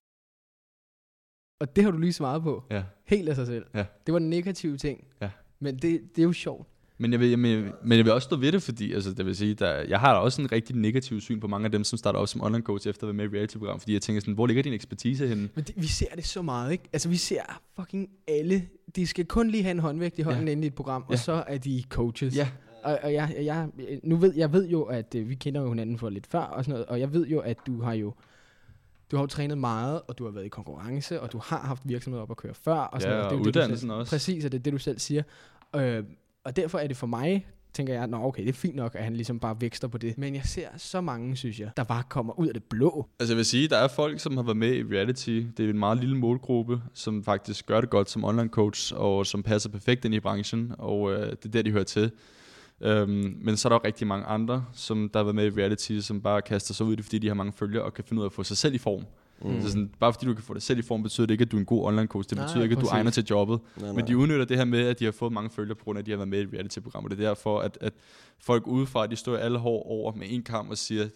Og 1.61 1.75
det 1.75 1.83
har 1.83 1.91
du 1.91 1.97
lige 1.97 2.13
svaret 2.13 2.43
på, 2.43 2.63
Ja. 2.71 2.83
helt 3.05 3.29
af 3.29 3.35
sig 3.35 3.47
selv. 3.47 3.65
Ja. 3.73 3.85
Det 4.05 4.13
var 4.13 4.19
den 4.19 4.29
negative 4.29 4.77
ting. 4.77 5.07
Ja. 5.21 5.29
Men 5.59 5.75
det, 5.75 6.01
det 6.15 6.21
er 6.21 6.23
jo 6.23 6.33
sjovt. 6.33 6.67
Men 7.01 7.11
jeg, 7.11 7.19
vil, 7.19 7.39
men, 7.39 7.71
men 7.83 7.97
jeg 7.97 8.05
vil 8.05 8.13
også 8.13 8.25
stå 8.25 8.35
ved 8.35 8.51
det, 8.51 8.63
fordi 8.63 8.93
altså, 8.93 9.13
det 9.13 9.25
vil 9.25 9.35
sige, 9.35 9.53
der, 9.53 9.73
jeg 9.73 9.99
har 9.99 10.13
da 10.13 10.19
også 10.19 10.41
en 10.41 10.51
rigtig 10.51 10.75
negativ 10.75 11.21
syn 11.21 11.39
på 11.39 11.47
mange 11.47 11.65
af 11.65 11.71
dem, 11.71 11.83
som 11.83 11.97
starter 11.97 12.19
op 12.19 12.27
som 12.27 12.41
online 12.41 12.63
coach 12.63 12.87
efter 12.87 13.03
at 13.03 13.07
være 13.07 13.27
med 13.27 13.33
i 13.33 13.37
reality-program, 13.37 13.79
fordi 13.79 13.93
jeg 13.93 14.01
tænker 14.01 14.19
sådan, 14.21 14.33
hvor 14.33 14.47
ligger 14.47 14.63
din 14.63 14.73
ekspertise 14.73 15.27
henne? 15.27 15.49
Men 15.55 15.63
det, 15.63 15.73
vi 15.81 15.87
ser 15.87 16.15
det 16.15 16.25
så 16.25 16.41
meget, 16.41 16.71
ikke? 16.71 16.83
Altså, 16.93 17.09
vi 17.09 17.15
ser 17.15 17.61
fucking 17.79 18.09
alle. 18.27 18.67
De 18.95 19.07
skal 19.07 19.25
kun 19.25 19.49
lige 19.49 19.63
have 19.63 19.71
en 19.71 19.79
håndvægt 19.79 20.19
i 20.19 20.21
hånden 20.21 20.41
ja. 20.43 20.47
Ja. 20.47 20.51
inde 20.51 20.63
i 20.63 20.67
et 20.67 20.73
program, 20.75 21.01
og 21.07 21.11
Ja. 21.11 21.17
så 21.17 21.43
er 21.47 21.57
de 21.57 21.83
coaches. 21.89 22.35
Ja. 22.35 22.47
Og, 22.83 22.99
og 23.03 23.13
jeg, 23.13 23.35
jeg, 23.41 23.67
nu 24.03 24.15
ved, 24.15 24.33
jeg 24.35 24.53
ved 24.53 24.67
jo, 24.69 24.83
at 24.83 25.15
øh, 25.15 25.29
vi 25.29 25.35
kender 25.35 25.61
jo 25.61 25.69
hinanden 25.69 25.97
for 25.97 26.09
lidt 26.09 26.27
før 26.27 26.39
og 26.39 26.63
sådan 26.65 26.71
noget, 26.73 26.85
og 26.85 26.99
jeg 26.99 27.13
ved 27.13 27.27
jo, 27.27 27.39
at 27.39 27.57
du 27.67 27.81
har 27.81 27.93
jo 27.93 28.13
du 29.11 29.15
har 29.15 29.23
jo 29.23 29.27
trænet 29.27 29.57
meget, 29.57 30.01
og 30.07 30.17
du 30.17 30.23
har 30.25 30.31
været 30.31 30.45
i 30.45 30.49
konkurrence, 30.49 31.21
og 31.21 31.31
du 31.31 31.39
har 31.43 31.57
haft 31.59 31.81
virksomheder 31.85 32.21
op 32.23 32.31
at 32.31 32.37
køre 32.37 32.53
før. 32.53 32.73
Og 32.75 33.01
sådan 33.01 33.15
Ja, 33.17 33.21
noget. 33.21 33.25
og 33.25 33.31
Det 33.31 33.39
er 33.39 33.43
du 33.43 33.47
uddannelsen 33.59 33.87
selv, 33.89 33.99
også. 33.99 34.11
Præcis, 34.11 34.45
og 34.45 34.51
det 34.51 34.57
er 34.57 34.63
det, 34.63 34.73
du 34.73 34.77
selv 34.77 34.99
siger. 34.99 35.23
Øh, 35.75 36.03
og 36.45 36.55
derfor 36.55 36.79
er 36.79 36.87
det 36.87 36.97
for 36.97 37.07
mig 37.07 37.45
tænker 37.73 37.93
jeg, 37.93 38.07
nå 38.07 38.17
okay, 38.17 38.43
det 38.43 38.49
er 38.49 38.53
fint 38.53 38.75
nok, 38.75 38.95
at 38.95 39.03
han 39.03 39.13
ligesom 39.13 39.39
bare 39.39 39.61
vækster 39.61 39.87
på 39.87 39.97
det. 39.97 40.17
Men 40.17 40.35
jeg 40.35 40.45
ser 40.45 40.67
så 40.77 41.01
mange, 41.01 41.35
synes 41.35 41.59
jeg, 41.59 41.71
der 41.77 41.83
bare 41.83 42.03
kommer 42.09 42.39
ud 42.39 42.47
af 42.47 42.53
det 42.53 42.63
blå. 42.63 43.07
Altså 43.19 43.33
jeg 43.33 43.37
vil 43.37 43.45
sige, 43.45 43.67
der 43.67 43.77
er 43.77 43.87
folk, 43.87 44.19
som 44.19 44.37
har 44.37 44.43
været 44.43 44.57
med 44.57 44.73
i 44.73 44.83
reality. 44.83 45.43
Det 45.57 45.65
er 45.65 45.69
en 45.69 45.79
meget 45.79 45.97
lille 45.97 46.17
målgruppe, 46.17 46.81
som 46.93 47.23
faktisk 47.23 47.65
gør 47.65 47.81
det 47.81 47.89
godt 47.89 48.09
som 48.09 48.23
online 48.23 48.49
coach, 48.49 48.93
og 48.95 49.25
som 49.25 49.43
passer 49.43 49.69
perfekt 49.69 50.05
ind 50.05 50.13
i 50.13 50.19
branchen, 50.19 50.71
og 50.77 51.11
øh, 51.11 51.29
det 51.29 51.45
er 51.45 51.49
der, 51.49 51.61
de 51.61 51.71
hører 51.71 51.83
til. 51.83 52.11
Øhm, 52.81 53.37
men 53.41 53.57
så 53.57 53.67
er 53.67 53.69
der 53.69 53.77
også 53.77 53.87
rigtig 53.87 54.07
mange 54.07 54.25
andre, 54.25 54.65
som 54.73 55.09
der 55.09 55.19
har 55.19 55.23
været 55.23 55.35
med 55.35 55.45
i 55.45 55.61
reality, 55.61 55.99
som 55.99 56.21
bare 56.21 56.41
kaster 56.41 56.73
sig 56.73 56.85
ud 56.85 56.93
i 56.93 56.95
det, 56.95 57.05
fordi 57.05 57.19
de 57.19 57.27
har 57.27 57.33
mange 57.33 57.53
følgere, 57.53 57.83
og 57.83 57.93
kan 57.93 58.03
finde 58.03 58.19
ud 58.19 58.25
af 58.25 58.29
at 58.29 58.33
få 58.33 58.43
sig 58.43 58.57
selv 58.57 58.75
i 58.75 58.77
form. 58.77 59.05
Mm. 59.43 59.61
Så 59.61 59.67
sådan, 59.67 59.91
bare 59.99 60.13
fordi 60.13 60.25
du 60.25 60.33
kan 60.33 60.43
få 60.43 60.53
dig 60.53 60.61
selv 60.61 60.79
i 60.79 60.81
form, 60.81 61.03
betyder 61.03 61.27
det 61.27 61.33
ikke, 61.33 61.41
at 61.41 61.51
du 61.51 61.57
er 61.57 61.59
en 61.59 61.65
god 61.65 61.85
online 61.85 62.07
coach. 62.07 62.29
Det 62.29 62.37
Nej, 62.37 62.47
betyder 62.47 62.63
ikke, 62.63 62.73
at 62.73 62.77
du 62.77 62.81
præcis. 62.81 62.93
egner 62.93 63.11
til 63.11 63.25
jobbet. 63.29 63.59
Nej, 63.77 63.85
nej. 63.85 63.95
Men 63.95 64.07
de 64.07 64.17
udnytter 64.17 64.45
det 64.45 64.57
her 64.57 64.65
med, 64.65 64.87
at 64.87 64.99
de 64.99 65.05
har 65.05 65.11
fået 65.11 65.31
mange 65.33 65.49
følgere, 65.49 65.75
på 65.75 65.83
grund 65.83 65.97
af, 65.97 66.01
at 66.01 66.05
de 66.05 66.11
har 66.11 66.17
været 66.17 66.29
med 66.29 66.39
i 66.39 66.41
et 66.41 66.49
reality-program. 66.53 67.03
Og 67.03 67.11
det 67.11 67.19
er 67.19 67.27
derfor, 67.27 67.59
at, 67.59 67.77
at 67.81 67.93
folk 68.39 68.67
udefra, 68.67 69.07
de 69.07 69.15
står 69.15 69.37
alle 69.37 69.57
hår 69.57 69.83
over 69.83 70.15
med 70.15 70.27
en 70.29 70.43
kamp 70.43 70.69
og 70.69 70.77
siger, 70.77 71.07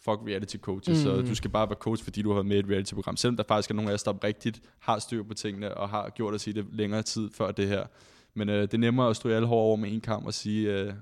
fuck 0.00 0.20
reality 0.26 0.56
coaches, 0.56 0.98
mm. 0.98 1.02
så 1.02 1.22
du 1.22 1.34
skal 1.34 1.50
bare 1.50 1.68
være 1.68 1.78
coach, 1.80 2.04
fordi 2.04 2.22
du 2.22 2.28
har 2.28 2.34
været 2.34 2.46
med 2.46 2.56
i 2.56 2.58
et 2.58 2.66
reality-program. 2.68 3.16
Selvom 3.16 3.36
der 3.36 3.44
faktisk 3.48 3.70
er 3.70 3.74
nogle 3.74 3.90
af 3.90 3.94
os, 3.94 4.02
der 4.02 4.24
rigtigt 4.24 4.60
har 4.78 4.98
styr 4.98 5.22
på 5.22 5.34
tingene, 5.34 5.74
og 5.74 5.88
har 5.88 6.08
gjort 6.08 6.34
at 6.34 6.40
sige 6.40 6.54
det 6.54 6.66
længere 6.72 7.02
tid 7.02 7.30
før 7.34 7.50
det 7.50 7.68
her. 7.68 7.86
Men 8.34 8.48
øh, 8.48 8.62
det 8.62 8.74
er 8.74 8.78
nemmere 8.78 9.10
at 9.10 9.16
stå 9.16 9.28
alle 9.28 9.48
hår 9.48 9.60
over 9.60 9.76
med 9.76 9.92
en 9.92 10.00
kamp 10.00 10.26
og 10.26 10.34
sige, 10.34 10.80
øh, 10.80 10.92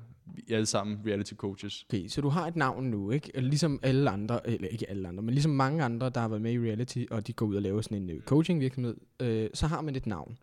alle 0.51 0.67
sammen 0.67 1.01
reality 1.07 1.35
coaches. 1.35 1.87
Okay, 1.89 2.09
så 2.09 2.21
du 2.21 2.29
har 2.29 2.47
et 2.47 2.57
navn 2.57 2.85
nu, 2.85 3.11
ikke? 3.11 3.41
Ligesom 3.41 3.81
alle 3.83 4.11
andre, 4.11 4.51
eller 4.51 4.69
ikke 4.69 4.91
alle 4.91 5.09
andre, 5.09 5.23
men 5.23 5.35
ligesom 5.35 5.53
mange 5.53 5.85
andre, 5.85 6.11
der 6.11 6.21
har 6.21 6.29
været 6.29 6.43
med 6.43 6.53
i 6.53 6.59
reality, 6.59 7.05
og 7.11 7.27
de 7.27 7.33
går 7.33 7.47
ud 7.47 7.57
og 7.57 7.63
laver 7.63 7.81
sådan 7.81 8.03
en 8.03 8.11
øh, 8.11 8.21
coaching-virksomhed, 8.21 8.97
øh, 9.21 9.51
så 9.55 9.67
har 9.67 9.81
man 9.81 9.97
et 9.97 10.07
navn. 10.07 10.39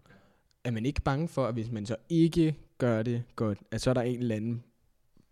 Er 0.64 0.72
man 0.72 0.86
ikke 0.86 1.02
bange 1.02 1.28
for, 1.28 1.46
at 1.46 1.54
hvis 1.54 1.72
man 1.72 1.86
så 1.86 1.96
ikke 2.10 2.56
gør 2.78 3.04
det 3.04 3.24
godt, 3.36 3.60
at 3.72 3.82
så 3.82 3.90
er 3.90 3.94
der 3.94 4.02
en 4.02 4.20
eller 4.20 4.36
anden 4.36 4.64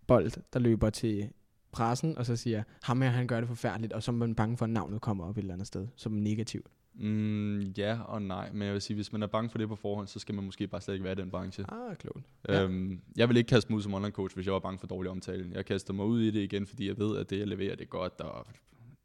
bold, 0.06 0.30
der 0.52 0.58
løber 0.58 0.90
til 0.90 1.28
pressen, 1.72 2.18
og 2.18 2.26
så 2.26 2.36
siger, 2.36 2.62
ham 2.82 3.02
her, 3.02 3.08
han 3.08 3.26
gør 3.26 3.40
det 3.40 3.48
forfærdeligt, 3.48 3.92
og 3.92 4.02
så 4.02 4.10
er 4.10 4.14
man 4.14 4.34
bange 4.34 4.56
for, 4.56 4.64
at 4.64 4.70
navnet 4.70 5.00
kommer 5.00 5.24
op 5.24 5.36
et 5.36 5.40
eller 5.40 5.54
andet 5.54 5.66
sted, 5.66 5.86
som 5.96 6.12
negativt. 6.12 6.66
Mm, 7.00 7.60
ja 7.60 7.98
og 8.04 8.22
nej, 8.22 8.52
men 8.52 8.62
jeg 8.62 8.72
vil 8.72 8.80
sige, 8.80 8.94
hvis 8.94 9.12
man 9.12 9.22
er 9.22 9.26
bange 9.26 9.50
for 9.50 9.58
det 9.58 9.68
på 9.68 9.76
forhånd, 9.76 10.06
så 10.06 10.18
skal 10.18 10.34
man 10.34 10.44
måske 10.44 10.66
bare 10.66 10.80
slet 10.80 10.94
ikke 10.94 11.04
være 11.04 11.12
i 11.12 11.16
den 11.16 11.30
branche. 11.30 11.64
Ah, 11.68 11.96
klogt. 11.96 12.24
Ja. 12.48 12.62
Øhm, 12.64 13.00
jeg 13.16 13.28
vil 13.28 13.36
ikke 13.36 13.48
kaste 13.48 13.72
mig 13.72 13.76
ud 13.76 13.82
som 13.82 13.94
online 13.94 14.12
coach, 14.12 14.34
hvis 14.34 14.46
jeg 14.46 14.52
var 14.52 14.58
bange 14.58 14.78
for 14.78 14.86
dårlig 14.86 15.10
omtale. 15.10 15.50
Jeg 15.54 15.66
kaster 15.66 15.92
mig 15.94 16.06
ud 16.06 16.20
i 16.20 16.30
det 16.30 16.40
igen, 16.40 16.66
fordi 16.66 16.88
jeg 16.88 16.98
ved, 16.98 17.16
at 17.16 17.30
det, 17.30 17.38
jeg 17.38 17.46
leverer, 17.46 17.74
det 17.74 17.84
er 17.84 17.88
godt, 17.88 18.20
og 18.20 18.46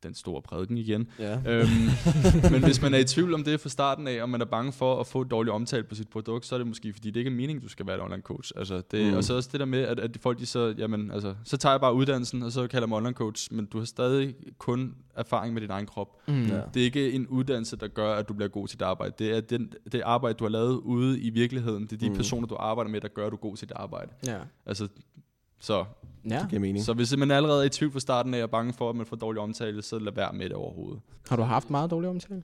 den 0.05 0.15
store 0.15 0.41
prædiken 0.41 0.77
igen. 0.77 1.07
Ja. 1.19 1.33
øhm, 1.47 1.67
men 2.51 2.63
hvis 2.63 2.81
man 2.81 2.93
er 2.93 2.97
i 2.97 3.03
tvivl 3.03 3.33
om 3.33 3.43
det 3.43 3.59
fra 3.59 3.69
starten 3.69 4.07
af, 4.07 4.21
og 4.21 4.29
man 4.29 4.41
er 4.41 4.45
bange 4.45 4.71
for 4.71 4.99
at 4.99 5.07
få 5.07 5.21
et 5.21 5.31
dårligt 5.31 5.53
omtale 5.53 5.83
på 5.83 5.95
sit 5.95 6.09
produkt, 6.09 6.45
så 6.45 6.55
er 6.55 6.59
det 6.59 6.67
måske, 6.67 6.93
fordi 6.93 7.09
det 7.11 7.19
ikke 7.19 7.29
er 7.31 7.35
meningen, 7.35 7.63
du 7.63 7.69
skal 7.69 7.87
være 7.87 7.95
et 7.95 8.01
online 8.01 8.21
coach. 8.21 8.51
Altså 8.55 8.81
det, 8.91 9.05
Mm. 9.05 9.11
mm. 9.11 9.17
Og 9.17 9.23
så 9.23 9.35
også 9.35 9.49
det 9.51 9.59
der 9.59 9.65
med, 9.65 9.79
at, 9.79 9.99
at 9.99 10.17
folk 10.21 10.39
de 10.39 10.45
så, 10.45 10.75
jamen, 10.77 11.11
altså, 11.11 11.35
så 11.43 11.57
tager 11.57 11.73
jeg 11.73 11.81
bare 11.81 11.93
uddannelsen, 11.93 12.43
og 12.43 12.51
så 12.51 12.67
kalder 12.67 12.83
jeg 12.85 12.89
mig 12.89 12.97
online 12.97 13.13
coach, 13.13 13.53
men 13.53 13.65
du 13.65 13.77
har 13.77 13.85
stadig 13.85 14.35
kun 14.57 14.95
erfaring 15.15 15.53
med 15.53 15.61
din 15.61 15.69
egen 15.71 15.85
krop. 15.85 16.07
Mm. 16.27 16.45
Ja. 16.45 16.61
Det 16.73 16.79
er 16.79 16.83
ikke 16.85 17.11
en 17.11 17.27
uddannelse, 17.27 17.75
der 17.77 17.87
gør, 17.87 18.13
at 18.13 18.29
du 18.29 18.33
bliver 18.33 18.49
god 18.49 18.67
til 18.67 18.79
dit 18.79 18.85
arbejde. 18.85 19.13
Det 19.19 19.37
er 19.37 19.41
den, 19.41 19.71
det 19.91 20.01
arbejde, 20.01 20.33
du 20.37 20.43
har 20.43 20.49
lavet 20.51 20.73
ude 20.77 21.19
i 21.19 21.29
virkeligheden. 21.29 21.83
Det 21.83 21.93
er 21.93 21.97
de 21.97 22.05
Mm. 22.05 22.11
mm. 22.11 22.15
personer, 22.17 22.47
du 22.47 22.55
arbejder 22.59 22.91
med, 22.91 23.01
der 23.01 23.07
gør, 23.07 23.25
at 23.25 23.31
du 23.31 23.35
er 23.35 23.39
god 23.39 23.57
til 23.57 23.69
dit 23.69 23.75
arbejde. 23.75 24.11
Ja. 24.27 24.37
Altså, 24.65 24.87
så, 25.59 25.85
ja. 26.29 26.39
Det 26.39 26.49
giver 26.49 26.59
mening. 26.59 26.85
så 26.85 26.93
hvis 26.93 27.17
man 27.17 27.31
allerede 27.31 27.61
er 27.61 27.65
i 27.65 27.69
tvivl 27.69 27.91
fra 27.91 27.99
starten 27.99 28.33
af, 28.33 28.37
og 28.37 28.43
er 28.43 28.47
bange 28.47 28.73
for, 28.73 28.89
at 28.89 28.95
man 28.95 29.05
får 29.05 29.15
dårlig 29.15 29.41
omtale, 29.41 29.81
så 29.81 29.99
lad 29.99 30.11
være 30.13 30.33
med 30.33 30.45
det 30.49 30.53
overhovedet. 30.53 31.01
Har 31.29 31.35
du 31.35 31.43
haft 31.43 31.69
meget 31.69 31.91
dårlig 31.91 32.09
omtale? 32.09 32.43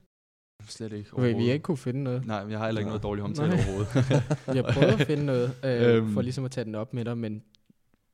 Slet 0.66 0.92
ikke 0.92 1.10
Okay, 1.12 1.36
vi 1.36 1.46
har 1.46 1.52
ikke 1.52 1.62
kunne 1.62 1.76
finde 1.76 2.02
noget. 2.02 2.26
Nej, 2.26 2.36
jeg 2.36 2.58
har 2.58 2.66
heller 2.66 2.80
ikke 2.80 2.88
Nej. 2.88 2.90
noget 2.90 3.02
dårlig 3.02 3.24
omtale 3.24 3.48
Nej. 3.48 3.58
overhovedet. 3.58 4.22
Jeg 4.56 4.64
prøvede 4.74 4.92
at 4.92 5.06
finde 5.06 5.24
noget, 5.24 5.54
øh, 5.64 5.96
Øhm. 5.96 6.12
for 6.12 6.22
ligesom 6.22 6.44
at 6.44 6.50
tage 6.50 6.64
den 6.64 6.74
op 6.74 6.94
med 6.94 7.04
dig, 7.04 7.18
men 7.18 7.42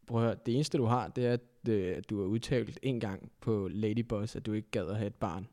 prøv 0.07 0.21
at 0.21 0.27
høre, 0.27 0.37
det 0.47 0.55
eneste 0.55 0.79
du 0.79 0.85
har, 0.85 1.09
det 1.09 1.27
er, 1.27 1.33
at 1.33 1.69
øh, 1.69 1.97
du 2.11 2.21
har 2.21 2.27
udtalt 2.27 2.79
en 2.83 3.01
gang 3.01 3.31
på 3.41 3.69
Ladyboss, 3.71 4.37
at 4.37 4.47
du 4.47 4.53
ikke 4.53 4.71
gad 4.71 4.87
at 4.89 4.97
have 4.97 5.07
et 5.07 5.15
barn. 5.15 5.47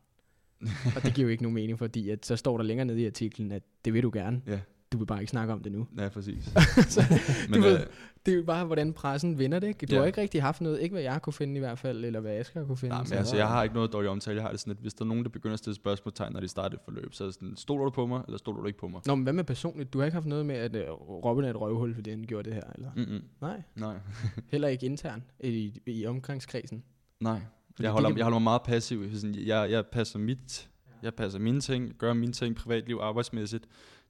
og 0.95 1.03
det 1.03 1.13
giver 1.13 1.25
jo 1.27 1.31
ikke 1.31 1.43
nogen 1.43 1.53
mening, 1.53 1.79
fordi 1.79 2.09
at 2.09 2.25
så 2.25 2.35
står 2.35 2.57
der 2.57 2.63
længere 2.63 2.85
nede 2.85 3.01
i 3.01 3.05
artiklen, 3.05 3.51
at 3.51 3.63
det 3.85 3.93
vil 3.93 4.03
du 4.03 4.11
gerne. 4.13 4.41
Ja. 4.47 4.59
Du 4.95 4.99
vil 4.99 5.05
bare 5.05 5.19
ikke 5.19 5.29
snakke 5.31 5.53
om 5.53 5.59
det 5.63 5.71
nu. 5.71 5.87
ja, 5.99 6.09
præcis. 6.09 6.43
så, 6.89 7.01
Men 7.49 7.61
du 7.61 7.67
ved, 7.67 7.79
øh, 7.79 7.85
det 8.25 8.31
er 8.31 8.35
jo 8.37 8.43
bare, 8.43 8.65
hvordan 8.65 8.93
pressen 8.93 9.39
vinder 9.39 9.59
det. 9.59 9.67
Ikke? 9.67 9.85
Du 9.85 9.93
Ja. 9.93 9.99
har 9.99 10.07
ikke 10.07 10.21
rigtig 10.21 10.41
haft 10.41 10.61
noget, 10.61 10.81
ikke 10.81 10.93
hvad 10.93 11.01
jeg 11.03 11.21
kunne 11.21 11.33
finde 11.33 11.55
i 11.55 11.59
hvert 11.59 11.79
fald, 11.79 12.05
eller 12.05 12.19
hvad 12.19 12.31
Asger 12.31 12.65
kunne 12.65 12.77
finde. 12.77 12.93
nej, 12.93 12.99
men 13.01 13.07
så- 13.07 13.15
altså, 13.15 13.35
jeg 13.35 13.47
har 13.47 13.63
ikke 13.63 13.75
noget 13.75 13.93
dårlig 13.93 14.09
omtale. 14.09 14.35
Jeg 14.35 14.43
har 14.43 14.51
det 14.51 14.59
sådan, 14.59 14.71
at 14.71 14.77
hvis 14.77 14.93
der 14.93 15.05
er 15.05 15.07
nogen, 15.07 15.23
der 15.23 15.29
begynder 15.29 15.53
at 15.53 15.59
stille 15.59 15.75
spørgsmålstegn, 15.75 16.33
når 16.33 16.39
de 16.39 16.47
starter 16.47 16.75
et 16.77 16.81
forløb, 16.85 17.13
så 17.13 17.23
er 17.23 17.27
det 17.27 17.33
sådan, 17.35 17.55
stoler 17.57 17.83
du 17.83 17.89
på 17.89 18.05
mig, 18.05 18.21
eller 18.27 18.37
stoler 18.37 18.61
du 18.61 18.67
ikke 18.67 18.79
på 18.79 18.87
mig? 18.87 19.01
Nå, 19.05 19.15
men 19.15 19.23
hvad 19.23 19.33
med 19.33 19.43
personligt? 19.43 19.93
Du 19.93 19.97
har 19.99 20.05
ikke 20.05 20.13
haft 20.15 20.25
noget 20.27 20.45
med, 20.45 20.55
at 20.55 20.75
øh, 20.75 20.83
Robin 20.91 21.45
er 21.45 21.49
et 21.49 21.61
røvhul, 21.61 21.95
fordi 21.95 22.09
han 22.09 22.23
gjorde 22.27 22.49
det 22.49 22.53
her, 22.53 22.63
eller? 22.75 22.89
Mm-mm. 22.95 23.21
Nej, 23.41 23.61
Nej, 23.75 23.95
heller 24.51 24.67
ikke 24.67 24.85
intern 24.85 25.23
i, 25.39 25.81
i 25.85 26.05
omgangskredsen. 26.05 26.83
nej. 27.19 27.39
Fordi 27.75 27.83
Jeg 27.85 27.91
holder, 27.91 28.09
kan- 28.09 28.17
jeg 28.17 28.25
holder 28.25 28.39
mig 28.39 28.43
meget 28.43 28.61
passiv. 28.61 29.15
Sådan, 29.15 29.35
jeg, 29.35 29.71
jeg 29.71 29.85
passer 29.85 30.19
mit, 30.19 30.69
jeg 31.03 31.13
passer 31.13 31.39
mine 31.39 31.61
ting, 31.61 31.93
gør 31.97 32.13
mine 32.13 32.31
ting, 32.33 32.55
privatliv, 32.55 32.97
arbejdsmæssigt. 33.01 33.65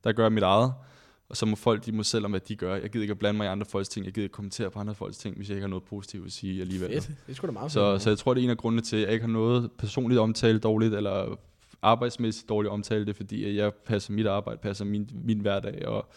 Der 0.05 0.11
gør 0.11 0.23
jeg 0.23 0.31
mit 0.31 0.43
eget. 0.43 0.73
Og 1.29 1.37
så 1.37 1.45
må 1.45 1.55
folk, 1.55 1.85
de 1.85 1.91
må 1.91 2.03
selv 2.03 2.25
om, 2.25 2.31
hvad 2.31 2.39
de 2.39 2.55
gør. 2.55 2.75
Jeg 2.75 2.89
gider 2.89 3.03
ikke 3.03 3.11
at 3.11 3.19
blande 3.19 3.37
mig 3.37 3.45
i 3.45 3.47
andre 3.47 3.65
folks 3.65 3.89
ting. 3.89 4.05
Jeg 4.05 4.13
gider 4.13 4.25
ikke 4.25 4.33
kommentere 4.33 4.69
på 4.71 4.79
andre 4.79 4.95
folks 4.95 5.17
ting, 5.17 5.35
hvis 5.35 5.49
jeg 5.49 5.55
ikke 5.55 5.63
har 5.63 5.69
noget 5.69 5.83
positivt 5.83 6.25
at 6.25 6.31
sige 6.31 6.61
alligevel. 6.61 6.89
Fedt. 6.91 7.11
Det 7.27 7.35
sgu 7.35 7.47
da 7.47 7.51
meget 7.51 7.71
Så, 7.71 7.99
så 7.99 8.09
jeg 8.09 8.17
tror, 8.17 8.33
det 8.33 8.41
er 8.41 8.43
en 8.43 8.49
af 8.49 8.57
grundene 8.57 8.81
til, 8.81 8.95
at 8.95 9.01
jeg 9.01 9.11
ikke 9.11 9.25
har 9.25 9.31
noget 9.33 9.71
personligt 9.77 10.19
omtale 10.19 10.59
dårligt, 10.59 10.93
eller 10.93 11.39
arbejdsmæssigt 11.81 12.49
dårligt 12.49 12.71
omtale. 12.71 13.05
Det 13.05 13.09
er 13.09 13.15
fordi, 13.17 13.55
jeg 13.57 13.73
passer 13.73 14.13
mit 14.13 14.27
arbejde, 14.27 14.59
passer 14.61 14.85
min, 14.85 15.09
min 15.23 15.39
hverdag, 15.39 15.87
og 15.87 16.09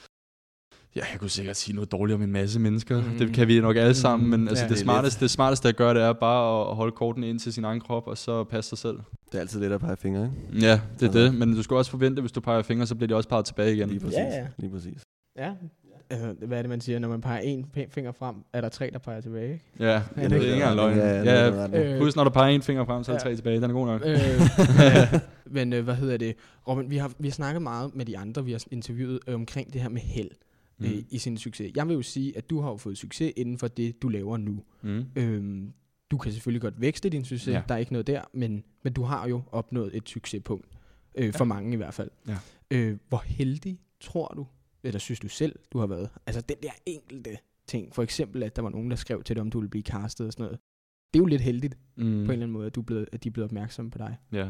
ja, 0.96 1.02
jeg 1.12 1.20
kunne 1.20 1.30
sikkert 1.30 1.56
sige 1.56 1.74
noget 1.74 1.92
dårligt 1.92 2.14
om 2.14 2.22
en 2.22 2.32
masse 2.32 2.60
mennesker. 2.60 3.02
Mm. 3.02 3.18
Det 3.18 3.34
kan 3.34 3.48
vi 3.48 3.60
nok 3.60 3.76
alle 3.76 3.94
sammen, 3.94 4.30
men 4.30 4.40
Mm. 4.40 4.48
altså, 4.48 4.64
Ja, 4.64 4.68
det, 4.68 4.76
det 4.76 4.82
smarteste, 4.84 5.20
det 5.20 5.30
smarteste 5.30 5.68
at 5.68 5.76
gøre, 5.76 5.94
det 5.94 6.02
er 6.02 6.12
bare 6.12 6.70
at 6.70 6.76
holde 6.76 6.92
kortene 6.92 7.28
ind 7.28 7.38
til 7.38 7.52
sin 7.52 7.64
egen 7.64 7.80
krop, 7.80 8.06
og 8.06 8.18
så 8.18 8.44
passe 8.44 8.68
sig 8.68 8.78
selv. 8.78 8.98
Det 9.32 9.34
er 9.38 9.40
altid 9.40 9.60
lidt 9.60 9.72
at 9.72 9.80
pege 9.80 9.96
fingre, 9.96 10.24
ikke? 10.24 10.66
Ja, 10.66 10.72
det 10.72 11.02
er 11.02 11.06
Altså. 11.06 11.18
det, 11.20 11.34
men 11.34 11.52
du 11.54 11.62
skal 11.62 11.76
også 11.76 11.90
forvente, 11.90 12.20
hvis 12.20 12.32
du 12.32 12.40
peger 12.40 12.62
fingre, 12.62 12.86
så 12.86 12.94
bliver 12.94 13.08
de 13.08 13.14
også 13.14 13.28
peget 13.28 13.44
tilbage 13.44 13.74
igen. 13.74 13.88
Lige 13.88 14.00
præcis. 14.00 14.16
Ja, 14.18 14.24
ja. 14.36 14.46
Lige 14.58 14.70
præcis. 14.70 15.02
Ja. 15.38 15.52
Altså, 16.10 16.34
hvad 16.46 16.58
er 16.58 16.62
det, 16.62 16.68
man 16.68 16.80
siger? 16.80 16.98
Når 16.98 17.08
man 17.08 17.20
peger 17.20 17.38
en 17.40 17.66
finger 17.90 18.12
frem, 18.12 18.36
er 18.52 18.60
der 18.60 18.68
tre, 18.68 18.90
der 18.92 18.98
peger 18.98 19.20
tilbage, 19.20 19.52
ikke? 19.52 19.64
Ja, 19.80 19.86
Ja, 19.86 19.98
det, 20.22 20.30
det 20.30 20.32
er 20.32 20.40
ikke 20.40 20.52
engang 20.52 20.76
løgn. 20.76 20.96
Ja, 20.98 21.22
ja. 21.22 21.94
Øh, 21.94 21.98
Husk, 22.00 22.16
når 22.16 22.24
du 22.24 22.30
peger 22.30 22.54
en 22.54 22.62
finger 22.62 22.84
frem, 22.84 23.04
så 23.04 23.12
er 23.12 23.18
der 23.18 23.24
Ja. 23.24 23.30
tre 23.30 23.36
tilbage. 23.36 23.56
Den 23.60 23.70
er 23.70 23.74
god 23.74 23.86
nok. 23.86 24.02
øh, 24.04 24.08
ja. 24.78 25.20
Men 25.46 25.72
øh, 25.72 25.84
hvad 25.84 25.94
hedder 25.94 26.16
det? 26.16 26.34
Robin, 26.68 26.90
vi 26.90 26.96
har, 26.96 27.12
vi 27.18 27.28
har 27.28 27.32
snakket 27.32 27.62
meget 27.62 27.94
med 27.94 28.04
de 28.04 28.18
andre, 28.18 28.44
vi 28.44 28.52
har 28.52 28.64
interviewet 28.70 29.18
øh, 29.28 29.34
omkring 29.34 29.72
det 29.72 29.80
her 29.80 29.88
med 29.88 30.00
held 30.00 30.30
mm. 30.78 30.86
øh, 30.86 30.92
i 31.10 31.18
sin 31.18 31.36
succes. 31.36 31.72
Jeg 31.76 31.88
vil 31.88 31.94
jo 31.94 32.02
sige, 32.02 32.36
at 32.36 32.50
du 32.50 32.60
har 32.60 32.70
jo 32.70 32.76
fået 32.76 32.98
succes 32.98 33.32
inden 33.36 33.58
for 33.58 33.68
det, 33.68 34.02
du 34.02 34.08
laver 34.08 34.36
nu. 34.36 34.62
Mm. 34.82 35.04
Øhm, 35.16 35.72
du 36.10 36.18
kan 36.18 36.32
selvfølgelig 36.32 36.62
godt 36.62 36.80
vækste 36.80 37.08
din 37.08 37.24
succes, 37.24 37.48
ja. 37.48 37.52
Ja. 37.52 37.62
der 37.68 37.74
er 37.74 37.78
ikke 37.78 37.92
noget 37.92 38.06
der, 38.06 38.22
men, 38.32 38.64
men 38.82 38.92
du 38.92 39.02
har 39.02 39.28
jo 39.28 39.42
opnået 39.52 39.96
et 39.96 40.08
succespunkt. 40.08 40.66
Øh, 41.14 41.34
for 41.34 41.44
mange 41.44 41.72
i 41.72 41.76
hvert 41.76 41.94
fald. 41.94 42.10
Ja. 42.28 42.36
Øh, 42.70 42.98
hvor 43.08 43.22
heldig 43.26 43.80
tror 44.00 44.28
du, 44.36 44.46
eller 44.82 44.98
synes 44.98 45.20
du 45.20 45.28
selv, 45.28 45.58
du 45.72 45.78
har 45.78 45.86
været? 45.86 46.08
Altså 46.26 46.40
den 46.40 46.56
der 46.62 46.70
enkelte 46.86 47.38
ting. 47.66 47.94
For 47.94 48.02
eksempel, 48.02 48.42
at 48.42 48.56
der 48.56 48.62
var 48.62 48.68
nogen, 48.70 48.90
der 48.90 48.96
skrev 48.96 49.22
til 49.22 49.36
dig, 49.36 49.40
om 49.40 49.50
du 49.50 49.58
ville 49.58 49.70
blive 49.70 49.82
castet 49.82 50.26
og 50.26 50.32
sådan 50.32 50.44
noget. 50.44 50.58
Det 51.14 51.18
er 51.18 51.22
jo 51.22 51.26
lidt 51.26 51.42
heldigt 51.42 51.78
mm. 51.96 52.04
Mm. 52.04 52.10
på 52.10 52.14
en 52.14 52.20
eller 52.20 52.32
anden 52.32 52.50
måde, 52.50 52.66
at, 52.66 52.74
du 52.74 52.82
blevet, 52.82 53.08
at 53.12 53.24
de 53.24 53.28
er 53.28 53.32
blevet 53.32 53.44
opmærksomme 53.44 53.90
på 53.90 53.98
dig. 53.98 54.16
Ja. 54.32 54.48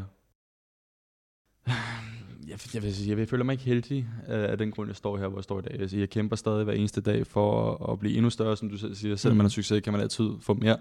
Jeg, 2.47 2.59
jeg, 2.73 2.83
vil 2.83 2.95
sige, 2.95 3.17
jeg 3.17 3.27
føler 3.29 3.43
mig 3.43 3.53
ikke 3.53 3.63
heldig 3.63 4.07
øh, 4.27 4.51
af 4.51 4.57
den 4.57 4.71
grund, 4.71 4.89
jeg 4.89 4.95
står 4.95 5.17
her, 5.17 5.27
hvor 5.27 5.37
jeg 5.37 5.43
står 5.43 5.59
i 5.59 5.61
dag. 5.61 5.79
Jeg, 5.79 5.89
siger, 5.89 6.01
jeg 6.01 6.09
kæmper 6.09 6.35
stadig 6.35 6.63
hver 6.63 6.73
eneste 6.73 7.01
dag 7.01 7.27
for 7.27 7.73
at, 7.75 7.91
at 7.93 7.99
blive 7.99 8.15
endnu 8.15 8.29
større, 8.29 8.57
som 8.57 8.69
du 8.69 8.77
selv 8.77 8.95
siger. 8.95 9.15
Selvom 9.15 9.35
Mm. 9.35 9.37
man 9.37 9.43
har 9.45 9.49
succes, 9.49 9.81
kan 9.83 9.93
man 9.93 10.01
altid 10.01 10.29
få 10.41 10.53
mere. 10.53 10.77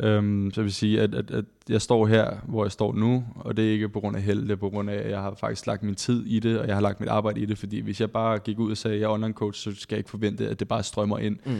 Øhm, 0.00 0.50
så 0.54 0.60
jeg 0.60 0.64
vil 0.64 0.72
sige, 0.72 1.00
at, 1.00 1.14
at, 1.14 1.30
at 1.30 1.44
jeg 1.68 1.82
står 1.82 2.06
her, 2.06 2.30
hvor 2.48 2.64
jeg 2.64 2.72
står 2.72 2.92
nu, 2.94 3.24
og 3.36 3.56
det 3.56 3.68
er 3.68 3.72
ikke 3.72 3.88
på 3.88 4.00
grund 4.00 4.16
af 4.16 4.22
held, 4.22 4.42
det 4.42 4.50
er 4.50 4.56
på 4.56 4.70
grund 4.70 4.90
af, 4.90 4.94
at 4.94 5.10
jeg 5.10 5.20
har 5.20 5.34
faktisk 5.40 5.66
lagt 5.66 5.82
min 5.82 5.94
tid 5.94 6.26
i 6.26 6.38
det, 6.38 6.58
og 6.58 6.66
jeg 6.66 6.76
har 6.76 6.82
lagt 6.82 7.00
mit 7.00 7.08
arbejde 7.08 7.40
i 7.40 7.44
det, 7.44 7.58
fordi 7.58 7.80
hvis 7.80 8.00
jeg 8.00 8.10
bare 8.10 8.38
gik 8.38 8.58
ud 8.58 8.70
og 8.70 8.76
sagde, 8.76 8.94
at 8.94 9.00
jeg 9.00 9.06
er 9.06 9.10
online 9.10 9.34
coach, 9.34 9.62
så 9.62 9.80
skal 9.80 9.96
jeg 9.96 9.98
ikke 9.98 10.10
forvente, 10.10 10.48
at 10.48 10.60
det 10.60 10.68
bare 10.68 10.82
strømmer 10.82 11.18
ind. 11.18 11.38
Mm. 11.44 11.56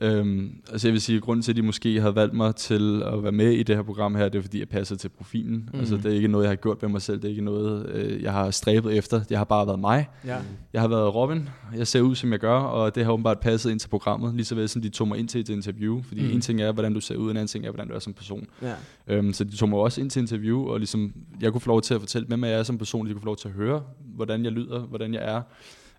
Øhm, 0.00 0.62
altså 0.70 0.88
jeg 0.88 0.92
vil 0.92 1.00
sige, 1.00 1.16
at 1.16 1.22
grunden 1.22 1.42
til, 1.42 1.52
at 1.52 1.56
de 1.56 1.62
måske 1.62 2.00
havde 2.00 2.14
valgt 2.14 2.34
mig 2.34 2.56
til 2.56 3.02
at 3.02 3.22
være 3.22 3.32
med 3.32 3.50
i 3.50 3.62
det 3.62 3.76
her 3.76 3.82
program 3.82 4.14
her, 4.14 4.28
det 4.28 4.38
er 4.38 4.42
fordi, 4.42 4.58
jeg 4.58 4.68
passer 4.68 4.96
til 4.96 5.08
profilen. 5.08 5.70
Mm. 5.72 5.78
Altså 5.78 5.96
det 5.96 6.06
er 6.06 6.10
ikke 6.10 6.28
noget, 6.28 6.44
jeg 6.44 6.50
har 6.50 6.56
gjort 6.56 6.82
med 6.82 6.90
mig 6.90 7.02
selv, 7.02 7.16
det 7.16 7.24
er 7.24 7.28
ikke 7.28 7.44
noget, 7.44 7.88
øh, 7.88 8.22
jeg 8.22 8.32
har 8.32 8.50
stræbet 8.50 8.96
efter. 8.96 9.24
Det 9.24 9.36
har 9.36 9.44
bare 9.44 9.66
været 9.66 9.78
mig. 9.78 10.08
Ja. 10.26 10.36
Jeg 10.72 10.80
har 10.80 10.88
været 10.88 11.14
Robin, 11.14 11.48
jeg 11.76 11.86
ser 11.86 12.00
ud, 12.00 12.14
som 12.14 12.32
jeg 12.32 12.40
gør, 12.40 12.58
og 12.58 12.94
det 12.94 13.04
har 13.04 13.12
åbenbart 13.12 13.40
passet 13.40 13.70
ind 13.70 13.80
til 13.80 13.88
programmet, 13.88 14.34
lige 14.34 14.44
så 14.44 14.54
vel 14.54 14.68
som 14.68 14.82
de 14.82 14.88
tog 14.88 15.08
mig 15.08 15.18
ind 15.18 15.28
til 15.28 15.40
et 15.40 15.48
interview. 15.48 16.02
Fordi 16.02 16.22
mm. 16.22 16.30
en 16.30 16.40
ting 16.40 16.60
er, 16.60 16.72
hvordan 16.72 16.94
du 16.94 17.00
ser 17.00 17.16
ud, 17.16 17.30
en 17.30 17.36
anden 17.36 17.48
ting 17.48 17.66
er, 17.66 17.70
hvordan 17.70 17.88
du 17.88 17.94
er 17.94 17.98
som 17.98 18.12
person. 18.12 18.46
ja. 18.62 18.74
Øhm, 19.08 19.32
så 19.32 19.44
de 19.44 19.56
tog 19.56 19.68
mig 19.68 19.78
også 19.78 20.00
ind 20.00 20.10
til 20.10 20.20
interview, 20.20 20.66
og 20.68 20.78
ligesom, 20.78 21.12
jeg 21.40 21.52
kunne 21.52 21.60
få 21.60 21.68
lov 21.68 21.82
til 21.82 21.94
at 21.94 22.00
fortælle, 22.00 22.28
hvem 22.28 22.44
jeg 22.44 22.52
er 22.52 22.62
som 22.62 22.78
person, 22.78 23.06
de 23.06 23.12
kunne 23.12 23.20
få 23.20 23.26
lov 23.26 23.36
til 23.36 23.48
at 23.48 23.54
høre, 23.54 23.82
hvordan 24.14 24.44
jeg 24.44 24.52
lyder, 24.52 24.80
hvordan 24.80 25.14
jeg 25.14 25.22
er. 25.24 25.42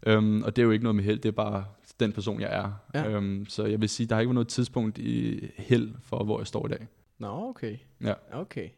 Øhm, 0.06 0.44
og 0.44 0.56
det 0.56 0.62
er 0.62 0.66
jo 0.66 0.72
ikke 0.72 0.84
noget 0.84 0.96
med 0.96 1.04
held, 1.04 1.20
det 1.20 1.30
er 1.30 1.34
bare 1.34 1.64
den 2.00 2.12
person, 2.14 2.42
jeg 2.42 2.56
er. 2.56 2.72
Ja. 2.94 3.10
Øhm, 3.10 3.46
så 3.46 3.66
jeg 3.66 3.82
vil 3.82 3.90
sige, 3.90 4.08
der 4.08 4.16
har 4.16 4.20
ikke 4.22 4.28
været 4.30 4.34
noget 4.36 4.48
tidspunkt 4.48 4.98
i 4.98 5.40
held 5.58 5.92
for, 6.02 6.24
hvor 6.24 6.40
jeg 6.40 6.48
står 6.48 6.66
i 6.66 6.70
dag. 6.70 6.88
Nå, 7.20 7.28
okay. 7.50 7.78
Ja. 8.04 8.14
Okay. 8.34 8.70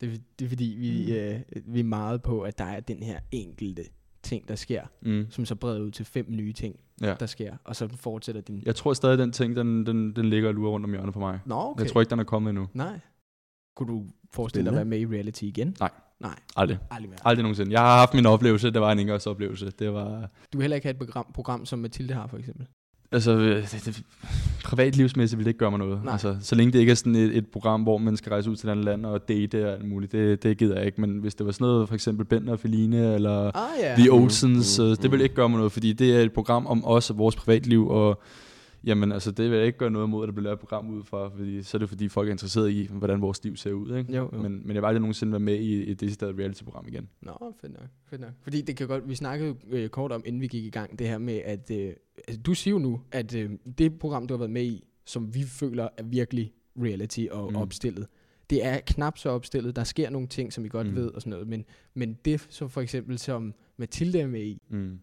Det, 0.00 0.12
er- 0.12 0.18
det 0.38 0.44
er 0.44 0.48
fordi, 0.48 0.64
vi, 0.78 1.18
øh, 1.18 1.40
vi 1.66 1.80
er 1.80 1.84
meget 1.84 2.22
på, 2.22 2.40
at 2.40 2.58
der 2.58 2.64
er 2.64 2.80
den 2.80 3.02
her 3.02 3.20
enkelte 3.30 3.82
ting, 4.22 4.48
der 4.48 4.54
sker, 4.54 4.82
Mm. 5.02 5.26
som 5.30 5.44
så 5.44 5.54
breder 5.54 5.80
ud 5.80 5.90
til 5.90 6.04
fem 6.04 6.26
nye 6.28 6.52
ting, 6.52 6.80
Ja. 7.00 7.14
der 7.20 7.26
sker, 7.26 7.56
og 7.64 7.76
så 7.76 7.88
fortsætter 7.88 8.40
din... 8.40 8.62
Jeg 8.66 8.76
tror 8.76 8.92
stadig, 8.94 9.18
den 9.18 9.32
ting, 9.32 9.56
den, 9.56 9.86
den, 9.86 10.16
den 10.16 10.24
ligger 10.30 10.48
og 10.48 10.54
lurer 10.54 10.70
rundt 10.72 10.84
om 10.86 10.90
hjørnet 10.92 11.12
på 11.14 11.20
mig. 11.20 11.40
Nå, 11.46 11.54
okay. 11.54 11.82
Jeg 11.84 11.90
tror 11.92 12.00
ikke, 12.00 12.10
den 12.10 12.18
er 12.18 12.24
kommet 12.24 12.50
endnu. 12.50 12.68
Nej. 12.74 13.00
Kunne 13.76 13.92
du 13.92 14.06
forestille 14.32 14.64
dig 14.64 14.70
at 14.70 14.76
være 14.76 14.84
med 14.84 14.98
i 15.00 15.06
reality 15.06 15.42
igen? 15.42 15.76
Nej. 15.80 15.90
Nej, 16.22 16.34
Aldrig. 16.56 16.78
aldrig 16.90 17.10
mere. 17.10 17.18
Aldrig 17.24 17.42
nogensinde. 17.42 17.72
Jeg 17.72 17.80
har 17.80 17.98
haft 17.98 18.14
min 18.14 18.26
oplevelse. 18.26 18.70
Det 18.70 18.80
var 18.80 18.92
en 18.92 18.98
engangsoplevelse. 18.98 19.70
Det 19.78 19.92
var... 19.92 20.30
Du 20.52 20.58
vil 20.58 20.62
heller 20.62 20.74
ikke 20.74 20.86
have 20.86 20.90
et 20.90 20.98
program, 20.98 21.26
program 21.34 21.66
som 21.66 21.78
Mathilde 21.78 22.14
har, 22.14 22.26
for 22.26 22.38
eksempel? 22.38 22.66
Altså, 23.12 23.32
øh, 23.32 23.62
det, 23.62 23.82
det, 23.84 24.02
privatlivsmæssigt 24.64 25.38
vil 25.38 25.44
det 25.44 25.50
ikke 25.50 25.58
gøre 25.58 25.70
mig 25.70 25.78
noget. 25.78 26.04
Nej. 26.04 26.12
Altså, 26.12 26.36
så 26.40 26.54
længe 26.54 26.72
det 26.72 26.78
ikke 26.78 26.90
er 26.90 26.94
sådan 26.94 27.14
et, 27.14 27.36
et 27.36 27.46
program, 27.46 27.82
hvor 27.82 27.98
man 27.98 28.16
skal 28.16 28.30
rejse 28.30 28.50
ud 28.50 28.56
til 28.56 28.66
et 28.66 28.70
andet 28.70 28.84
land 28.84 29.06
og 29.06 29.28
date 29.28 29.66
og 29.66 29.72
alt 29.72 29.88
muligt, 29.88 30.12
det, 30.12 30.42
det 30.42 30.58
gider 30.58 30.76
jeg 30.76 30.86
ikke. 30.86 31.00
Men 31.00 31.18
hvis 31.18 31.34
det 31.34 31.46
var 31.46 31.52
sådan 31.52 31.64
noget, 31.64 31.88
for 31.88 31.94
eksempel 31.94 32.26
Bender 32.26 32.52
og 32.52 32.60
Feline, 32.60 33.14
eller 33.14 33.56
Ah 33.56 33.70
ja. 33.80 33.94
The 33.94 34.12
Olsens, 34.12 34.78
mm, 34.78 34.84
mm, 34.84 34.96
det 34.96 35.10
vil 35.10 35.18
mm. 35.18 35.22
ikke 35.22 35.34
gøre 35.34 35.48
mig 35.48 35.56
noget, 35.56 35.72
fordi 35.72 35.92
det 35.92 36.16
er 36.16 36.20
et 36.20 36.32
program 36.32 36.66
om 36.66 36.84
os 36.84 37.10
og 37.10 37.18
vores 37.18 37.36
privatliv, 37.36 37.88
og 37.88 38.22
jamen, 38.84 39.12
altså, 39.12 39.30
det 39.30 39.50
vil 39.50 39.56
jeg 39.58 39.66
ikke 39.66 39.78
gøre 39.78 39.90
noget 39.90 40.08
mod, 40.08 40.22
at 40.24 40.26
der 40.26 40.32
bliver 40.32 40.42
lavet 40.44 40.56
et 40.56 40.60
program 40.60 40.90
ud 40.90 41.04
fra, 41.04 41.28
fordi 41.28 41.62
så 41.62 41.76
er 41.76 41.78
det 41.78 41.88
fordi, 41.88 42.08
folk 42.08 42.28
er 42.28 42.32
interesseret 42.32 42.70
i, 42.70 42.86
hvordan 42.90 43.20
vores 43.20 43.44
liv 43.44 43.56
ser 43.56 43.72
ud. 43.72 43.96
Ikke? 43.96 44.16
Jo, 44.16 44.30
jo. 44.32 44.42
Men, 44.42 44.52
men 44.66 44.74
jeg 44.74 44.82
vil 44.82 44.86
aldrig 44.86 45.00
nogensinde 45.00 45.32
være 45.32 45.40
med 45.40 45.54
i 45.54 45.90
et 45.90 46.00
decideret 46.00 46.38
reality-program 46.38 46.84
igen. 46.88 47.08
Nå, 47.22 47.54
fedt 47.60 47.72
nok, 47.72 47.88
fedt 48.06 48.20
nok. 48.20 48.30
Fordi 48.42 48.60
det 48.60 48.76
kan 48.76 48.88
godt, 48.88 49.08
vi 49.08 49.14
snakkede 49.14 49.56
øh, 49.70 49.88
kort 49.88 50.12
om, 50.12 50.22
inden 50.26 50.40
vi 50.42 50.46
gik 50.46 50.64
i 50.64 50.70
gang, 50.70 50.98
det 50.98 51.08
her 51.08 51.18
med, 51.18 51.34
at 51.44 51.70
øh, 51.70 51.92
altså, 52.28 52.42
du 52.42 52.54
siger 52.54 52.72
jo 52.72 52.78
nu, 52.78 53.00
at 53.12 53.34
øh, 53.34 53.50
det 53.78 53.98
program, 53.98 54.26
du 54.26 54.34
har 54.34 54.38
været 54.38 54.50
med 54.50 54.64
i, 54.64 54.84
som 55.06 55.34
vi 55.34 55.42
føler 55.42 55.88
er 55.96 56.02
virkelig 56.02 56.52
reality 56.82 57.26
og 57.30 57.50
Mm. 57.50 57.56
opstillet, 57.56 58.06
det 58.50 58.64
er 58.66 58.80
knap 58.86 59.18
så 59.18 59.28
opstillet. 59.30 59.76
Der 59.76 59.84
sker 59.84 60.10
nogle 60.10 60.28
ting, 60.28 60.52
som 60.52 60.64
vi 60.64 60.68
godt 60.68 60.86
Mm. 60.86 60.94
ved 60.96 61.08
og 61.08 61.20
sådan 61.22 61.30
noget, 61.30 61.48
men, 61.48 61.64
men 61.94 62.14
det 62.24 62.46
så 62.50 62.68
for 62.68 62.80
eksempel, 62.80 63.18
som 63.18 63.54
Mathilde 63.76 64.20
er 64.20 64.26
med 64.26 64.42
i, 64.42 64.62
Mm. 64.70 64.98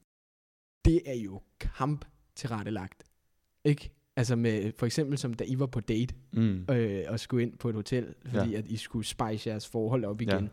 det 0.85 1.01
er 1.05 1.13
jo 1.15 1.41
kamp 1.59 2.05
tilrettelagt. 2.35 3.03
Ikke? 3.69 3.89
Altså 4.17 4.35
med, 4.35 4.71
for 4.77 4.85
eksempel 4.85 5.17
som 5.17 5.33
da 5.33 5.43
I 5.47 5.59
var 5.59 5.65
på 5.65 5.79
date, 5.79 6.15
Mm. 6.33 6.65
øh, 6.71 7.03
og 7.09 7.19
skulle 7.19 7.43
ind 7.43 7.57
på 7.57 7.69
et 7.69 7.75
hotel, 7.75 8.05
fordi 8.25 8.51
Ja. 8.51 8.57
at 8.57 8.67
I 8.67 8.77
skulle 8.77 9.05
spice 9.05 9.49
jeres 9.49 9.67
forhold 9.67 10.05
op 10.05 10.21
igen. 10.21 10.43
Ja. 10.43 10.47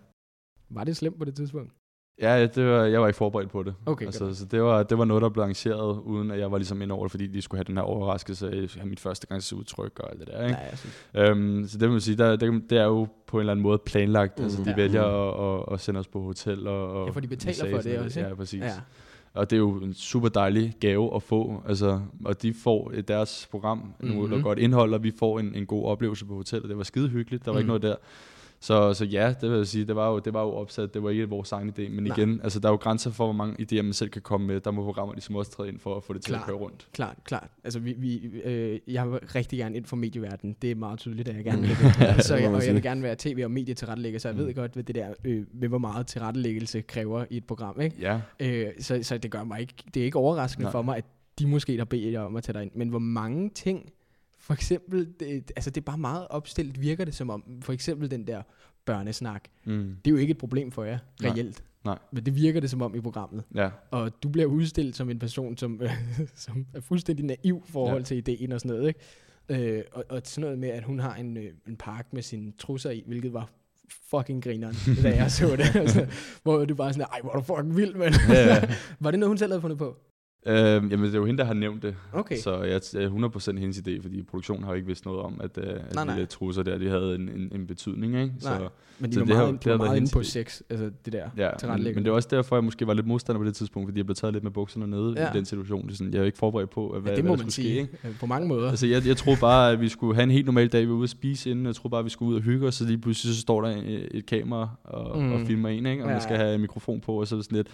Var 0.70 0.84
det 0.84 0.96
slemt 0.96 1.18
på 1.18 1.24
det 1.24 1.34
tidspunkt? 1.34 1.72
Ja, 2.20 2.46
det 2.46 2.64
var, 2.66 2.84
jeg 2.84 3.00
var 3.00 3.06
ikke 3.06 3.16
forberedt 3.16 3.50
på 3.50 3.62
det. 3.62 3.74
Okay, 3.86 4.06
altså, 4.06 4.24
godt. 4.24 4.36
så 4.36 4.44
det 4.44 4.62
var, 4.62 4.82
det 4.82 4.98
var 4.98 5.04
noget, 5.04 5.22
der 5.22 5.28
blev 5.28 5.42
arrangeret, 5.42 6.00
uden 6.00 6.30
at 6.30 6.38
jeg 6.38 6.52
var 6.52 6.58
ligesom 6.58 6.82
ind 6.82 6.92
over 6.92 7.08
fordi 7.08 7.26
de 7.26 7.42
skulle 7.42 7.58
have 7.58 7.64
den 7.64 7.76
her 7.76 7.82
overraskelse 7.82 8.46
af 8.50 8.68
have 8.76 8.86
mit 8.88 9.00
første 9.00 9.26
gangs 9.26 9.52
udtryk 9.52 9.98
og 9.98 10.10
alt 10.10 10.20
det 10.20 10.28
der. 10.28 10.42
Ikke? 10.42 10.52
Nej, 10.54 10.74
synes, 10.74 11.06
Øhm, 11.14 11.64
så 11.68 11.78
det 11.78 11.82
vil 11.82 11.90
man 11.90 12.00
sige, 12.00 12.16
der, 12.16 12.36
det, 12.36 12.70
det 12.70 12.78
er 12.78 12.84
jo 12.84 13.08
på 13.26 13.36
en 13.36 13.40
eller 13.40 13.52
anden 13.52 13.62
måde 13.62 13.78
planlagt. 13.86 14.38
Mm, 14.38 14.44
altså, 14.44 14.62
de 14.64 14.70
Ja. 14.70 14.76
vælger 14.76 15.02
at, 15.04 15.62
at, 15.68 15.72
at 15.74 15.80
sende 15.80 16.00
os 16.00 16.08
på 16.08 16.20
hotel. 16.22 16.66
Og, 16.66 16.92
og 16.92 17.06
Ja, 17.06 17.10
for 17.12 17.20
de 17.20 17.28
betaler 17.28 17.70
for 17.70 17.82
det 17.82 17.98
og 17.98 18.04
også, 18.04 18.20
ikke? 18.20 18.28
Ja, 18.28 18.34
præcis. 18.34 18.60
ja. 18.62 18.72
Og 19.36 19.50
det 19.50 19.56
er 19.56 19.60
jo 19.60 19.70
en 19.70 19.94
super 19.94 20.28
dejlig 20.28 20.74
gave 20.80 21.14
at 21.16 21.22
få. 21.22 21.62
Altså, 21.68 22.00
og 22.24 22.42
de 22.42 22.54
får 22.54 22.92
i 22.92 23.00
deres 23.00 23.48
program 23.50 23.78
mm-hmm. 23.78 24.16
Mhm. 24.18 24.28
noget 24.28 24.44
godt 24.44 24.58
indhold, 24.58 24.94
og 24.94 25.02
vi 25.02 25.12
får 25.18 25.38
en, 25.40 25.54
en 25.54 25.66
god 25.66 25.84
oplevelse 25.84 26.24
på 26.24 26.34
hotellet. 26.34 26.68
Det 26.68 26.76
var 26.78 26.84
skide 26.84 27.08
hyggeligt. 27.08 27.44
Der 27.44 27.50
var 27.50 27.56
mm. 27.56 27.58
ikke 27.58 27.64
Mm. 27.64 27.68
noget 27.68 27.82
der. 27.82 27.96
Så, 28.60 28.94
så 28.94 29.04
ja, 29.04 29.34
det 29.40 29.50
vil 29.50 29.56
jeg 29.56 29.66
sige, 29.66 29.84
det 29.84 29.96
var 29.96 30.10
jo, 30.10 30.18
det 30.18 30.34
var 30.34 30.42
jo 30.42 30.50
opsat, 30.52 30.94
det 30.94 31.02
var 31.02 31.10
ikke 31.10 31.28
vores 31.28 31.52
egen 31.52 31.68
idé, 31.68 31.88
men 31.88 32.04
Nej. 32.04 32.16
igen, 32.16 32.40
altså 32.42 32.60
der 32.60 32.68
er 32.68 32.72
jo 32.72 32.76
grænser 32.76 33.10
for, 33.10 33.24
hvor 33.24 33.32
mange 33.32 33.56
idéer 33.62 33.82
man 33.82 33.92
selv 33.92 34.10
kan 34.10 34.22
komme 34.22 34.46
med, 34.46 34.60
der 34.60 34.70
må 34.70 34.82
programmer 34.84 35.14
ligesom 35.14 35.36
også 35.36 35.50
træde 35.50 35.68
ind 35.68 35.78
for 35.78 35.96
at 35.96 36.04
få 36.04 36.12
det 36.12 36.22
til 36.22 36.30
Klart. 36.30 36.42
at 36.42 36.46
køre 36.46 36.56
rundt. 36.56 36.88
Klart, 36.92 37.16
klart. 37.24 37.48
Altså, 37.64 37.78
vi, 37.78 37.94
vi, 37.98 38.16
øh, 38.44 38.78
jeg 38.86 39.10
vil 39.12 39.18
rigtig 39.34 39.58
gerne 39.58 39.76
ind 39.76 39.84
for 39.84 39.96
medieverdenen. 39.96 40.56
Det 40.62 40.70
er 40.70 40.74
meget 40.74 40.98
tydeligt, 40.98 41.28
at 41.28 41.36
jeg 41.36 41.44
gerne 41.44 41.60
vil 41.66 41.70
det. 41.70 42.24
Så 42.24 42.36
jeg, 42.36 42.50
og 42.50 42.66
jeg 42.66 42.74
vil 42.74 42.82
gerne 42.82 43.02
være 43.02 43.16
tv- 43.18 43.40
og 43.44 43.50
medietilrettelægger, 43.50 44.18
så 44.18 44.28
jeg 44.28 44.36
ved 44.36 44.46
Mm. 44.46 44.54
godt, 44.54 44.72
hvad 44.72 44.82
det 44.84 44.94
der, 44.94 45.14
øh, 45.24 45.44
ved 45.52 45.68
hvor 45.68 45.78
meget 45.78 46.06
tilrettelæggelse 46.06 46.80
kræver 46.80 47.24
i 47.30 47.36
et 47.36 47.44
program. 47.44 47.80
Ikke? 47.80 47.96
Ja, 48.00 48.20
Øh, 48.40 48.66
så, 48.80 48.98
så 49.02 49.18
det 49.18 49.30
gør 49.30 49.44
mig 49.44 49.60
ikke, 49.60 49.74
det 49.94 50.00
er 50.00 50.04
ikke 50.04 50.18
overraskende 50.18 50.64
Nej. 50.64 50.72
for 50.72 50.82
mig, 50.82 50.96
at 50.96 51.04
de 51.38 51.46
måske 51.46 51.76
der 51.76 51.84
beder 51.84 52.10
jer 52.10 52.20
om 52.20 52.36
at 52.36 52.42
tage 52.42 52.54
dig 52.54 52.62
ind. 52.62 52.70
Men 52.74 52.88
hvor 52.88 52.98
mange 52.98 53.50
ting, 53.50 53.90
for 54.46 54.54
eksempel, 54.54 55.08
det, 55.20 55.52
altså 55.56 55.70
det 55.70 55.80
er 55.80 55.84
bare 55.84 55.98
meget 55.98 56.26
opstillet, 56.30 56.80
virker 56.80 57.04
det 57.04 57.14
som 57.14 57.30
om, 57.30 57.44
for 57.62 57.72
eksempel 57.72 58.10
den 58.10 58.26
der 58.26 58.42
børnesnak, 58.84 59.44
mm. 59.64 59.96
det 60.04 60.10
er 60.10 60.12
jo 60.12 60.16
ikke 60.16 60.30
et 60.30 60.38
problem 60.38 60.72
for 60.72 60.84
jer, 60.84 60.98
Nej. 61.22 61.32
reelt. 61.32 61.64
Nej. 61.84 61.98
Men 62.12 62.26
det 62.26 62.36
virker 62.36 62.60
det 62.60 62.70
som 62.70 62.82
om 62.82 62.94
i 62.94 63.00
programmet. 63.00 63.44
ja. 63.54 63.70
Og 63.90 64.22
du 64.22 64.28
bliver 64.28 64.46
udstillet 64.46 64.96
som 64.96 65.10
en 65.10 65.18
person, 65.18 65.56
som, 65.56 65.80
øh, 65.82 65.90
som 66.34 66.66
er 66.74 66.80
fuldstændig 66.80 67.24
naiv 67.24 67.62
i 67.68 67.70
forhold 67.70 67.98
ja. 67.98 68.04
til 68.04 68.16
ideen 68.16 68.52
og 68.52 68.60
sådan 68.60 68.76
noget. 68.76 68.88
Ikke? 69.48 69.76
Øh, 69.76 69.84
og, 69.92 70.04
og 70.08 70.20
sådan 70.24 70.40
noget 70.40 70.58
med, 70.58 70.68
at 70.68 70.84
hun 70.84 70.98
har 70.98 71.14
en, 71.14 71.36
øh, 71.36 71.52
en 71.68 71.76
park 71.76 72.12
med 72.12 72.22
sine 72.22 72.52
trusser 72.58 72.90
i, 72.90 73.04
hvilket 73.06 73.32
var 73.32 73.50
fucking 74.10 74.44
grineren, 74.44 74.76
da 75.02 75.16
jeg 75.16 75.30
så 75.30 75.56
det. 75.56 75.76
altså, 75.76 76.06
hvor 76.42 76.64
du 76.64 76.74
bare 76.74 76.92
sådan, 76.92 77.06
ej, 77.12 77.20
hvor 77.22 77.30
er 77.30 77.36
du 77.36 77.42
fucking 77.42 77.76
vild, 77.76 77.94
mand. 77.94 78.14
Ja, 78.28 78.54
ja. 78.54 78.74
var 79.00 79.10
det 79.10 79.20
noget, 79.20 79.30
hun 79.30 79.38
selv 79.38 79.52
havde 79.52 79.60
fundet 79.60 79.78
på? 79.78 79.96
Øhm, 80.46 80.88
jamen, 80.90 81.06
det 81.06 81.14
er 81.14 81.18
jo 81.18 81.24
hende, 81.24 81.38
der 81.38 81.44
har 81.44 81.54
nævnt 81.54 81.82
det. 81.82 81.94
Okay. 82.12 82.36
Så 82.36 82.62
jeg 82.62 82.80
jeg 82.94 83.02
er 83.04 83.08
100% 83.54 83.58
hendes 83.58 83.78
idé, 83.78 84.02
fordi 84.02 84.22
produktionen 84.22 84.64
har 84.64 84.70
jo 84.70 84.74
ikke 84.76 84.86
vidst 84.86 85.04
noget 85.04 85.20
om, 85.20 85.40
at, 85.44 85.58
øh, 85.58 85.64
at 85.88 85.94
Nej, 85.94 86.14
de 86.14 86.20
der 86.20 86.26
trusser 86.26 86.62
der, 86.62 86.78
de 86.78 86.88
havde 86.88 87.14
en, 87.14 87.28
en, 87.28 87.48
en 87.52 87.66
betydning, 87.66 88.14
ikke? 88.14 88.26
Nej. 88.26 88.58
Så, 88.58 88.68
Men 88.98 89.10
de 89.10 89.14
så 89.14 89.24
var 89.24 89.34
har- 89.34 89.42
meget, 89.46 89.64
de 89.64 89.68
har 89.70 89.76
var 89.76 89.84
været 89.84 89.90
meget 89.90 90.00
inde 90.00 90.10
på 90.12 90.22
sex, 90.22 90.60
altså 90.70 90.90
det 91.04 91.12
der. 91.12 91.28
ja, 91.36 91.50
men, 91.76 91.84
men 91.84 91.94
det 91.96 92.04
var 92.10 92.12
også 92.16 92.28
derfor, 92.30 92.56
jeg 92.56 92.64
måske 92.64 92.86
var 92.86 92.94
lidt 92.94 93.06
modstander 93.06 93.40
på 93.40 93.44
det 93.46 93.54
tidspunkt, 93.54 93.88
fordi 93.88 93.98
jeg 93.98 94.06
blev 94.06 94.16
taget 94.16 94.32
lidt 94.32 94.44
med 94.44 94.50
bukserne 94.52 94.86
nede 94.86 95.14
ja. 95.16 95.30
I 95.30 95.36
den 95.36 95.44
situation. 95.44 95.86
Det 95.86 95.92
er 95.92 95.96
sådan, 95.96 96.12
jeg 96.12 96.18
er 96.18 96.22
jo 96.22 96.26
ikke 96.26 96.38
forberedt 96.38 96.70
på, 96.70 96.88
hvad, 97.00 97.10
ja, 97.12 97.16
det 97.16 97.24
hvad 97.24 97.30
må 97.30 97.36
der 97.36 97.42
man 97.42 97.50
skulle 97.50 97.52
sige, 97.52 97.72
ske, 97.74 97.80
ikke? 97.80 98.08
ikke? 98.08 98.18
på 98.20 98.26
mange 98.26 98.48
måder. 98.48 98.70
Altså, 98.70 98.86
jeg, 98.86 99.06
jeg 99.06 99.16
troede 99.16 99.40
bare, 99.40 99.72
at 99.72 99.80
vi 99.80 99.88
skulle 99.88 100.14
have 100.14 100.24
en 100.24 100.30
helt 100.30 100.46
normal 100.46 100.68
dag. 100.68 100.82
Vi 100.82 100.88
var 100.88 100.94
ude 100.94 101.02
at 101.04 101.10
spise 101.10 101.50
inden. 101.50 101.66
Jeg 101.66 101.74
troede 101.74 101.90
bare, 101.90 101.98
at 101.98 102.04
vi 102.04 102.10
skulle 102.10 102.30
ud 102.30 102.36
og 102.36 102.42
hygge 102.42 102.66
os. 102.66 102.74
Så 102.74 102.84
lige 102.84 102.98
pludselig 102.98 103.34
så 103.34 103.40
står 103.40 103.60
der 103.62 103.68
et, 103.68 104.08
et 104.10 104.26
kamera 104.26 104.68
og, 104.84 105.22
mm. 105.22 105.32
Og 105.32 105.40
filmer 105.46 105.68
en, 105.68 105.86
ikke? 105.86 106.02
og 106.02 106.08
Ja, 106.08 106.14
man 106.14 106.22
skal 106.22 106.36
have 106.36 106.54
en 106.54 106.60
mikrofon 106.60 107.00
på. 107.00 107.12
Og 107.20 107.26
så 107.28 107.34
er 107.34 107.36
det 107.38 107.44
sådan 107.44 107.56
lidt, 107.56 107.68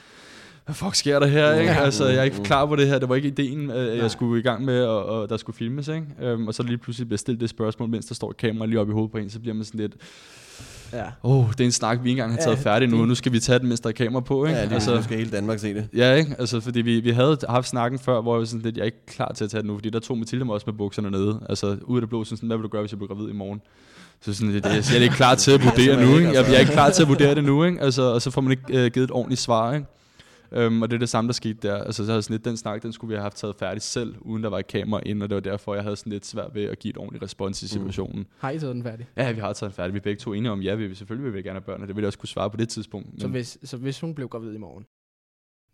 hvad 0.65 0.75
fuck 0.75 0.95
sker 0.95 1.19
der 1.19 1.27
her? 1.27 1.55
Ikke? 1.55 1.73
Altså, 1.73 2.07
jeg 2.07 2.17
er 2.19 2.23
ikke 2.23 2.43
klar 2.43 2.67
på 2.67 2.77
det 2.77 2.89
her. 2.89 2.99
Det 2.99 3.09
var 3.09 3.15
ikke 3.15 3.29
ideen, 3.29 3.71
at 3.71 3.87
Nej. 3.87 3.97
jeg 3.97 4.11
skulle 4.11 4.41
i 4.41 4.43
gang 4.43 4.65
med, 4.65 4.85
og, 4.85 5.05
og 5.05 5.29
der 5.29 5.37
skulle 5.37 5.57
filmes. 5.57 5.89
Ikke? 5.89 6.35
Um, 6.35 6.49
og 6.49 6.55
så 6.55 6.63
lige 6.63 6.79
pludselig 6.79 7.09
bliver 7.09 7.19
stillet 7.19 7.41
det 7.41 7.51
spørgsmål, 7.51 7.89
mens 7.89 8.07
der 8.07 8.15
står 8.15 8.31
et 8.31 8.37
kamera 8.37 8.67
lige 8.67 8.81
oppe 8.81 8.91
i 8.91 8.95
hovedet 8.95 9.13
på 9.13 9.19
en. 9.19 9.31
Så 9.31 9.41
bliver 9.41 9.55
man 9.55 9.65
sådan 9.65 9.81
lidt, 9.81 9.93
Ja. 10.93 11.05
oh, 11.23 11.51
det 11.51 11.61
er 11.61 11.65
en 11.65 11.73
snak, 11.73 11.99
vi 12.05 12.11
ikke 12.11 12.23
engang 12.23 12.33
har 12.33 12.43
taget 12.45 12.57
Ja, 12.65 12.71
færdig 12.71 12.89
nu, 12.89 13.05
nu 13.05 13.15
skal 13.15 13.33
vi 13.33 13.41
tage 13.41 13.59
den, 13.59 13.69
mens 13.69 13.81
der 13.81 13.89
er 13.89 13.93
kamera 13.93 14.21
på. 14.21 14.45
Ikke? 14.45 14.59
Ja, 14.59 14.65
det 14.65 14.73
altså, 14.73 14.91
altså, 14.91 15.05
skal 15.05 15.19
hele 15.19 15.31
Danmark 15.31 15.59
se 15.59 15.75
det. 15.75 15.89
Ja, 15.97 16.15
ikke? 16.15 16.37
Altså, 16.39 16.61
fordi 16.61 16.81
vi, 16.81 17.01
vi 17.01 17.11
havde 17.11 17.39
haft 17.49 17.69
snakken 17.69 17.99
før, 17.99 18.21
hvor 18.21 18.35
jeg 18.35 18.39
var 18.39 18.45
sådan 18.45 18.61
lidt, 18.63 18.77
jeg 18.77 18.83
er 18.83 18.87
ikke 18.87 19.07
klar 19.07 19.33
til 19.33 19.45
at 19.45 19.51
tage 19.51 19.61
det 19.61 19.67
nu, 19.69 19.77
fordi 19.77 19.91
der 19.91 20.01
tog 20.01 20.19
Mathilde 20.19 20.45
mig 20.45 20.55
også 20.55 20.65
med 20.67 20.75
bukserne 20.75 21.11
nede. 21.11 21.41
Altså, 21.49 21.77
ud 21.83 21.97
af 21.97 22.01
det 22.01 22.09
blå, 22.09 22.25
sådan, 22.25 22.47
hvad 22.47 22.57
vil 22.57 22.65
du 22.65 22.69
gøre, 22.69 22.83
hvis 22.83 22.93
jeg 22.93 22.99
bliver 22.99 23.15
gravid 23.15 23.29
i 23.29 23.33
morgen? 23.33 23.61
Så 24.21 24.35
sådan, 24.35 24.55
det, 24.55 24.65
det, 24.65 24.91
jeg 24.93 24.99
er 24.99 25.03
ikke 25.03 25.15
klar 25.15 25.35
til 25.35 25.51
at 25.53 25.65
vurdere 25.69 26.05
nu, 26.07 26.19
ikke? 26.19 26.33
Jeg, 26.33 26.47
jeg 26.47 26.55
er 26.55 26.59
ikke 26.61 26.73
klar 26.73 26.91
til 26.91 27.03
at 27.03 27.09
vurdere 27.09 27.35
det 27.35 27.45
nu, 27.53 27.65
ikke? 27.65 27.81
Altså, 27.81 28.03
og 28.03 28.23
så 28.23 28.31
får 28.31 28.41
man 28.41 28.51
ikke 28.51 28.63
uh, 28.69 28.93
givet 28.93 29.05
et 29.05 29.11
ordentligt 29.11 29.41
svar, 29.41 29.75
ikke? 29.75 29.87
Um, 30.57 30.83
og 30.83 30.91
det 30.91 30.95
er 30.95 30.99
det 30.99 31.09
samme, 31.09 31.29
der 31.29 31.33
skete 31.33 31.69
der. 31.69 31.77
Altså, 31.85 32.05
så 32.07 32.13
havde 32.13 32.23
sådan 32.23 32.35
lidt, 32.35 32.45
den 32.45 32.57
snak, 32.57 32.83
den 32.83 32.93
skulle 32.93 33.09
vi 33.09 33.15
have 33.15 33.23
haft 33.23 33.37
taget 33.37 33.57
færdig 33.57 33.83
selv, 33.83 34.15
uden 34.21 34.43
der 34.43 34.51
var 34.51 34.59
et 34.59 34.67
kamera 34.67 35.01
inde, 35.07 35.25
og 35.25 35.31
det 35.31 35.35
var 35.35 35.41
derfor, 35.41 35.75
jeg 35.75 35.83
havde 35.83 35.97
sådan 35.97 36.13
lidt 36.13 36.27
svært 36.27 36.55
ved 36.55 36.65
at 36.65 36.79
give 36.79 36.91
et 36.91 36.97
ordentligt 36.99 37.23
respons 37.25 37.63
i 37.63 37.69
situationen. 37.69 38.19
Mm. 38.19 38.27
Har 38.39 38.51
I 38.51 38.59
taget 38.59 38.75
den 38.75 38.83
færdig? 38.83 39.07
Ja, 39.17 39.33
vi 39.33 39.41
har 39.41 39.53
taget 39.53 39.71
den 39.71 39.77
færdig. 39.77 39.95
Vi 39.95 39.99
er 39.99 40.03
begge 40.03 40.19
to 40.21 40.33
enige 40.33 40.51
om, 40.53 40.61
ja, 40.63 40.75
vi 40.75 40.87
vil 40.87 40.97
selvfølgelig 40.97 41.25
vil 41.25 41.35
vi 41.35 41.43
gerne 41.43 41.59
have 41.61 41.65
børn, 41.65 41.83
og 41.83 41.89
det 41.89 41.97
ville 41.97 42.05
jeg 42.05 42.07
også 42.07 42.19
kunne 42.19 42.29
svare 42.29 42.51
på 42.51 42.57
det 42.57 42.69
tidspunkt. 42.69 43.21
Så 43.21 43.29
hvis, 43.29 43.59
så 43.65 43.77
hvis 43.77 44.01
hun 44.01 44.15
blev 44.15 44.29
gravid 44.29 44.55
i 44.55 44.59
morgen, 44.59 44.85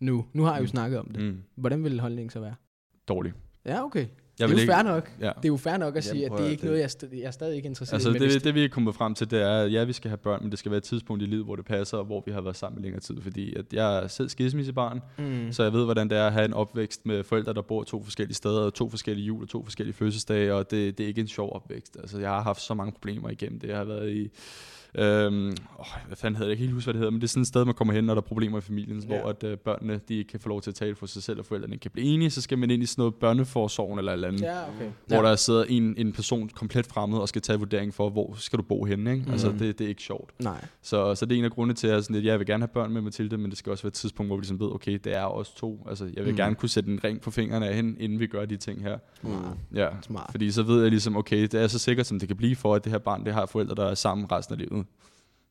nu, 0.01 0.25
nu 0.33 0.43
har 0.43 0.51
jeg 0.53 0.59
jo 0.59 0.63
Mm. 0.63 0.67
snakket 0.67 0.99
om 0.99 1.07
det, 1.11 1.23
mm, 1.23 1.37
hvordan 1.55 1.83
ville 1.83 1.99
holdningen 1.99 2.29
så 2.29 2.39
være? 2.39 2.55
dårligt. 3.07 3.35
Ja, 3.65 3.83
okay. 3.85 4.05
Jeg 4.39 4.47
det 4.47 4.53
er 4.53 4.55
vil 4.55 4.55
jo 4.55 4.61
ikke, 4.61 4.73
fair 4.73 4.83
nok. 4.83 5.11
Ja. 5.21 5.25
Det 5.37 5.45
er 5.45 5.47
jo 5.47 5.57
fair 5.57 5.77
nok 5.77 5.95
at 5.97 6.07
Jamen, 6.07 6.17
sige, 6.19 6.25
at 6.25 6.31
det 6.31 6.45
er 6.45 6.49
ikke 6.49 6.61
det- 6.61 6.69
noget, 6.69 6.79
jeg, 6.79 6.89
st- 6.89 7.17
jeg 7.19 7.27
er 7.27 7.31
stadig 7.31 7.55
ikke 7.55 7.67
interesseret 7.67 7.93
Altså 7.93 8.09
i. 8.09 8.17
hvis 8.17 8.33
det, 8.33 8.43
det, 8.43 8.55
vi 8.55 8.63
er 8.63 8.69
kommet 8.69 8.95
frem 8.95 9.13
til, 9.15 9.31
det 9.31 9.41
er, 9.41 9.51
at 9.61 9.73
ja, 9.73 9.83
vi 9.83 9.93
skal 9.93 10.09
have 10.09 10.17
børn, 10.17 10.39
men 10.41 10.51
det 10.51 10.59
skal 10.59 10.71
være 10.71 10.77
et 10.77 10.83
tidspunkt 10.83 11.23
i 11.23 11.25
livet, 11.25 11.45
hvor 11.45 11.55
det 11.55 11.65
passer, 11.65 11.97
og 11.97 12.05
hvor 12.05 12.23
vi 12.25 12.31
har 12.31 12.41
været 12.41 12.55
sammen 12.57 12.81
i 12.81 12.83
længere 12.83 13.01
tid. 13.01 13.21
Fordi 13.21 13.55
at 13.55 13.65
jeg 13.73 13.97
er 14.03 14.07
selv 14.07 14.29
skilsmissebarn, 14.29 15.01
Mm. 15.17 15.51
så 15.51 15.63
jeg 15.63 15.73
ved, 15.73 15.83
hvordan 15.85 16.09
det 16.09 16.17
er 16.17 16.27
at 16.27 16.33
have 16.33 16.45
en 16.45 16.53
opvækst 16.53 17.05
med 17.05 17.23
forældre, 17.23 17.53
der 17.53 17.61
bor 17.61 17.83
to 17.83 18.03
forskellige 18.03 18.35
steder, 18.35 18.59
og 18.61 18.73
to 18.73 18.89
forskellige 18.89 19.25
jul 19.25 19.43
og 19.43 19.49
to 19.49 19.63
forskellige 19.63 19.95
fødselsdage, 19.95 20.53
og 20.53 20.71
det, 20.71 20.97
det 20.97 21.03
er 21.03 21.07
ikke 21.07 21.21
en 21.21 21.27
sjov 21.27 21.55
opvækst. 21.55 21.97
Altså, 21.99 22.19
jeg 22.19 22.29
har 22.29 22.41
haft 22.41 22.61
så 22.61 22.73
mange 22.73 22.91
problemer 22.91 23.29
igennem 23.29 23.59
det. 23.59 23.67
Jeg 23.67 23.77
har 23.77 23.83
været 23.85 24.11
i... 24.11 24.29
Øhm, 24.95 25.47
åh, 25.79 25.85
hvad 26.07 26.17
fanden 26.17 26.35
hedder 26.35 26.45
det? 26.45 26.49
Jeg 26.49 26.57
kan 26.57 26.63
ikke 26.63 26.73
huske, 26.73 26.85
hvad 26.85 26.93
det 26.93 26.99
hedder, 26.99 27.11
men 27.11 27.21
det 27.21 27.27
er 27.27 27.29
sådan 27.29 27.41
et 27.41 27.47
sted, 27.47 27.65
man 27.65 27.73
kommer 27.73 27.93
hen, 27.93 28.03
når 28.03 28.13
der 28.15 28.21
er 28.21 28.25
problemer 28.25 28.57
i 28.57 28.61
familien, 28.61 28.99
ja. 28.99 29.05
Hvor 29.07 29.29
at, 29.29 29.43
øh, 29.43 29.57
børnene 29.57 29.99
de 30.09 30.17
ikke 30.17 30.29
kan 30.29 30.39
få 30.39 30.49
lov 30.49 30.61
til 30.61 30.71
at 30.71 30.75
tale 30.75 30.95
for 30.95 31.05
sig 31.05 31.23
selv, 31.23 31.39
og 31.39 31.45
forældrene 31.45 31.73
ikke 31.73 31.81
kan 31.83 31.91
blive 31.91 32.07
enige, 32.07 32.29
så 32.31 32.41
skal 32.41 32.57
man 32.57 32.71
ind 32.71 32.83
i 32.83 32.85
sådan 32.85 33.01
noget 33.01 33.15
børneforsorgen 33.15 33.99
eller 33.99 34.11
et 34.11 34.13
eller 34.13 34.27
andet 34.27 34.41
Ja, 34.41 34.61
okay. 34.75 34.89
hvor 35.07 35.17
ja. 35.17 35.29
der 35.29 35.35
sidder 35.35 35.63
en, 35.63 35.93
en 35.97 36.13
person 36.13 36.49
komplet 36.49 36.85
fremmed 36.85 37.17
og 37.17 37.29
skal 37.29 37.41
tage 37.41 37.59
vurdering 37.59 37.93
for, 37.93 38.09
hvor 38.09 38.33
skal 38.37 38.57
du 38.59 38.63
bo 38.63 38.83
henne. 38.85 39.11
Ikke? 39.13 39.25
Mm. 39.25 39.31
Altså, 39.31 39.49
Mhm. 39.49 39.57
det, 39.57 39.79
det 39.79 39.85
er 39.85 39.89
ikke 39.89 40.01
sjovt. 40.01 40.31
Nej. 40.39 40.65
Så, 40.81 41.15
så 41.15 41.25
det 41.25 41.35
er 41.35 41.39
en 41.39 41.45
af 41.45 41.51
grundene 41.51 41.73
til, 41.75 41.87
at 41.87 41.93
jeg, 41.93 42.03
sådan 42.03 42.13
lidt, 42.15 42.25
ja, 42.25 42.29
jeg 42.31 42.39
vil 42.39 42.47
gerne 42.47 42.61
have 42.61 42.67
børn 42.73 42.93
med 42.93 43.01
Mathilde, 43.01 43.37
men 43.37 43.49
det 43.49 43.57
skal 43.57 43.71
også 43.71 43.83
være 43.83 43.87
et 43.89 43.93
tidspunkt, 43.93 44.29
hvor 44.29 44.35
vi 44.35 44.41
ligesom 44.41 44.59
ved, 44.59 44.67
okay, 44.67 44.99
det 45.03 45.15
er 45.15 45.25
os 45.25 45.49
to. 45.51 45.85
Altså, 45.89 46.05
jeg 46.05 46.13
vil 46.15 46.23
Mm. 46.23 46.29
mm. 46.31 46.35
gerne 46.37 46.55
kunne 46.55 46.69
sætte 46.69 46.89
en 46.91 46.99
ring 47.03 47.21
på 47.21 47.31
fingrene 47.31 47.67
af 47.67 47.75
hende, 47.75 47.99
inden 47.99 48.19
vi 48.19 48.27
gør 48.27 48.45
de 48.45 48.57
ting 48.57 48.81
her. 48.81 48.97
Smart. 49.21 49.57
Ja. 49.75 49.87
Smart. 50.01 50.27
Fordi 50.31 50.51
så 50.51 50.63
ved 50.63 50.81
jeg 50.81 50.89
ligesom, 50.89 51.17
okay, 51.17 51.41
det 51.41 51.53
er 51.53 51.67
så 51.67 51.79
sikkert, 51.79 52.05
som 52.07 52.19
det 52.19 52.27
kan 52.27 52.37
blive 52.37 52.55
for, 52.55 52.75
at 52.75 52.83
det 52.83 52.91
her 52.91 52.99
barn, 52.99 53.25
det 53.25 53.33
har 53.33 53.45
forældre, 53.45 53.75
der 53.75 53.85
er 53.85 53.95
sammen 53.95 54.31
resten 54.31 54.53
af 54.53 54.59
livet. 54.69 54.78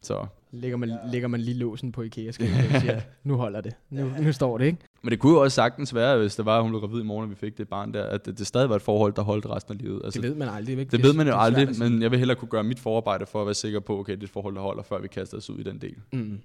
Så. 0.02 0.26
Lægger 0.50 0.76
man, 0.76 0.92
lægger 1.12 1.28
man 1.28 1.40
lige 1.40 1.56
låsen 1.58 1.92
på 1.92 2.02
IKEA, 2.02 2.30
skal 2.30 2.46
og 2.74 2.80
siger, 2.80 3.00
nu 3.24 3.36
holder 3.36 3.60
det. 3.60 3.74
Nu, 3.90 4.10
nu 4.20 4.32
står 4.32 4.58
det, 4.58 4.64
ikke? 4.64 4.78
Men 5.02 5.10
det 5.10 5.18
kunne 5.18 5.32
jo 5.32 5.42
også 5.42 5.54
sagtens 5.54 5.94
være, 5.94 6.18
hvis 6.18 6.36
det 6.36 6.44
var, 6.44 6.56
at 6.56 6.62
hun 6.62 6.70
blev 6.70 6.80
gravid 6.80 7.00
i 7.00 7.04
morgen, 7.04 7.24
og 7.24 7.30
vi 7.30 7.34
fik 7.34 7.58
det 7.58 7.68
barn 7.68 7.94
der, 7.94 8.04
at 8.04 8.26
det, 8.26 8.38
det 8.38 8.46
stadig 8.46 8.68
var 8.68 8.76
et 8.76 8.82
forhold, 8.82 9.12
der 9.12 9.22
holdt 9.22 9.46
resten 9.46 9.74
af 9.74 9.82
livet. 9.82 10.00
Altså, 10.04 10.20
Det 10.20 10.30
ved 10.30 10.36
man 10.36 10.48
aldrig, 10.48 10.78
ikke? 10.78 10.90
Det 10.90 11.02
ved 11.02 11.12
man 11.12 11.26
jo 11.26 11.40
aldrig, 11.40 11.68
men 11.78 12.02
jeg 12.02 12.10
vil 12.10 12.18
hellere 12.18 12.38
kunne 12.38 12.48
gøre 12.48 12.64
mit 12.64 12.78
forarbejde 12.78 13.26
for 13.26 13.40
at 13.40 13.46
være 13.46 13.54
sikker 13.54 13.80
på, 13.80 13.98
okay, 13.98 14.12
det 14.12 14.20
er 14.20 14.24
et 14.24 14.30
forhold, 14.30 14.54
der 14.54 14.60
holder, 14.60 14.82
før 14.82 15.00
vi 15.00 15.08
kaster 15.08 15.36
os 15.36 15.50
ud 15.50 15.58
i 15.58 15.62
den 15.62 15.78
del. 15.78 15.94
Mm. 16.12 16.40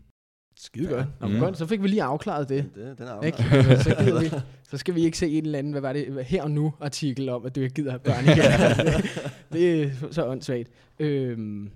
Skide 0.56 0.88
godt. 0.88 1.06
Nå, 1.22 1.28
mm. 1.28 1.40
godt. 1.40 1.58
Så 1.58 1.66
fik 1.66 1.84
vi 1.84 1.88
lige 1.88 2.04
afklaret 2.04 2.50
det. 2.50 2.70
det 2.76 2.98
den 2.98 3.08
er 3.08 3.22
ikke? 3.22 3.44
Altså, 3.52 3.84
så, 3.84 3.96
gider 4.04 4.22
vi, 4.24 4.30
så 4.70 4.78
skal 4.78 4.96
vi 4.96 5.02
ikke 5.02 5.18
se 5.18 5.28
en 5.30 5.46
eller 5.46 5.60
anden, 5.60 5.72
hvad 5.72 5.82
var 5.82 5.94
det, 5.94 6.26
her 6.26 6.44
og 6.44 6.52
nu 6.52 6.74
artikel 6.82 7.30
om, 7.30 7.46
at 7.46 7.56
du 7.56 7.62
ikke 7.62 7.76
gider 7.76 7.92
have 7.92 8.00
børn 8.00 8.24
igen. 8.24 8.38
det, 8.94 9.12
det 9.54 9.84
er 9.84 10.12
så 10.12 10.28
åndssvagt. 10.28 10.70
Øhm, 11.00 11.70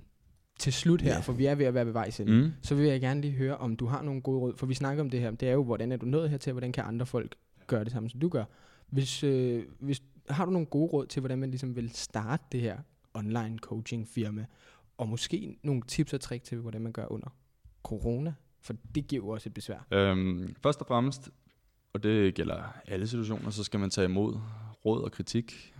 til 0.59 0.73
slut 0.73 1.01
her, 1.01 1.13
ja. 1.13 1.19
for 1.19 1.33
vi 1.33 1.45
er 1.45 1.55
ved 1.55 1.65
at 1.65 1.73
være 1.73 1.85
ved 1.85 1.93
vejs 1.93 2.21
mm. 2.27 2.51
så 2.61 2.75
vil 2.75 2.85
jeg 2.85 3.01
gerne 3.01 3.21
lige 3.21 3.33
høre, 3.33 3.57
om 3.57 3.75
du 3.75 3.85
har 3.85 4.01
nogle 4.01 4.21
gode 4.21 4.39
råd, 4.39 4.57
for 4.57 4.65
vi 4.65 4.73
snakker 4.73 5.03
om 5.03 5.09
det 5.09 5.19
her, 5.19 5.31
det 5.31 5.49
er 5.49 5.53
jo, 5.53 5.63
hvordan 5.63 5.91
er 5.91 5.97
du 5.97 6.05
nået 6.05 6.29
hertil, 6.29 6.53
hvordan 6.53 6.71
kan 6.71 6.83
andre 6.83 7.05
folk 7.05 7.35
gøre 7.67 7.83
det 7.83 7.91
samme, 7.91 8.09
som 8.09 8.19
du 8.19 8.29
gør. 8.29 8.43
Hvis, 8.89 9.23
øh, 9.23 9.63
hvis, 9.79 10.03
har 10.29 10.45
du 10.45 10.51
nogle 10.51 10.67
gode 10.67 10.87
råd 10.87 11.05
til, 11.05 11.19
hvordan 11.19 11.39
man 11.39 11.49
ligesom 11.49 11.75
vil 11.75 11.91
starte 11.93 12.43
det 12.51 12.61
her 12.61 12.77
online 13.13 13.57
coaching 13.57 14.07
firma, 14.07 14.45
og 14.97 15.09
måske 15.09 15.57
nogle 15.63 15.81
tips 15.87 16.13
og 16.13 16.21
trick 16.21 16.43
til, 16.43 16.57
hvordan 16.57 16.81
man 16.81 16.91
gør 16.91 17.11
under 17.11 17.27
corona, 17.83 18.33
for 18.61 18.73
det 18.95 19.07
giver 19.07 19.23
jo 19.23 19.29
også 19.29 19.49
et 19.49 19.53
besvær. 19.53 19.87
Øhm, 19.91 20.55
først 20.63 20.81
og 20.81 20.87
fremmest, 20.87 21.29
og 21.93 22.03
det 22.03 22.35
gælder 22.35 22.75
alle 22.87 23.07
situationer, 23.07 23.49
så 23.49 23.63
skal 23.63 23.79
man 23.79 23.89
tage 23.89 24.05
imod 24.05 24.37
råd 24.85 25.03
og 25.03 25.11
kritik. 25.11 25.73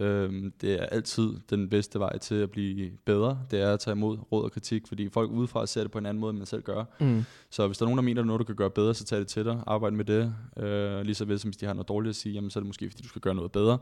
Øhm, 0.00 0.52
det 0.60 0.82
er 0.82 0.86
altid 0.86 1.32
den 1.50 1.68
bedste 1.68 1.98
vej 1.98 2.18
til 2.18 2.34
at 2.34 2.50
blive 2.50 2.90
bedre, 3.04 3.38
det 3.50 3.60
er 3.60 3.72
at 3.72 3.80
tage 3.80 3.92
imod 3.92 4.18
råd 4.32 4.44
og 4.44 4.52
kritik, 4.52 4.86
fordi 4.86 5.08
folk 5.08 5.30
udefra 5.30 5.66
ser 5.66 5.82
det 5.82 5.90
på 5.90 5.98
en 5.98 6.06
anden 6.06 6.20
måde, 6.20 6.30
end 6.30 6.38
man 6.38 6.46
selv 6.46 6.62
gør. 6.62 6.84
Mm. 7.00 7.24
Så 7.50 7.66
hvis 7.66 7.78
der 7.78 7.84
er 7.84 7.86
nogen, 7.86 7.98
der 7.98 8.02
mener, 8.02 8.20
at 8.20 8.26
noget, 8.26 8.40
du 8.40 8.44
kan 8.44 8.56
gøre 8.56 8.70
bedre, 8.70 8.94
så 8.94 9.04
tag 9.04 9.18
det 9.18 9.26
til 9.26 9.44
dig, 9.44 9.62
arbejde 9.66 9.96
med 9.96 10.04
det. 10.04 10.34
Øh, 10.56 11.02
lige 11.02 11.14
så 11.14 11.24
vel 11.24 11.38
som 11.38 11.48
hvis 11.48 11.56
de 11.56 11.66
har 11.66 11.74
noget 11.74 11.88
dårligt 11.88 12.10
at 12.10 12.16
sige, 12.16 12.32
jamen, 12.32 12.50
så 12.50 12.58
er 12.58 12.60
det 12.60 12.66
måske, 12.66 12.90
fordi 12.90 13.02
du 13.02 13.08
skal 13.08 13.20
gøre 13.20 13.34
noget 13.34 13.52
bedre. 13.52 13.78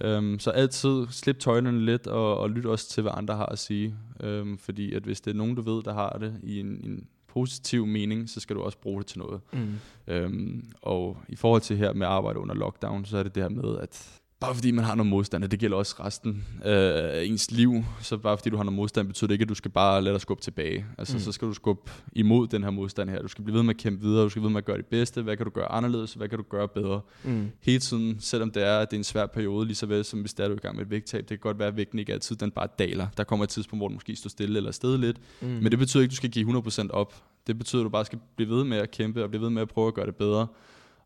Øhm, 0.00 0.38
så 0.38 0.50
altid 0.50 1.06
slip 1.10 1.38
tøjlerne 1.38 1.84
lidt, 1.84 2.06
og, 2.06 2.38
og 2.38 2.50
lyt 2.50 2.66
også 2.66 2.88
til, 2.88 3.02
hvad 3.02 3.12
andre 3.14 3.34
har 3.34 3.46
at 3.46 3.58
sige. 3.58 3.94
Øhm, 4.20 4.58
fordi 4.58 4.92
at 4.92 5.02
hvis 5.02 5.20
det 5.20 5.30
er 5.30 5.34
nogen, 5.34 5.54
du 5.54 5.62
ved, 5.62 5.82
der 5.82 5.92
har 5.92 6.16
det 6.20 6.40
i 6.42 6.60
en, 6.60 6.66
en 6.66 7.06
positiv 7.28 7.86
mening, 7.86 8.30
så 8.30 8.40
skal 8.40 8.56
du 8.56 8.62
også 8.62 8.78
bruge 8.78 8.98
det 8.98 9.06
til 9.06 9.18
noget. 9.18 9.40
Mm. 9.52 9.74
Øhm, 10.06 10.72
og 10.82 11.18
i 11.28 11.36
forhold 11.36 11.62
til 11.62 11.76
her 11.76 11.92
med 11.92 12.06
arbejde 12.06 12.38
under 12.38 12.54
lockdown, 12.54 13.04
så 13.04 13.18
er 13.18 13.22
det 13.22 13.34
det 13.34 13.42
her 13.42 13.50
med, 13.50 13.78
at 13.78 14.20
bare 14.40 14.54
fordi 14.54 14.70
man 14.70 14.84
har 14.84 14.94
noget 14.94 15.10
modstand, 15.10 15.44
det 15.44 15.58
gælder 15.58 15.76
også 15.76 15.94
resten 16.00 16.44
af 16.62 17.24
ens 17.24 17.50
liv, 17.50 17.84
så 18.00 18.16
bare 18.16 18.38
fordi 18.38 18.50
du 18.50 18.56
har 18.56 18.64
noget 18.64 18.76
modstand, 18.76 19.06
betyder 19.06 19.26
det 19.26 19.34
ikke, 19.34 19.42
at 19.42 19.48
du 19.48 19.54
skal 19.54 19.70
bare 19.70 20.02
lade 20.02 20.12
dig 20.12 20.20
skubbe 20.20 20.42
tilbage. 20.42 20.86
Altså, 20.98 21.14
mm. 21.14 21.20
så 21.20 21.32
skal 21.32 21.48
du 21.48 21.52
skubbe 21.52 21.90
imod 22.12 22.46
den 22.46 22.62
her 22.62 22.70
modstand 22.70 23.10
her. 23.10 23.22
Du 23.22 23.28
skal 23.28 23.44
blive 23.44 23.56
ved 23.56 23.62
med 23.62 23.74
at 23.74 23.80
kæmpe 23.80 24.02
videre, 24.02 24.24
du 24.24 24.28
skal 24.28 24.40
blive 24.40 24.48
ved 24.48 24.52
med 24.52 24.58
at 24.58 24.64
gøre 24.64 24.76
det 24.76 24.86
bedste. 24.86 25.22
Hvad 25.22 25.36
kan 25.36 25.46
du 25.46 25.50
gøre 25.50 25.72
anderledes? 25.72 26.14
Hvad 26.14 26.28
kan 26.28 26.38
du 26.38 26.44
gøre 26.48 26.68
bedre? 26.68 27.00
Mm. 27.24 27.48
Hele 27.60 27.78
tiden, 27.78 28.16
selvom 28.20 28.50
det 28.50 28.62
er, 28.62 28.78
at 28.78 28.90
det 28.90 28.96
er 28.96 29.00
en 29.00 29.04
svær 29.04 29.26
periode, 29.26 29.66
lige 29.66 29.76
så 29.76 29.86
vel 29.86 30.04
som 30.04 30.20
hvis 30.20 30.34
det 30.34 30.44
er, 30.44 30.48
du 30.48 30.54
i 30.54 30.56
gang 30.56 30.76
med 30.76 30.84
et 30.84 30.90
vægttab. 30.90 31.20
Det 31.20 31.28
kan 31.28 31.38
godt 31.38 31.58
være, 31.58 31.68
at 31.68 31.76
vægten 31.76 31.98
ikke 31.98 32.12
altid 32.12 32.36
den 32.36 32.50
bare 32.50 32.68
daler. 32.78 33.06
Der 33.16 33.24
kommer 33.24 33.44
et 33.44 33.50
tidspunkt, 33.50 33.80
hvor 33.80 33.88
du 33.88 33.94
måske 33.94 34.16
står 34.16 34.28
stille 34.28 34.56
eller 34.56 34.70
sted 34.70 34.98
lidt. 34.98 35.16
Mm. 35.40 35.48
Men 35.48 35.70
det 35.70 35.78
betyder 35.78 36.02
ikke, 36.02 36.08
at 36.08 36.12
du 36.12 36.16
skal 36.16 36.30
give 36.30 36.58
100% 36.58 36.90
op. 36.90 37.14
Det 37.46 37.58
betyder, 37.58 37.82
at 37.82 37.84
du 37.84 37.90
bare 37.90 38.04
skal 38.04 38.18
blive 38.36 38.50
ved 38.50 38.64
med 38.64 38.78
at 38.78 38.90
kæmpe 38.90 39.22
og 39.22 39.30
blive 39.30 39.42
ved 39.42 39.50
med 39.50 39.62
at 39.62 39.68
prøve 39.68 39.88
at 39.88 39.94
gøre 39.94 40.06
det 40.06 40.16
bedre 40.16 40.46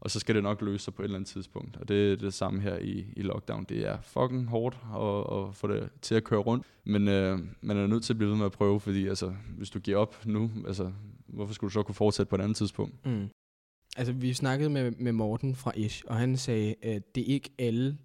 og 0.00 0.10
så 0.10 0.20
skal 0.20 0.34
det 0.34 0.42
nok 0.42 0.62
løse 0.62 0.84
sig 0.84 0.94
på 0.94 1.02
et 1.02 1.04
eller 1.04 1.16
andet 1.16 1.28
tidspunkt. 1.28 1.76
Og 1.76 1.88
det 1.88 2.12
er 2.12 2.16
det 2.16 2.34
samme 2.34 2.60
her 2.60 2.78
i, 2.78 3.04
i 3.16 3.22
lockdown. 3.22 3.64
Det 3.64 3.88
er 3.88 3.98
fucking 4.00 4.48
hårdt 4.48 4.78
at, 4.94 5.38
at 5.38 5.54
få 5.54 5.66
det 5.68 5.90
til 6.02 6.14
at 6.14 6.24
køre 6.24 6.40
rundt, 6.40 6.66
men 6.84 7.08
øh, 7.08 7.38
man 7.60 7.76
er 7.76 7.86
nødt 7.86 8.04
til 8.04 8.12
at 8.12 8.16
blive 8.16 8.30
ved 8.30 8.36
med 8.36 8.46
at 8.46 8.52
prøve, 8.52 8.80
fordi 8.80 9.08
altså, 9.08 9.34
hvis 9.56 9.70
du 9.70 9.78
giver 9.78 9.98
op 9.98 10.26
nu, 10.26 10.50
altså, 10.66 10.92
hvorfor 11.26 11.54
skulle 11.54 11.68
du 11.68 11.72
så 11.72 11.82
kunne 11.82 11.94
fortsætte 11.94 12.30
på 12.30 12.36
et 12.36 12.40
andet 12.40 12.56
tidspunkt? 12.56 13.06
Mm. 13.06 13.28
Altså, 13.96 14.12
vi 14.12 14.34
snakkede 14.34 14.70
med, 14.70 14.90
med 14.90 15.12
Morten 15.12 15.54
fra 15.54 15.72
Ish, 15.76 16.04
og 16.06 16.16
han 16.16 16.36
sagde, 16.36 16.74
at 16.82 17.14
det 17.14 17.20
er 17.20 17.34
ikke 17.34 17.50
alle, 17.58 17.98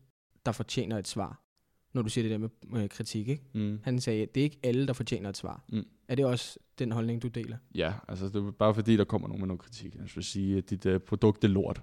der 0.45 0.51
fortjener 0.51 0.97
et 0.97 1.07
svar, 1.07 1.44
når 1.95 2.01
du 2.01 2.09
siger 2.09 2.23
det 2.23 2.31
der 2.31 2.37
med, 2.37 2.49
med 2.67 2.89
kritik. 2.89 3.27
Ikke? 3.27 3.43
Mm. 3.53 3.79
Han 3.83 3.99
sagde, 3.99 4.21
at 4.21 4.35
det 4.35 4.41
er 4.41 4.43
ikke 4.43 4.59
alle, 4.63 4.87
der 4.87 4.93
fortjener 4.93 5.29
et 5.29 5.37
svar. 5.37 5.63
Mm. 5.69 5.85
Er 6.07 6.15
det 6.15 6.25
også 6.25 6.59
den 6.79 6.91
holdning, 6.91 7.21
du 7.21 7.27
deler? 7.27 7.57
Ja, 7.75 7.93
altså 8.07 8.25
det 8.25 8.35
er 8.35 8.51
bare 8.51 8.73
fordi, 8.73 8.97
der 8.97 9.03
kommer 9.03 9.27
nogen 9.27 9.41
med 9.41 9.47
noget 9.47 9.61
kritik. 9.61 9.95
Jeg 9.95 10.03
vil 10.15 10.23
sige, 10.23 10.57
at 10.57 10.69
dit 10.69 10.85
uh, 10.85 10.97
produkt 10.97 11.43
er 11.43 11.47
lort 11.47 11.81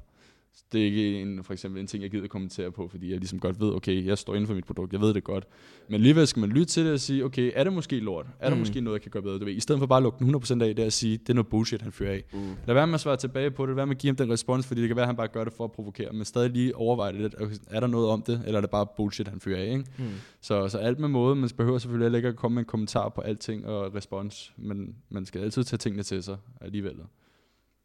det 0.72 0.80
er 0.80 0.84
ikke 0.84 1.20
en, 1.20 1.44
for 1.44 1.52
eksempel 1.52 1.80
en 1.80 1.86
ting, 1.86 2.02
jeg 2.02 2.10
gider 2.10 2.28
kommentere 2.28 2.70
på, 2.70 2.88
fordi 2.88 3.10
jeg 3.10 3.18
ligesom 3.18 3.40
godt 3.40 3.60
ved, 3.60 3.72
okay, 3.74 4.06
jeg 4.06 4.18
står 4.18 4.34
inden 4.34 4.46
for 4.46 4.54
mit 4.54 4.64
produkt, 4.64 4.92
jeg 4.92 5.00
ved 5.00 5.14
det 5.14 5.24
godt. 5.24 5.46
Men 5.88 5.94
alligevel 5.94 6.26
skal 6.26 6.40
man 6.40 6.50
lytte 6.50 6.64
til 6.64 6.84
det 6.84 6.92
og 6.92 7.00
sige, 7.00 7.24
okay, 7.24 7.52
er 7.54 7.64
det 7.64 7.72
måske 7.72 7.98
lort? 7.98 8.26
Er 8.40 8.48
der 8.48 8.54
mm. 8.54 8.60
måske 8.60 8.80
noget, 8.80 8.94
jeg 8.94 9.02
kan 9.02 9.10
gøre 9.10 9.22
bedre? 9.22 9.38
Du 9.38 9.44
ved, 9.44 9.52
I 9.52 9.60
stedet 9.60 9.78
for 9.78 9.86
bare 9.86 9.96
at 9.96 10.02
lukke 10.02 10.24
den 10.24 10.34
100% 10.34 10.64
af, 10.64 10.76
det 10.76 10.82
at 10.82 10.92
sige, 10.92 11.18
det 11.18 11.28
er 11.28 11.34
noget 11.34 11.46
bullshit, 11.46 11.82
han 11.82 11.92
fører 11.92 12.12
af. 12.12 12.24
Mm. 12.32 12.38
Lad 12.66 12.74
være 12.74 12.86
med 12.86 12.94
at 12.94 13.00
svare 13.00 13.16
tilbage 13.16 13.50
på 13.50 13.62
det, 13.62 13.68
lad 13.68 13.74
være 13.76 13.86
med 13.86 13.94
at 13.94 14.00
give 14.00 14.08
ham 14.08 14.16
den 14.16 14.32
respons, 14.32 14.66
fordi 14.66 14.80
det 14.80 14.88
kan 14.88 14.96
være, 14.96 15.04
at 15.04 15.08
han 15.08 15.16
bare 15.16 15.28
gør 15.28 15.44
det 15.44 15.52
for 15.52 15.64
at 15.64 15.72
provokere, 15.72 16.12
men 16.12 16.24
stadig 16.24 16.50
lige 16.50 16.76
overveje 16.76 17.12
det 17.12 17.20
lidt. 17.20 17.34
Er 17.70 17.80
der 17.80 17.86
noget 17.86 18.08
om 18.08 18.22
det, 18.22 18.42
eller 18.46 18.56
er 18.56 18.60
det 18.60 18.70
bare 18.70 18.86
bullshit, 18.96 19.28
han 19.28 19.40
fører 19.40 19.60
af? 19.60 19.66
Ikke? 19.66 19.84
Mm. 19.98 20.04
Så, 20.40 20.68
så 20.68 20.78
alt 20.78 20.98
med 20.98 21.08
måde, 21.08 21.36
man 21.36 21.50
behøver 21.56 21.78
selvfølgelig 21.78 22.16
ikke 22.16 22.28
at 22.28 22.36
komme 22.36 22.54
med 22.54 22.62
en 22.62 22.66
kommentar 22.66 23.08
på 23.08 23.20
alting 23.20 23.66
og 23.66 23.94
respons, 23.94 24.52
men 24.56 24.94
man 25.08 25.26
skal 25.26 25.40
altid 25.40 25.64
tage 25.64 25.78
tingene 25.78 26.02
til 26.02 26.22
sig 26.22 26.36
alligevel 26.60 26.96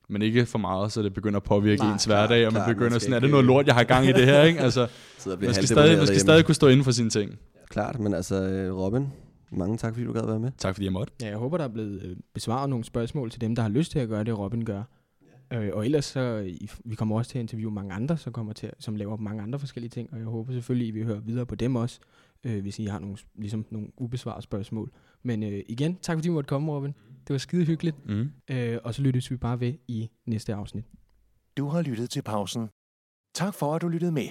men 0.10 0.22
ikke 0.22 0.46
for 0.46 0.60
meget, 0.60 0.92
så 0.92 1.02
det 1.02 1.14
begynder 1.14 1.38
at 1.38 1.44
påvirke 1.44 1.82
Nej, 1.82 1.94
ens 1.94 2.06
hverdag, 2.06 2.48
og 2.48 2.54
man 2.54 2.62
klar, 2.62 2.74
begynder 2.74 2.92
man 2.92 3.00
sådan, 3.00 3.14
er 3.14 3.20
det 3.20 3.30
noget 3.30 3.46
lort, 3.46 3.68
jeg 3.68 3.76
har 3.76 3.84
gang 3.84 4.06
i 4.06 4.12
det 4.12 4.26
her, 4.26 4.44
ikke? 4.44 4.60
Altså, 4.60 4.88
man 5.42 5.54
skal, 5.54 5.68
stadig, 5.68 5.98
man 5.98 6.08
skal 6.08 6.20
stadig 6.20 6.46
kunne 6.46 6.56
stå 6.56 6.68
inden 6.68 6.84
for 6.84 6.92
sine 6.92 7.10
ting. 7.10 7.40
Klart, 7.70 8.00
men 8.00 8.14
altså 8.14 8.44
øh, 8.44 8.78
Robin, 8.78 9.08
mange 9.52 9.78
tak, 9.78 9.94
fordi 9.94 10.06
du 10.06 10.14
gad 10.14 10.26
være 10.26 10.40
med. 10.40 10.52
Tak, 10.58 10.76
fordi 10.76 10.86
jeg 10.86 10.94
måtte. 10.94 11.14
Ja, 11.22 11.28
jeg 11.28 11.38
håber, 11.38 11.58
der 11.58 11.64
er 11.64 11.70
blevet 11.70 12.02
øh, 12.04 12.16
besvaret 12.34 12.70
nogle 12.70 12.86
spørgsmål 12.86 13.32
til 13.32 13.42
dem, 13.42 13.56
der 13.56 13.62
har 13.62 13.70
lyst 13.70 13.92
til 13.92 14.00
at 14.00 14.10
gøre 14.10 14.24
det, 14.24 14.38
Robin 14.38 14.66
gør. 14.66 14.84
Øh, 15.54 15.70
og 15.74 15.86
ellers 15.86 16.06
så, 16.06 16.52
vi 16.86 16.96
kommer 16.96 17.18
også 17.18 17.32
til 17.32 17.38
at 17.38 17.42
interviewe 17.42 17.72
mange 17.72 17.94
andre, 17.94 18.18
som, 18.18 18.34
kommer 18.34 18.54
til, 18.54 18.72
som 18.80 18.96
laver 18.96 19.18
mange 19.18 19.44
andre 19.44 19.60
forskellige 19.60 19.90
ting, 19.90 20.10
og 20.14 20.18
jeg 20.18 20.26
håber 20.26 20.54
selvfølgelig, 20.54 20.88
at 20.88 20.96
vi 20.96 21.04
hører 21.04 21.20
videre 21.20 21.46
på 21.46 21.56
dem 21.56 21.76
også, 21.76 22.00
øh, 22.44 22.62
hvis 22.62 22.80
I 22.80 22.86
har 22.86 23.00
nogle, 23.00 23.18
ligesom 23.36 23.66
nogle 23.70 23.88
ubesvarede 23.98 24.42
spørgsmål. 24.42 24.92
Men 25.24 25.44
øh, 25.44 25.64
igen, 25.70 25.98
tak 26.02 26.18
fordi 26.18 26.28
I 26.28 26.32
måtte 26.32 26.48
komme, 26.48 26.72
Robin. 26.72 26.94
Det 27.28 27.34
var 27.34 27.38
skide 27.38 27.66
hyggeligt. 27.66 28.06
Mm. 28.06 28.32
Øh, 28.50 28.80
og 28.84 28.94
så 28.94 29.02
lyttes 29.02 29.32
vi 29.32 29.38
bare 29.38 29.60
ved 29.60 29.74
i 29.88 30.10
næste 30.26 30.54
afsnit. 30.54 30.86
Du 31.58 31.68
har 31.68 31.82
lyttet 31.82 32.10
til 32.10 32.22
pausen. 32.22 32.70
Tak 33.36 33.54
for, 33.54 33.76
at 33.76 33.82
du 33.82 33.88
lyttede 33.88 34.12
med. 34.12 34.30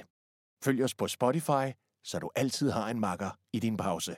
Følg 0.64 0.84
os 0.84 0.94
på 0.94 1.08
Spotify, 1.08 1.66
så 2.04 2.18
du 2.18 2.30
altid 2.36 2.70
har 2.70 2.90
en 2.90 3.00
makker 3.00 3.30
i 3.52 3.58
din 3.58 3.76
pause. 3.76 4.16